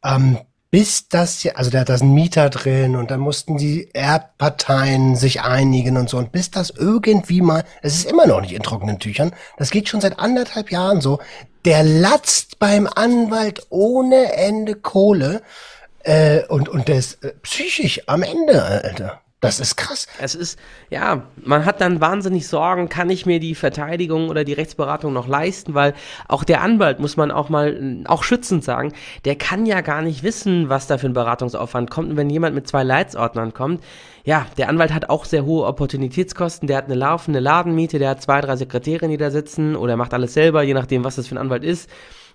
ähm, 0.05 0.38
bis 0.73 1.07
das 1.09 1.43
ja, 1.43 1.53
also 1.57 1.70
der 1.70 1.83
hat 1.83 1.91
da 1.91 1.95
einen 1.95 2.14
Mieter 2.14 2.49
drin 2.49 2.97
und 2.97 3.11
dann 3.11 3.20
mussten 3.20 3.59
die 3.59 3.95
Erbparteien 3.95 5.16
sich 5.16 5.43
einigen 5.43 5.99
und 5.99 6.09
so 6.09 6.16
und 6.16 6.33
bis 6.33 6.51
das 6.51 6.70
irgendwie 6.70 7.43
mal, 7.43 7.62
es 7.83 7.95
ist 7.95 8.11
immer 8.11 8.27
noch 8.27 8.41
nicht 8.41 8.55
in 8.55 8.62
trockenen 8.62 8.99
Tüchern, 8.99 9.33
das 9.59 9.70
geht 9.70 9.91
schon 9.91 10.01
seit 10.01 10.18
anderthalb 10.18 10.73
Jahren 10.73 11.03
so, 11.03 11.20
der 11.66 11.85
latzt 11.85 12.59
beim 12.59 12.89
Anwalt 12.89 13.66
ohne 13.68 14.33
Ende 14.33 14.75
Kohle 14.75 15.43
äh, 16.05 16.47
und, 16.47 16.70
und 16.70 16.89
der 16.89 16.97
ist 16.97 17.23
äh, 17.23 17.35
psychisch 17.43 18.01
am 18.07 18.23
Ende, 18.23 18.62
Alter. 18.62 19.22
Das 19.43 19.59
ist 19.59 19.74
krass. 19.74 20.07
Es 20.20 20.36
ist, 20.36 20.57
ja, 20.88 21.24
man 21.45 21.64
hat 21.64 21.80
dann 21.80 22.01
wahnsinnig 22.01 22.47
Sorgen, 22.47 22.88
kann 22.88 23.11
ich 23.11 23.26
mir 23.26 23.40
die 23.40 23.57
Verteidigung 23.57 24.28
oder 24.28 24.45
die 24.45 24.53
Rechtsberatung 24.53 25.12
noch 25.12 25.26
leisten, 25.26 25.74
weil 25.74 25.95
auch 26.28 26.45
der 26.45 26.61
Anwalt, 26.62 27.01
muss 27.01 27.16
man 27.16 27.32
auch 27.32 27.49
mal, 27.49 28.05
auch 28.05 28.22
schützend 28.22 28.62
sagen, 28.62 28.93
der 29.24 29.34
kann 29.34 29.66
ja 29.66 29.80
gar 29.80 30.01
nicht 30.01 30.22
wissen, 30.22 30.68
was 30.68 30.86
da 30.86 30.97
für 30.97 31.09
ein 31.09 31.12
Beratungsaufwand 31.12 31.90
kommt. 31.90 32.11
Und 32.11 32.16
wenn 32.16 32.30
jemand 32.30 32.55
mit 32.55 32.68
zwei 32.68 32.84
Leitsordnern 32.84 33.53
kommt, 33.53 33.82
ja, 34.22 34.47
der 34.59 34.68
Anwalt 34.68 34.95
hat 34.95 35.11
auch 35.11 35.24
sehr 35.24 35.45
hohe 35.45 35.66
Opportunitätskosten, 35.66 36.68
der 36.68 36.76
hat 36.76 36.84
eine 36.84 36.95
laufende 36.95 37.40
Ladenmiete, 37.40 37.99
der 37.99 38.11
hat 38.11 38.22
zwei, 38.22 38.40
drei 38.43 38.55
Sekretäre, 38.55 39.09
die 39.09 39.16
da 39.16 39.32
sitzen 39.32 39.74
oder 39.74 39.97
macht 39.97 40.14
alles 40.14 40.34
selber, 40.34 40.62
je 40.62 40.74
nachdem, 40.74 41.03
was 41.03 41.16
das 41.16 41.26
für 41.26 41.34
ein 41.34 41.38
Anwalt 41.38 41.64
ist. 41.64 41.90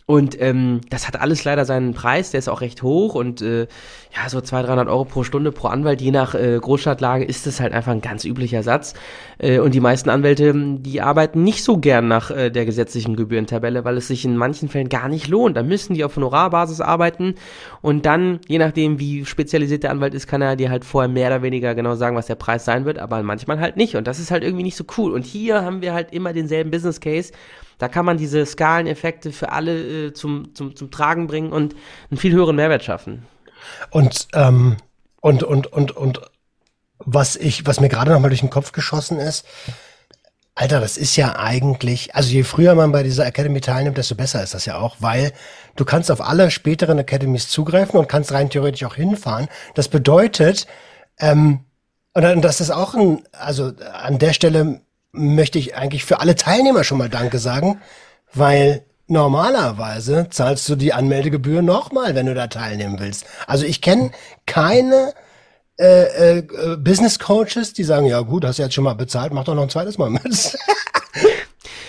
Und 0.10 0.42
ähm, 0.42 0.80
das 0.90 1.06
hat 1.06 1.20
alles 1.20 1.44
leider 1.44 1.66
seinen 1.66 1.94
Preis, 1.94 2.32
der 2.32 2.40
ist 2.40 2.48
auch 2.48 2.62
recht 2.62 2.82
hoch 2.82 3.14
und 3.14 3.42
äh, 3.42 3.68
ja, 4.16 4.30
so 4.30 4.40
200, 4.40 4.70
300 4.70 4.88
Euro 4.88 5.04
pro 5.04 5.24
Stunde 5.24 5.52
pro 5.52 5.68
Anwalt, 5.68 6.00
je 6.00 6.12
nach 6.12 6.34
äh, 6.34 6.58
Großstadtlage 6.62 7.26
ist 7.26 7.46
das 7.46 7.60
halt 7.60 7.74
einfach 7.74 7.92
ein 7.92 8.00
ganz 8.00 8.24
üblicher 8.24 8.64
Satz. 8.64 8.94
Äh, 9.38 9.60
und 9.60 9.74
die 9.74 9.82
meisten 9.82 10.10
Anwälte, 10.10 10.54
die 10.56 11.02
arbeiten 11.02 11.44
nicht 11.44 11.62
so 11.62 11.78
gern 11.78 12.08
nach 12.08 12.32
äh, 12.32 12.50
der 12.50 12.64
gesetzlichen 12.64 13.18
Gebührentabelle, 13.18 13.84
weil 13.84 13.98
es 13.98 14.08
sich 14.08 14.24
in 14.24 14.38
manchen 14.38 14.70
Fällen 14.70 14.88
gar 14.88 15.10
nicht 15.10 15.28
lohnt. 15.28 15.58
Da 15.58 15.64
müssen 15.64 15.94
die 15.94 16.06
auf 16.06 16.16
Honorarbasis 16.16 16.80
arbeiten 16.80 17.36
und 17.82 18.06
dann, 18.06 18.40
je 18.48 18.60
nachdem 18.60 19.02
wie 19.02 19.26
spezialisiert 19.26 19.84
der 19.84 19.92
Anwalt 19.92 20.14
ist, 20.14 20.26
kann 20.26 20.42
er 20.42 20.56
dir 20.56 20.70
halt 20.70 20.86
vorher 20.86 21.10
mehr 21.10 21.28
oder 21.28 21.42
weniger 21.42 21.76
genau 21.76 21.96
sagen, 21.96 22.16
was 22.16 22.28
der 22.28 22.36
Preis 22.36 22.64
sein 22.64 22.86
wird, 22.86 22.98
aber 22.98 23.22
manchmal 23.24 23.60
halt 23.60 23.76
nicht. 23.76 23.98
Und 23.98 24.08
das 24.08 24.20
ist 24.20 24.32
halt 24.32 24.46
irgendwie 24.46 24.64
nicht 24.64 24.78
so 24.78 24.86
cool. 24.98 25.12
Und 25.12 25.26
hier 25.26 25.66
haben 25.66 25.82
wir 25.82 25.94
halt 25.94 26.14
immer 26.14 26.32
denselben 26.32 26.72
Business 26.72 27.02
Case 27.02 27.34
da 27.78 27.88
kann 27.88 28.06
man 28.06 28.18
diese 28.18 28.46
Skaleneffekte 28.46 29.32
für 29.32 29.52
alle 29.52 30.08
äh, 30.08 30.14
zum, 30.14 30.56
zum, 30.56 30.76
zum 30.76 30.92
Tragen 30.92 31.28
bringen 31.28 31.52
und 31.52 31.76
einen 32.10 32.18
viel 32.18 32.34
höheren 32.34 32.56
Mehrwert 32.56 32.84
schaffen. 32.84 33.26
Und, 33.90 34.28
ähm, 34.34 34.78
und, 35.22 35.44
und, 35.44 35.68
und, 35.68 35.92
und 35.92 36.22
was 37.00 37.36
ich, 37.36 37.66
was 37.66 37.80
mir 37.80 37.90
gerade 37.90 38.12
nochmal 38.12 38.30
durch 38.30 38.42
den 38.42 38.50
Kopf 38.50 38.72
geschossen 38.72 39.20
ist, 39.20 39.46
Alter, 40.56 40.80
das 40.80 40.98
ist 40.98 41.16
ja 41.16 41.38
eigentlich, 41.38 42.16
also 42.16 42.32
je 42.32 42.42
früher 42.42 42.74
man 42.74 42.92
bei 42.92 43.04
dieser 43.04 43.28
Academy 43.28 43.62
teilnimmt, 43.62 43.96
desto 43.96 44.16
besser 44.16 44.42
ist 44.42 44.56
das 44.56 44.66
ja 44.66 44.80
auch, 44.80 44.96
weil 45.00 45.32
du 45.76 45.86
kannst 45.86 46.10
auf 46.10 46.20
alle 46.20 46.50
späteren 46.50 46.98
Academies 46.98 47.48
zugreifen 47.50 48.00
und 48.00 48.10
kannst 48.10 48.32
rein 48.32 48.50
theoretisch 48.50 48.84
auch 48.84 48.96
hinfahren. 48.96 49.50
Das 49.76 49.88
bedeutet, 49.88 50.66
ähm, 51.20 51.60
und 52.16 52.42
das 52.42 52.60
ist 52.60 52.72
auch 52.72 52.96
ein, 52.96 53.22
also 53.32 53.74
an 53.94 54.18
der 54.18 54.34
Stelle 54.34 54.82
möchte 55.18 55.60
ich 55.60 55.76
eigentlich 55.76 56.06
für 56.06 56.20
alle 56.20 56.36
Teilnehmer 56.36 56.84
schon 56.84 56.98
mal 56.98 57.10
Danke 57.10 57.40
sagen, 57.40 57.82
weil 58.34 58.84
normalerweise 59.08 60.28
zahlst 60.30 60.68
du 60.70 60.76
die 60.76 60.94
Anmeldegebühr 60.94 61.62
nochmal, 61.62 62.16
wenn 62.16 62.26
du 62.26 62.34
da 62.34 62.48
teilnehmen 62.48 63.00
willst. 63.00 63.26
Also 63.48 63.66
ich 63.66 63.82
kenne 63.82 64.12
keine 64.46 65.14
äh, 65.80 66.40
äh, 66.40 66.78
Business 66.78 67.20
Coaches, 67.20 67.74
die 67.74 67.84
sagen, 67.84 68.08
ja 68.08 68.22
gut, 68.22 68.44
hast 68.44 68.60
du 68.60 68.64
jetzt 68.64 68.74
schon 68.74 68.84
mal 68.84 68.96
bezahlt, 68.96 69.34
mach 69.34 69.44
doch 69.44 69.56
noch 69.56 69.64
ein 69.64 69.70
zweites 69.70 69.98
Mal 69.98 70.10
mit. 70.10 70.58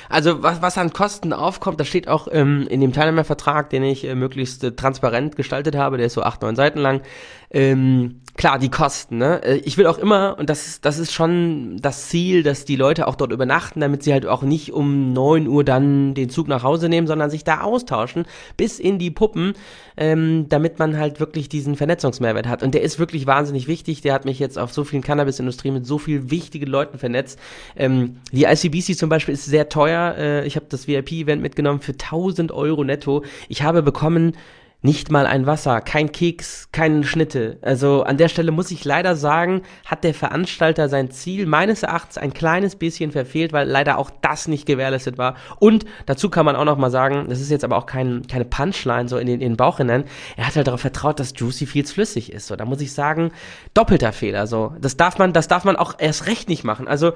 Also 0.09 0.43
was, 0.43 0.63
was 0.63 0.79
an 0.79 0.93
Kosten 0.93 1.33
aufkommt, 1.33 1.79
das 1.81 1.89
steht 1.89 2.09
auch 2.09 2.29
ähm, 2.31 2.67
in 2.69 2.81
dem 2.81 2.93
Teilnehmervertrag, 2.93 3.69
den 3.71 3.83
ich 3.83 4.05
äh, 4.05 4.15
möglichst 4.15 4.65
äh, 4.65 4.73
transparent 4.73 5.37
gestaltet 5.37 5.77
habe, 5.77 5.99
der 5.99 6.07
ist 6.07 6.15
so 6.15 6.23
acht, 6.23 6.41
neun 6.43 6.57
Seiten 6.57 6.79
lang. 6.79 7.03
Ähm, 7.51 8.21
klar, 8.37 8.59
die 8.59 8.71
Kosten, 8.71 9.19
ne? 9.19 9.43
Äh, 9.43 9.57
ich 9.57 9.79
will 9.79 9.87
auch 9.87 9.99
immer, 9.99 10.37
und 10.39 10.51
das 10.51 10.67
ist, 10.67 10.85
das 10.85 10.99
ist 10.99 11.13
schon 11.13 11.79
das 11.81 12.09
Ziel, 12.09 12.43
dass 12.43 12.65
die 12.65 12.77
Leute 12.77 13.07
auch 13.07 13.17
dort 13.17 13.33
übernachten, 13.33 13.81
damit 13.81 14.03
sie 14.03 14.13
halt 14.13 14.27
auch 14.27 14.43
nicht 14.43 14.73
um 14.73 15.13
neun 15.13 15.49
Uhr 15.49 15.65
dann 15.65 16.15
den 16.15 16.29
Zug 16.29 16.47
nach 16.47 16.63
Hause 16.63 16.89
nehmen, 16.89 17.07
sondern 17.07 17.31
sich 17.31 17.45
da 17.45 17.63
austauschen, 17.63 18.27
bis 18.57 18.79
in 18.79 18.99
die 18.99 19.11
Puppen, 19.11 19.55
ähm, 19.97 20.47
damit 20.49 20.79
man 20.79 20.99
halt 20.99 21.21
wirklich 21.21 21.49
diesen 21.49 21.75
Vernetzungsmehrwert 21.75 22.47
hat. 22.47 22.63
Und 22.63 22.75
der 22.75 22.83
ist 22.83 22.99
wirklich 22.99 23.27
wahnsinnig 23.27 23.67
wichtig. 23.67 24.03
Der 24.03 24.13
hat 24.13 24.25
mich 24.25 24.39
jetzt 24.39 24.59
auf 24.59 24.73
so 24.73 24.85
vielen 24.85 25.03
Cannabis-Industrien 25.03 25.75
mit 25.75 25.87
so 25.87 25.99
vielen 25.99 26.31
wichtigen 26.31 26.67
Leuten 26.67 26.99
vernetzt. 26.99 27.39
Ähm, 27.77 28.19
die 28.31 28.45
ICBC 28.45 28.97
zum 28.97 29.09
Beispiel 29.09 29.35
ist 29.35 29.47
sehr 29.47 29.69
teuer. 29.69 30.15
Äh, 30.17 30.47
ich 30.47 30.57
habe 30.57 30.67
das 30.69 30.87
VIP-Event 30.87 31.43
mitgenommen 31.43 31.81
für 31.81 31.93
1000 31.93 32.53
Euro 32.53 32.85
netto. 32.85 33.25
Ich 33.49 33.63
habe 33.63 33.83
bekommen 33.83 34.35
nicht 34.81 35.11
mal 35.11 35.27
ein 35.27 35.45
Wasser, 35.45 35.81
kein 35.81 36.13
Keks, 36.13 36.69
keine 36.71 37.03
Schnitte. 37.03 37.59
Also 37.63 38.05
an 38.05 38.17
der 38.17 38.29
Stelle 38.29 38.53
muss 38.53 38.71
ich 38.71 38.85
leider 38.85 39.17
sagen, 39.17 39.63
hat 39.85 40.05
der 40.05 40.15
Veranstalter 40.15 40.89
sein 40.89 41.11
Ziel 41.11 41.47
meines 41.47 41.83
Erachtens 41.83 42.17
ein 42.17 42.33
kleines 42.33 42.77
bisschen 42.77 43.11
verfehlt, 43.11 43.53
weil 43.53 43.69
leider 43.69 43.99
auch 43.99 44.11
das 44.23 44.47
nicht 44.47 44.67
gewährleistet 44.67 45.19
war. 45.19 45.35
Und 45.59 45.85
dazu 46.07 46.31
kann 46.31 46.47
man 46.47 46.55
auch 46.55 46.65
noch 46.65 46.79
mal 46.79 46.93
sagen, 46.93 47.27
das 47.29 47.41
ist 47.41 47.51
jetzt 47.51 47.65
aber 47.65 47.77
auch 47.77 47.87
kein, 47.87 48.29
keine 48.29 48.45
Punchline 48.45 49.09
so 49.09 49.19
in 49.19 49.27
den, 49.27 49.41
in 49.41 49.53
den 49.53 49.57
Bauch 49.57 49.79
hinein. 49.79 50.05
Er 50.37 50.47
hat 50.47 50.55
halt 50.55 50.69
darauf 50.69 50.81
vertraut, 50.81 51.19
dass 51.19 51.33
Juicy 51.37 51.67
Fields 51.67 51.91
flüssig 51.91 52.33
ist. 52.33 52.47
So, 52.47 52.55
da 52.55 52.65
muss 52.65 52.81
ich 52.81 52.93
sagen, 52.93 53.33
doppelter 53.75 54.13
Fehler. 54.13 54.47
So, 54.47 54.75
das 54.81 54.97
darf 54.97 55.19
man, 55.19 55.33
das 55.33 55.49
darf 55.49 55.65
man 55.65 55.75
auch 55.75 55.95
erst 55.99 56.29
recht 56.29 56.49
nicht 56.49 56.63
machen. 56.63 56.87
Also 56.87 57.15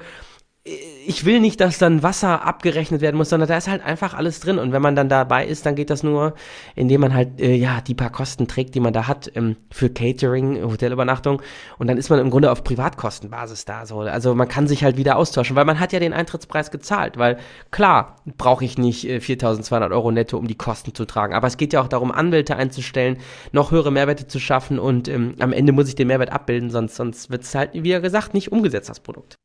ich 0.65 1.25
will 1.25 1.41
nicht, 1.41 1.59
dass 1.59 1.77
dann 1.77 2.03
Wasser 2.03 2.45
abgerechnet 2.45 3.01
werden 3.01 3.17
muss, 3.17 3.29
sondern 3.29 3.49
da 3.49 3.57
ist 3.57 3.67
halt 3.67 3.83
einfach 3.83 4.13
alles 4.13 4.39
drin. 4.39 4.59
Und 4.59 4.71
wenn 4.71 4.81
man 4.81 4.95
dann 4.95 5.09
dabei 5.09 5.45
ist, 5.45 5.65
dann 5.65 5.75
geht 5.75 5.89
das 5.89 6.03
nur, 6.03 6.35
indem 6.75 7.01
man 7.01 7.13
halt 7.13 7.41
äh, 7.41 7.53
ja 7.53 7.81
die 7.81 7.93
paar 7.93 8.11
Kosten 8.11 8.47
trägt, 8.47 8.73
die 8.73 8.79
man 8.79 8.93
da 8.93 9.05
hat 9.05 9.29
ähm, 9.35 9.57
für 9.71 9.89
Catering, 9.89 10.63
Hotelübernachtung. 10.63 11.41
Und 11.79 11.87
dann 11.87 11.97
ist 11.97 12.09
man 12.09 12.19
im 12.19 12.29
Grunde 12.29 12.49
auf 12.49 12.63
Privatkostenbasis 12.63 13.65
da. 13.65 13.85
So. 13.85 13.99
Also 13.99 14.35
man 14.35 14.47
kann 14.47 14.67
sich 14.67 14.85
halt 14.85 14.95
wieder 14.95 15.17
austauschen, 15.17 15.57
weil 15.57 15.65
man 15.65 15.81
hat 15.81 15.91
ja 15.91 15.99
den 15.99 16.13
Eintrittspreis 16.13 16.71
gezahlt. 16.71 17.17
Weil 17.17 17.39
klar 17.71 18.15
brauche 18.37 18.63
ich 18.63 18.77
nicht 18.77 19.05
äh, 19.09 19.17
4.200 19.17 19.91
Euro 19.91 20.11
netto, 20.11 20.37
um 20.37 20.47
die 20.47 20.55
Kosten 20.55 20.95
zu 20.95 21.03
tragen. 21.03 21.33
Aber 21.33 21.47
es 21.47 21.57
geht 21.57 21.73
ja 21.73 21.81
auch 21.81 21.89
darum, 21.89 22.09
Anwälte 22.09 22.55
einzustellen, 22.55 23.17
noch 23.51 23.71
höhere 23.71 23.91
Mehrwerte 23.91 24.27
zu 24.27 24.39
schaffen. 24.39 24.79
Und 24.79 25.09
ähm, 25.09 25.35
am 25.39 25.51
Ende 25.51 25.73
muss 25.73 25.89
ich 25.89 25.95
den 25.95 26.07
Mehrwert 26.07 26.31
abbilden, 26.31 26.69
sonst 26.69 26.95
sonst 26.95 27.29
wird 27.31 27.43
es 27.43 27.53
halt, 27.53 27.71
wie 27.73 27.89
gesagt, 27.99 28.33
nicht 28.33 28.53
umgesetzt 28.53 28.89
das 28.89 29.01
Produkt. 29.01 29.37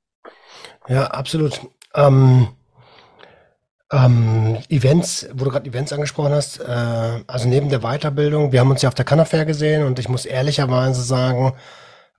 Ja, 0.88 1.06
absolut. 1.06 1.60
Ähm, 1.94 2.48
ähm, 3.90 4.58
Events, 4.68 5.28
wo 5.32 5.44
du 5.44 5.50
gerade 5.50 5.68
Events 5.68 5.92
angesprochen 5.92 6.32
hast, 6.32 6.60
äh, 6.60 7.22
also 7.26 7.48
neben 7.48 7.70
der 7.70 7.80
Weiterbildung, 7.80 8.52
wir 8.52 8.60
haben 8.60 8.70
uns 8.70 8.82
ja 8.82 8.88
auf 8.88 8.94
der 8.94 9.04
Canafair 9.04 9.46
gesehen 9.46 9.84
und 9.84 9.98
ich 9.98 10.08
muss 10.08 10.26
ehrlicherweise 10.26 11.02
sagen, 11.02 11.54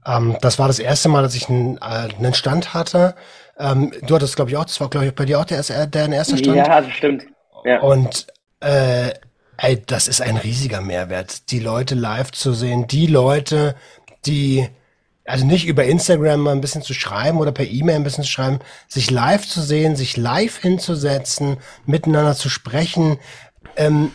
ähm, 0.06 0.38
das 0.42 0.58
war 0.58 0.68
das 0.68 0.80
erste 0.80 1.10
Mal, 1.10 1.22
dass 1.22 1.36
ich 1.36 1.50
einen, 1.50 1.78
äh, 1.78 2.10
einen 2.18 2.34
Stand 2.34 2.74
hatte. 2.74 3.16
Ähm, 3.60 3.92
du 4.02 4.16
hattest, 4.16 4.36
glaube 4.36 4.50
ich, 4.52 4.58
auch, 4.58 4.66
das 4.66 4.80
war, 4.80 4.90
glaube 4.90 5.08
ich, 5.08 5.16
bei 5.16 5.26
dir 5.26 5.40
auch 5.40 5.46
der, 5.46 5.62
der, 5.62 5.88
der 5.88 6.10
erste 6.10 6.38
Stand. 6.38 6.56
Ja, 6.56 6.82
das 6.82 6.92
stimmt. 6.92 7.26
Ja. 7.66 7.82
Und 7.82 8.28
äh, 8.62 9.12
ey, 9.58 9.82
das 9.86 10.08
ist 10.08 10.22
ein 10.22 10.38
riesiger 10.38 10.82
Mehrwert, 10.82 11.52
die 11.52 11.60
Leute 11.60 11.96
live 11.96 12.32
zu 12.32 12.54
sehen, 12.54 12.88
die 12.88 13.08
Leute, 13.08 13.76
die, 14.26 14.68
also 15.30 15.46
nicht 15.46 15.68
über 15.68 15.84
Instagram 15.84 16.42
mal 16.42 16.52
ein 16.52 16.62
bisschen 16.62 16.82
zu 16.82 16.94
schreiben 16.94 17.38
oder 17.38 17.52
per 17.52 17.68
E-Mail 17.68 17.96
ein 17.96 18.04
bisschen 18.04 18.24
zu 18.24 18.30
schreiben, 18.32 18.60
sich 18.88 19.12
live 19.12 19.48
zu 19.48 19.62
sehen, 19.62 19.96
sich 19.96 20.18
live 20.18 20.58
hinzusetzen, 20.58 21.58
miteinander 21.86 22.36
zu 22.36 22.50
sprechen. 22.50 23.20
Ähm, 23.76 24.12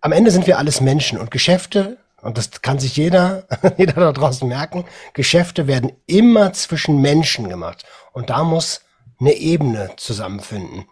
am 0.00 0.12
Ende 0.12 0.30
sind 0.30 0.46
wir 0.46 0.58
alles 0.58 0.80
Menschen 0.80 1.18
und 1.18 1.30
Geschäfte, 1.30 1.98
und 2.20 2.38
das 2.38 2.62
kann 2.62 2.78
sich 2.78 2.96
jeder, 2.96 3.46
jeder 3.76 3.92
da 3.94 4.12
draußen 4.12 4.48
merken, 4.48 4.84
Geschäfte 5.12 5.66
werden 5.66 5.92
immer 6.06 6.52
zwischen 6.52 7.00
Menschen 7.00 7.48
gemacht. 7.48 7.84
Und 8.12 8.30
da 8.30 8.44
muss 8.44 8.80
eine 9.20 9.34
Ebene 9.34 9.90
zusammenfinden. 9.96 10.86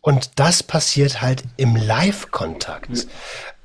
Und 0.00 0.38
das 0.40 0.62
passiert 0.62 1.20
halt 1.20 1.44
im 1.58 1.76
Live-Kontakt. 1.76 3.06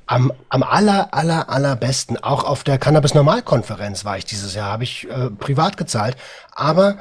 Am, 0.06 0.32
am 0.48 0.62
aller, 0.62 1.12
aller, 1.12 1.48
allerbesten. 1.48 2.16
Auch 2.22 2.44
auf 2.44 2.62
der 2.64 2.78
Cannabis-Normalkonferenz 2.78 4.04
war 4.04 4.18
ich 4.18 4.24
dieses 4.24 4.54
Jahr, 4.54 4.70
habe 4.70 4.84
ich 4.84 5.08
äh, 5.10 5.30
privat 5.30 5.76
gezahlt. 5.76 6.16
Aber 6.52 6.98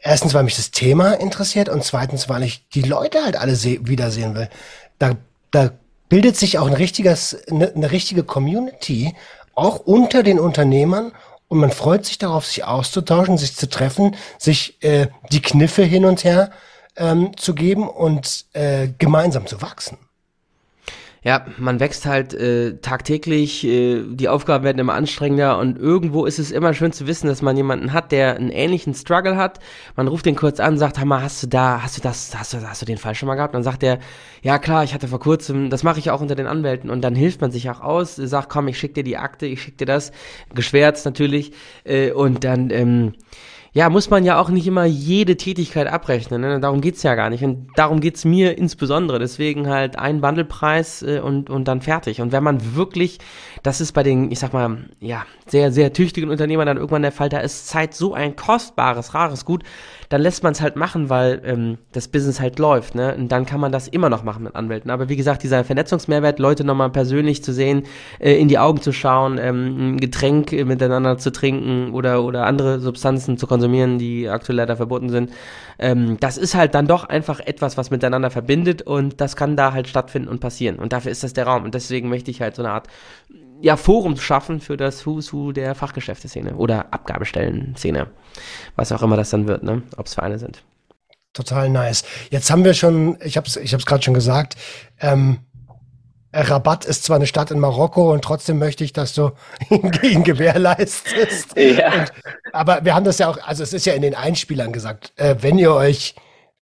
erstens, 0.00 0.34
weil 0.34 0.44
mich 0.44 0.56
das 0.56 0.70
Thema 0.70 1.14
interessiert 1.14 1.68
und 1.68 1.82
zweitens, 1.82 2.28
weil 2.28 2.44
ich 2.44 2.68
die 2.68 2.82
Leute 2.82 3.24
halt 3.24 3.36
alle 3.36 3.54
wiedersehen 3.54 4.34
will. 4.34 4.48
Da, 4.98 5.12
da 5.50 5.70
bildet 6.08 6.36
sich 6.36 6.58
auch 6.58 6.66
ein 6.66 6.74
richtiges, 6.74 7.36
eine, 7.50 7.72
eine 7.74 7.90
richtige 7.90 8.22
Community, 8.22 9.14
auch 9.54 9.80
unter 9.80 10.22
den 10.22 10.38
Unternehmern 10.38 11.12
und 11.48 11.58
man 11.58 11.70
freut 11.70 12.04
sich 12.04 12.18
darauf, 12.18 12.46
sich 12.46 12.64
auszutauschen, 12.64 13.38
sich 13.38 13.56
zu 13.56 13.68
treffen, 13.68 14.16
sich 14.38 14.82
äh, 14.82 15.08
die 15.30 15.42
Kniffe 15.42 15.82
hin 15.82 16.04
und 16.04 16.24
her 16.24 16.50
ähm, 16.96 17.36
zu 17.36 17.54
geben 17.54 17.88
und 17.88 18.46
äh, 18.52 18.88
gemeinsam 18.98 19.46
zu 19.46 19.62
wachsen. 19.62 19.98
Ja, 21.24 21.46
man 21.56 21.80
wächst 21.80 22.04
halt 22.04 22.34
äh, 22.34 22.76
tagtäglich, 22.82 23.64
äh, 23.66 24.02
die 24.06 24.28
Aufgaben 24.28 24.62
werden 24.62 24.78
immer 24.78 24.92
anstrengender 24.92 25.58
und 25.58 25.78
irgendwo 25.78 26.26
ist 26.26 26.38
es 26.38 26.50
immer 26.50 26.74
schön 26.74 26.92
zu 26.92 27.06
wissen, 27.06 27.28
dass 27.28 27.40
man 27.40 27.56
jemanden 27.56 27.94
hat, 27.94 28.12
der 28.12 28.36
einen 28.36 28.50
ähnlichen 28.50 28.92
Struggle 28.92 29.34
hat. 29.34 29.58
Man 29.96 30.06
ruft 30.06 30.26
den 30.26 30.36
kurz 30.36 30.60
an, 30.60 30.76
sagt, 30.76 30.98
Hammer, 30.98 31.22
hast 31.22 31.42
du 31.42 31.46
da, 31.46 31.82
hast 31.82 31.96
du 31.96 32.02
das, 32.02 32.38
hast 32.38 32.52
du, 32.52 32.60
hast 32.60 32.82
du 32.82 32.86
den 32.86 32.98
Fall 32.98 33.14
schon 33.14 33.26
mal 33.26 33.36
gehabt? 33.36 33.54
dann 33.54 33.62
sagt 33.62 33.82
er, 33.82 34.00
ja 34.42 34.58
klar, 34.58 34.84
ich 34.84 34.92
hatte 34.92 35.08
vor 35.08 35.18
kurzem, 35.18 35.70
das 35.70 35.82
mache 35.82 35.98
ich 35.98 36.10
auch 36.10 36.20
unter 36.20 36.34
den 36.34 36.46
Anwälten 36.46 36.90
und 36.90 37.00
dann 37.00 37.14
hilft 37.14 37.40
man 37.40 37.50
sich 37.50 37.70
auch 37.70 37.80
aus, 37.80 38.16
sagt, 38.16 38.50
komm, 38.50 38.68
ich 38.68 38.78
schick 38.78 38.92
dir 38.92 39.04
die 39.04 39.16
Akte, 39.16 39.46
ich 39.46 39.62
schick 39.62 39.78
dir 39.78 39.86
das, 39.86 40.12
geschwärzt 40.54 41.06
natürlich 41.06 41.52
äh, 41.84 42.12
und 42.12 42.44
dann 42.44 42.68
ähm, 42.68 43.14
ja, 43.76 43.90
muss 43.90 44.08
man 44.08 44.24
ja 44.24 44.40
auch 44.40 44.50
nicht 44.50 44.68
immer 44.68 44.84
jede 44.84 45.36
Tätigkeit 45.36 45.88
abrechnen. 45.88 46.40
Ne? 46.40 46.60
Darum 46.60 46.80
geht's 46.80 47.02
ja 47.02 47.16
gar 47.16 47.28
nicht. 47.28 47.42
Und 47.42 47.66
darum 47.74 47.98
geht's 48.00 48.24
mir 48.24 48.56
insbesondere. 48.56 49.18
Deswegen 49.18 49.68
halt 49.68 49.98
ein 49.98 50.20
Bundlepreis 50.20 51.02
äh, 51.02 51.18
und, 51.18 51.50
und 51.50 51.66
dann 51.66 51.80
fertig. 51.80 52.20
Und 52.20 52.30
wenn 52.30 52.44
man 52.44 52.76
wirklich, 52.76 53.18
das 53.64 53.80
ist 53.80 53.90
bei 53.90 54.04
den, 54.04 54.30
ich 54.30 54.38
sag 54.38 54.52
mal, 54.52 54.84
ja, 55.00 55.26
sehr, 55.48 55.72
sehr 55.72 55.92
tüchtigen 55.92 56.30
Unternehmern 56.30 56.66
dann 56.66 56.76
irgendwann 56.76 57.02
der 57.02 57.10
Fall, 57.10 57.28
da 57.28 57.40
ist 57.40 57.66
Zeit 57.66 57.94
so 57.94 58.14
ein 58.14 58.36
kostbares, 58.36 59.12
rares 59.12 59.44
Gut, 59.44 59.64
dann 60.08 60.20
lässt 60.20 60.42
man 60.42 60.52
es 60.52 60.60
halt 60.60 60.76
machen, 60.76 61.10
weil 61.10 61.40
ähm, 61.44 61.78
das 61.92 62.08
Business 62.08 62.40
halt 62.40 62.58
läuft, 62.58 62.94
ne? 62.94 63.14
Und 63.14 63.30
dann 63.30 63.46
kann 63.46 63.60
man 63.60 63.72
das 63.72 63.88
immer 63.88 64.10
noch 64.10 64.22
machen 64.22 64.44
mit 64.44 64.54
Anwälten. 64.54 64.90
Aber 64.90 65.08
wie 65.08 65.16
gesagt, 65.16 65.42
dieser 65.42 65.64
Vernetzungsmehrwert, 65.64 66.38
Leute 66.38 66.64
nochmal 66.64 66.90
persönlich 66.90 67.42
zu 67.42 67.52
sehen, 67.52 67.84
äh, 68.18 68.34
in 68.34 68.48
die 68.48 68.58
Augen 68.58 68.80
zu 68.80 68.92
schauen, 68.92 69.38
ähm, 69.38 69.94
ein 69.94 70.00
Getränk 70.00 70.52
äh, 70.52 70.64
miteinander 70.64 71.18
zu 71.18 71.32
trinken 71.32 71.92
oder, 71.92 72.22
oder 72.22 72.46
andere 72.46 72.80
Substanzen 72.80 73.38
zu 73.38 73.46
konsumieren, 73.46 73.98
die 73.98 74.28
aktuell 74.28 74.56
leider 74.56 74.76
verboten 74.76 75.08
sind, 75.08 75.30
ähm, 75.78 76.18
das 76.20 76.38
ist 76.38 76.54
halt 76.54 76.74
dann 76.74 76.86
doch 76.86 77.04
einfach 77.04 77.40
etwas, 77.40 77.76
was 77.76 77.90
miteinander 77.90 78.30
verbindet 78.30 78.82
und 78.82 79.20
das 79.20 79.36
kann 79.36 79.56
da 79.56 79.72
halt 79.72 79.88
stattfinden 79.88 80.28
und 80.28 80.40
passieren. 80.40 80.78
Und 80.78 80.92
dafür 80.92 81.10
ist 81.10 81.24
das 81.24 81.32
der 81.32 81.46
Raum. 81.46 81.64
Und 81.64 81.74
deswegen 81.74 82.08
möchte 82.08 82.30
ich 82.30 82.40
halt 82.40 82.56
so 82.56 82.62
eine 82.62 82.72
Art 82.72 82.88
ja, 83.60 83.76
Forum 83.76 84.16
schaffen 84.16 84.60
für 84.60 84.76
das 84.76 85.06
Who's 85.06 85.32
Who 85.32 85.52
der 85.52 85.74
Fachgeschäfteszene 85.74 86.54
oder 86.56 86.92
Abgabestellen-Szene. 86.92 88.08
Was 88.76 88.92
auch 88.92 89.02
immer 89.02 89.16
das 89.16 89.30
dann 89.30 89.46
wird, 89.46 89.62
ne? 89.62 89.82
Ob 89.96 90.06
es 90.06 90.14
Vereine 90.14 90.38
sind. 90.38 90.62
Total 91.32 91.68
nice. 91.68 92.04
Jetzt 92.30 92.50
haben 92.50 92.64
wir 92.64 92.74
schon, 92.74 93.18
ich 93.22 93.36
habe 93.36 93.46
es 93.46 93.56
ich 93.56 93.74
hab's 93.74 93.86
gerade 93.86 94.02
schon 94.02 94.14
gesagt, 94.14 94.56
ähm, 95.00 95.38
Rabatt 96.32 96.84
ist 96.84 97.04
zwar 97.04 97.16
eine 97.16 97.26
Stadt 97.26 97.50
in 97.50 97.60
Marokko 97.60 98.12
und 98.12 98.22
trotzdem 98.22 98.58
möchte 98.58 98.82
ich, 98.84 98.92
dass 98.92 99.14
du 99.14 99.30
ihn 99.70 100.24
gewährleistest. 100.24 101.56
Ja. 101.56 101.92
Und, 101.92 102.12
aber 102.52 102.84
wir 102.84 102.94
haben 102.94 103.04
das 103.04 103.18
ja 103.18 103.28
auch, 103.28 103.38
also 103.42 103.62
es 103.62 103.72
ist 103.72 103.86
ja 103.86 103.94
in 103.94 104.02
den 104.02 104.14
Einspielern 104.14 104.72
gesagt, 104.72 105.12
äh, 105.16 105.36
wenn 105.40 105.58
ihr 105.58 105.72
euch 105.72 106.14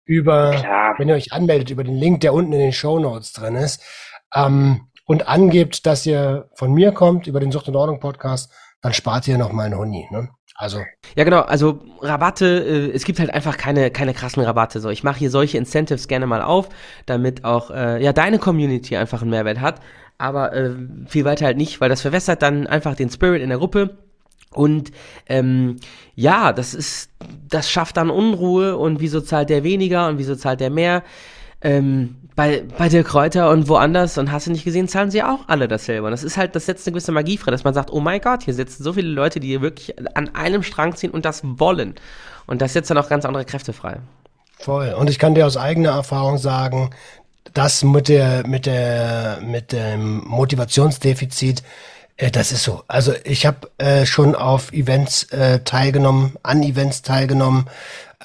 über, 0.05 0.51
Klar. 0.51 0.95
wenn 0.97 1.09
ihr 1.09 1.15
euch 1.15 1.33
anmeldet 1.33 1.69
über 1.69 1.83
den 1.83 1.95
Link, 1.95 2.21
der 2.21 2.33
unten 2.33 2.53
in 2.53 2.59
den 2.59 2.73
Show 2.73 2.99
Notes 2.99 3.31
drin 3.31 3.55
ist, 3.55 3.81
ähm, 4.33 4.87
und 5.05 5.27
angebt, 5.27 5.87
dass 5.87 6.05
ihr 6.05 6.49
von 6.53 6.71
mir 6.71 6.91
kommt 6.91 7.25
über 7.25 7.39
den 7.39 7.51
Sucht 7.51 7.67
und 7.67 7.75
Ordnung 7.75 7.99
Podcast, 7.99 8.51
dann 8.81 8.93
spart 8.93 9.27
ihr 9.27 9.39
noch 9.39 9.51
mal 9.51 9.65
einen 9.65 9.77
Huni. 9.77 10.07
Ne? 10.11 10.29
Also. 10.59 10.83
Ja, 11.15 11.23
genau. 11.23 11.39
Also 11.39 11.79
Rabatte, 12.01 12.45
äh, 12.45 12.91
es 12.93 13.05
gibt 13.05 13.19
halt 13.19 13.33
einfach 13.33 13.55
keine, 13.55 13.91
keine 13.91 14.13
krassen 14.13 14.43
Rabatte. 14.43 14.81
So, 14.81 14.89
ich 14.89 15.05
mache 15.05 15.17
hier 15.17 15.31
solche 15.31 15.57
Incentives 15.57 16.09
gerne 16.09 16.27
mal 16.27 16.41
auf, 16.41 16.67
damit 17.05 17.45
auch 17.45 17.71
äh, 17.71 18.03
ja 18.03 18.11
deine 18.11 18.39
Community 18.39 18.97
einfach 18.97 19.21
einen 19.21 19.31
Mehrwert 19.31 19.61
hat. 19.61 19.79
Aber 20.17 20.51
äh, 20.53 20.71
viel 21.07 21.23
weiter 21.23 21.45
halt 21.45 21.55
nicht, 21.55 21.79
weil 21.79 21.87
das 21.87 22.01
verwässert 22.01 22.41
dann 22.41 22.67
einfach 22.67 22.95
den 22.95 23.09
Spirit 23.09 23.41
in 23.41 23.47
der 23.47 23.57
Gruppe. 23.57 23.99
Und 24.51 24.91
ähm, 25.27 25.77
ja, 26.15 26.51
das 26.51 26.73
ist, 26.73 27.09
das 27.47 27.71
schafft 27.71 27.95
dann 27.95 28.09
Unruhe 28.09 28.75
und 28.75 28.99
wieso 28.99 29.21
zahlt 29.21 29.49
der 29.49 29.63
weniger 29.63 30.09
und 30.09 30.17
wieso 30.17 30.35
zahlt 30.35 30.59
der 30.59 30.71
mehr? 30.71 31.03
Ähm, 31.61 32.15
bei, 32.35 32.63
bei 32.77 32.87
der 32.87 33.03
Kräuter 33.03 33.49
und 33.49 33.67
woanders 33.67 34.17
und 34.17 34.31
hast 34.31 34.47
du 34.47 34.51
nicht 34.51 34.63
gesehen, 34.63 34.87
zahlen 34.87 35.11
sie 35.11 35.23
auch 35.23 35.39
alle 35.47 35.67
dasselbe. 35.67 36.05
Und 36.05 36.11
das 36.11 36.23
ist 36.23 36.37
halt, 36.37 36.55
das 36.55 36.65
setzt 36.65 36.87
eine 36.87 36.93
gewisse 36.93 37.11
Magie 37.11 37.37
frei, 37.37 37.51
dass 37.51 37.65
man 37.65 37.73
sagt, 37.73 37.91
oh 37.91 37.99
mein 37.99 38.21
Gott, 38.21 38.43
hier 38.43 38.53
sitzen 38.53 38.81
so 38.81 38.93
viele 38.93 39.09
Leute, 39.09 39.41
die 39.41 39.59
wirklich 39.61 39.95
an 40.15 40.33
einem 40.35 40.63
Strang 40.63 40.95
ziehen 40.95 41.11
und 41.11 41.25
das 41.25 41.41
wollen. 41.43 41.95
Und 42.45 42.61
das 42.61 42.73
setzt 42.73 42.89
dann 42.89 42.97
auch 42.97 43.09
ganz 43.09 43.25
andere 43.25 43.43
Kräfte 43.43 43.73
frei. 43.73 43.97
Voll. 44.57 44.93
Und 44.93 45.09
ich 45.09 45.19
kann 45.19 45.35
dir 45.35 45.45
aus 45.45 45.57
eigener 45.57 45.91
Erfahrung 45.91 46.37
sagen, 46.37 46.91
das 47.53 47.83
mit 47.83 48.07
der, 48.07 48.47
mit 48.47 48.65
der, 48.65 49.39
mit 49.41 49.71
dem 49.71 50.19
Motivationsdefizit, 50.25 51.63
äh, 52.17 52.31
das 52.31 52.51
ist 52.51 52.63
so. 52.63 52.83
Also 52.87 53.13
ich 53.23 53.45
habe 53.45 53.69
äh, 53.77 54.05
schon 54.05 54.35
auf 54.35 54.71
Events 54.71 55.23
äh, 55.31 55.59
teilgenommen, 55.59 56.37
an 56.43 56.63
Events 56.63 57.01
teilgenommen, 57.01 57.65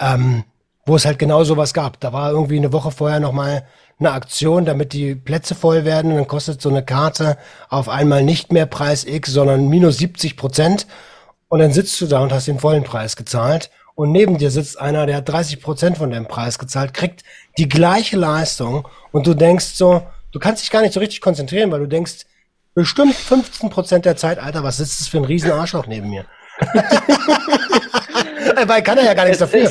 ähm, 0.00 0.44
wo 0.86 0.96
es 0.96 1.06
halt 1.06 1.18
genau 1.18 1.44
sowas 1.44 1.74
gab. 1.74 2.00
Da 2.00 2.12
war 2.12 2.30
irgendwie 2.30 2.56
eine 2.56 2.72
Woche 2.72 2.90
vorher 2.90 3.20
nochmal 3.20 3.66
eine 3.98 4.12
Aktion, 4.12 4.64
damit 4.64 4.92
die 4.92 5.14
Plätze 5.14 5.54
voll 5.54 5.84
werden. 5.84 6.10
Und 6.10 6.18
dann 6.18 6.26
kostet 6.26 6.60
so 6.60 6.68
eine 6.68 6.84
Karte 6.84 7.38
auf 7.68 7.88
einmal 7.88 8.22
nicht 8.22 8.52
mehr 8.52 8.66
Preis 8.66 9.04
X, 9.04 9.30
sondern 9.30 9.68
minus 9.68 9.98
70 9.98 10.36
Prozent. 10.36 10.86
Und 11.48 11.60
dann 11.60 11.72
sitzt 11.72 12.00
du 12.00 12.06
da 12.06 12.20
und 12.20 12.32
hast 12.32 12.48
den 12.48 12.58
vollen 12.58 12.84
Preis 12.84 13.16
gezahlt. 13.16 13.70
Und 13.94 14.10
neben 14.10 14.38
dir 14.38 14.50
sitzt 14.50 14.80
einer, 14.80 15.06
der 15.06 15.18
hat 15.18 15.28
30 15.28 15.62
Prozent 15.62 15.98
von 15.98 16.10
deinem 16.10 16.26
Preis 16.26 16.58
gezahlt, 16.58 16.92
kriegt 16.94 17.22
die 17.58 17.68
gleiche 17.68 18.16
Leistung. 18.16 18.88
Und 19.12 19.26
du 19.26 19.34
denkst 19.34 19.66
so, 19.66 20.02
du 20.32 20.40
kannst 20.40 20.62
dich 20.62 20.70
gar 20.70 20.82
nicht 20.82 20.92
so 20.92 21.00
richtig 21.00 21.20
konzentrieren, 21.20 21.70
weil 21.70 21.80
du 21.80 21.86
denkst, 21.86 22.26
bestimmt 22.74 23.14
15 23.14 23.70
Prozent 23.70 24.04
der 24.04 24.16
Zeit, 24.16 24.40
Alter, 24.40 24.64
was 24.64 24.78
sitzt 24.78 25.00
das 25.00 25.08
für 25.08 25.18
ein 25.18 25.24
riesen 25.24 25.52
Arschloch 25.52 25.86
neben 25.86 26.10
mir? 26.10 26.24
weil 28.66 28.82
kann 28.82 28.98
er 28.98 29.04
ja 29.04 29.14
gar 29.14 29.24
nichts 29.24 29.38
dafür 29.38 29.70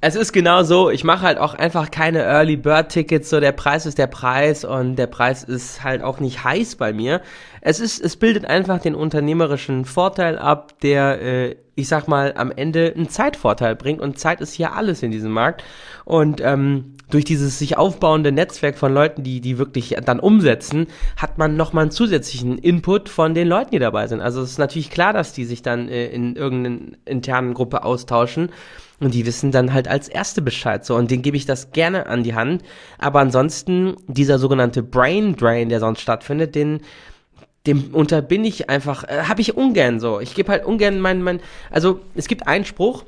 es 0.00 0.14
ist 0.14 0.32
genau 0.32 0.62
so, 0.62 0.90
ich 0.90 1.04
mache 1.04 1.22
halt 1.22 1.38
auch 1.38 1.54
einfach 1.54 1.90
keine 1.90 2.22
Early 2.22 2.56
Bird 2.56 2.90
Tickets, 2.90 3.30
so 3.30 3.40
der 3.40 3.52
Preis 3.52 3.86
ist 3.86 3.98
der 3.98 4.06
Preis 4.06 4.64
und 4.64 4.96
der 4.96 5.06
Preis 5.06 5.42
ist 5.42 5.82
halt 5.82 6.02
auch 6.02 6.20
nicht 6.20 6.44
heiß 6.44 6.76
bei 6.76 6.92
mir. 6.92 7.22
Es 7.62 7.80
ist, 7.80 8.00
es 8.02 8.16
bildet 8.16 8.44
einfach 8.44 8.78
den 8.78 8.94
unternehmerischen 8.94 9.84
Vorteil 9.84 10.38
ab, 10.38 10.80
der, 10.82 11.22
äh, 11.22 11.56
ich 11.74 11.88
sag 11.88 12.08
mal, 12.08 12.34
am 12.36 12.52
Ende 12.52 12.92
einen 12.94 13.08
Zeitvorteil 13.08 13.74
bringt 13.74 14.00
und 14.00 14.18
Zeit 14.18 14.40
ist 14.40 14.58
ja 14.58 14.72
alles 14.72 15.02
in 15.02 15.10
diesem 15.10 15.32
Markt 15.32 15.64
und 16.04 16.40
ähm, 16.42 16.96
durch 17.10 17.24
dieses 17.24 17.58
sich 17.58 17.76
aufbauende 17.76 18.32
Netzwerk 18.32 18.76
von 18.76 18.92
Leuten, 18.92 19.22
die 19.22 19.40
die 19.40 19.58
wirklich 19.58 19.96
dann 20.04 20.20
umsetzen, 20.20 20.88
hat 21.16 21.38
man 21.38 21.56
nochmal 21.56 21.82
einen 21.82 21.90
zusätzlichen 21.90 22.58
Input 22.58 23.08
von 23.08 23.34
den 23.34 23.48
Leuten, 23.48 23.70
die 23.70 23.78
dabei 23.78 24.08
sind. 24.08 24.20
Also 24.20 24.42
es 24.42 24.52
ist 24.52 24.58
natürlich 24.58 24.90
klar, 24.90 25.12
dass 25.12 25.32
die 25.32 25.44
sich 25.44 25.62
dann 25.62 25.88
äh, 25.88 26.06
in 26.06 26.36
irgendeiner 26.36 26.96
internen 27.04 27.54
Gruppe 27.54 27.84
austauschen 27.84 28.50
und 29.00 29.14
die 29.14 29.26
wissen 29.26 29.52
dann 29.52 29.72
halt 29.72 29.88
als 29.88 30.08
Erste 30.08 30.42
Bescheid. 30.42 30.84
So, 30.84 30.96
und 30.96 31.10
denen 31.10 31.22
gebe 31.22 31.36
ich 31.36 31.46
das 31.46 31.72
gerne 31.72 32.06
an 32.06 32.22
die 32.22 32.34
Hand. 32.34 32.62
Aber 32.98 33.20
ansonsten, 33.20 33.96
dieser 34.06 34.38
sogenannte 34.38 34.82
Brain 34.82 35.36
Drain, 35.36 35.68
der 35.68 35.80
sonst 35.80 36.00
stattfindet, 36.00 36.54
den, 36.54 36.80
dem 37.66 37.94
unterbin 37.94 38.44
ich 38.44 38.70
einfach, 38.70 39.04
äh, 39.04 39.24
habe 39.24 39.40
ich 39.40 39.56
ungern 39.56 40.00
so. 40.00 40.20
Ich 40.20 40.34
gebe 40.34 40.50
halt 40.50 40.64
ungern 40.64 41.00
mein, 41.00 41.22
mein, 41.22 41.40
also 41.70 42.00
es 42.14 42.28
gibt 42.28 42.46
einen 42.46 42.64
Spruch, 42.64 43.04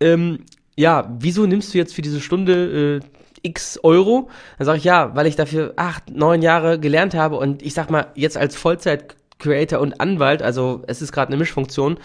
ähm, 0.00 0.44
ja, 0.76 1.12
wieso 1.18 1.46
nimmst 1.46 1.74
du 1.74 1.78
jetzt 1.78 1.94
für 1.94 2.02
diese 2.02 2.20
Stunde 2.20 3.00
äh, 3.02 3.06
x 3.42 3.80
Euro? 3.82 4.30
Dann 4.58 4.66
sage 4.66 4.78
ich 4.78 4.84
ja, 4.84 5.14
weil 5.14 5.26
ich 5.26 5.36
dafür 5.36 5.74
acht, 5.76 6.10
neun 6.10 6.42
Jahre 6.42 6.78
gelernt 6.78 7.14
habe 7.14 7.36
und 7.36 7.62
ich 7.62 7.74
sag 7.74 7.90
mal, 7.90 8.06
jetzt 8.14 8.36
als 8.36 8.56
Vollzeit 8.56 9.16
Creator 9.38 9.80
und 9.80 10.00
Anwalt, 10.00 10.42
also 10.42 10.82
es 10.86 11.02
ist 11.02 11.12
gerade 11.12 11.28
eine 11.28 11.36
Mischfunktion, 11.36 11.98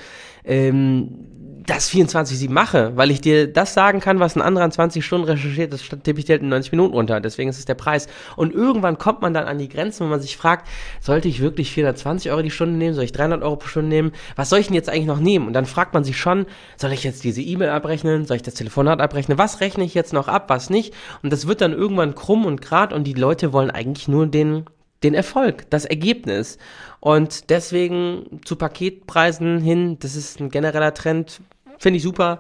ähm, 0.44 1.34
das 1.66 1.90
24-7 1.92 2.50
mache, 2.50 2.92
weil 2.96 3.12
ich 3.12 3.22
dir 3.22 3.52
das 3.52 3.74
sagen 3.74 4.00
kann, 4.00 4.20
was 4.20 4.36
ein 4.36 4.42
anderer 4.42 4.66
in 4.66 4.72
20 4.72 5.06
Stunden 5.06 5.28
recherchiert, 5.28 5.72
das 5.72 5.82
tippe 5.82 6.20
ich 6.20 6.26
dir 6.26 6.34
halt 6.34 6.42
in 6.42 6.50
90 6.50 6.72
Minuten 6.72 6.94
runter. 6.94 7.20
Deswegen 7.22 7.50
ist 7.50 7.60
es 7.60 7.66
der 7.66 7.76
Preis. 7.76 8.08
Und 8.36 8.54
irgendwann 8.54 8.98
kommt 8.98 9.22
man 9.22 9.34
dann 9.34 9.46
an 9.46 9.58
die 9.58 9.70
Grenzen, 9.70 10.06
wo 10.06 10.10
man 10.10 10.22
sich 10.22 10.38
fragt, 10.38 10.68
sollte 11.00 11.28
ich 11.28 11.40
wirklich 11.42 11.72
420 11.72 12.32
Euro 12.32 12.42
die 12.42 12.52
Stunde 12.52 12.76
nehmen? 12.76 12.94
Soll 12.94 13.06
ich 13.06 13.12
300 13.12 13.42
Euro 13.44 13.56
pro 13.56 13.68
Stunde 13.68 13.90
nehmen? 13.90 14.12
Was 14.36 14.50
soll 14.50 14.60
ich 14.60 14.68
denn 14.68 14.76
jetzt 14.76 14.90
eigentlich 14.90 15.06
noch 15.06 15.20
nehmen? 15.20 15.48
Und 15.48 15.54
dann 15.54 15.66
fragt 15.66 15.94
man 15.94 16.04
sich 16.04 16.18
schon, 16.18 16.46
soll 16.78 16.92
ich 16.92 17.04
jetzt 17.04 17.24
diese 17.24 17.42
E-Mail 17.42 17.70
abrechnen? 17.70 18.26
Soll 18.26 18.38
ich 18.38 18.44
das 18.44 18.56
Telefonat 18.56 19.00
abrechnen? 19.00 19.38
Was 19.38 19.62
rechne 19.62 19.84
ich 19.84 19.94
jetzt 19.94 20.14
noch 20.14 20.28
ab? 20.28 20.50
Was 20.50 20.70
nicht? 20.70 20.94
Und 21.22 21.32
das 21.32 21.48
wird 21.48 21.62
dann 21.62 21.74
irgendwann 21.74 22.16
krumm 22.16 22.46
und 22.46 22.62
grad 22.62 22.94
und 22.94 23.06
die 23.06 23.14
Leute 23.14 23.54
wollen 23.54 23.72
eigentlich 23.72 24.08
nur 24.08 24.28
den 24.28 24.66
den 25.04 25.14
Erfolg, 25.14 25.70
das 25.70 25.86
Ergebnis. 25.86 26.58
Und 27.00 27.50
deswegen 27.50 28.40
zu 28.46 28.56
Paketpreisen 28.56 29.60
hin, 29.60 29.98
das 30.00 30.16
ist 30.16 30.40
ein 30.40 30.50
genereller 30.50 30.94
Trend, 30.94 31.42
finde 31.78 31.98
ich 31.98 32.04
super. 32.04 32.40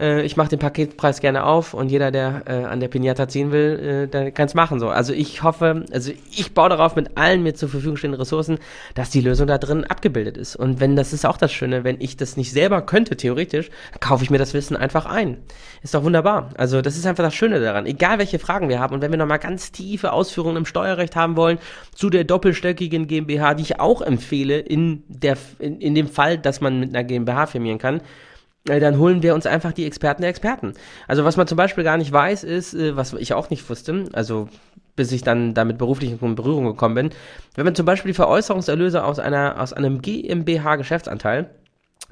Äh, 0.00 0.22
ich 0.22 0.36
mache 0.36 0.48
den 0.48 0.58
Paketpreis 0.58 1.20
gerne 1.20 1.44
auf 1.44 1.74
und 1.74 1.88
jeder, 1.88 2.10
der 2.10 2.42
äh, 2.46 2.64
an 2.64 2.80
der 2.80 2.88
Pinata 2.88 3.28
ziehen 3.28 3.52
will, 3.52 4.04
äh, 4.04 4.08
der 4.08 4.30
kann 4.32 4.46
es 4.46 4.54
machen 4.54 4.80
so. 4.80 4.88
Also 4.88 5.12
ich 5.12 5.42
hoffe, 5.42 5.84
also 5.92 6.12
ich 6.30 6.54
baue 6.54 6.68
darauf 6.68 6.96
mit 6.96 7.16
allen 7.16 7.42
mir 7.42 7.54
zur 7.54 7.68
Verfügung 7.68 7.96
stehenden 7.96 8.20
Ressourcen, 8.20 8.58
dass 8.94 9.10
die 9.10 9.20
Lösung 9.20 9.46
da 9.46 9.58
drin 9.58 9.84
abgebildet 9.84 10.36
ist. 10.36 10.56
Und 10.56 10.80
wenn 10.80 10.96
das 10.96 11.12
ist 11.12 11.24
auch 11.24 11.36
das 11.36 11.52
Schöne, 11.52 11.84
wenn 11.84 12.00
ich 12.00 12.16
das 12.16 12.36
nicht 12.36 12.52
selber 12.52 12.82
könnte, 12.82 13.16
theoretisch, 13.16 13.70
kaufe 14.00 14.24
ich 14.24 14.30
mir 14.30 14.38
das 14.38 14.54
Wissen 14.54 14.76
einfach 14.76 15.06
ein. 15.06 15.38
Ist 15.82 15.94
doch 15.94 16.04
wunderbar. 16.04 16.50
Also 16.56 16.82
das 16.82 16.96
ist 16.96 17.06
einfach 17.06 17.24
das 17.24 17.34
Schöne 17.34 17.60
daran. 17.60 17.86
Egal 17.86 18.18
welche 18.18 18.38
Fragen 18.38 18.68
wir 18.68 18.80
haben 18.80 18.94
und 18.94 19.02
wenn 19.02 19.10
wir 19.10 19.18
nochmal 19.18 19.38
ganz 19.38 19.72
tiefe 19.72 20.12
Ausführungen 20.12 20.56
im 20.56 20.66
Steuerrecht 20.66 21.16
haben 21.16 21.36
wollen, 21.36 21.58
zu 21.94 22.10
der 22.10 22.24
doppelstöckigen 22.24 23.06
GmbH, 23.06 23.54
die 23.54 23.62
ich 23.62 23.80
auch 23.80 24.00
empfehle, 24.00 24.58
in, 24.58 25.02
der, 25.08 25.36
in, 25.58 25.80
in 25.80 25.94
dem 25.94 26.08
Fall, 26.08 26.38
dass 26.38 26.60
man 26.60 26.80
mit 26.80 26.90
einer 26.90 27.04
GmbH 27.04 27.46
firmieren 27.46 27.78
kann, 27.78 28.00
dann 28.64 28.98
holen 28.98 29.22
wir 29.22 29.34
uns 29.34 29.46
einfach 29.46 29.72
die 29.72 29.84
Experten 29.84 30.22
der 30.22 30.30
Experten. 30.30 30.74
Also 31.06 31.24
was 31.24 31.36
man 31.36 31.46
zum 31.46 31.56
Beispiel 31.56 31.84
gar 31.84 31.98
nicht 31.98 32.12
weiß, 32.12 32.44
ist, 32.44 32.74
äh, 32.74 32.96
was 32.96 33.12
ich 33.12 33.34
auch 33.34 33.50
nicht 33.50 33.68
wusste, 33.68 34.06
also 34.12 34.48
bis 34.96 35.12
ich 35.12 35.22
dann 35.22 35.54
damit 35.54 35.76
beruflich 35.76 36.22
in 36.22 36.34
Berührung 36.34 36.64
gekommen 36.64 36.94
bin, 36.94 37.10
wenn 37.56 37.64
man 37.64 37.74
zum 37.74 37.84
Beispiel 37.84 38.12
die 38.12 38.16
Veräußerungserlöse 38.16 39.04
aus 39.04 39.18
einer 39.18 39.60
aus 39.60 39.72
einem 39.72 40.00
GmbH-Geschäftsanteil 40.00 41.50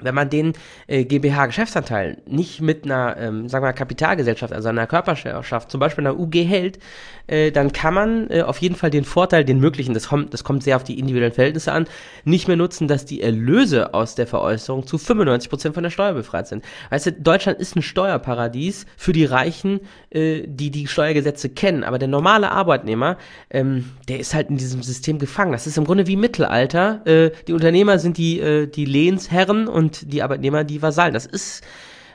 wenn 0.04 0.14
man 0.14 0.30
den 0.30 0.52
äh, 0.86 1.04
GmbH-Geschäftsanteil 1.04 2.18
nicht 2.26 2.60
mit 2.60 2.84
einer, 2.84 3.16
ähm, 3.18 3.48
sagen 3.48 3.62
wir 3.62 3.68
mal, 3.68 3.72
Kapitalgesellschaft, 3.72 4.52
also 4.52 4.68
einer 4.68 4.86
Körperschaft, 4.86 5.70
zum 5.70 5.80
Beispiel 5.80 6.06
einer 6.06 6.18
UG 6.18 6.34
hält, 6.34 6.78
äh, 7.26 7.50
dann 7.50 7.72
kann 7.72 7.94
man 7.94 8.30
äh, 8.30 8.42
auf 8.42 8.58
jeden 8.58 8.74
Fall 8.74 8.90
den 8.90 9.04
Vorteil, 9.04 9.44
den 9.44 9.60
möglichen, 9.60 9.94
das 9.94 10.08
kommt, 10.08 10.34
das 10.34 10.44
kommt 10.44 10.62
sehr 10.62 10.76
auf 10.76 10.84
die 10.84 10.98
individuellen 10.98 11.32
Verhältnisse 11.32 11.72
an, 11.72 11.86
nicht 12.24 12.48
mehr 12.48 12.56
nutzen, 12.56 12.88
dass 12.88 13.04
die 13.04 13.22
Erlöse 13.22 13.94
aus 13.94 14.14
der 14.14 14.26
Veräußerung 14.26 14.86
zu 14.86 14.96
95% 14.96 15.72
von 15.72 15.82
der 15.82 15.90
Steuer 15.90 16.14
befreit 16.14 16.48
sind. 16.48 16.64
Weißt 16.90 17.06
du, 17.06 17.12
Deutschland 17.12 17.58
ist 17.58 17.76
ein 17.76 17.82
Steuerparadies 17.82 18.86
für 18.96 19.12
die 19.12 19.24
Reichen, 19.24 19.80
äh, 20.10 20.42
die 20.46 20.70
die 20.70 20.86
Steuergesetze 20.86 21.48
kennen, 21.48 21.84
aber 21.84 21.98
der 21.98 22.08
normale 22.08 22.50
Arbeitnehmer, 22.50 23.16
ähm, 23.50 23.90
der 24.08 24.18
ist 24.18 24.34
halt 24.34 24.50
in 24.50 24.56
diesem 24.56 24.82
System 24.82 25.18
gefangen. 25.18 25.52
Das 25.52 25.66
ist 25.66 25.78
im 25.78 25.84
Grunde 25.84 26.06
wie 26.06 26.16
Mittelalter. 26.16 27.06
Äh, 27.06 27.30
die 27.46 27.52
Unternehmer 27.52 27.98
sind 27.98 28.18
die, 28.18 28.40
äh, 28.40 28.66
die 28.66 28.84
Lehnsherren 28.84 29.68
und 29.68 29.91
die 30.00 30.22
Arbeitnehmer 30.22 30.64
die 30.64 30.82
Vasallen. 30.82 31.14
Das 31.14 31.26
ist, 31.26 31.62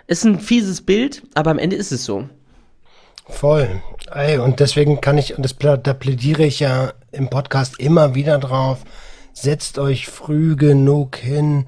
ist 0.07 0.23
ein 0.25 0.39
fieses 0.39 0.81
Bild, 0.81 1.23
aber 1.33 1.51
am 1.51 1.59
Ende 1.59 1.75
ist 1.75 1.91
es 1.91 2.05
so. 2.05 2.27
Voll. 3.29 3.81
Ey, 4.13 4.37
und 4.37 4.59
deswegen 4.59 5.01
kann 5.01 5.17
ich, 5.17 5.35
und 5.35 5.43
das, 5.43 5.55
da 5.57 5.93
plädiere 5.93 6.45
ich 6.45 6.59
ja 6.59 6.93
im 7.11 7.29
Podcast 7.29 7.79
immer 7.79 8.15
wieder 8.15 8.37
drauf, 8.37 8.79
setzt 9.33 9.79
euch 9.79 10.07
früh 10.07 10.55
genug 10.55 11.17
hin 11.17 11.65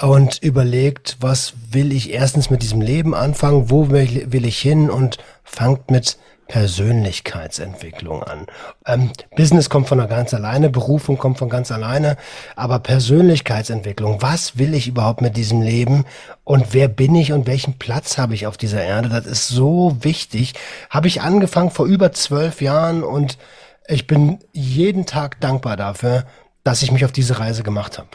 und 0.00 0.42
überlegt, 0.42 1.18
was 1.20 1.54
will 1.70 1.92
ich 1.92 2.12
erstens 2.12 2.50
mit 2.50 2.62
diesem 2.62 2.80
Leben 2.80 3.14
anfangen, 3.14 3.70
wo 3.70 3.90
will 3.90 4.44
ich 4.46 4.58
hin 4.58 4.90
und 4.90 5.18
fangt 5.44 5.90
mit 5.90 6.18
Persönlichkeitsentwicklung 6.48 8.22
an. 8.22 8.46
Ähm, 8.86 9.10
Business 9.36 9.68
kommt 9.68 9.88
von 9.88 9.98
ganz 10.08 10.32
alleine, 10.34 10.70
Berufung 10.70 11.18
kommt 11.18 11.38
von 11.38 11.48
ganz 11.48 11.72
alleine, 11.72 12.16
aber 12.54 12.78
Persönlichkeitsentwicklung, 12.78 14.22
was 14.22 14.58
will 14.58 14.74
ich 14.74 14.88
überhaupt 14.88 15.22
mit 15.22 15.36
diesem 15.36 15.62
Leben 15.62 16.04
und 16.44 16.72
wer 16.72 16.88
bin 16.88 17.14
ich 17.14 17.32
und 17.32 17.46
welchen 17.46 17.78
Platz 17.78 18.18
habe 18.18 18.34
ich 18.34 18.46
auf 18.46 18.56
dieser 18.56 18.82
Erde, 18.82 19.08
das 19.08 19.26
ist 19.26 19.48
so 19.48 19.96
wichtig. 20.00 20.54
Habe 20.90 21.08
ich 21.08 21.22
angefangen 21.22 21.70
vor 21.70 21.86
über 21.86 22.12
zwölf 22.12 22.60
Jahren 22.60 23.02
und 23.02 23.38
ich 23.88 24.06
bin 24.06 24.38
jeden 24.52 25.06
Tag 25.06 25.40
dankbar 25.40 25.76
dafür, 25.76 26.24
dass 26.64 26.82
ich 26.82 26.90
mich 26.90 27.04
auf 27.04 27.12
diese 27.12 27.38
Reise 27.38 27.62
gemacht 27.62 27.98
habe. 27.98 28.08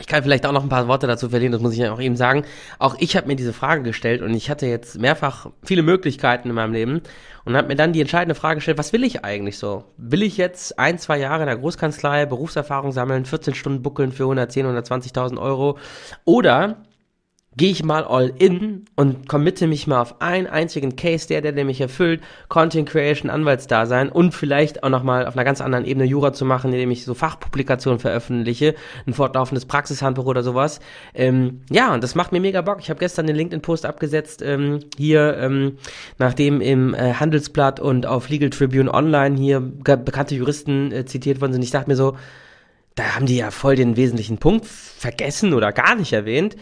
Ich 0.00 0.06
kann 0.06 0.22
vielleicht 0.22 0.46
auch 0.46 0.52
noch 0.52 0.62
ein 0.62 0.68
paar 0.68 0.88
Worte 0.88 1.06
dazu 1.06 1.28
verlieren, 1.28 1.52
das 1.52 1.60
muss 1.60 1.72
ich 1.72 1.78
ja 1.78 1.92
auch 1.92 2.00
eben 2.00 2.16
sagen. 2.16 2.44
Auch 2.78 2.96
ich 2.98 3.16
habe 3.16 3.26
mir 3.26 3.36
diese 3.36 3.52
Frage 3.52 3.82
gestellt 3.82 4.22
und 4.22 4.32
ich 4.34 4.50
hatte 4.50 4.66
jetzt 4.66 4.98
mehrfach 4.98 5.50
viele 5.64 5.82
Möglichkeiten 5.82 6.48
in 6.48 6.54
meinem 6.54 6.72
Leben 6.72 7.02
und 7.44 7.56
habe 7.56 7.68
mir 7.68 7.76
dann 7.76 7.92
die 7.92 8.00
entscheidende 8.00 8.34
Frage 8.34 8.56
gestellt, 8.56 8.78
was 8.78 8.92
will 8.92 9.04
ich 9.04 9.24
eigentlich 9.24 9.58
so? 9.58 9.84
Will 9.96 10.22
ich 10.22 10.36
jetzt 10.36 10.78
ein, 10.78 10.98
zwei 10.98 11.18
Jahre 11.18 11.42
in 11.42 11.46
der 11.46 11.56
Großkanzlei 11.56 12.26
Berufserfahrung 12.26 12.92
sammeln, 12.92 13.24
14 13.24 13.54
Stunden 13.54 13.82
buckeln 13.82 14.12
für 14.12 14.24
110, 14.24 14.66
120.000 14.66 15.40
Euro 15.40 15.78
oder 16.24 16.76
gehe 17.56 17.70
ich 17.70 17.82
mal 17.82 18.04
all 18.04 18.32
in 18.38 18.84
und 18.94 19.28
committe 19.28 19.66
mich 19.66 19.86
mal 19.86 20.00
auf 20.00 20.20
einen 20.20 20.46
einzigen 20.46 20.94
Case, 20.96 21.26
der, 21.26 21.40
der, 21.40 21.52
der 21.52 21.64
mich 21.64 21.80
erfüllt, 21.80 22.22
Content 22.48 22.88
Creation, 22.88 23.30
Anwaltsdasein 23.30 24.10
und 24.10 24.32
vielleicht 24.32 24.84
auch 24.84 24.90
nochmal 24.90 25.26
auf 25.26 25.34
einer 25.34 25.44
ganz 25.44 25.60
anderen 25.60 25.84
Ebene 25.84 26.06
Jura 26.06 26.32
zu 26.32 26.44
machen, 26.44 26.72
indem 26.72 26.90
ich 26.92 27.04
so 27.04 27.14
Fachpublikationen 27.14 27.98
veröffentliche, 27.98 28.74
ein 29.06 29.12
fortlaufendes 29.12 29.66
Praxishandbuch 29.66 30.26
oder 30.26 30.44
sowas. 30.44 30.78
Ähm, 31.14 31.62
ja, 31.68 31.92
und 31.92 32.04
das 32.04 32.14
macht 32.14 32.30
mir 32.32 32.40
mega 32.40 32.62
Bock. 32.62 32.78
Ich 32.80 32.90
habe 32.90 33.00
gestern 33.00 33.26
den 33.26 33.34
LinkedIn-Post 33.36 33.86
abgesetzt, 33.86 34.40
ähm, 34.42 34.80
hier, 34.96 35.36
ähm, 35.38 35.78
nachdem 36.18 36.60
im 36.60 36.94
äh, 36.94 37.14
Handelsblatt 37.14 37.80
und 37.80 38.06
auf 38.06 38.28
Legal 38.28 38.50
Tribune 38.50 38.92
Online 38.92 39.36
hier 39.36 39.60
bekannte 39.60 40.36
Juristen 40.36 40.92
äh, 40.92 41.06
zitiert 41.06 41.40
worden 41.40 41.54
sind. 41.54 41.62
Ich 41.62 41.72
dachte 41.72 41.90
mir 41.90 41.96
so, 41.96 42.16
da 42.94 43.14
haben 43.14 43.26
die 43.26 43.36
ja 43.36 43.50
voll 43.50 43.74
den 43.74 43.96
wesentlichen 43.96 44.38
Punkt 44.38 44.66
vergessen 44.66 45.54
oder 45.54 45.72
gar 45.72 45.94
nicht 45.94 46.12
erwähnt 46.12 46.56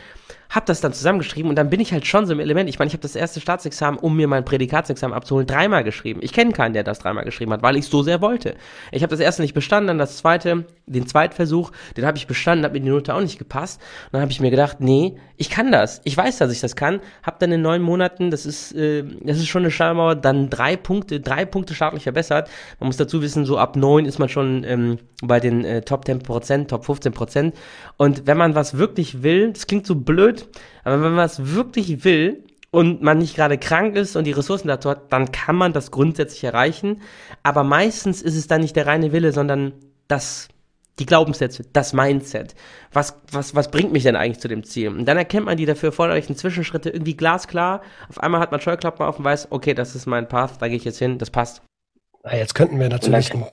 habe 0.51 0.67
das 0.67 0.81
dann 0.81 0.93
zusammengeschrieben 0.93 1.49
und 1.49 1.57
dann 1.57 1.71
bin 1.71 1.81
ich 1.81 1.93
halt 1.93 2.07
schon 2.07 2.27
so 2.27 2.33
im 2.33 2.41
Element. 2.41 2.69
Ich 2.69 2.79
meine, 2.79 2.89
ich 2.89 2.95
habe 2.95 3.03
das 3.03 3.17
erste 3.17 3.41
Staatsexamen, 3.41 3.99
um 3.99 4.17
mir 4.17 4.29
mein 4.29 4.45
Prädikatsexamen 4.45 5.17
abzuholen, 5.17 5.47
dreimal 5.47 5.85
geschrieben. 5.85 6.21
Ich 6.23 6.33
kenne 6.33 6.53
keinen, 6.53 6.73
der 6.73 6.85
das 6.85 6.99
dreimal 6.99 7.25
geschrieben 7.25 7.53
hat, 7.53 7.63
weil 7.63 7.77
ich 7.77 7.87
so 7.87 8.03
sehr 8.03 8.21
wollte. 8.21 8.55
Ich 8.93 9.03
habe 9.03 9.11
das 9.11 9.21
erste 9.21 9.43
nicht 9.43 9.55
bestanden, 9.55 9.89
dann 9.89 9.99
das 9.99 10.17
zweite, 10.19 10.65
den 10.87 11.07
Zweitversuch, 11.07 11.73
den 11.97 12.07
habe 12.07 12.17
ich 12.17 12.27
bestanden, 12.27 12.65
hat 12.65 12.73
mir 12.73 12.81
die 12.81 12.89
Note 12.89 13.15
auch 13.15 13.21
nicht 13.21 13.39
gepasst. 13.39 13.81
Und 14.07 14.15
dann 14.15 14.23
habe 14.23 14.33
ich 14.33 14.41
mir 14.41 14.51
gedacht, 14.51 14.81
nee, 14.81 15.17
ich 15.37 15.51
kann 15.51 15.73
das. 15.73 16.01
Ich 16.05 16.17
weiß, 16.17 16.39
dass 16.39 16.53
ich 16.53 16.61
das 16.61 16.77
kann. 16.77 17.01
Habe 17.23 17.37
dann 17.41 17.53
in 17.53 17.63
neun 17.63 17.83
Monaten, 17.83 18.31
das 18.31 18.47
ist, 18.47 18.73
äh, 18.75 19.05
das 19.23 19.39
ist 19.39 19.49
schon 19.49 19.63
eine 19.63 19.71
Schallmauer, 19.71 20.15
dann 20.15 20.49
drei 20.49 20.77
Punkte, 20.77 21.21
drei 21.21 21.45
Punkte 21.45 21.75
staatlich 21.75 22.05
verbessert. 22.05 22.49
Man 22.81 22.87
muss 22.87 22.97
dazu 22.97 23.21
wissen, 23.23 23.45
so 23.45 23.59
ab 23.59 23.77
neun 23.77 24.07
ist 24.07 24.19
man 24.19 24.29
schon 24.29 24.65
ähm, 24.65 24.99
bei 25.23 25.41
den 25.41 25.65
äh, 25.65 25.83
Top 25.83 26.05
10 26.05 26.21
Prozent, 26.21 26.71
Top 26.71 26.85
15 26.85 27.13
Prozent. 27.13 27.55
Und 27.97 28.27
wenn 28.27 28.37
man 28.37 28.55
was 28.55 28.79
wirklich 28.79 29.23
will, 29.23 29.53
das 29.53 29.67
klingt 29.67 29.87
so 29.87 29.95
blöd, 29.95 30.46
aber 30.85 31.03
wenn 31.03 31.15
man 31.15 31.27
es 31.27 31.55
wirklich 31.55 32.05
will 32.05 32.45
und 32.71 33.03
man 33.03 33.19
nicht 33.19 33.37
gerade 33.37 33.59
krank 33.59 33.97
ist 33.97 34.17
und 34.17 34.25
die 34.25 34.33
Ressourcen 34.33 34.69
dazu 34.69 34.91
hat, 34.91 35.13
dann 35.13 35.33
kann 35.33 35.57
man 35.57 35.73
das 35.73 35.91
grundsätzlich 35.91 36.45
erreichen. 36.45 37.03
Aber 37.43 37.65
meistens 37.65 38.23
ist 38.23 38.37
es 38.37 38.49
dann 38.49 38.61
nicht 38.61 38.77
der 38.77 38.87
reine 38.87 39.13
Wille, 39.13 39.33
sondern 39.33 39.73
das 40.09 40.49
die 40.99 41.07
Glaubenssätze, 41.07 41.65
das 41.73 41.93
Mindset. 41.93 42.55
Was, 42.93 43.21
was, 43.31 43.55
was 43.55 43.71
bringt 43.71 43.93
mich 43.93 44.03
denn 44.03 44.17
eigentlich 44.17 44.41
zu 44.41 44.49
dem 44.49 44.65
Ziel? 44.65 44.89
Und 44.89 45.05
dann 45.05 45.19
erkennt 45.19 45.47
man 45.47 45.57
die 45.57 45.67
dafür 45.67 45.91
erforderlichen 45.91 46.37
Zwischenschritte 46.37 46.91
irgendwie 46.91 47.17
glasklar. 47.17 47.83
Auf 48.09 48.19
einmal 48.21 48.41
hat 48.41 48.51
man 48.51 48.61
Scheuklappen 48.61 49.05
auf 49.05 49.19
und 49.19 49.25
weiß, 49.25 49.49
okay, 49.51 49.75
das 49.75 49.95
ist 49.95 50.07
mein 50.07 50.29
Path, 50.29 50.61
da 50.61 50.69
gehe 50.69 50.77
ich 50.77 50.85
jetzt 50.85 50.99
hin, 50.99 51.19
das 51.19 51.31
passt. 51.31 51.63
Na, 52.25 52.37
jetzt 52.37 52.55
könnten 52.55 52.81
wir 52.81 52.89
natürlich 52.89 53.33
ein 53.35 53.45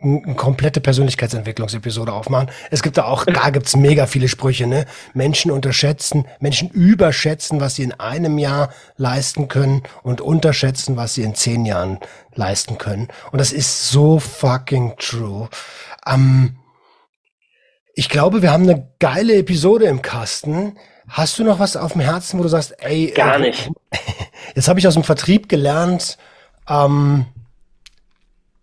eine 0.00 0.34
komplette 0.36 0.80
Persönlichkeitsentwicklungsepisode 0.80 2.12
aufmachen. 2.12 2.50
Es 2.70 2.82
gibt 2.82 2.98
da 2.98 3.04
auch, 3.04 3.24
da 3.24 3.50
gibt's 3.50 3.74
mega 3.74 4.06
viele 4.06 4.28
Sprüche, 4.28 4.66
ne? 4.66 4.86
Menschen 5.12 5.50
unterschätzen, 5.50 6.26
Menschen 6.40 6.68
überschätzen, 6.70 7.60
was 7.60 7.74
sie 7.74 7.82
in 7.82 7.92
einem 7.92 8.38
Jahr 8.38 8.70
leisten 8.96 9.48
können 9.48 9.82
und 10.02 10.20
unterschätzen, 10.20 10.96
was 10.96 11.14
sie 11.14 11.22
in 11.22 11.34
zehn 11.34 11.66
Jahren 11.66 11.98
leisten 12.34 12.78
können. 12.78 13.08
Und 13.32 13.40
das 13.40 13.52
ist 13.52 13.90
so 13.90 14.20
fucking 14.20 14.94
true. 14.98 15.48
Ähm, 16.06 16.58
ich 17.94 18.08
glaube, 18.08 18.42
wir 18.42 18.52
haben 18.52 18.62
eine 18.62 18.88
geile 19.00 19.34
Episode 19.36 19.86
im 19.86 20.02
Kasten. 20.02 20.78
Hast 21.08 21.38
du 21.38 21.44
noch 21.44 21.58
was 21.58 21.76
auf 21.76 21.92
dem 21.92 22.02
Herzen, 22.02 22.38
wo 22.38 22.44
du 22.44 22.48
sagst, 22.48 22.76
ey, 22.78 23.10
gar 23.10 23.36
äh, 23.36 23.40
nicht. 23.40 23.68
Jetzt 24.54 24.68
habe 24.68 24.78
ich 24.78 24.86
aus 24.86 24.94
dem 24.94 25.02
Vertrieb 25.02 25.48
gelernt, 25.48 26.18
ähm, 26.68 27.26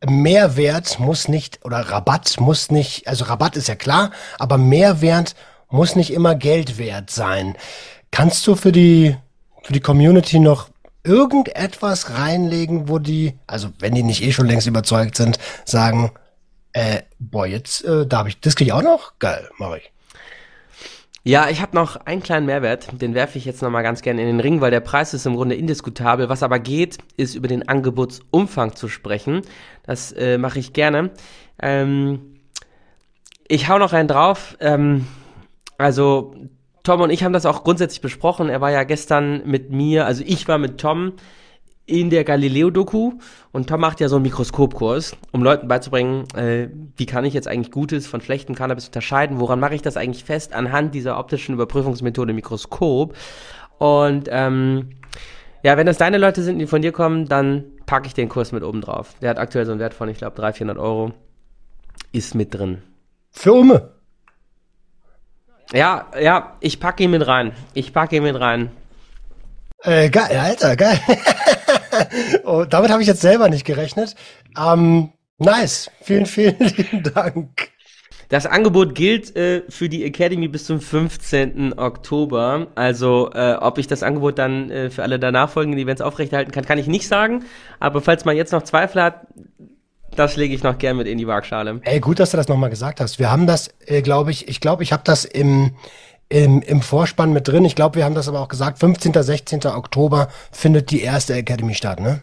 Mehrwert 0.03 0.99
muss 0.99 1.27
nicht 1.27 1.59
oder 1.63 1.79
Rabatt 1.79 2.39
muss 2.39 2.71
nicht, 2.71 3.07
also 3.07 3.25
Rabatt 3.25 3.55
ist 3.55 3.67
ja 3.67 3.75
klar, 3.75 4.11
aber 4.39 4.57
Mehrwert 4.57 5.35
muss 5.69 5.95
nicht 5.95 6.11
immer 6.11 6.35
Geld 6.35 6.77
wert 6.77 7.09
sein. 7.09 7.55
Kannst 8.11 8.45
du 8.47 8.55
für 8.55 8.71
die, 8.71 9.15
für 9.63 9.73
die 9.73 9.81
Community 9.81 10.39
noch 10.39 10.69
irgendetwas 11.03 12.17
reinlegen, 12.17 12.89
wo 12.89 12.99
die, 12.99 13.37
also 13.47 13.69
wenn 13.79 13.95
die 13.95 14.03
nicht 14.03 14.23
eh 14.23 14.31
schon 14.31 14.47
längst 14.47 14.67
überzeugt 14.67 15.17
sind, 15.17 15.39
sagen, 15.65 16.11
Äh, 16.77 17.03
boah, 17.19 17.47
jetzt, 17.47 17.85
äh, 17.85 18.05
da 18.05 18.17
habe 18.17 18.27
ich, 18.27 18.41
das 18.41 18.57
kriege 18.57 18.67
ich 18.67 18.73
auch 18.73 18.83
noch? 18.83 19.13
Geil, 19.19 19.47
mache 19.59 19.77
ich. 19.77 19.91
Ja, 21.23 21.47
ich 21.49 21.61
habe 21.61 21.73
noch 21.73 21.95
einen 22.05 22.21
kleinen 22.21 22.45
Mehrwert, 22.45 22.89
den 23.01 23.13
werfe 23.13 23.37
ich 23.37 23.45
jetzt 23.45 23.61
nochmal 23.61 23.81
ganz 23.81 24.01
gerne 24.01 24.19
in 24.19 24.27
den 24.27 24.41
Ring, 24.41 24.59
weil 24.59 24.71
der 24.71 24.81
Preis 24.81 25.13
ist 25.13 25.25
im 25.25 25.35
Grunde 25.37 25.55
indiskutabel. 25.55 26.27
Was 26.27 26.43
aber 26.43 26.59
geht, 26.59 26.97
ist 27.15 27.33
über 27.33 27.47
den 27.47 27.65
Angebotsumfang 27.67 28.75
zu 28.75 28.89
sprechen. 28.89 29.43
Das 29.85 30.11
äh, 30.11 30.37
mache 30.37 30.59
ich 30.59 30.73
gerne. 30.73 31.11
Ähm, 31.61 32.37
ich 33.47 33.69
hau 33.69 33.77
noch 33.77 33.93
einen 33.93 34.07
drauf. 34.07 34.57
Ähm, 34.59 35.05
also 35.77 36.35
Tom 36.83 37.01
und 37.01 37.09
ich 37.09 37.23
haben 37.23 37.33
das 37.33 37.45
auch 37.45 37.63
grundsätzlich 37.63 38.01
besprochen. 38.01 38.49
Er 38.49 38.61
war 38.61 38.71
ja 38.71 38.83
gestern 38.83 39.41
mit 39.45 39.71
mir, 39.71 40.05
also 40.05 40.23
ich 40.25 40.47
war 40.47 40.57
mit 40.57 40.79
Tom 40.79 41.13
in 41.87 42.09
der 42.09 42.23
Galileo-Doku 42.23 43.13
und 43.51 43.69
Tom 43.69 43.79
macht 43.79 43.99
ja 43.99 44.09
so 44.09 44.15
einen 44.15 44.23
Mikroskopkurs, 44.23 45.15
um 45.31 45.43
Leuten 45.43 45.67
beizubringen, 45.67 46.25
äh, 46.35 46.69
wie 46.97 47.05
kann 47.05 47.25
ich 47.25 47.33
jetzt 47.33 47.47
eigentlich 47.47 47.71
Gutes 47.71 48.07
von 48.07 48.21
schlechtem 48.21 48.55
Cannabis 48.55 48.87
unterscheiden, 48.87 49.39
woran 49.39 49.59
mache 49.59 49.75
ich 49.75 49.83
das 49.83 49.95
eigentlich 49.95 50.23
fest 50.23 50.53
anhand 50.53 50.95
dieser 50.95 51.19
optischen 51.19 51.53
Überprüfungsmethode 51.53 52.33
Mikroskop. 52.33 53.15
Und 53.77 54.29
ähm, 54.31 54.89
ja, 55.63 55.77
wenn 55.77 55.85
das 55.85 55.97
deine 55.97 56.17
Leute 56.17 56.41
sind, 56.41 56.57
die 56.57 56.65
von 56.65 56.81
dir 56.81 56.91
kommen, 56.91 57.27
dann 57.27 57.65
packe 57.85 58.07
ich 58.07 58.13
den 58.13 58.29
Kurs 58.29 58.51
mit 58.51 58.63
oben 58.63 58.81
drauf. 58.81 59.15
Der 59.21 59.29
hat 59.29 59.39
aktuell 59.39 59.65
so 59.65 59.71
einen 59.71 59.79
Wert 59.79 59.93
von, 59.93 60.09
ich 60.09 60.17
glaube, 60.17 60.35
300, 60.35 60.57
400 60.57 60.77
Euro. 60.77 61.13
Ist 62.11 62.35
mit 62.35 62.53
drin. 62.53 62.81
Für 63.31 63.53
Umme. 63.53 63.93
Ja, 65.73 66.07
ja, 66.19 66.57
ich 66.59 66.79
packe 66.79 67.03
ihn 67.03 67.11
mit 67.11 67.25
rein. 67.25 67.53
Ich 67.73 67.93
packe 67.93 68.15
ihn 68.17 68.23
mit 68.23 68.39
rein. 68.39 68.71
Äh, 69.83 70.09
geil, 70.09 70.37
Alter, 70.37 70.75
geil. 70.75 70.99
oh, 72.43 72.65
damit 72.65 72.91
habe 72.91 73.01
ich 73.01 73.07
jetzt 73.07 73.21
selber 73.21 73.49
nicht 73.49 73.65
gerechnet. 73.65 74.15
Ähm, 74.57 75.11
nice. 75.37 75.91
Vielen, 76.01 76.25
vielen 76.25 76.57
lieben 76.59 77.03
Dank. 77.03 77.69
Das 78.29 78.45
Angebot 78.45 78.95
gilt 78.95 79.35
äh, 79.35 79.63
für 79.69 79.89
die 79.89 80.03
Academy 80.03 80.47
bis 80.47 80.65
zum 80.65 80.81
15. 80.81 81.77
Oktober. 81.77 82.67
Also, 82.75 83.31
äh, 83.33 83.55
ob 83.59 83.77
ich 83.77 83.87
das 83.87 84.03
Angebot 84.03 84.39
dann 84.39 84.71
äh, 84.71 84.89
für 84.89 85.03
alle 85.03 85.19
danach 85.19 85.49
folgenden 85.49 85.79
Events 85.79 86.01
aufrechterhalten 86.01 86.51
kann, 86.51 86.65
kann 86.65 86.77
ich 86.77 86.87
nicht 86.87 87.07
sagen. 87.07 87.43
Aber 87.79 88.01
falls 88.01 88.25
man 88.25 88.35
jetzt 88.35 88.51
noch 88.51 88.63
Zweifel 88.63 89.01
hat, 89.01 89.27
das 90.15 90.37
lege 90.37 90.55
ich 90.55 90.63
noch 90.63 90.77
gern 90.77 90.97
mit 90.97 91.07
in 91.07 91.17
die 91.17 91.27
Waagschale. 91.27 91.81
Ey, 91.83 91.99
gut, 91.99 92.19
dass 92.19 92.31
du 92.31 92.37
das 92.37 92.47
nochmal 92.47 92.69
gesagt 92.69 92.99
hast. 93.01 93.19
Wir 93.19 93.31
haben 93.31 93.47
das, 93.47 93.69
äh, 93.85 94.01
glaube 94.01 94.31
ich, 94.31 94.47
ich 94.47 94.59
glaube, 94.59 94.83
ich 94.83 94.93
habe 94.93 95.03
das 95.05 95.25
im, 95.25 95.71
im, 96.29 96.61
im 96.61 96.81
Vorspann 96.81 97.33
mit 97.33 97.47
drin. 97.47 97.65
Ich 97.65 97.75
glaube, 97.75 97.95
wir 97.95 98.05
haben 98.05 98.15
das 98.15 98.27
aber 98.27 98.39
auch 98.39 98.47
gesagt. 98.47 98.79
15. 98.79 99.13
16. 99.13 99.65
Oktober 99.65 100.29
findet 100.51 100.91
die 100.91 101.01
erste 101.01 101.33
Academy 101.33 101.73
statt, 101.73 101.99
ne? 101.99 102.21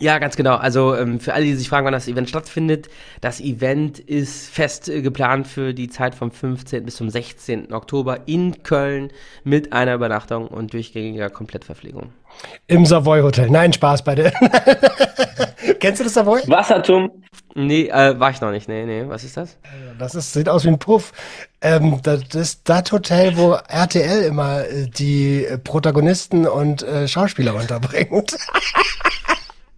Ja, 0.00 0.18
ganz 0.18 0.34
genau. 0.34 0.56
Also 0.56 0.96
ähm, 0.96 1.20
für 1.20 1.34
alle, 1.34 1.44
die 1.44 1.54
sich 1.54 1.68
fragen, 1.68 1.84
wann 1.84 1.92
das 1.92 2.08
Event 2.08 2.26
stattfindet, 2.30 2.88
das 3.20 3.38
Event 3.38 3.98
ist 3.98 4.48
fest 4.48 4.88
äh, 4.88 5.02
geplant 5.02 5.46
für 5.46 5.74
die 5.74 5.90
Zeit 5.90 6.14
vom 6.14 6.30
15. 6.30 6.86
bis 6.86 6.96
zum 6.96 7.10
16. 7.10 7.74
Oktober 7.74 8.20
in 8.24 8.62
Köln 8.62 9.12
mit 9.44 9.74
einer 9.74 9.94
Übernachtung 9.94 10.48
und 10.48 10.72
durchgängiger 10.72 11.28
Komplettverpflegung. 11.28 12.14
Im 12.66 12.86
Savoy 12.86 13.20
Hotel. 13.20 13.50
Nein, 13.50 13.74
Spaß 13.74 14.02
bei 14.02 14.14
der. 14.14 14.32
Kennst 15.80 16.00
du 16.00 16.04
das 16.04 16.14
Savoy? 16.14 16.40
Wasserturm. 16.46 17.10
Nee, 17.54 17.88
äh, 17.88 18.18
war 18.18 18.30
ich 18.30 18.40
noch 18.40 18.52
nicht. 18.52 18.68
Nee, 18.68 18.86
nee, 18.86 19.04
was 19.06 19.22
ist 19.24 19.36
das? 19.36 19.58
Das 19.98 20.14
ist, 20.14 20.32
sieht 20.32 20.48
aus 20.48 20.64
wie 20.64 20.68
ein 20.68 20.78
Puff. 20.78 21.12
Ähm, 21.60 22.00
das 22.02 22.22
ist 22.34 22.62
das 22.70 22.90
Hotel, 22.90 23.36
wo 23.36 23.52
RTL 23.52 24.22
immer 24.22 24.64
äh, 24.64 24.86
die 24.86 25.46
Protagonisten 25.62 26.46
und 26.46 26.82
äh, 26.84 27.06
Schauspieler 27.06 27.54
unterbringt. 27.54 28.34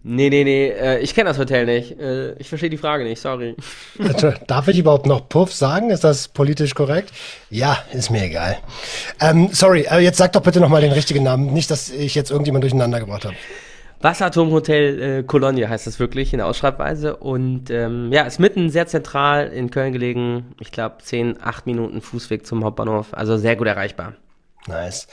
Nee, 0.05 0.29
nee, 0.29 0.43
nee, 0.43 0.67
äh, 0.67 0.99
ich 0.99 1.15
kenne 1.15 1.29
das 1.29 1.39
Hotel 1.39 1.65
nicht. 1.65 1.97
Äh, 1.97 2.33
ich 2.33 2.49
verstehe 2.49 2.69
die 2.69 2.77
Frage 2.77 3.05
nicht, 3.05 3.21
sorry. 3.21 3.55
Also, 3.99 4.33
darf 4.47 4.67
ich 4.67 4.77
überhaupt 4.77 5.05
noch 5.05 5.29
Puff 5.29 5.53
sagen? 5.53 5.91
Ist 5.91 6.03
das 6.03 6.27
politisch 6.27 6.75
korrekt? 6.75 7.11
Ja, 7.49 7.77
ist 7.93 8.09
mir 8.09 8.23
egal. 8.23 8.57
Ähm, 9.21 9.49
sorry, 9.53 9.85
jetzt 10.01 10.17
sag 10.17 10.33
doch 10.33 10.41
bitte 10.41 10.59
nochmal 10.59 10.81
den 10.81 10.91
richtigen 10.91 11.23
Namen. 11.23 11.53
Nicht, 11.53 11.71
dass 11.71 11.89
ich 11.89 12.15
jetzt 12.15 12.31
irgendjemand 12.31 12.63
durcheinander 12.63 12.99
gebracht 12.99 13.23
habe. 13.23 13.35
Wasserturmhotel 14.01 15.01
äh, 15.01 15.23
Cologne 15.23 15.69
heißt 15.69 15.87
das 15.87 15.97
wirklich 15.97 16.33
in 16.33 16.39
der 16.39 16.47
Ausschreibweise. 16.47 17.15
Und 17.15 17.69
ähm, 17.69 18.11
ja, 18.11 18.23
ist 18.23 18.39
mitten 18.39 18.69
sehr 18.69 18.87
zentral 18.87 19.47
in 19.47 19.71
Köln 19.71 19.93
gelegen. 19.93 20.53
Ich 20.59 20.73
glaube, 20.73 20.97
10, 21.01 21.41
8 21.41 21.65
Minuten 21.65 22.01
Fußweg 22.01 22.45
zum 22.45 22.65
Hauptbahnhof. 22.65 23.13
Also 23.13 23.37
sehr 23.37 23.55
gut 23.55 23.67
erreichbar. 23.67 24.15
Nice. 24.67 25.07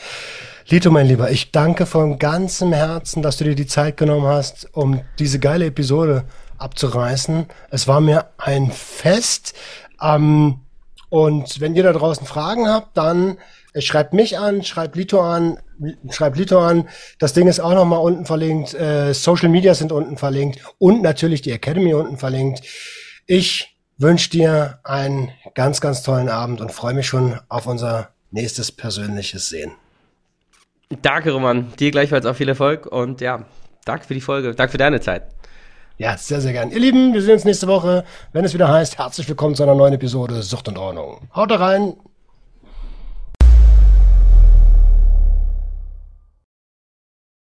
Lito, 0.67 0.91
mein 0.91 1.07
Lieber, 1.07 1.31
ich 1.31 1.51
danke 1.51 1.85
von 1.87 2.19
ganzem 2.19 2.73
Herzen, 2.73 3.23
dass 3.23 3.39
du 3.39 3.45
dir 3.45 3.57
die 3.57 3.67
Zeit 3.67 3.97
genommen 3.97 4.27
hast, 4.27 4.69
um 4.73 5.01
diese 5.19 5.41
geile 5.41 5.67
Episode 5.67 6.25
abzureißen. 6.59 7.47
Es 7.71 7.89
war 7.89 8.01
mir 8.01 8.27
ein 8.39 8.71
Fest. 8.71 9.55
Ähm, 10.01 10.61
und 11.09 11.61
wenn 11.61 11.75
ihr 11.75 11.83
da 11.83 11.93
draußen 11.93 12.27
Fragen 12.27 12.69
habt, 12.69 12.97
dann 12.97 13.39
schreibt 13.77 14.13
mich 14.13 14.39
an, 14.39 14.63
schreibt 14.63 14.95
Lito 14.95 15.21
an, 15.21 15.59
schreibt 16.11 16.37
Lito 16.37 16.61
an. 16.61 16.89
Das 17.19 17.33
Ding 17.33 17.49
ist 17.49 17.59
auch 17.59 17.75
nochmal 17.75 18.01
unten 18.01 18.27
verlinkt. 18.27 18.75
Äh, 18.75 19.13
Social 19.15 19.49
Media 19.49 19.75
sind 19.75 19.91
unten 19.91 20.17
verlinkt 20.17 20.61
und 20.79 21.03
natürlich 21.03 21.43
die 21.43 21.51
Academy 21.51 21.95
unten 21.95 22.17
verlinkt. 22.17 22.63
Ich 23.27 23.77
wünsche 23.99 24.31
dir 24.31 24.79
einen 24.85 25.33
ganz, 25.55 25.81
ganz 25.81 26.03
tollen 26.03 26.29
Abend 26.29 26.61
und 26.61 26.71
freue 26.71 26.95
mich 26.95 27.07
schon 27.07 27.41
auf 27.49 27.67
unser 27.67 28.11
nächstes 28.31 28.73
persönliches 28.73 29.49
Sehen. 29.49 29.73
Danke, 31.03 31.31
Roman. 31.33 31.73
Dir 31.79 31.91
gleichfalls 31.91 32.27
auch 32.27 32.35
viel 32.35 32.49
Erfolg 32.49 32.87
und 32.87 33.21
ja, 33.21 33.45
danke 33.85 34.07
für 34.07 34.15
die 34.15 34.21
Folge. 34.21 34.55
Danke 34.55 34.73
für 34.73 34.79
deine 34.79 35.01
Zeit. 35.01 35.23
Ja, 35.99 36.17
sehr, 36.17 36.41
sehr 36.41 36.53
gern. 36.53 36.71
Ihr 36.71 36.81
Lieben, 36.81 37.13
wir 37.13 37.23
sehen 37.23 37.35
uns 37.35 37.45
nächste 37.45 37.69
Woche, 37.69 38.05
wenn 38.33 38.45
es 38.45 38.55
wieder 38.55 38.69
heißt, 38.69 38.99
herzlich 38.99 39.29
willkommen 39.29 39.55
zu 39.55 39.63
einer 39.63 39.75
neuen 39.75 39.93
Episode 39.93 40.43
Sucht 40.43 40.67
und 40.69 40.79
Ordnung. 40.79 41.29
Haut 41.35 41.53
rein! 41.53 41.95